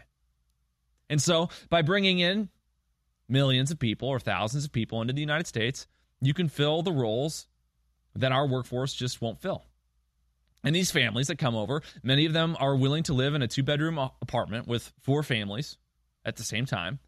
And 1.09 1.21
so 1.21 1.49
by 1.69 1.81
bringing 1.81 2.19
in 2.19 2.49
millions 3.27 3.71
of 3.71 3.79
people 3.79 4.09
or 4.09 4.19
thousands 4.19 4.65
of 4.65 4.71
people 4.71 5.01
into 5.01 5.13
the 5.13 5.21
United 5.21 5.47
States, 5.47 5.87
you 6.21 6.33
can 6.33 6.47
fill 6.47 6.83
the 6.83 6.91
roles 6.91 7.47
that 8.15 8.31
our 8.31 8.47
workforce 8.47 8.93
just 8.93 9.21
won't 9.21 9.41
fill. 9.41 9.65
And 10.63 10.75
these 10.75 10.91
families 10.91 11.27
that 11.27 11.37
come 11.37 11.55
over, 11.55 11.81
many 12.03 12.25
of 12.25 12.33
them 12.33 12.55
are 12.59 12.75
willing 12.75 13.03
to 13.03 13.13
live 13.13 13.33
in 13.33 13.41
a 13.41 13.47
two 13.47 13.63
bedroom 13.63 13.97
apartment 13.97 14.67
with 14.67 14.91
four 15.01 15.23
families 15.23 15.77
at 16.23 16.35
the 16.35 16.43
same 16.43 16.65
time 16.65 16.99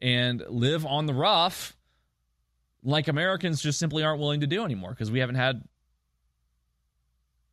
and 0.00 0.44
live 0.48 0.86
on 0.86 1.06
the 1.06 1.14
rough 1.14 1.76
like 2.84 3.08
Americans 3.08 3.62
just 3.62 3.78
simply 3.78 4.04
aren't 4.04 4.20
willing 4.20 4.40
to 4.40 4.46
do 4.46 4.64
anymore 4.64 4.90
because 4.90 5.10
we 5.10 5.20
haven't 5.20 5.36
had 5.36 5.62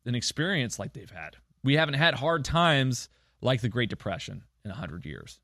an 0.04 0.14
experience 0.14 0.78
like 0.78 0.92
they've 0.92 1.10
had. 1.10 1.36
We 1.64 1.74
haven't 1.74 1.94
had 1.94 2.14
hard 2.14 2.44
times 2.44 3.08
like 3.40 3.62
the 3.62 3.68
Great 3.68 3.88
Depression 3.88 4.42
in 4.64 4.70
100 4.70 5.06
years. 5.06 5.40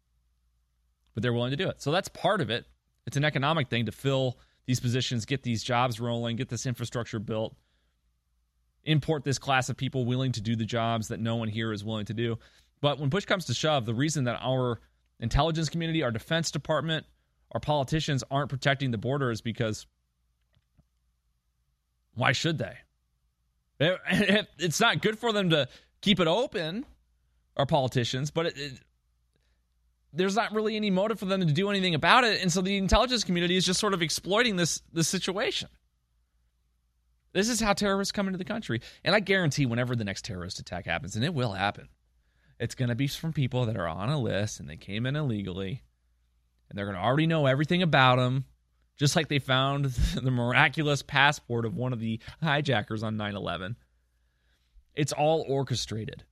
But 1.15 1.23
they're 1.23 1.33
willing 1.33 1.51
to 1.51 1.57
do 1.57 1.69
it. 1.69 1.81
So 1.81 1.91
that's 1.91 2.09
part 2.09 2.41
of 2.41 2.51
it. 2.51 2.67
It's 3.07 3.17
an 3.17 3.25
economic 3.25 3.69
thing 3.69 3.87
to 3.87 3.93
fill 3.93 4.39
these 4.69 4.81
positions, 4.81 5.25
get 5.25 5.43
these 5.43 5.65
jobs 5.65 5.99
rolling, 5.99 6.37
get 6.37 6.51
this 6.51 6.67
infrastructure 6.67 7.19
built, 7.19 7.57
import 8.85 9.25
this 9.25 9.39
class 9.39 9.71
of 9.71 9.79
people 9.79 10.05
willing 10.05 10.31
to 10.33 10.43
do 10.43 10.55
the 10.57 10.67
jobs 10.67 11.09
that 11.09 11.19
no 11.19 11.37
one 11.37 11.49
here 11.49 11.73
is 11.73 11.83
willing 11.83 12.05
to 12.05 12.13
do. 12.13 12.39
But 12.83 13.01
when 13.01 13.09
push 13.09 13.25
comes 13.25 13.47
to 13.47 13.55
shove, 13.55 13.87
the 13.87 13.95
reason 13.95 14.25
that 14.25 14.39
our 14.43 14.79
intelligence 15.21 15.71
community, 15.71 16.03
our 16.03 16.11
defense 16.11 16.51
department, 16.51 17.07
our 17.53 17.61
politicians 17.61 18.23
aren't 18.31 18.51
protecting 18.51 18.91
the 18.91 18.99
border 18.99 19.31
is 19.31 19.41
because 19.41 19.87
why 22.15 22.33
should 22.33 22.59
they? 22.59 22.77
It's 24.59 24.81
not 24.81 25.01
good 25.01 25.19
for 25.19 25.33
them 25.33 25.49
to 25.49 25.67
keep 26.03 26.21
it 26.21 26.27
open, 26.29 26.85
our 27.57 27.65
politicians, 27.65 28.31
but 28.31 28.45
it, 28.45 28.59
it, 28.59 28.81
there's 30.13 30.37
not 30.37 30.55
really 30.55 30.77
any 30.77 30.91
motive 30.91 31.19
for 31.19 31.27
them 31.27 31.41
to 31.41 31.53
do 31.53 31.71
anything 31.71 31.95
about 31.95 32.25
it. 32.25 32.41
And 32.41 32.53
so 32.53 32.61
the 32.61 32.77
intelligence 32.77 33.25
community 33.25 33.57
is 33.57 33.65
just 33.65 33.81
sort 33.81 33.95
of 33.95 34.03
exploiting 34.03 34.57
this, 34.57 34.83
this 34.93 35.09
situation. 35.09 35.69
This 37.33 37.49
is 37.49 37.61
how 37.61 37.75
terrorists 37.75 38.13
come 38.13 38.27
into 38.27 38.39
the 38.39 38.45
country. 38.45 38.81
And 39.05 39.15
I 39.15 39.21
guarantee 39.21 39.67
whenever 39.67 39.95
the 39.95 40.05
next 40.05 40.25
terrorist 40.25 40.59
attack 40.59 40.87
happens, 40.87 41.15
and 41.15 41.25
it 41.25 41.35
will 41.35 41.53
happen, 41.53 41.89
it's 42.59 42.75
going 42.75 42.89
to 42.89 42.95
be 42.95 43.07
from 43.07 43.33
people 43.33 43.67
that 43.67 43.77
are 43.77 43.87
on 43.87 44.09
a 44.09 44.19
list 44.19 44.61
and 44.61 44.69
they 44.69 44.77
came 44.77 45.07
in 45.07 45.15
illegally 45.15 45.83
and 46.69 46.77
they're 46.77 46.87
going 46.87 46.97
to 46.97 47.03
already 47.03 47.27
know 47.27 47.47
everything 47.47 47.83
about 47.83 48.17
them, 48.17 48.45
just 48.97 49.15
like 49.15 49.29
they 49.29 49.39
found 49.39 49.85
the 50.15 50.31
miraculous 50.31 51.03
passport 51.03 51.65
of 51.65 51.77
one 51.77 51.93
of 51.93 52.01
the 52.01 52.21
hijackers 52.43 53.03
on 53.03 53.17
9 53.17 53.37
11. 53.37 53.77
It's 54.95 55.13
all 55.13 55.45
orchestrated. 55.49 56.25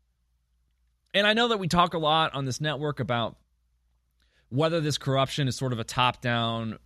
And 1.15 1.27
I 1.27 1.35
know 1.35 1.49
that 1.49 1.59
we 1.59 1.69
talk 1.69 1.95
a 1.95 1.99
lot 1.99 2.35
on 2.35 2.45
this 2.45 2.61
network 2.61 3.01
about 3.01 3.37
whether 4.49 4.81
this 4.81 4.99
corruption 4.99 5.49
is 5.49 5.57
sort 5.57 5.73
of 5.73 5.79
a 5.79 5.85
top 5.85 6.21
down 6.21 6.79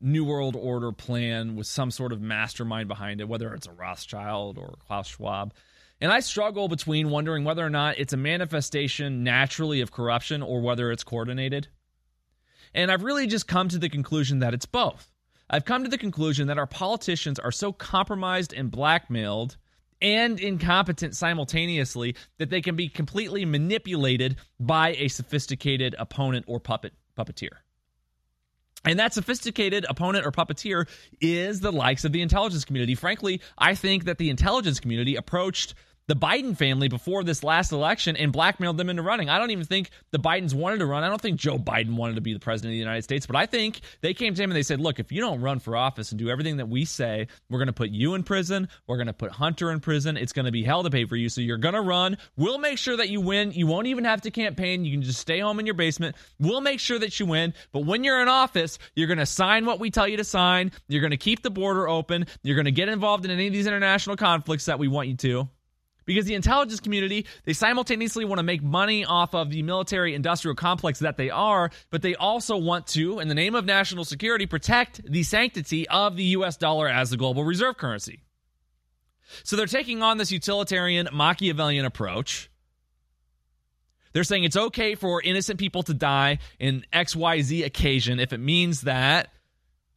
New 0.00 0.24
World 0.24 0.56
Order 0.56 0.92
plan 0.92 1.56
with 1.56 1.66
some 1.66 1.90
sort 1.90 2.12
of 2.12 2.20
mastermind 2.20 2.88
behind 2.88 3.20
it, 3.20 3.28
whether 3.28 3.54
it's 3.54 3.66
a 3.66 3.72
Rothschild 3.72 4.58
or 4.58 4.74
Klaus 4.86 5.08
Schwab. 5.08 5.54
And 6.00 6.12
I 6.12 6.20
struggle 6.20 6.68
between 6.68 7.08
wondering 7.08 7.44
whether 7.44 7.64
or 7.64 7.70
not 7.70 7.98
it's 7.98 8.12
a 8.12 8.18
manifestation 8.18 9.24
naturally 9.24 9.80
of 9.80 9.92
corruption 9.92 10.42
or 10.42 10.60
whether 10.60 10.90
it's 10.90 11.04
coordinated. 11.04 11.68
And 12.74 12.92
I've 12.92 13.02
really 13.02 13.26
just 13.26 13.48
come 13.48 13.68
to 13.68 13.78
the 13.78 13.88
conclusion 13.88 14.40
that 14.40 14.52
it's 14.52 14.66
both. 14.66 15.10
I've 15.48 15.64
come 15.64 15.84
to 15.84 15.90
the 15.90 15.96
conclusion 15.96 16.48
that 16.48 16.58
our 16.58 16.66
politicians 16.66 17.38
are 17.38 17.52
so 17.52 17.72
compromised 17.72 18.52
and 18.52 18.70
blackmailed 18.70 19.56
and 20.00 20.38
incompetent 20.38 21.16
simultaneously 21.16 22.16
that 22.38 22.50
they 22.50 22.60
can 22.60 22.76
be 22.76 22.88
completely 22.88 23.44
manipulated 23.44 24.36
by 24.60 24.90
a 24.98 25.08
sophisticated 25.08 25.94
opponent 25.98 26.44
or 26.48 26.60
puppet 26.60 26.92
puppeteer. 27.18 27.50
And 28.84 29.00
that 29.00 29.12
sophisticated 29.12 29.84
opponent 29.88 30.24
or 30.24 30.30
puppeteer 30.30 30.88
is 31.20 31.60
the 31.60 31.72
likes 31.72 32.04
of 32.04 32.12
the 32.12 32.22
intelligence 32.22 32.64
community. 32.64 32.94
Frankly, 32.94 33.40
I 33.58 33.74
think 33.74 34.04
that 34.04 34.18
the 34.18 34.30
intelligence 34.30 34.78
community 34.78 35.16
approached 35.16 35.74
the 36.08 36.14
Biden 36.14 36.56
family 36.56 36.88
before 36.88 37.24
this 37.24 37.42
last 37.42 37.72
election 37.72 38.16
and 38.16 38.32
blackmailed 38.32 38.76
them 38.76 38.88
into 38.88 39.02
running. 39.02 39.28
I 39.28 39.38
don't 39.38 39.50
even 39.50 39.64
think 39.64 39.90
the 40.12 40.18
Bidens 40.18 40.54
wanted 40.54 40.78
to 40.78 40.86
run. 40.86 41.02
I 41.02 41.08
don't 41.08 41.20
think 41.20 41.36
Joe 41.36 41.58
Biden 41.58 41.96
wanted 41.96 42.14
to 42.14 42.20
be 42.20 42.32
the 42.32 42.38
president 42.38 42.70
of 42.70 42.74
the 42.74 42.78
United 42.78 43.02
States, 43.02 43.26
but 43.26 43.36
I 43.36 43.46
think 43.46 43.80
they 44.02 44.14
came 44.14 44.34
to 44.34 44.42
him 44.42 44.50
and 44.50 44.56
they 44.56 44.62
said, 44.62 44.80
Look, 44.80 44.98
if 45.00 45.10
you 45.10 45.20
don't 45.20 45.40
run 45.40 45.58
for 45.58 45.76
office 45.76 46.12
and 46.12 46.18
do 46.18 46.30
everything 46.30 46.58
that 46.58 46.68
we 46.68 46.84
say, 46.84 47.26
we're 47.50 47.58
going 47.58 47.66
to 47.66 47.72
put 47.72 47.90
you 47.90 48.14
in 48.14 48.22
prison. 48.22 48.68
We're 48.86 48.96
going 48.96 49.08
to 49.08 49.12
put 49.12 49.32
Hunter 49.32 49.72
in 49.72 49.80
prison. 49.80 50.16
It's 50.16 50.32
going 50.32 50.46
to 50.46 50.52
be 50.52 50.62
hell 50.62 50.82
to 50.84 50.90
pay 50.90 51.04
for 51.06 51.16
you. 51.16 51.28
So 51.28 51.40
you're 51.40 51.56
going 51.56 51.74
to 51.74 51.80
run. 51.80 52.18
We'll 52.36 52.58
make 52.58 52.78
sure 52.78 52.96
that 52.96 53.08
you 53.08 53.20
win. 53.20 53.52
You 53.52 53.66
won't 53.66 53.88
even 53.88 54.04
have 54.04 54.22
to 54.22 54.30
campaign. 54.30 54.84
You 54.84 54.92
can 54.92 55.02
just 55.02 55.20
stay 55.20 55.40
home 55.40 55.58
in 55.58 55.66
your 55.66 55.74
basement. 55.74 56.16
We'll 56.38 56.60
make 56.60 56.80
sure 56.80 56.98
that 56.98 57.18
you 57.18 57.26
win. 57.26 57.52
But 57.72 57.80
when 57.80 58.04
you're 58.04 58.22
in 58.22 58.28
office, 58.28 58.78
you're 58.94 59.08
going 59.08 59.18
to 59.18 59.26
sign 59.26 59.66
what 59.66 59.80
we 59.80 59.90
tell 59.90 60.06
you 60.06 60.16
to 60.18 60.24
sign. 60.24 60.70
You're 60.88 61.00
going 61.00 61.10
to 61.10 61.16
keep 61.16 61.42
the 61.42 61.50
border 61.50 61.88
open. 61.88 62.26
You're 62.42 62.56
going 62.56 62.66
to 62.66 62.70
get 62.70 62.88
involved 62.88 63.24
in 63.24 63.30
any 63.30 63.48
of 63.48 63.52
these 63.52 63.66
international 63.66 64.16
conflicts 64.16 64.66
that 64.66 64.78
we 64.78 64.88
want 64.88 65.08
you 65.08 65.16
to 65.16 65.48
because 66.06 66.24
the 66.24 66.34
intelligence 66.34 66.80
community 66.80 67.26
they 67.44 67.52
simultaneously 67.52 68.24
want 68.24 68.38
to 68.38 68.42
make 68.42 68.62
money 68.62 69.04
off 69.04 69.34
of 69.34 69.50
the 69.50 69.62
military 69.62 70.14
industrial 70.14 70.54
complex 70.54 71.00
that 71.00 71.16
they 71.16 71.28
are 71.28 71.70
but 71.90 72.00
they 72.00 72.14
also 72.14 72.56
want 72.56 72.86
to 72.86 73.20
in 73.20 73.28
the 73.28 73.34
name 73.34 73.54
of 73.54 73.66
national 73.66 74.04
security 74.04 74.46
protect 74.46 75.02
the 75.04 75.22
sanctity 75.22 75.88
of 75.88 76.16
the 76.16 76.24
US 76.24 76.56
dollar 76.56 76.88
as 76.88 77.10
the 77.10 77.16
global 77.16 77.44
reserve 77.44 77.76
currency. 77.76 78.22
So 79.42 79.56
they're 79.56 79.66
taking 79.66 80.02
on 80.02 80.18
this 80.18 80.30
utilitarian 80.30 81.08
machiavellian 81.12 81.84
approach. 81.84 82.48
They're 84.12 84.24
saying 84.24 84.44
it's 84.44 84.56
okay 84.56 84.94
for 84.94 85.20
innocent 85.20 85.58
people 85.58 85.82
to 85.82 85.94
die 85.94 86.38
in 86.58 86.84
xyz 86.92 87.64
occasion 87.64 88.18
if 88.20 88.32
it 88.32 88.38
means 88.38 88.82
that 88.82 89.28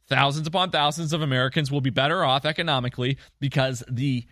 thousands 0.08 0.46
upon 0.46 0.70
thousands 0.70 1.14
of 1.14 1.22
americans 1.22 1.70
will 1.70 1.80
be 1.80 1.88
better 1.88 2.22
off 2.22 2.44
economically 2.44 3.16
because 3.38 3.82
the 3.88 4.26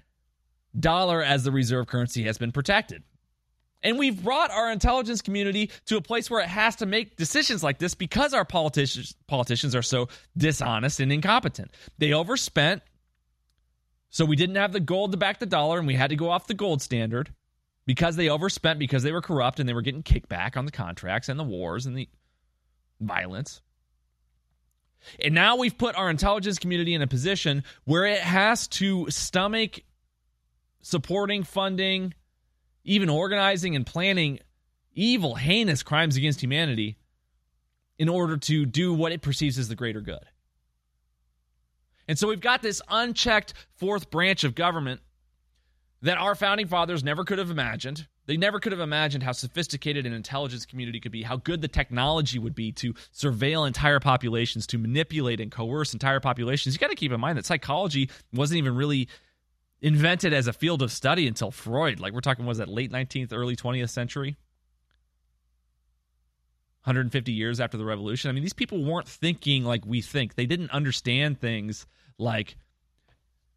dollar 0.78 1.22
as 1.22 1.44
the 1.44 1.52
reserve 1.52 1.86
currency 1.86 2.24
has 2.24 2.38
been 2.38 2.52
protected. 2.52 3.02
And 3.82 3.98
we've 3.98 4.22
brought 4.22 4.50
our 4.50 4.72
intelligence 4.72 5.22
community 5.22 5.70
to 5.86 5.96
a 5.96 6.00
place 6.02 6.28
where 6.30 6.40
it 6.40 6.48
has 6.48 6.76
to 6.76 6.86
make 6.86 7.16
decisions 7.16 7.62
like 7.62 7.78
this 7.78 7.94
because 7.94 8.34
our 8.34 8.44
politicians 8.44 9.14
politicians 9.28 9.74
are 9.76 9.82
so 9.82 10.08
dishonest 10.36 10.98
and 10.98 11.12
incompetent. 11.12 11.70
They 11.98 12.12
overspent, 12.12 12.82
so 14.10 14.24
we 14.24 14.36
didn't 14.36 14.56
have 14.56 14.72
the 14.72 14.80
gold 14.80 15.12
to 15.12 15.18
back 15.18 15.38
the 15.38 15.46
dollar, 15.46 15.78
and 15.78 15.86
we 15.86 15.94
had 15.94 16.10
to 16.10 16.16
go 16.16 16.30
off 16.30 16.48
the 16.48 16.54
gold 16.54 16.82
standard 16.82 17.32
because 17.86 18.16
they 18.16 18.28
overspent 18.28 18.78
because 18.78 19.02
they 19.02 19.12
were 19.12 19.22
corrupt 19.22 19.60
and 19.60 19.68
they 19.68 19.74
were 19.74 19.82
getting 19.82 20.02
kickback 20.02 20.56
on 20.56 20.66
the 20.66 20.72
contracts 20.72 21.28
and 21.28 21.38
the 21.38 21.44
wars 21.44 21.86
and 21.86 21.96
the 21.96 22.08
violence. 23.00 23.60
And 25.22 25.34
now 25.34 25.56
we've 25.56 25.78
put 25.78 25.94
our 25.94 26.10
intelligence 26.10 26.58
community 26.58 26.94
in 26.94 27.02
a 27.02 27.06
position 27.06 27.62
where 27.84 28.04
it 28.04 28.20
has 28.20 28.66
to 28.68 29.08
stomach 29.10 29.80
supporting, 30.80 31.42
funding, 31.42 32.14
even 32.84 33.08
organizing 33.08 33.76
and 33.76 33.86
planning 33.86 34.38
evil, 34.94 35.34
heinous 35.34 35.82
crimes 35.82 36.16
against 36.16 36.42
humanity 36.42 36.96
in 37.98 38.08
order 38.08 38.36
to 38.36 38.64
do 38.64 38.94
what 38.94 39.12
it 39.12 39.22
perceives 39.22 39.58
as 39.58 39.68
the 39.68 39.74
greater 39.74 40.00
good. 40.00 40.24
And 42.06 42.18
so 42.18 42.28
we've 42.28 42.40
got 42.40 42.62
this 42.62 42.80
unchecked 42.88 43.54
fourth 43.76 44.10
branch 44.10 44.44
of 44.44 44.54
government 44.54 45.00
that 46.02 46.16
our 46.16 46.34
founding 46.34 46.66
fathers 46.66 47.04
never 47.04 47.24
could 47.24 47.38
have 47.38 47.50
imagined. 47.50 48.06
They 48.26 48.36
never 48.36 48.60
could 48.60 48.72
have 48.72 48.80
imagined 48.80 49.22
how 49.22 49.32
sophisticated 49.32 50.06
an 50.06 50.12
intelligence 50.12 50.64
community 50.64 51.00
could 51.00 51.12
be, 51.12 51.22
how 51.22 51.36
good 51.36 51.60
the 51.60 51.68
technology 51.68 52.38
would 52.38 52.54
be 52.54 52.72
to 52.72 52.94
surveil 53.14 53.66
entire 53.66 54.00
populations, 54.00 54.66
to 54.68 54.78
manipulate 54.78 55.40
and 55.40 55.50
coerce 55.50 55.92
entire 55.92 56.20
populations. 56.20 56.74
You 56.74 56.78
got 56.78 56.90
to 56.90 56.94
keep 56.94 57.12
in 57.12 57.20
mind 57.20 57.36
that 57.38 57.46
psychology 57.46 58.10
wasn't 58.32 58.58
even 58.58 58.76
really 58.76 59.08
invented 59.80 60.32
as 60.32 60.46
a 60.46 60.52
field 60.52 60.82
of 60.82 60.90
study 60.90 61.26
until 61.26 61.50
Freud. 61.50 62.00
Like 62.00 62.12
we're 62.12 62.20
talking, 62.20 62.46
was 62.46 62.58
that 62.58 62.68
late 62.68 62.90
19th, 62.90 63.32
early 63.32 63.56
20th 63.56 63.90
century? 63.90 64.36
150 66.84 67.32
years 67.32 67.60
after 67.60 67.76
the 67.76 67.84
revolution. 67.84 68.30
I 68.30 68.32
mean, 68.32 68.42
these 68.42 68.54
people 68.54 68.82
weren't 68.82 69.08
thinking 69.08 69.64
like 69.64 69.84
we 69.84 70.00
think. 70.00 70.34
They 70.34 70.46
didn't 70.46 70.70
understand 70.70 71.38
things 71.38 71.86
like 72.16 72.56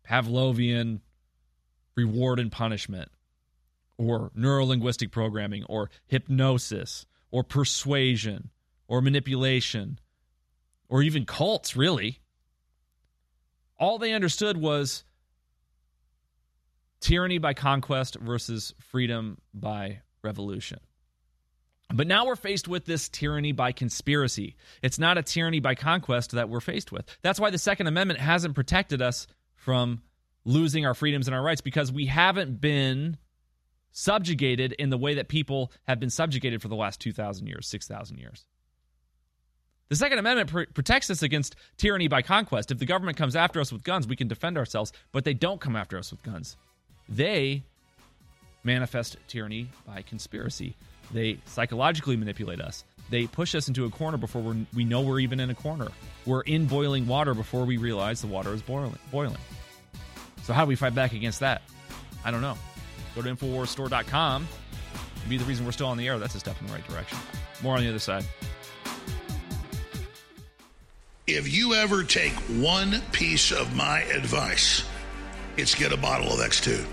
Pavlovian 0.07 0.99
reward 1.95 2.39
and 2.39 2.51
punishment, 2.51 3.09
or 3.97 4.31
neurolinguistic 4.37 5.11
programming, 5.11 5.63
or 5.65 5.89
hypnosis, 6.07 7.05
or 7.29 7.43
persuasion, 7.43 8.49
or 8.87 9.01
manipulation, 9.01 9.99
or 10.89 11.01
even 11.01 11.25
cults, 11.25 11.75
really. 11.75 12.19
All 13.79 13.97
they 13.97 14.13
understood 14.13 14.57
was 14.57 15.03
tyranny 17.01 17.39
by 17.39 17.53
conquest 17.53 18.15
versus 18.15 18.73
freedom 18.79 19.37
by 19.53 19.99
revolution. 20.23 20.79
But 21.93 22.07
now 22.07 22.25
we're 22.25 22.37
faced 22.37 22.67
with 22.67 22.85
this 22.85 23.09
tyranny 23.09 23.51
by 23.51 23.73
conspiracy. 23.73 24.55
It's 24.81 24.97
not 24.97 25.17
a 25.17 25.23
tyranny 25.23 25.59
by 25.59 25.75
conquest 25.75 26.31
that 26.31 26.47
we're 26.47 26.61
faced 26.61 26.91
with. 26.91 27.05
That's 27.21 27.39
why 27.39 27.49
the 27.49 27.57
Second 27.57 27.87
Amendment 27.87 28.19
hasn't 28.19 28.55
protected 28.55 29.01
us 29.01 29.27
from 29.55 30.01
losing 30.45 30.85
our 30.85 30.93
freedoms 30.93 31.27
and 31.27 31.35
our 31.35 31.43
rights 31.43 31.61
because 31.61 31.91
we 31.91 32.05
haven't 32.05 32.61
been 32.61 33.17
subjugated 33.91 34.71
in 34.73 34.89
the 34.89 34.97
way 34.97 35.15
that 35.15 35.27
people 35.27 35.71
have 35.83 35.99
been 35.99 36.09
subjugated 36.09 36.61
for 36.61 36.69
the 36.69 36.75
last 36.75 37.01
2,000 37.01 37.45
years, 37.45 37.67
6,000 37.67 38.17
years. 38.17 38.45
The 39.89 39.97
Second 39.97 40.19
Amendment 40.19 40.49
pr- 40.49 40.73
protects 40.73 41.09
us 41.09 41.21
against 41.21 41.57
tyranny 41.75 42.07
by 42.07 42.21
conquest. 42.21 42.71
If 42.71 42.79
the 42.79 42.85
government 42.85 43.17
comes 43.17 43.35
after 43.35 43.59
us 43.59 43.73
with 43.73 43.83
guns, 43.83 44.07
we 44.07 44.15
can 44.15 44.29
defend 44.29 44.57
ourselves, 44.57 44.93
but 45.11 45.25
they 45.25 45.33
don't 45.33 45.59
come 45.59 45.75
after 45.75 45.97
us 45.97 46.11
with 46.11 46.23
guns. 46.23 46.55
They 47.11 47.63
manifest 48.63 49.17
tyranny 49.27 49.67
by 49.85 50.01
conspiracy. 50.01 50.75
They 51.11 51.39
psychologically 51.45 52.15
manipulate 52.15 52.61
us. 52.61 52.85
They 53.09 53.27
push 53.27 53.53
us 53.53 53.67
into 53.67 53.83
a 53.83 53.89
corner 53.89 54.17
before 54.17 54.41
we're, 54.41 54.55
we 54.73 54.85
know 54.85 55.01
we're 55.01 55.19
even 55.19 55.41
in 55.41 55.49
a 55.49 55.55
corner. 55.55 55.89
We're 56.25 56.41
in 56.41 56.67
boiling 56.67 57.07
water 57.07 57.33
before 57.33 57.65
we 57.65 57.75
realize 57.75 58.21
the 58.21 58.27
water 58.27 58.53
is 58.53 58.61
boiling. 58.61 58.97
boiling. 59.11 59.37
So, 60.43 60.53
how 60.53 60.63
do 60.63 60.69
we 60.69 60.75
fight 60.75 60.95
back 60.95 61.11
against 61.11 61.41
that? 61.41 61.61
I 62.23 62.31
don't 62.31 62.41
know. 62.41 62.57
Go 63.13 63.21
to 63.21 63.35
InfoWarsStore.com. 63.35 64.47
Be 65.27 65.37
the 65.37 65.43
reason 65.45 65.65
we're 65.65 65.73
still 65.73 65.87
on 65.87 65.97
the 65.97 66.07
air. 66.07 66.17
That's 66.17 66.35
a 66.35 66.39
step 66.39 66.55
in 66.61 66.67
the 66.67 66.73
right 66.73 66.87
direction. 66.87 67.17
More 67.61 67.75
on 67.75 67.83
the 67.83 67.89
other 67.89 67.99
side. 67.99 68.23
If 71.27 71.53
you 71.53 71.73
ever 71.73 72.03
take 72.03 72.33
one 72.59 73.01
piece 73.11 73.51
of 73.51 73.75
my 73.75 74.01
advice, 74.03 74.83
it's 75.57 75.75
get 75.75 75.91
a 75.91 75.97
bottle 75.97 76.31
of 76.31 76.39
X2. 76.39 76.85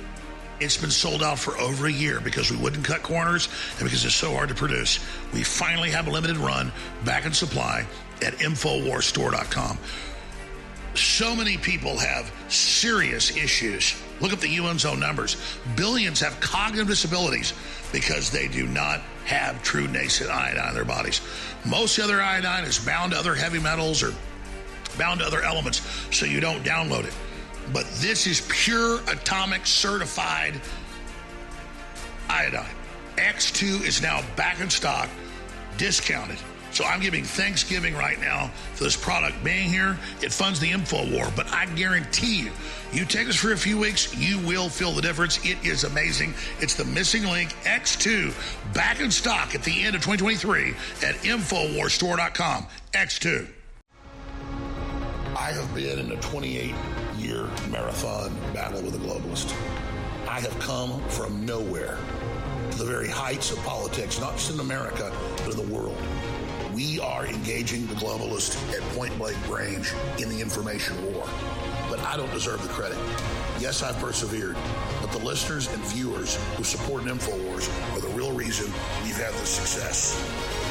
It's 0.60 0.76
been 0.76 0.90
sold 0.90 1.22
out 1.22 1.38
for 1.38 1.56
over 1.58 1.86
a 1.86 1.92
year 1.92 2.20
because 2.20 2.50
we 2.50 2.56
wouldn't 2.56 2.84
cut 2.84 3.02
corners 3.02 3.48
and 3.76 3.84
because 3.84 4.04
it's 4.04 4.14
so 4.14 4.32
hard 4.32 4.48
to 4.48 4.56
produce. 4.56 4.98
We 5.32 5.44
finally 5.44 5.90
have 5.90 6.08
a 6.08 6.10
limited 6.10 6.36
run 6.36 6.72
back 7.04 7.26
in 7.26 7.32
supply 7.32 7.86
at 8.22 8.34
InfoWarsStore.com. 8.34 9.78
So 10.94 11.36
many 11.36 11.58
people 11.58 11.96
have 11.98 12.32
serious 12.48 13.36
issues. 13.36 13.94
Look 14.20 14.32
at 14.32 14.40
the 14.40 14.56
UN's 14.58 14.84
own 14.84 14.98
numbers. 14.98 15.36
Billions 15.76 16.18
have 16.20 16.40
cognitive 16.40 16.88
disabilities 16.88 17.52
because 17.92 18.30
they 18.30 18.48
do 18.48 18.66
not 18.66 19.00
have 19.26 19.62
true 19.62 19.86
nascent 19.86 20.30
iodine 20.30 20.70
in 20.70 20.74
their 20.74 20.84
bodies. 20.84 21.20
Most 21.64 22.00
other 22.00 22.20
iodine 22.20 22.64
is 22.64 22.80
bound 22.80 23.12
to 23.12 23.18
other 23.18 23.36
heavy 23.36 23.60
metals 23.60 24.02
or 24.02 24.12
bound 24.98 25.20
to 25.20 25.26
other 25.26 25.42
elements, 25.42 25.82
so 26.10 26.26
you 26.26 26.40
don't 26.40 26.64
download 26.64 27.04
it 27.04 27.14
but 27.72 27.86
this 27.94 28.26
is 28.26 28.46
pure 28.48 29.00
atomic 29.08 29.66
certified 29.66 30.60
iodine. 32.28 32.66
X2 33.16 33.84
is 33.84 34.00
now 34.00 34.22
back 34.36 34.60
in 34.60 34.70
stock, 34.70 35.08
discounted. 35.76 36.38
So 36.70 36.84
I'm 36.84 37.00
giving 37.00 37.24
Thanksgiving 37.24 37.94
right 37.94 38.20
now 38.20 38.50
for 38.74 38.84
this 38.84 38.96
product 38.96 39.42
being 39.42 39.70
here. 39.70 39.98
It 40.22 40.32
funds 40.32 40.60
the 40.60 40.70
info 40.70 41.10
war, 41.10 41.32
but 41.34 41.52
I 41.52 41.66
guarantee 41.66 42.42
you, 42.42 42.52
you 42.92 43.04
take 43.04 43.26
this 43.26 43.36
for 43.36 43.52
a 43.52 43.56
few 43.56 43.78
weeks, 43.78 44.14
you 44.14 44.38
will 44.46 44.68
feel 44.68 44.92
the 44.92 45.02
difference. 45.02 45.44
It 45.44 45.58
is 45.64 45.84
amazing. 45.84 46.34
It's 46.60 46.74
the 46.74 46.84
missing 46.84 47.24
link 47.24 47.54
X2 47.64 48.34
back 48.74 49.00
in 49.00 49.10
stock 49.10 49.54
at 49.54 49.62
the 49.62 49.82
end 49.82 49.96
of 49.96 50.02
2023 50.02 50.74
at 51.08 51.14
InfoWarsStore.com. 51.16 52.66
X2. 52.92 53.48
I 55.36 55.52
have 55.52 55.74
been 55.74 55.98
in 55.98 56.12
a 56.12 56.16
28 56.20 56.74
year 57.18 57.48
marathon 57.70 58.34
battle 58.54 58.80
with 58.82 58.94
a 58.94 58.98
globalist. 58.98 59.52
I 60.28 60.40
have 60.40 60.58
come 60.60 61.00
from 61.08 61.44
nowhere 61.44 61.98
to 62.70 62.78
the 62.78 62.84
very 62.84 63.08
heights 63.08 63.50
of 63.50 63.58
politics, 63.64 64.20
not 64.20 64.34
just 64.34 64.52
in 64.52 64.60
America, 64.60 65.12
but 65.38 65.58
in 65.58 65.66
the 65.66 65.74
world. 65.74 65.96
We 66.74 67.00
are 67.00 67.26
engaging 67.26 67.86
the 67.86 67.94
globalist 67.94 68.56
at 68.72 68.80
point 68.94 69.16
blank 69.18 69.36
range 69.48 69.92
in 70.18 70.28
the 70.28 70.40
information 70.40 70.94
war. 71.12 71.26
But 71.88 72.00
I 72.00 72.16
don't 72.16 72.30
deserve 72.32 72.62
the 72.62 72.68
credit. 72.68 72.98
Yes, 73.58 73.82
I've 73.82 73.98
persevered, 73.98 74.56
but 75.00 75.10
the 75.10 75.18
listeners 75.18 75.72
and 75.72 75.82
viewers 75.86 76.38
who 76.56 76.62
support 76.62 77.02
InfoWars 77.04 77.68
are 77.96 78.00
the 78.00 78.08
real 78.08 78.32
reason 78.32 78.66
we've 79.02 79.16
had 79.16 79.32
this 79.34 79.48
success. 79.48 80.14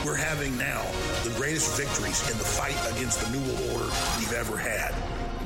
We're 0.06 0.16
having 0.16 0.56
now 0.58 0.86
the 1.24 1.32
greatest 1.32 1.76
victories 1.76 2.22
in 2.32 2.38
the 2.38 2.46
fight 2.46 2.78
against 2.96 3.20
the 3.20 3.32
New 3.32 3.46
World 3.46 3.72
Order 3.74 3.94
we've 4.20 4.34
ever 4.34 4.56
had 4.56 4.96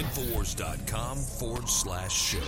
Infowars.com 0.00 1.18
forward 1.18 1.68
slash 1.68 2.10
show. 2.10 2.38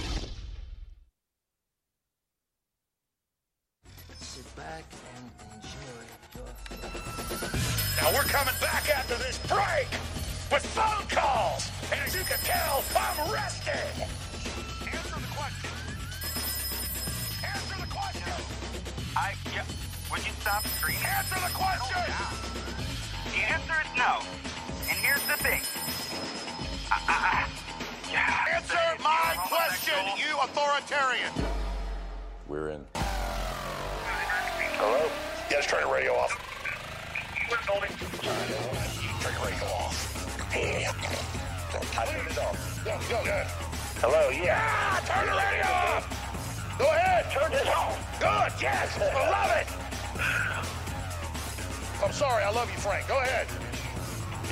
Sit 4.19 4.57
back 4.57 4.85
and 5.13 5.31
enjoy 5.53 6.41
Now 8.01 8.11
we're 8.15 8.25
coming 8.25 8.55
back 8.59 8.89
after 8.89 9.17
this 9.17 9.37
break 9.49 9.91
with 10.51 10.65
phone 10.73 11.07
calls. 11.11 11.71
And 11.93 12.01
as 12.01 12.15
you 12.15 12.23
can 12.23 12.39
tell, 12.39 12.83
I'm 12.97 13.31
rested. 13.31 14.01
Answer 14.89 15.21
the 15.21 15.33
question. 15.37 15.71
Answer 17.45 17.77
the 17.83 17.93
question. 17.93 18.33
I, 19.15 19.35
yeah. 19.53 19.65
Would 20.11 20.25
you 20.25 20.33
stop 20.41 20.67
screaming? 20.69 21.05
Answer 21.05 21.35
the 21.35 21.53
question. 21.53 22.01
The 23.31 23.43
answer 23.53 23.75
is 23.85 23.99
no. 23.99 24.21
And 24.89 24.97
here's 24.97 25.23
the 25.27 25.37
thing. 25.37 25.61
I, 26.93 27.01
I, 27.09 27.17
I, 27.25 28.13
yeah, 28.13 28.57
Answer 28.57 29.03
my 29.03 29.35
question, 29.49 29.97
you 30.19 30.37
authoritarian. 30.43 31.33
We're 32.49 32.69
in. 32.69 32.85
Hello? 34.77 35.11
Yes, 35.51 35.67
turn 35.67 35.81
your 35.81 35.95
radio 35.95 36.13
off. 36.13 36.37
Turn 37.49 37.65
your 39.33 39.43
radio 39.43 39.65
off. 39.73 39.97
I 41.97 42.05
turned 42.05 42.29
it 42.29 42.39
off. 42.39 42.85
Go, 42.85 42.99
go, 43.09 43.25
go. 43.25 43.45
Hello, 44.03 44.29
yeah. 44.29 44.45
Yeah, 44.45 45.01
turn 45.07 45.25
the 45.25 45.33
radio 45.33 45.65
off. 45.65 46.05
Go 46.79 46.85
ahead, 46.91 47.25
turn 47.33 47.51
this 47.53 47.69
off. 47.69 47.97
Good, 48.21 48.53
yes, 48.61 49.01
I 49.01 49.31
love 49.31 49.51
it. 49.57 49.67
I'm 52.05 52.13
sorry, 52.13 52.45
I 52.45 52.51
love 52.51 52.71
you, 52.71 52.79
Frank. 52.79 53.09
Go 53.09 53.17
ahead. 53.19 53.47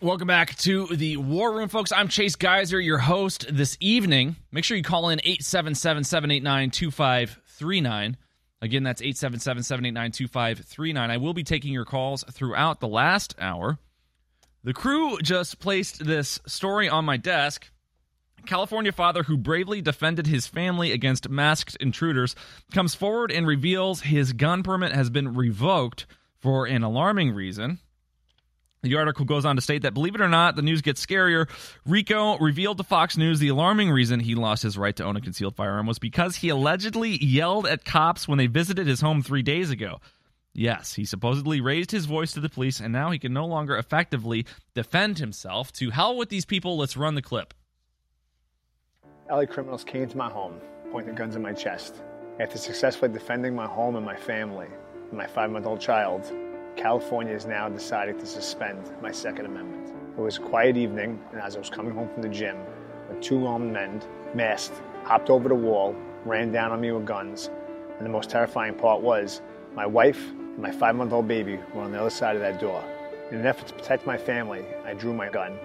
Welcome 0.00 0.28
back 0.28 0.54
to 0.58 0.86
the 0.86 1.16
War 1.16 1.52
Room, 1.52 1.68
folks. 1.68 1.90
I'm 1.90 2.06
Chase 2.06 2.36
Geiser, 2.36 2.80
your 2.80 2.98
host 2.98 3.46
this 3.50 3.76
evening. 3.80 4.36
Make 4.52 4.62
sure 4.62 4.76
you 4.76 4.84
call 4.84 5.08
in 5.08 5.18
877 5.24 6.04
789 6.04 6.70
2539. 6.70 8.16
Again, 8.62 8.84
that's 8.84 9.02
877 9.02 9.64
789 9.64 10.12
2539. 10.12 11.10
I 11.10 11.16
will 11.16 11.34
be 11.34 11.42
taking 11.42 11.72
your 11.72 11.84
calls 11.84 12.22
throughout 12.30 12.78
the 12.78 12.86
last 12.86 13.34
hour. 13.40 13.78
The 14.62 14.74
crew 14.74 15.18
just 15.18 15.58
placed 15.58 16.06
this 16.06 16.38
story 16.46 16.88
on 16.88 17.04
my 17.04 17.16
desk. 17.16 17.68
California 18.46 18.92
father 18.92 19.22
who 19.22 19.36
bravely 19.36 19.80
defended 19.80 20.26
his 20.26 20.46
family 20.46 20.92
against 20.92 21.28
masked 21.28 21.76
intruders 21.80 22.34
comes 22.72 22.94
forward 22.94 23.30
and 23.30 23.46
reveals 23.46 24.02
his 24.02 24.32
gun 24.32 24.62
permit 24.62 24.92
has 24.92 25.10
been 25.10 25.34
revoked 25.34 26.06
for 26.38 26.66
an 26.66 26.82
alarming 26.82 27.32
reason. 27.32 27.78
The 28.82 28.96
article 28.96 29.26
goes 29.26 29.44
on 29.44 29.56
to 29.56 29.62
state 29.62 29.82
that, 29.82 29.92
believe 29.92 30.14
it 30.14 30.22
or 30.22 30.28
not, 30.28 30.56
the 30.56 30.62
news 30.62 30.80
gets 30.80 31.04
scarier. 31.04 31.48
Rico 31.84 32.38
revealed 32.38 32.78
to 32.78 32.84
Fox 32.84 33.18
News 33.18 33.38
the 33.38 33.48
alarming 33.48 33.90
reason 33.90 34.20
he 34.20 34.34
lost 34.34 34.62
his 34.62 34.78
right 34.78 34.96
to 34.96 35.04
own 35.04 35.16
a 35.16 35.20
concealed 35.20 35.54
firearm 35.54 35.86
was 35.86 35.98
because 35.98 36.36
he 36.36 36.48
allegedly 36.48 37.22
yelled 37.22 37.66
at 37.66 37.84
cops 37.84 38.26
when 38.26 38.38
they 38.38 38.46
visited 38.46 38.86
his 38.86 39.02
home 39.02 39.22
three 39.22 39.42
days 39.42 39.70
ago. 39.70 40.00
Yes, 40.54 40.94
he 40.94 41.04
supposedly 41.04 41.60
raised 41.60 41.90
his 41.90 42.06
voice 42.06 42.32
to 42.32 42.40
the 42.40 42.48
police, 42.48 42.80
and 42.80 42.92
now 42.92 43.10
he 43.10 43.18
can 43.18 43.32
no 43.32 43.46
longer 43.46 43.76
effectively 43.76 44.46
defend 44.74 45.18
himself. 45.18 45.72
To 45.74 45.90
hell 45.90 46.16
with 46.16 46.28
these 46.28 46.44
people, 46.44 46.76
let's 46.76 46.96
run 46.96 47.14
the 47.14 47.22
clip. 47.22 47.54
LA 49.30 49.46
criminals 49.46 49.84
came 49.84 50.08
to 50.08 50.16
my 50.16 50.28
home, 50.28 50.60
pointing 50.90 51.14
guns 51.14 51.36
at 51.36 51.42
my 51.42 51.52
chest. 51.52 52.02
After 52.40 52.58
successfully 52.58 53.12
defending 53.12 53.54
my 53.54 53.66
home 53.66 53.94
and 53.94 54.04
my 54.04 54.16
family 54.16 54.66
and 55.08 55.12
my 55.16 55.26
five 55.28 55.52
month 55.52 55.66
old 55.66 55.80
child, 55.80 56.32
California 56.74 57.34
has 57.34 57.46
now 57.46 57.68
decided 57.68 58.18
to 58.18 58.26
suspend 58.26 58.90
my 59.00 59.12
Second 59.12 59.46
Amendment. 59.46 59.94
It 60.18 60.20
was 60.20 60.38
a 60.38 60.40
quiet 60.40 60.76
evening, 60.76 61.22
and 61.30 61.40
as 61.40 61.54
I 61.54 61.60
was 61.60 61.70
coming 61.70 61.94
home 61.94 62.08
from 62.08 62.22
the 62.22 62.28
gym, 62.28 62.56
when 63.06 63.20
two 63.20 63.46
armed 63.46 63.72
men, 63.72 64.02
masked, 64.34 64.74
hopped 65.04 65.30
over 65.30 65.48
the 65.48 65.54
wall, 65.54 65.94
ran 66.24 66.50
down 66.50 66.72
on 66.72 66.80
me 66.80 66.90
with 66.90 67.06
guns, 67.06 67.50
and 67.98 68.04
the 68.04 68.10
most 68.10 68.30
terrifying 68.30 68.74
part 68.74 69.00
was 69.00 69.42
my 69.76 69.86
wife 69.86 70.28
and 70.30 70.58
my 70.58 70.72
five 70.72 70.96
month 70.96 71.12
old 71.12 71.28
baby 71.28 71.56
were 71.72 71.82
on 71.82 71.92
the 71.92 72.00
other 72.00 72.10
side 72.10 72.34
of 72.34 72.42
that 72.42 72.58
door. 72.58 72.82
In 73.30 73.38
an 73.38 73.46
effort 73.46 73.68
to 73.68 73.74
protect 73.74 74.06
my 74.06 74.18
family, 74.18 74.64
I 74.84 74.94
drew 74.94 75.14
my 75.14 75.28
gun 75.28 75.56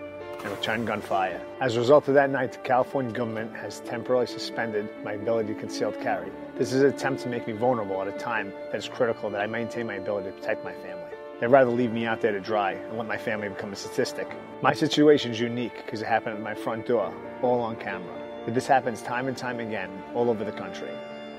and 0.46 0.56
returned 0.56 0.86
gunfire. 0.86 1.42
As 1.60 1.76
a 1.76 1.80
result 1.80 2.08
of 2.08 2.14
that 2.14 2.30
night, 2.30 2.52
the 2.52 2.60
California 2.60 3.12
government 3.12 3.56
has 3.56 3.80
temporarily 3.80 4.28
suspended 4.28 4.88
my 5.04 5.14
ability 5.14 5.54
to 5.54 5.60
conceal 5.60 5.92
carry. 5.92 6.32
This 6.58 6.72
is 6.72 6.84
an 6.84 6.90
attempt 6.90 7.24
to 7.24 7.30
make 7.30 7.48
me 7.48 7.54
vulnerable 7.54 8.00
at 8.02 8.08
a 8.08 8.12
time 8.12 8.54
that 8.72 8.78
is 8.78 8.88
critical 8.88 9.30
that 9.32 9.42
I 9.42 9.48
maintain 9.48 9.88
my 9.88 9.96
ability 9.96 10.30
to 10.30 10.34
protect 10.34 10.64
my 10.64 10.74
family. 10.74 11.02
They'd 11.40 11.48
rather 11.48 11.72
leave 11.72 11.92
me 11.92 12.06
out 12.06 12.22
there 12.22 12.32
to 12.32 12.40
dry 12.40 12.74
and 12.74 12.98
let 12.98 13.08
my 13.08 13.18
family 13.18 13.50
become 13.50 13.74
a 13.74 13.76
statistic. 13.76 14.28
My 14.62 14.74
situation 14.74 15.32
is 15.32 15.40
unique 15.40 15.84
because 15.84 16.02
it 16.02 16.08
happened 16.08 16.38
at 16.38 16.44
my 16.44 16.54
front 16.54 16.86
door, 16.86 17.12
all 17.42 17.60
on 17.62 17.76
camera. 17.76 18.16
But 18.46 18.54
this 18.54 18.68
happens 18.68 19.02
time 19.02 19.28
and 19.28 19.36
time 19.36 19.60
again 19.60 19.90
all 20.14 20.30
over 20.30 20.46
the 20.46 20.52
country. 20.52 20.92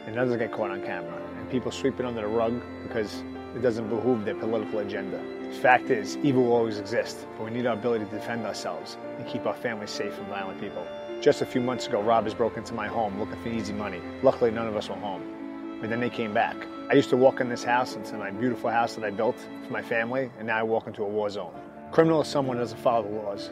And 0.07 0.15
doesn't 0.15 0.39
get 0.39 0.53
caught 0.53 0.71
on 0.71 0.83
camera. 0.83 1.23
And 1.39 1.51
people 1.51 1.71
sweep 1.71 1.99
it 1.99 2.07
under 2.07 2.21
the 2.23 2.27
rug 2.27 2.61
because 2.83 3.23
it 3.55 3.63
doesn't 3.63 3.89
behoove 3.89 4.25
their 4.25 4.35
political 4.35 4.81
agenda. 4.81 5.19
The 5.51 5.63
fact 5.63 5.91
is, 5.91 6.17
evil 6.19 6.45
will 6.45 6.53
always 6.53 6.79
exist, 6.79 7.27
but 7.37 7.45
we 7.45 7.51
need 7.51 7.67
our 7.67 7.75
ability 7.75 8.05
to 8.05 8.11
defend 8.11 8.45
ourselves 8.45 8.97
and 9.17 9.27
keep 9.27 9.47
our 9.47 9.55
families 9.55 9.91
safe 9.91 10.15
from 10.15 10.27
violent 10.27 10.61
people. 10.61 10.87
Just 11.21 11.41
a 11.41 11.47
few 11.47 11.61
months 11.61 11.87
ago, 11.87 12.03
robbers 12.03 12.35
broke 12.35 12.57
into 12.57 12.75
my 12.75 12.87
home 12.89 13.19
looking 13.19 13.41
for 13.43 13.49
easy 13.49 13.73
money. 13.73 14.01
Luckily, 14.23 14.51
none 14.51 14.67
of 14.67 14.77
us 14.77 14.89
were 14.89 14.97
home. 14.97 15.79
But 15.81 15.91
then 15.91 16.01
they 16.01 16.11
came 16.11 16.35
back. 16.35 16.57
I 16.91 16.95
used 16.95 17.11
to 17.11 17.17
walk 17.17 17.41
in 17.41 17.49
this 17.49 17.65
house, 17.65 17.97
into 17.97 18.17
my 18.19 18.31
beautiful 18.31 18.71
house 18.71 18.95
that 18.97 19.05
I 19.05 19.11
built 19.11 19.39
for 19.67 19.73
my 19.73 19.83
family, 19.83 20.31
and 20.39 20.47
now 20.47 20.59
I 20.59 20.63
walk 20.63 20.87
into 20.87 21.03
a 21.03 21.09
war 21.09 21.31
zone. 21.31 21.53
Criminal 21.91 22.21
is 22.21 22.29
someone 22.29 22.57
who 22.57 22.63
doesn't 22.63 22.79
follow 22.79 23.09
the 23.09 23.15
laws. 23.17 23.51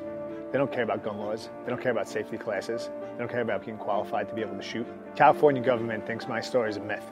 They 0.53 0.59
don't 0.59 0.71
care 0.71 0.85
about 0.85 1.03
gun 1.03 1.19
laws. 1.19 1.49
They 1.65 1.71
don't 1.71 1.81
care 1.81 1.93
about 1.93 2.09
safety 2.09 2.39
classes. 2.39 2.91
They 3.13 3.19
don't 3.19 3.31
care 3.31 3.41
about 3.41 3.65
being 3.65 3.79
qualified 3.79 4.29
to 4.29 4.35
be 4.35 4.43
able 4.43 4.57
to 4.57 4.63
shoot. 4.63 4.87
California 5.17 5.63
government 5.63 6.07
thinks 6.07 6.29
my 6.29 6.41
story 6.41 6.71
is 6.71 6.77
a 6.77 6.81
myth. 6.81 7.05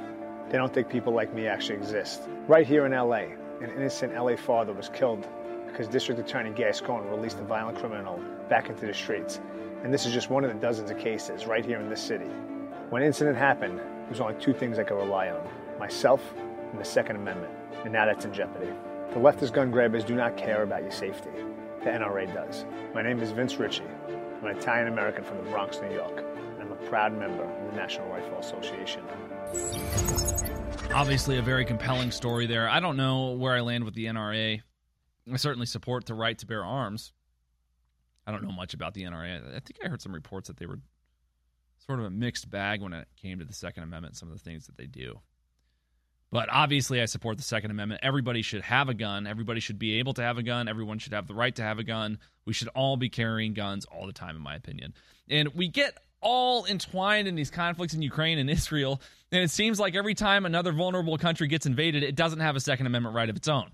They 0.50 0.58
don't 0.58 0.72
think 0.72 0.88
people 0.88 1.12
like 1.12 1.32
me 1.32 1.46
actually 1.46 1.76
exist. 1.76 2.22
Right 2.46 2.66
here 2.66 2.84
in 2.84 2.92
LA, 2.92 3.24
an 3.62 3.70
innocent 3.76 4.14
LA 4.14 4.34
father 4.34 4.72
was 4.72 4.88
killed 4.88 5.26
because 5.66 5.86
District 5.86 6.20
Attorney 6.20 6.50
Gascon 6.50 7.08
released 7.08 7.38
a 7.38 7.44
violent 7.44 7.78
criminal 7.78 8.20
back 8.48 8.68
into 8.68 8.86
the 8.86 8.92
streets. 8.92 9.40
And 9.84 9.94
this 9.94 10.04
is 10.04 10.12
just 10.12 10.30
one 10.30 10.44
of 10.44 10.52
the 10.52 10.58
dozens 10.58 10.90
of 10.90 10.98
cases 10.98 11.46
right 11.46 11.64
here 11.64 11.80
in 11.80 11.88
this 11.88 12.02
city. 12.02 12.26
When 12.90 13.02
incident 13.02 13.36
happened, 13.36 13.78
there 13.78 14.08
was 14.08 14.20
only 14.20 14.34
two 14.40 14.52
things 14.52 14.78
I 14.78 14.84
could 14.84 14.96
rely 14.96 15.30
on 15.30 15.48
myself 15.78 16.34
and 16.70 16.80
the 16.80 16.84
Second 16.84 17.16
Amendment. 17.16 17.52
And 17.84 17.92
now 17.92 18.04
that's 18.04 18.24
in 18.24 18.34
jeopardy. 18.34 18.72
The 19.10 19.20
leftist 19.20 19.52
gun 19.52 19.70
grabbers 19.70 20.04
do 20.04 20.14
not 20.14 20.36
care 20.36 20.62
about 20.62 20.82
your 20.82 20.92
safety. 20.92 21.30
The 21.84 21.90
NRA 21.90 22.32
does. 22.34 22.64
My 22.94 23.02
name 23.02 23.20
is 23.20 23.30
Vince 23.30 23.56
Ritchie. 23.56 23.84
I'm 24.08 24.46
an 24.46 24.56
Italian 24.56 24.88
American 24.88 25.24
from 25.24 25.36
the 25.38 25.50
Bronx, 25.50 25.80
New 25.80 25.94
York. 25.94 26.24
And 26.54 26.62
I'm 26.62 26.72
a 26.72 26.88
proud 26.88 27.16
member 27.16 27.44
of 27.44 27.70
the 27.70 27.76
National 27.76 28.08
Rifle 28.08 28.38
Association. 28.38 29.02
Obviously, 30.90 31.38
a 31.38 31.42
very 31.42 31.64
compelling 31.64 32.10
story 32.10 32.46
there. 32.46 32.68
I 32.68 32.80
don't 32.80 32.96
know 32.96 33.32
where 33.32 33.54
I 33.54 33.60
land 33.60 33.84
with 33.84 33.94
the 33.94 34.06
NRA. 34.06 34.60
I 35.32 35.36
certainly 35.36 35.66
support 35.66 36.06
the 36.06 36.14
right 36.14 36.36
to 36.38 36.46
bear 36.46 36.64
arms. 36.64 37.12
I 38.26 38.30
don't 38.30 38.44
know 38.44 38.52
much 38.52 38.74
about 38.74 38.94
the 38.94 39.02
NRA. 39.02 39.48
I 39.48 39.60
think 39.60 39.78
I 39.84 39.88
heard 39.88 40.02
some 40.02 40.12
reports 40.12 40.48
that 40.48 40.56
they 40.58 40.66
were 40.66 40.78
sort 41.86 41.98
of 41.98 42.04
a 42.06 42.10
mixed 42.10 42.48
bag 42.50 42.82
when 42.82 42.92
it 42.92 43.08
came 43.16 43.38
to 43.38 43.44
the 43.44 43.52
Second 43.52 43.82
Amendment, 43.82 44.16
some 44.16 44.30
of 44.30 44.34
the 44.34 44.40
things 44.42 44.66
that 44.66 44.76
they 44.76 44.86
do. 44.86 45.18
But 46.30 46.48
obviously, 46.50 47.02
I 47.02 47.06
support 47.06 47.36
the 47.36 47.42
Second 47.42 47.72
Amendment. 47.72 48.00
Everybody 48.02 48.42
should 48.42 48.62
have 48.62 48.88
a 48.88 48.94
gun. 48.94 49.26
Everybody 49.26 49.60
should 49.60 49.78
be 49.78 49.98
able 49.98 50.14
to 50.14 50.22
have 50.22 50.38
a 50.38 50.42
gun. 50.42 50.68
Everyone 50.68 50.98
should 50.98 51.12
have 51.12 51.26
the 51.26 51.34
right 51.34 51.54
to 51.56 51.62
have 51.62 51.78
a 51.78 51.84
gun. 51.84 52.18
We 52.46 52.52
should 52.52 52.68
all 52.68 52.96
be 52.96 53.08
carrying 53.08 53.54
guns 53.54 53.84
all 53.84 54.06
the 54.06 54.12
time, 54.12 54.36
in 54.36 54.42
my 54.42 54.54
opinion. 54.54 54.94
And 55.28 55.48
we 55.54 55.68
get 55.68 55.98
all 56.22 56.64
entwined 56.64 57.28
in 57.28 57.34
these 57.34 57.50
conflicts 57.50 57.92
in 57.92 58.00
Ukraine 58.00 58.38
and 58.38 58.48
Israel. 58.48 59.00
And 59.30 59.42
it 59.42 59.50
seems 59.50 59.78
like 59.78 59.94
every 59.94 60.14
time 60.14 60.46
another 60.46 60.72
vulnerable 60.72 61.18
country 61.18 61.48
gets 61.48 61.66
invaded, 61.66 62.02
it 62.02 62.14
doesn't 62.14 62.40
have 62.40 62.56
a 62.56 62.60
Second 62.60 62.86
Amendment 62.86 63.14
right 63.14 63.28
of 63.28 63.36
its 63.36 63.48
own. 63.48 63.70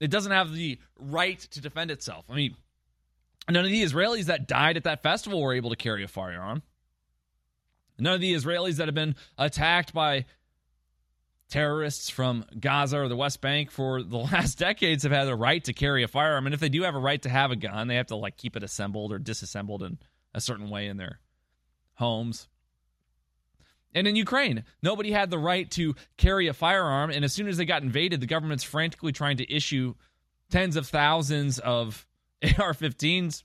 It 0.00 0.10
doesn't 0.10 0.32
have 0.32 0.52
the 0.52 0.78
right 0.98 1.38
to 1.38 1.60
defend 1.60 1.90
itself. 1.90 2.24
I 2.30 2.34
mean, 2.34 2.56
none 3.48 3.64
of 3.64 3.70
the 3.70 3.82
Israelis 3.82 4.26
that 4.26 4.46
died 4.46 4.76
at 4.76 4.84
that 4.84 5.02
festival 5.02 5.42
were 5.42 5.54
able 5.54 5.70
to 5.70 5.76
carry 5.76 6.04
a 6.04 6.08
firearm. 6.08 6.62
None 7.98 8.14
of 8.14 8.20
the 8.20 8.32
Israelis 8.32 8.76
that 8.76 8.86
have 8.86 8.94
been 8.94 9.16
attacked 9.36 9.92
by 9.92 10.26
terrorists 11.48 12.10
from 12.10 12.44
Gaza 12.58 12.98
or 12.98 13.08
the 13.08 13.16
West 13.16 13.40
Bank 13.40 13.70
for 13.70 14.02
the 14.02 14.16
last 14.32 14.58
decades 14.58 15.02
have 15.02 15.12
had 15.12 15.24
the 15.24 15.36
right 15.36 15.62
to 15.64 15.72
carry 15.72 16.02
a 16.02 16.08
firearm. 16.08 16.46
And 16.46 16.54
if 16.54 16.60
they 16.60 16.68
do 16.68 16.82
have 16.82 16.94
a 16.94 17.00
right 17.00 17.20
to 17.22 17.28
have 17.28 17.50
a 17.50 17.56
gun, 17.56 17.88
they 17.88 17.96
have 17.96 18.08
to 18.08 18.16
like 18.16 18.36
keep 18.36 18.56
it 18.56 18.62
assembled 18.62 19.12
or 19.12 19.18
disassembled 19.18 19.82
in 19.82 19.98
a 20.34 20.40
certain 20.40 20.70
way 20.70 20.86
in 20.86 20.96
their 20.96 21.20
homes. 21.94 22.48
And 23.94 24.06
in 24.06 24.16
Ukraine, 24.16 24.64
nobody 24.82 25.10
had 25.10 25.30
the 25.30 25.38
right 25.38 25.70
to 25.72 25.94
carry 26.16 26.48
a 26.48 26.52
firearm. 26.52 27.10
And 27.10 27.24
as 27.24 27.32
soon 27.32 27.48
as 27.48 27.56
they 27.56 27.64
got 27.64 27.82
invaded, 27.82 28.20
the 28.20 28.26
government's 28.26 28.64
frantically 28.64 29.12
trying 29.12 29.38
to 29.38 29.52
issue 29.52 29.94
tens 30.50 30.76
of 30.76 30.86
thousands 30.86 31.58
of 31.58 32.06
AR 32.58 32.74
15s 32.74 33.42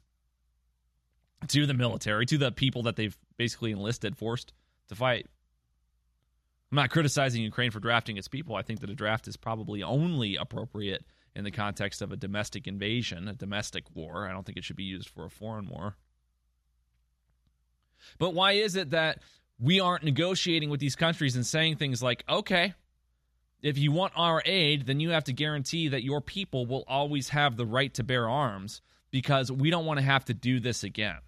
to 1.47 1.65
the 1.65 1.73
military, 1.73 2.25
to 2.25 2.37
the 2.37 2.51
people 2.51 2.83
that 2.83 2.95
they've 2.95 3.17
basically 3.37 3.71
enlisted, 3.71 4.17
forced 4.17 4.53
to 4.89 4.95
fight. 4.95 5.27
I'm 6.73 6.77
not 6.77 6.89
criticizing 6.89 7.43
Ukraine 7.43 7.69
for 7.69 7.79
drafting 7.79 8.17
its 8.17 8.27
people. 8.27 8.55
I 8.55 8.63
think 8.63 8.79
that 8.79 8.89
a 8.89 8.95
draft 8.95 9.27
is 9.27 9.37
probably 9.37 9.83
only 9.83 10.37
appropriate 10.37 11.05
in 11.35 11.43
the 11.43 11.51
context 11.51 12.01
of 12.01 12.11
a 12.11 12.17
domestic 12.17 12.65
invasion, 12.65 13.27
a 13.27 13.35
domestic 13.35 13.83
war. 13.93 14.27
I 14.27 14.31
don't 14.31 14.43
think 14.43 14.57
it 14.57 14.63
should 14.63 14.75
be 14.75 14.83
used 14.83 15.07
for 15.07 15.23
a 15.23 15.29
foreign 15.29 15.69
war. 15.69 15.97
But 18.17 18.33
why 18.33 18.53
is 18.53 18.75
it 18.75 18.89
that 18.89 19.19
we 19.59 19.79
aren't 19.79 20.03
negotiating 20.03 20.71
with 20.71 20.79
these 20.79 20.95
countries 20.95 21.35
and 21.35 21.45
saying 21.45 21.75
things 21.75 22.01
like, 22.01 22.23
okay, 22.27 22.73
if 23.61 23.77
you 23.77 23.91
want 23.91 24.13
our 24.15 24.41
aid, 24.43 24.87
then 24.87 24.99
you 24.99 25.11
have 25.11 25.25
to 25.25 25.33
guarantee 25.33 25.89
that 25.89 26.03
your 26.03 26.21
people 26.21 26.65
will 26.65 26.85
always 26.87 27.29
have 27.29 27.55
the 27.55 27.67
right 27.67 27.93
to 27.93 28.03
bear 28.03 28.27
arms 28.27 28.81
because 29.11 29.51
we 29.51 29.69
don't 29.69 29.85
want 29.85 29.99
to 29.99 30.05
have 30.05 30.25
to 30.25 30.33
do 30.33 30.59
this 30.59 30.83
again. 30.83 31.19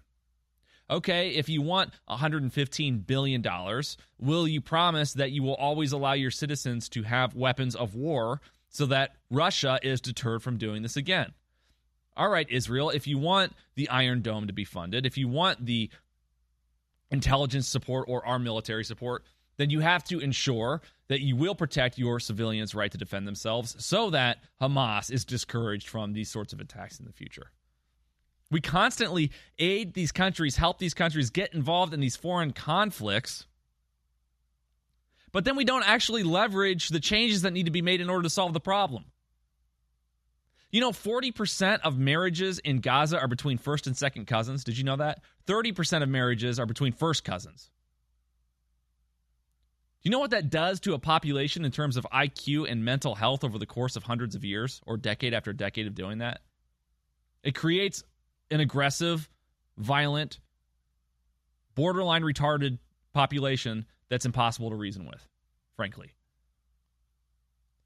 Okay, 0.88 1.30
if 1.30 1.48
you 1.48 1.62
want 1.62 1.92
$115 2.08 3.06
billion, 3.06 3.44
will 4.20 4.46
you 4.46 4.60
promise 4.60 5.14
that 5.14 5.32
you 5.32 5.42
will 5.42 5.56
always 5.56 5.92
allow 5.92 6.12
your 6.12 6.30
citizens 6.30 6.88
to 6.90 7.02
have 7.02 7.34
weapons 7.34 7.74
of 7.74 7.94
war 7.96 8.40
so 8.68 8.86
that 8.86 9.16
Russia 9.30 9.80
is 9.82 10.00
deterred 10.00 10.42
from 10.42 10.58
doing 10.58 10.82
this 10.82 10.96
again? 10.96 11.32
All 12.16 12.28
right, 12.28 12.48
Israel, 12.48 12.90
if 12.90 13.06
you 13.06 13.18
want 13.18 13.52
the 13.74 13.88
Iron 13.88 14.22
Dome 14.22 14.46
to 14.46 14.52
be 14.52 14.64
funded, 14.64 15.04
if 15.04 15.18
you 15.18 15.28
want 15.28 15.66
the 15.66 15.90
intelligence 17.10 17.66
support 17.68 18.06
or 18.08 18.24
our 18.24 18.38
military 18.38 18.84
support, 18.84 19.24
then 19.56 19.70
you 19.70 19.80
have 19.80 20.04
to 20.04 20.20
ensure 20.20 20.82
that 21.08 21.20
you 21.20 21.36
will 21.36 21.54
protect 21.54 21.98
your 21.98 22.20
civilians' 22.20 22.74
right 22.74 22.92
to 22.92 22.98
defend 22.98 23.26
themselves 23.26 23.76
so 23.84 24.10
that 24.10 24.38
Hamas 24.60 25.10
is 25.10 25.24
discouraged 25.24 25.88
from 25.88 26.12
these 26.12 26.30
sorts 26.30 26.52
of 26.52 26.60
attacks 26.60 26.98
in 26.98 27.06
the 27.06 27.12
future. 27.12 27.50
We 28.50 28.60
constantly 28.60 29.32
aid 29.58 29.94
these 29.94 30.12
countries, 30.12 30.56
help 30.56 30.78
these 30.78 30.94
countries 30.94 31.30
get 31.30 31.52
involved 31.52 31.92
in 31.92 32.00
these 32.00 32.16
foreign 32.16 32.52
conflicts, 32.52 33.46
but 35.32 35.44
then 35.44 35.56
we 35.56 35.64
don't 35.64 35.86
actually 35.86 36.22
leverage 36.22 36.88
the 36.88 37.00
changes 37.00 37.42
that 37.42 37.52
need 37.52 37.66
to 37.66 37.72
be 37.72 37.82
made 37.82 38.00
in 38.00 38.08
order 38.08 38.22
to 38.22 38.30
solve 38.30 38.52
the 38.52 38.60
problem. 38.60 39.04
You 40.70 40.80
know, 40.80 40.92
40% 40.92 41.80
of 41.80 41.98
marriages 41.98 42.58
in 42.58 42.80
Gaza 42.80 43.18
are 43.18 43.28
between 43.28 43.58
first 43.58 43.86
and 43.86 43.96
second 43.96 44.26
cousins. 44.26 44.64
Did 44.64 44.78
you 44.78 44.84
know 44.84 44.96
that? 44.96 45.22
30% 45.46 46.02
of 46.02 46.08
marriages 46.08 46.58
are 46.58 46.66
between 46.66 46.92
first 46.92 47.24
cousins. 47.24 47.70
Do 50.02 50.08
you 50.08 50.10
know 50.10 50.18
what 50.18 50.30
that 50.30 50.50
does 50.50 50.80
to 50.80 50.94
a 50.94 50.98
population 50.98 51.64
in 51.64 51.72
terms 51.72 51.96
of 51.96 52.06
IQ 52.12 52.70
and 52.70 52.84
mental 52.84 53.14
health 53.14 53.42
over 53.42 53.58
the 53.58 53.66
course 53.66 53.96
of 53.96 54.04
hundreds 54.04 54.34
of 54.34 54.44
years 54.44 54.80
or 54.86 54.96
decade 54.96 55.34
after 55.34 55.52
decade 55.52 55.86
of 55.86 55.94
doing 55.94 56.18
that? 56.18 56.40
It 57.42 57.54
creates 57.54 58.04
an 58.50 58.60
aggressive, 58.60 59.28
violent, 59.76 60.38
borderline 61.74 62.22
retarded 62.22 62.78
population 63.12 63.86
that's 64.08 64.26
impossible 64.26 64.70
to 64.70 64.76
reason 64.76 65.06
with, 65.06 65.26
frankly. 65.76 66.12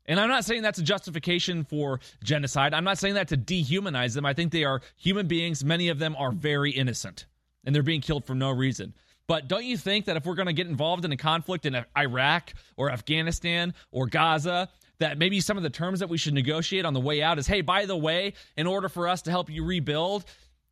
And 0.06 0.18
I'm 0.18 0.28
not 0.28 0.44
saying 0.44 0.62
that's 0.62 0.78
a 0.78 0.82
justification 0.82 1.64
for 1.64 2.00
genocide. 2.24 2.74
I'm 2.74 2.84
not 2.84 2.98
saying 2.98 3.14
that 3.14 3.28
to 3.28 3.36
dehumanize 3.36 4.14
them. 4.14 4.26
I 4.26 4.34
think 4.34 4.50
they 4.50 4.64
are 4.64 4.80
human 4.96 5.28
beings. 5.28 5.64
Many 5.64 5.88
of 5.88 5.98
them 5.98 6.16
are 6.18 6.32
very 6.32 6.72
innocent 6.72 7.26
and 7.64 7.74
they're 7.74 7.82
being 7.82 8.00
killed 8.00 8.24
for 8.24 8.34
no 8.34 8.50
reason. 8.50 8.94
But 9.26 9.46
don't 9.46 9.64
you 9.64 9.76
think 9.76 10.06
that 10.06 10.16
if 10.16 10.26
we're 10.26 10.34
going 10.34 10.46
to 10.46 10.52
get 10.52 10.66
involved 10.66 11.04
in 11.04 11.12
a 11.12 11.16
conflict 11.16 11.64
in 11.64 11.84
Iraq 11.96 12.52
or 12.76 12.90
Afghanistan 12.90 13.74
or 13.92 14.06
Gaza, 14.06 14.68
that 14.98 15.18
maybe 15.18 15.40
some 15.40 15.56
of 15.56 15.62
the 15.62 15.70
terms 15.70 16.00
that 16.00 16.08
we 16.08 16.18
should 16.18 16.34
negotiate 16.34 16.84
on 16.84 16.94
the 16.94 17.00
way 17.00 17.22
out 17.22 17.38
is 17.38 17.46
hey, 17.46 17.60
by 17.60 17.86
the 17.86 17.96
way, 17.96 18.32
in 18.56 18.66
order 18.66 18.88
for 18.88 19.06
us 19.06 19.22
to 19.22 19.30
help 19.30 19.48
you 19.48 19.64
rebuild, 19.64 20.24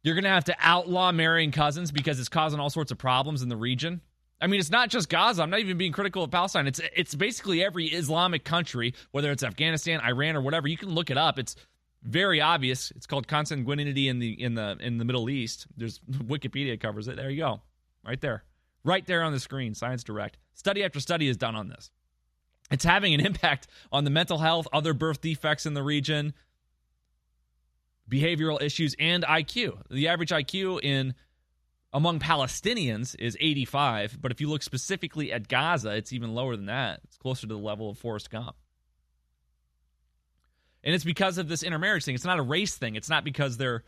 you're 0.08 0.14
going 0.14 0.24
to 0.24 0.30
have 0.30 0.44
to 0.44 0.56
outlaw 0.58 1.12
marrying 1.12 1.52
cousins 1.52 1.92
because 1.92 2.18
it's 2.18 2.30
causing 2.30 2.58
all 2.58 2.70
sorts 2.70 2.90
of 2.90 2.96
problems 2.96 3.42
in 3.42 3.50
the 3.50 3.56
region. 3.56 4.00
I 4.40 4.46
mean, 4.46 4.58
it's 4.58 4.70
not 4.70 4.88
just 4.88 5.10
Gaza. 5.10 5.42
I'm 5.42 5.50
not 5.50 5.60
even 5.60 5.76
being 5.76 5.92
critical 5.92 6.24
of 6.24 6.30
Palestine. 6.30 6.66
It's 6.66 6.80
it's 6.96 7.14
basically 7.14 7.62
every 7.62 7.88
Islamic 7.88 8.42
country, 8.42 8.94
whether 9.10 9.30
it's 9.30 9.42
Afghanistan, 9.42 10.00
Iran, 10.00 10.34
or 10.34 10.40
whatever. 10.40 10.66
You 10.66 10.78
can 10.78 10.94
look 10.94 11.10
it 11.10 11.18
up. 11.18 11.38
It's 11.38 11.56
very 12.02 12.40
obvious. 12.40 12.90
It's 12.92 13.04
called 13.04 13.28
consanguinity 13.28 14.06
in 14.06 14.18
the 14.18 14.42
in 14.42 14.54
the 14.54 14.78
in 14.80 14.96
the 14.96 15.04
Middle 15.04 15.28
East. 15.28 15.66
There's 15.76 15.98
Wikipedia 16.10 16.80
covers 16.80 17.06
it. 17.06 17.16
There 17.16 17.28
you 17.28 17.42
go, 17.42 17.60
right 18.02 18.20
there, 18.20 18.44
right 18.84 19.04
there 19.04 19.22
on 19.22 19.32
the 19.32 19.40
screen. 19.40 19.74
Science 19.74 20.04
Direct. 20.04 20.38
Study 20.54 20.84
after 20.84 21.00
study 21.00 21.28
is 21.28 21.36
done 21.36 21.54
on 21.54 21.68
this. 21.68 21.90
It's 22.70 22.84
having 22.84 23.12
an 23.12 23.20
impact 23.26 23.66
on 23.92 24.04
the 24.04 24.10
mental 24.10 24.38
health, 24.38 24.68
other 24.72 24.94
birth 24.94 25.20
defects 25.20 25.66
in 25.66 25.74
the 25.74 25.82
region, 25.82 26.32
behavioral 28.08 28.60
issues, 28.60 28.94
and 28.98 29.24
IQ. 29.24 29.82
The 29.90 30.08
average 30.08 30.30
IQ 30.30 30.82
in 30.82 31.14
among 31.92 32.20
Palestinians 32.20 33.16
is 33.18 33.36
85, 33.40 34.18
but 34.20 34.30
if 34.30 34.40
you 34.40 34.48
look 34.48 34.62
specifically 34.62 35.32
at 35.32 35.48
Gaza, 35.48 35.90
it's 35.90 36.12
even 36.12 36.34
lower 36.34 36.54
than 36.56 36.66
that. 36.66 37.00
It's 37.04 37.16
closer 37.16 37.42
to 37.42 37.54
the 37.54 37.58
level 37.58 37.90
of 37.90 37.98
Forrest 37.98 38.30
Gump. 38.30 38.56
And 40.84 40.94
it's 40.94 41.04
because 41.04 41.38
of 41.38 41.48
this 41.48 41.62
intermarriage 41.62 42.04
thing. 42.04 42.14
It's 42.14 42.24
not 42.24 42.38
a 42.38 42.42
race 42.42 42.76
thing. 42.76 42.94
It's 42.94 43.08
not 43.08 43.24
because 43.24 43.56
they're 43.56 43.84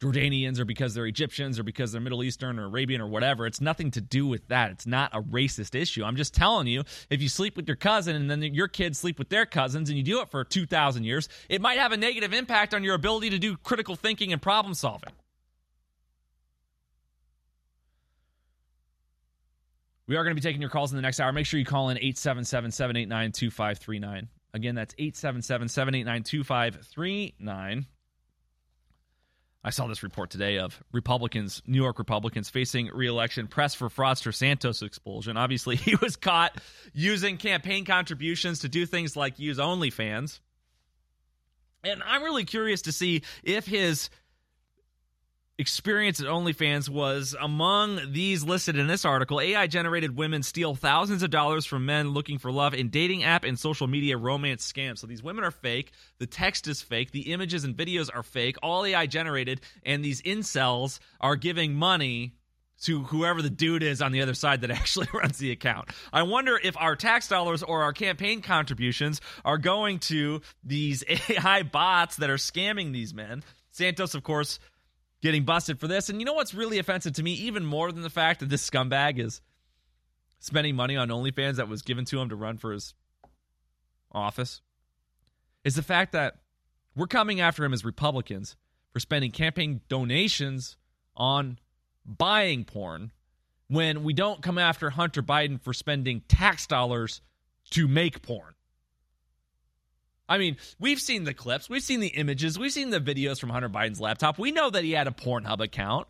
Jordanians 0.00 0.58
or 0.58 0.64
because 0.64 0.94
they're 0.94 1.06
Egyptians 1.06 1.58
or 1.58 1.62
because 1.62 1.92
they're 1.92 2.00
Middle 2.00 2.22
Eastern 2.22 2.58
or 2.58 2.66
Arabian 2.66 3.00
or 3.00 3.06
whatever. 3.06 3.46
It's 3.46 3.60
nothing 3.60 3.90
to 3.92 4.00
do 4.00 4.26
with 4.26 4.48
that. 4.48 4.70
It's 4.70 4.86
not 4.86 5.14
a 5.14 5.22
racist 5.22 5.74
issue. 5.74 6.04
I'm 6.04 6.16
just 6.16 6.34
telling 6.34 6.66
you, 6.66 6.84
if 7.10 7.22
you 7.22 7.28
sleep 7.28 7.56
with 7.56 7.66
your 7.66 7.76
cousin 7.76 8.16
and 8.16 8.30
then 8.30 8.42
your 8.42 8.68
kids 8.68 8.98
sleep 8.98 9.18
with 9.18 9.28
their 9.28 9.46
cousins 9.46 9.88
and 9.88 9.96
you 9.96 10.04
do 10.04 10.20
it 10.20 10.30
for 10.30 10.44
2,000 10.44 11.04
years, 11.04 11.28
it 11.48 11.60
might 11.60 11.78
have 11.78 11.92
a 11.92 11.96
negative 11.96 12.32
impact 12.32 12.74
on 12.74 12.82
your 12.82 12.94
ability 12.94 13.30
to 13.30 13.38
do 13.38 13.56
critical 13.56 13.96
thinking 13.96 14.32
and 14.32 14.42
problem 14.42 14.74
solving. 14.74 15.12
We 20.06 20.16
are 20.16 20.22
going 20.22 20.36
to 20.36 20.40
be 20.40 20.46
taking 20.46 20.60
your 20.60 20.70
calls 20.70 20.92
in 20.92 20.96
the 20.96 21.02
next 21.02 21.18
hour. 21.18 21.32
Make 21.32 21.46
sure 21.46 21.58
you 21.58 21.64
call 21.64 21.88
in 21.88 21.96
877 21.96 22.72
789 22.72 23.32
2539. 23.32 24.28
Again, 24.52 24.74
that's 24.74 24.94
877 24.98 25.68
789 25.68 26.22
2539. 26.22 27.86
I 29.66 29.70
saw 29.70 29.86
this 29.86 30.02
report 30.02 30.28
today 30.28 30.58
of 30.58 30.78
Republicans, 30.92 31.62
New 31.66 31.80
York 31.80 31.98
Republicans 31.98 32.50
facing 32.50 32.88
reelection, 32.88 33.46
press 33.46 33.74
for 33.74 33.88
fraudster 33.88 34.34
Santos 34.34 34.82
expulsion. 34.82 35.38
Obviously, 35.38 35.76
he 35.76 35.96
was 35.96 36.16
caught 36.16 36.60
using 36.92 37.38
campaign 37.38 37.86
contributions 37.86 38.60
to 38.60 38.68
do 38.68 38.84
things 38.84 39.16
like 39.16 39.38
use 39.38 39.58
OnlyFans. 39.58 40.40
And 41.82 42.02
I'm 42.02 42.22
really 42.22 42.44
curious 42.44 42.82
to 42.82 42.92
see 42.92 43.22
if 43.42 43.66
his 43.66 44.10
experience 45.58 46.20
at 46.20 46.26
OnlyFans 46.26 46.88
was 46.88 47.36
among 47.40 48.12
these 48.12 48.42
listed 48.42 48.76
in 48.76 48.86
this 48.86 49.04
article. 49.04 49.40
AI 49.40 49.66
generated 49.66 50.16
women 50.16 50.42
steal 50.42 50.74
thousands 50.74 51.22
of 51.22 51.30
dollars 51.30 51.64
from 51.64 51.86
men 51.86 52.10
looking 52.10 52.38
for 52.38 52.50
love 52.50 52.74
in 52.74 52.88
dating 52.88 53.22
app 53.22 53.44
and 53.44 53.58
social 53.58 53.86
media 53.86 54.16
romance 54.16 54.70
scams. 54.70 54.98
So 54.98 55.06
these 55.06 55.22
women 55.22 55.44
are 55.44 55.52
fake. 55.52 55.92
The 56.18 56.26
text 56.26 56.66
is 56.66 56.82
fake. 56.82 57.12
The 57.12 57.32
images 57.32 57.64
and 57.64 57.76
videos 57.76 58.10
are 58.12 58.24
fake. 58.24 58.56
All 58.62 58.84
AI 58.84 59.06
generated. 59.06 59.60
And 59.84 60.04
these 60.04 60.22
incels 60.22 60.98
are 61.20 61.36
giving 61.36 61.74
money 61.74 62.34
to 62.82 63.04
whoever 63.04 63.40
the 63.40 63.50
dude 63.50 63.84
is 63.84 64.02
on 64.02 64.10
the 64.10 64.22
other 64.22 64.34
side 64.34 64.62
that 64.62 64.70
actually 64.72 65.06
runs 65.14 65.38
the 65.38 65.52
account. 65.52 65.90
I 66.12 66.22
wonder 66.22 66.58
if 66.62 66.76
our 66.76 66.96
tax 66.96 67.28
dollars 67.28 67.62
or 67.62 67.84
our 67.84 67.92
campaign 67.92 68.42
contributions 68.42 69.20
are 69.44 69.58
going 69.58 70.00
to 70.00 70.42
these 70.64 71.04
AI 71.28 71.62
bots 71.62 72.16
that 72.16 72.30
are 72.30 72.36
scamming 72.36 72.92
these 72.92 73.14
men. 73.14 73.44
Santos, 73.70 74.14
of 74.14 74.22
course, 74.22 74.58
getting 75.24 75.44
busted 75.44 75.80
for 75.80 75.88
this. 75.88 76.10
And 76.10 76.20
you 76.20 76.26
know 76.26 76.34
what's 76.34 76.52
really 76.52 76.78
offensive 76.78 77.14
to 77.14 77.22
me, 77.22 77.32
even 77.32 77.64
more 77.64 77.90
than 77.90 78.02
the 78.02 78.10
fact 78.10 78.40
that 78.40 78.50
this 78.50 78.68
scumbag 78.68 79.18
is 79.18 79.40
spending 80.38 80.76
money 80.76 80.98
on 80.98 81.08
OnlyFans 81.08 81.56
that 81.56 81.66
was 81.66 81.80
given 81.80 82.04
to 82.04 82.20
him 82.20 82.28
to 82.28 82.36
run 82.36 82.58
for 82.58 82.72
his 82.72 82.92
office, 84.12 84.60
is 85.64 85.76
the 85.76 85.82
fact 85.82 86.12
that 86.12 86.40
we're 86.94 87.06
coming 87.06 87.40
after 87.40 87.64
him 87.64 87.72
as 87.72 87.86
Republicans 87.86 88.54
for 88.92 89.00
spending 89.00 89.30
campaign 89.30 89.80
donations 89.88 90.76
on 91.16 91.58
buying 92.04 92.62
porn 92.62 93.10
when 93.68 94.04
we 94.04 94.12
don't 94.12 94.42
come 94.42 94.58
after 94.58 94.90
Hunter 94.90 95.22
Biden 95.22 95.58
for 95.58 95.72
spending 95.72 96.20
tax 96.28 96.66
dollars 96.66 97.22
to 97.70 97.88
make 97.88 98.20
porn. 98.20 98.52
I 100.28 100.38
mean, 100.38 100.56
we've 100.78 101.00
seen 101.00 101.24
the 101.24 101.34
clips, 101.34 101.68
we've 101.68 101.82
seen 101.82 102.00
the 102.00 102.08
images, 102.08 102.58
we've 102.58 102.72
seen 102.72 102.90
the 102.90 103.00
videos 103.00 103.38
from 103.38 103.50
Hunter 103.50 103.68
Biden's 103.68 104.00
laptop. 104.00 104.38
We 104.38 104.52
know 104.52 104.70
that 104.70 104.84
he 104.84 104.92
had 104.92 105.06
a 105.06 105.10
Pornhub 105.10 105.60
account. 105.60 106.08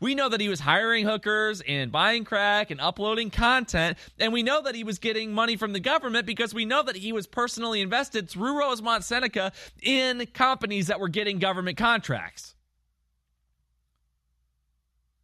We 0.00 0.16
know 0.16 0.28
that 0.30 0.40
he 0.40 0.48
was 0.48 0.58
hiring 0.58 1.06
hookers 1.06 1.60
and 1.60 1.92
buying 1.92 2.24
crack 2.24 2.72
and 2.72 2.80
uploading 2.80 3.30
content. 3.30 3.98
And 4.18 4.32
we 4.32 4.42
know 4.42 4.60
that 4.62 4.74
he 4.74 4.82
was 4.82 4.98
getting 4.98 5.32
money 5.32 5.56
from 5.56 5.72
the 5.72 5.78
government 5.78 6.26
because 6.26 6.52
we 6.52 6.64
know 6.64 6.82
that 6.82 6.96
he 6.96 7.12
was 7.12 7.28
personally 7.28 7.80
invested 7.80 8.28
through 8.28 8.58
Rosemont 8.58 9.04
Seneca 9.04 9.52
in 9.80 10.26
companies 10.34 10.88
that 10.88 10.98
were 10.98 11.08
getting 11.08 11.38
government 11.38 11.76
contracts. 11.76 12.56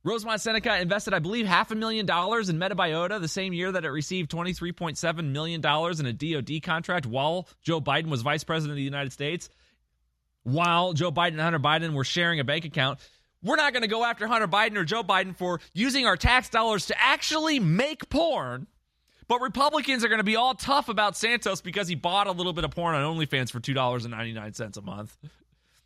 Rosemont 0.08 0.40
Seneca 0.40 0.80
invested, 0.80 1.12
I 1.12 1.18
believe, 1.18 1.46
half 1.46 1.70
a 1.70 1.74
million 1.74 2.06
dollars 2.06 2.48
in 2.48 2.58
Metabiota 2.58 3.20
the 3.20 3.28
same 3.28 3.52
year 3.52 3.70
that 3.70 3.84
it 3.84 3.90
received 3.90 4.30
$23.7 4.30 5.24
million 5.30 5.60
in 5.60 6.06
a 6.06 6.12
DoD 6.14 6.62
contract 6.62 7.04
while 7.04 7.46
Joe 7.62 7.80
Biden 7.82 8.06
was 8.06 8.22
vice 8.22 8.42
president 8.42 8.72
of 8.72 8.76
the 8.76 8.82
United 8.82 9.12
States. 9.12 9.50
While 10.44 10.94
Joe 10.94 11.12
Biden 11.12 11.32
and 11.32 11.42
Hunter 11.42 11.58
Biden 11.58 11.92
were 11.92 12.04
sharing 12.04 12.40
a 12.40 12.44
bank 12.44 12.64
account. 12.64 13.00
We're 13.42 13.56
not 13.56 13.74
going 13.74 13.82
to 13.82 13.88
go 13.88 14.02
after 14.02 14.26
Hunter 14.26 14.48
Biden 14.48 14.76
or 14.76 14.84
Joe 14.84 15.02
Biden 15.02 15.36
for 15.36 15.60
using 15.74 16.06
our 16.06 16.16
tax 16.16 16.48
dollars 16.48 16.86
to 16.86 16.98
actually 16.98 17.60
make 17.60 18.08
porn. 18.08 18.66
But 19.28 19.42
Republicans 19.42 20.04
are 20.04 20.08
going 20.08 20.20
to 20.20 20.24
be 20.24 20.36
all 20.36 20.54
tough 20.54 20.88
about 20.88 21.18
Santos 21.18 21.60
because 21.60 21.86
he 21.86 21.94
bought 21.94 22.28
a 22.28 22.32
little 22.32 22.54
bit 22.54 22.64
of 22.64 22.70
porn 22.70 22.94
on 22.94 23.16
OnlyFans 23.16 23.50
for 23.50 23.60
$2.99 23.60 24.76
a 24.76 24.80
month. 24.80 25.16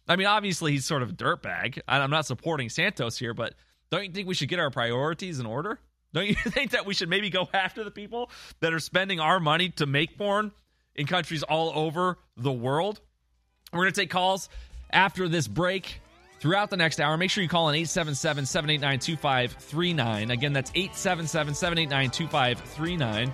I 0.07 0.15
mean, 0.15 0.28
obviously, 0.28 0.73
he's 0.73 0.85
sort 0.85 1.03
of 1.03 1.11
a 1.11 1.12
dirtbag. 1.12 1.81
I'm 1.89 2.11
not 2.11 2.24
supporting 2.24 2.69
Santos 2.69 3.19
here, 3.19 3.35
but 3.35 3.55
don't 3.93 4.06
you 4.06 4.10
think 4.10 4.27
we 4.27 4.35
should 4.35 4.48
get 4.48 4.59
our 4.59 4.70
priorities 4.70 5.39
in 5.39 5.44
order? 5.44 5.78
Don't 6.14 6.27
you 6.27 6.35
think 6.47 6.73
that 6.73 6.86
we 6.86 6.94
should 6.94 7.10
maybe 7.10 7.31
go 7.31 7.48
after 7.52 7.85
the 7.85 7.90
people 7.90 8.31
that 8.60 8.73
are 8.73 8.81
spending 8.81 9.20
our 9.20 9.39
money 9.39 9.69
to 9.77 9.86
make 9.86 10.16
porn 10.16 10.51
in 10.94 11.06
countries 11.06 11.43
all 11.43 11.70
over 11.74 12.19
the 12.36 12.51
world? 12.51 13.01
We're 13.73 13.81
going 13.81 13.93
to 13.93 14.01
take 14.01 14.10
calls 14.10 14.48
after 14.90 15.28
this 15.28 15.47
break 15.47 16.01
throughout 16.40 16.70
the 16.70 16.77
next 16.77 17.01
hour. 17.01 17.16
Make 17.19 17.31
sure 17.31 17.43
you 17.43 17.48
call 17.51 17.69
in 17.69 17.74
877 17.74 18.47
789 18.47 18.98
2539. 18.98 20.31
Again, 20.31 20.52
that's 20.55 20.70
877 20.74 21.55
789 21.55 22.10
2539. 22.10 23.32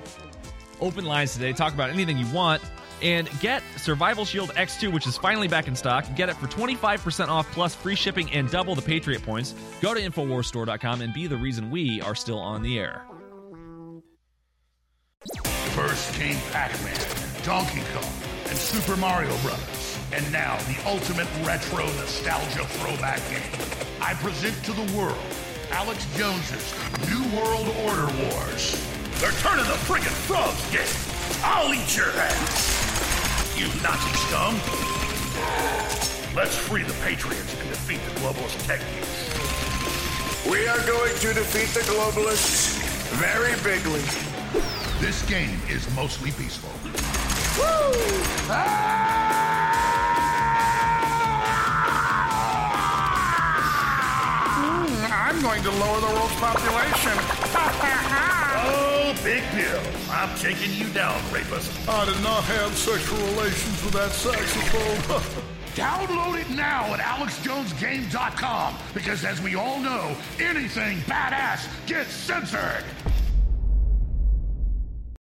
Open 0.80 1.04
lines 1.04 1.34
today. 1.34 1.52
Talk 1.52 1.72
about 1.72 1.90
anything 1.90 2.18
you 2.18 2.26
want. 2.32 2.62
And 3.00 3.28
get 3.40 3.62
Survival 3.76 4.24
Shield 4.24 4.50
X2, 4.50 4.92
which 4.92 5.06
is 5.06 5.16
finally 5.16 5.48
back 5.48 5.68
in 5.68 5.76
stock. 5.76 6.04
Get 6.16 6.28
it 6.28 6.36
for 6.36 6.46
25% 6.46 7.28
off 7.28 7.50
plus 7.52 7.74
free 7.74 7.94
shipping 7.94 8.30
and 8.32 8.50
double 8.50 8.74
the 8.74 8.82
Patriot 8.82 9.22
points. 9.22 9.54
Go 9.80 9.94
to 9.94 10.00
InfoWarsStore.com 10.00 11.00
and 11.00 11.14
be 11.14 11.26
the 11.26 11.36
reason 11.36 11.70
we 11.70 12.00
are 12.00 12.14
still 12.14 12.38
on 12.38 12.62
the 12.62 12.78
air. 12.78 13.04
First 15.74 16.14
came 16.14 16.36
Pac-Man, 16.52 17.44
Donkey 17.44 17.82
Kong, 17.92 18.12
and 18.48 18.56
Super 18.56 18.96
Mario 18.96 19.36
Brothers. 19.38 19.98
And 20.12 20.30
now 20.32 20.56
the 20.62 20.76
ultimate 20.86 21.28
retro 21.44 21.84
nostalgia 21.84 22.64
throwback 22.64 23.20
game. 23.30 23.42
I 24.00 24.14
present 24.14 24.56
to 24.64 24.72
the 24.72 24.96
world 24.96 25.18
Alex 25.70 26.06
Jones's 26.16 26.74
New 27.10 27.36
World 27.36 27.68
Order 27.84 28.06
Wars. 28.24 28.72
They're 29.20 29.32
turning 29.32 29.66
the 29.66 29.78
friggin' 29.84 30.08
frogs 30.26 30.70
game. 30.70 31.42
I'll 31.44 31.74
eat 31.74 31.96
your 31.96 32.10
ass. 32.10 32.87
You 33.58 33.66
Nazi 33.82 34.12
scum. 34.14 34.54
Let's 36.36 36.54
free 36.54 36.84
the 36.84 36.92
Patriots 37.02 37.60
and 37.60 37.68
defeat 37.68 37.98
the 38.04 38.12
globalist 38.20 38.64
tech 38.68 38.78
geeks. 38.78 40.46
We 40.48 40.68
are 40.68 40.78
going 40.86 41.12
to 41.16 41.34
defeat 41.34 41.74
the 41.74 41.80
globalists 41.90 42.78
very 43.18 43.54
bigly. 43.64 43.98
This 45.04 45.28
game 45.28 45.58
is 45.68 45.92
mostly 45.96 46.30
peaceful. 46.30 46.70
Hmm, 54.54 55.12
I'm 55.12 55.42
going 55.42 55.64
to 55.64 55.70
lower 55.72 56.00
the 56.00 56.06
world's 56.06 56.34
population. 56.34 58.44
big 59.22 59.42
deal. 59.52 59.82
I'm 60.10 60.36
taking 60.38 60.72
you 60.74 60.92
down, 60.92 61.20
rapist. 61.32 61.70
I 61.88 62.04
did 62.04 62.22
not 62.22 62.42
have 62.44 62.74
sexual 62.76 63.18
relations 63.28 63.84
with 63.84 63.94
that 63.94 64.10
saxophone. 64.10 65.44
Download 65.74 66.40
it 66.40 66.50
now 66.50 66.92
at 66.92 66.98
AlexJonesGame.com 66.98 68.74
because, 68.94 69.24
as 69.24 69.40
we 69.40 69.54
all 69.54 69.78
know, 69.80 70.16
anything 70.40 70.98
badass 71.02 71.68
gets 71.86 72.10
censored. 72.10 72.84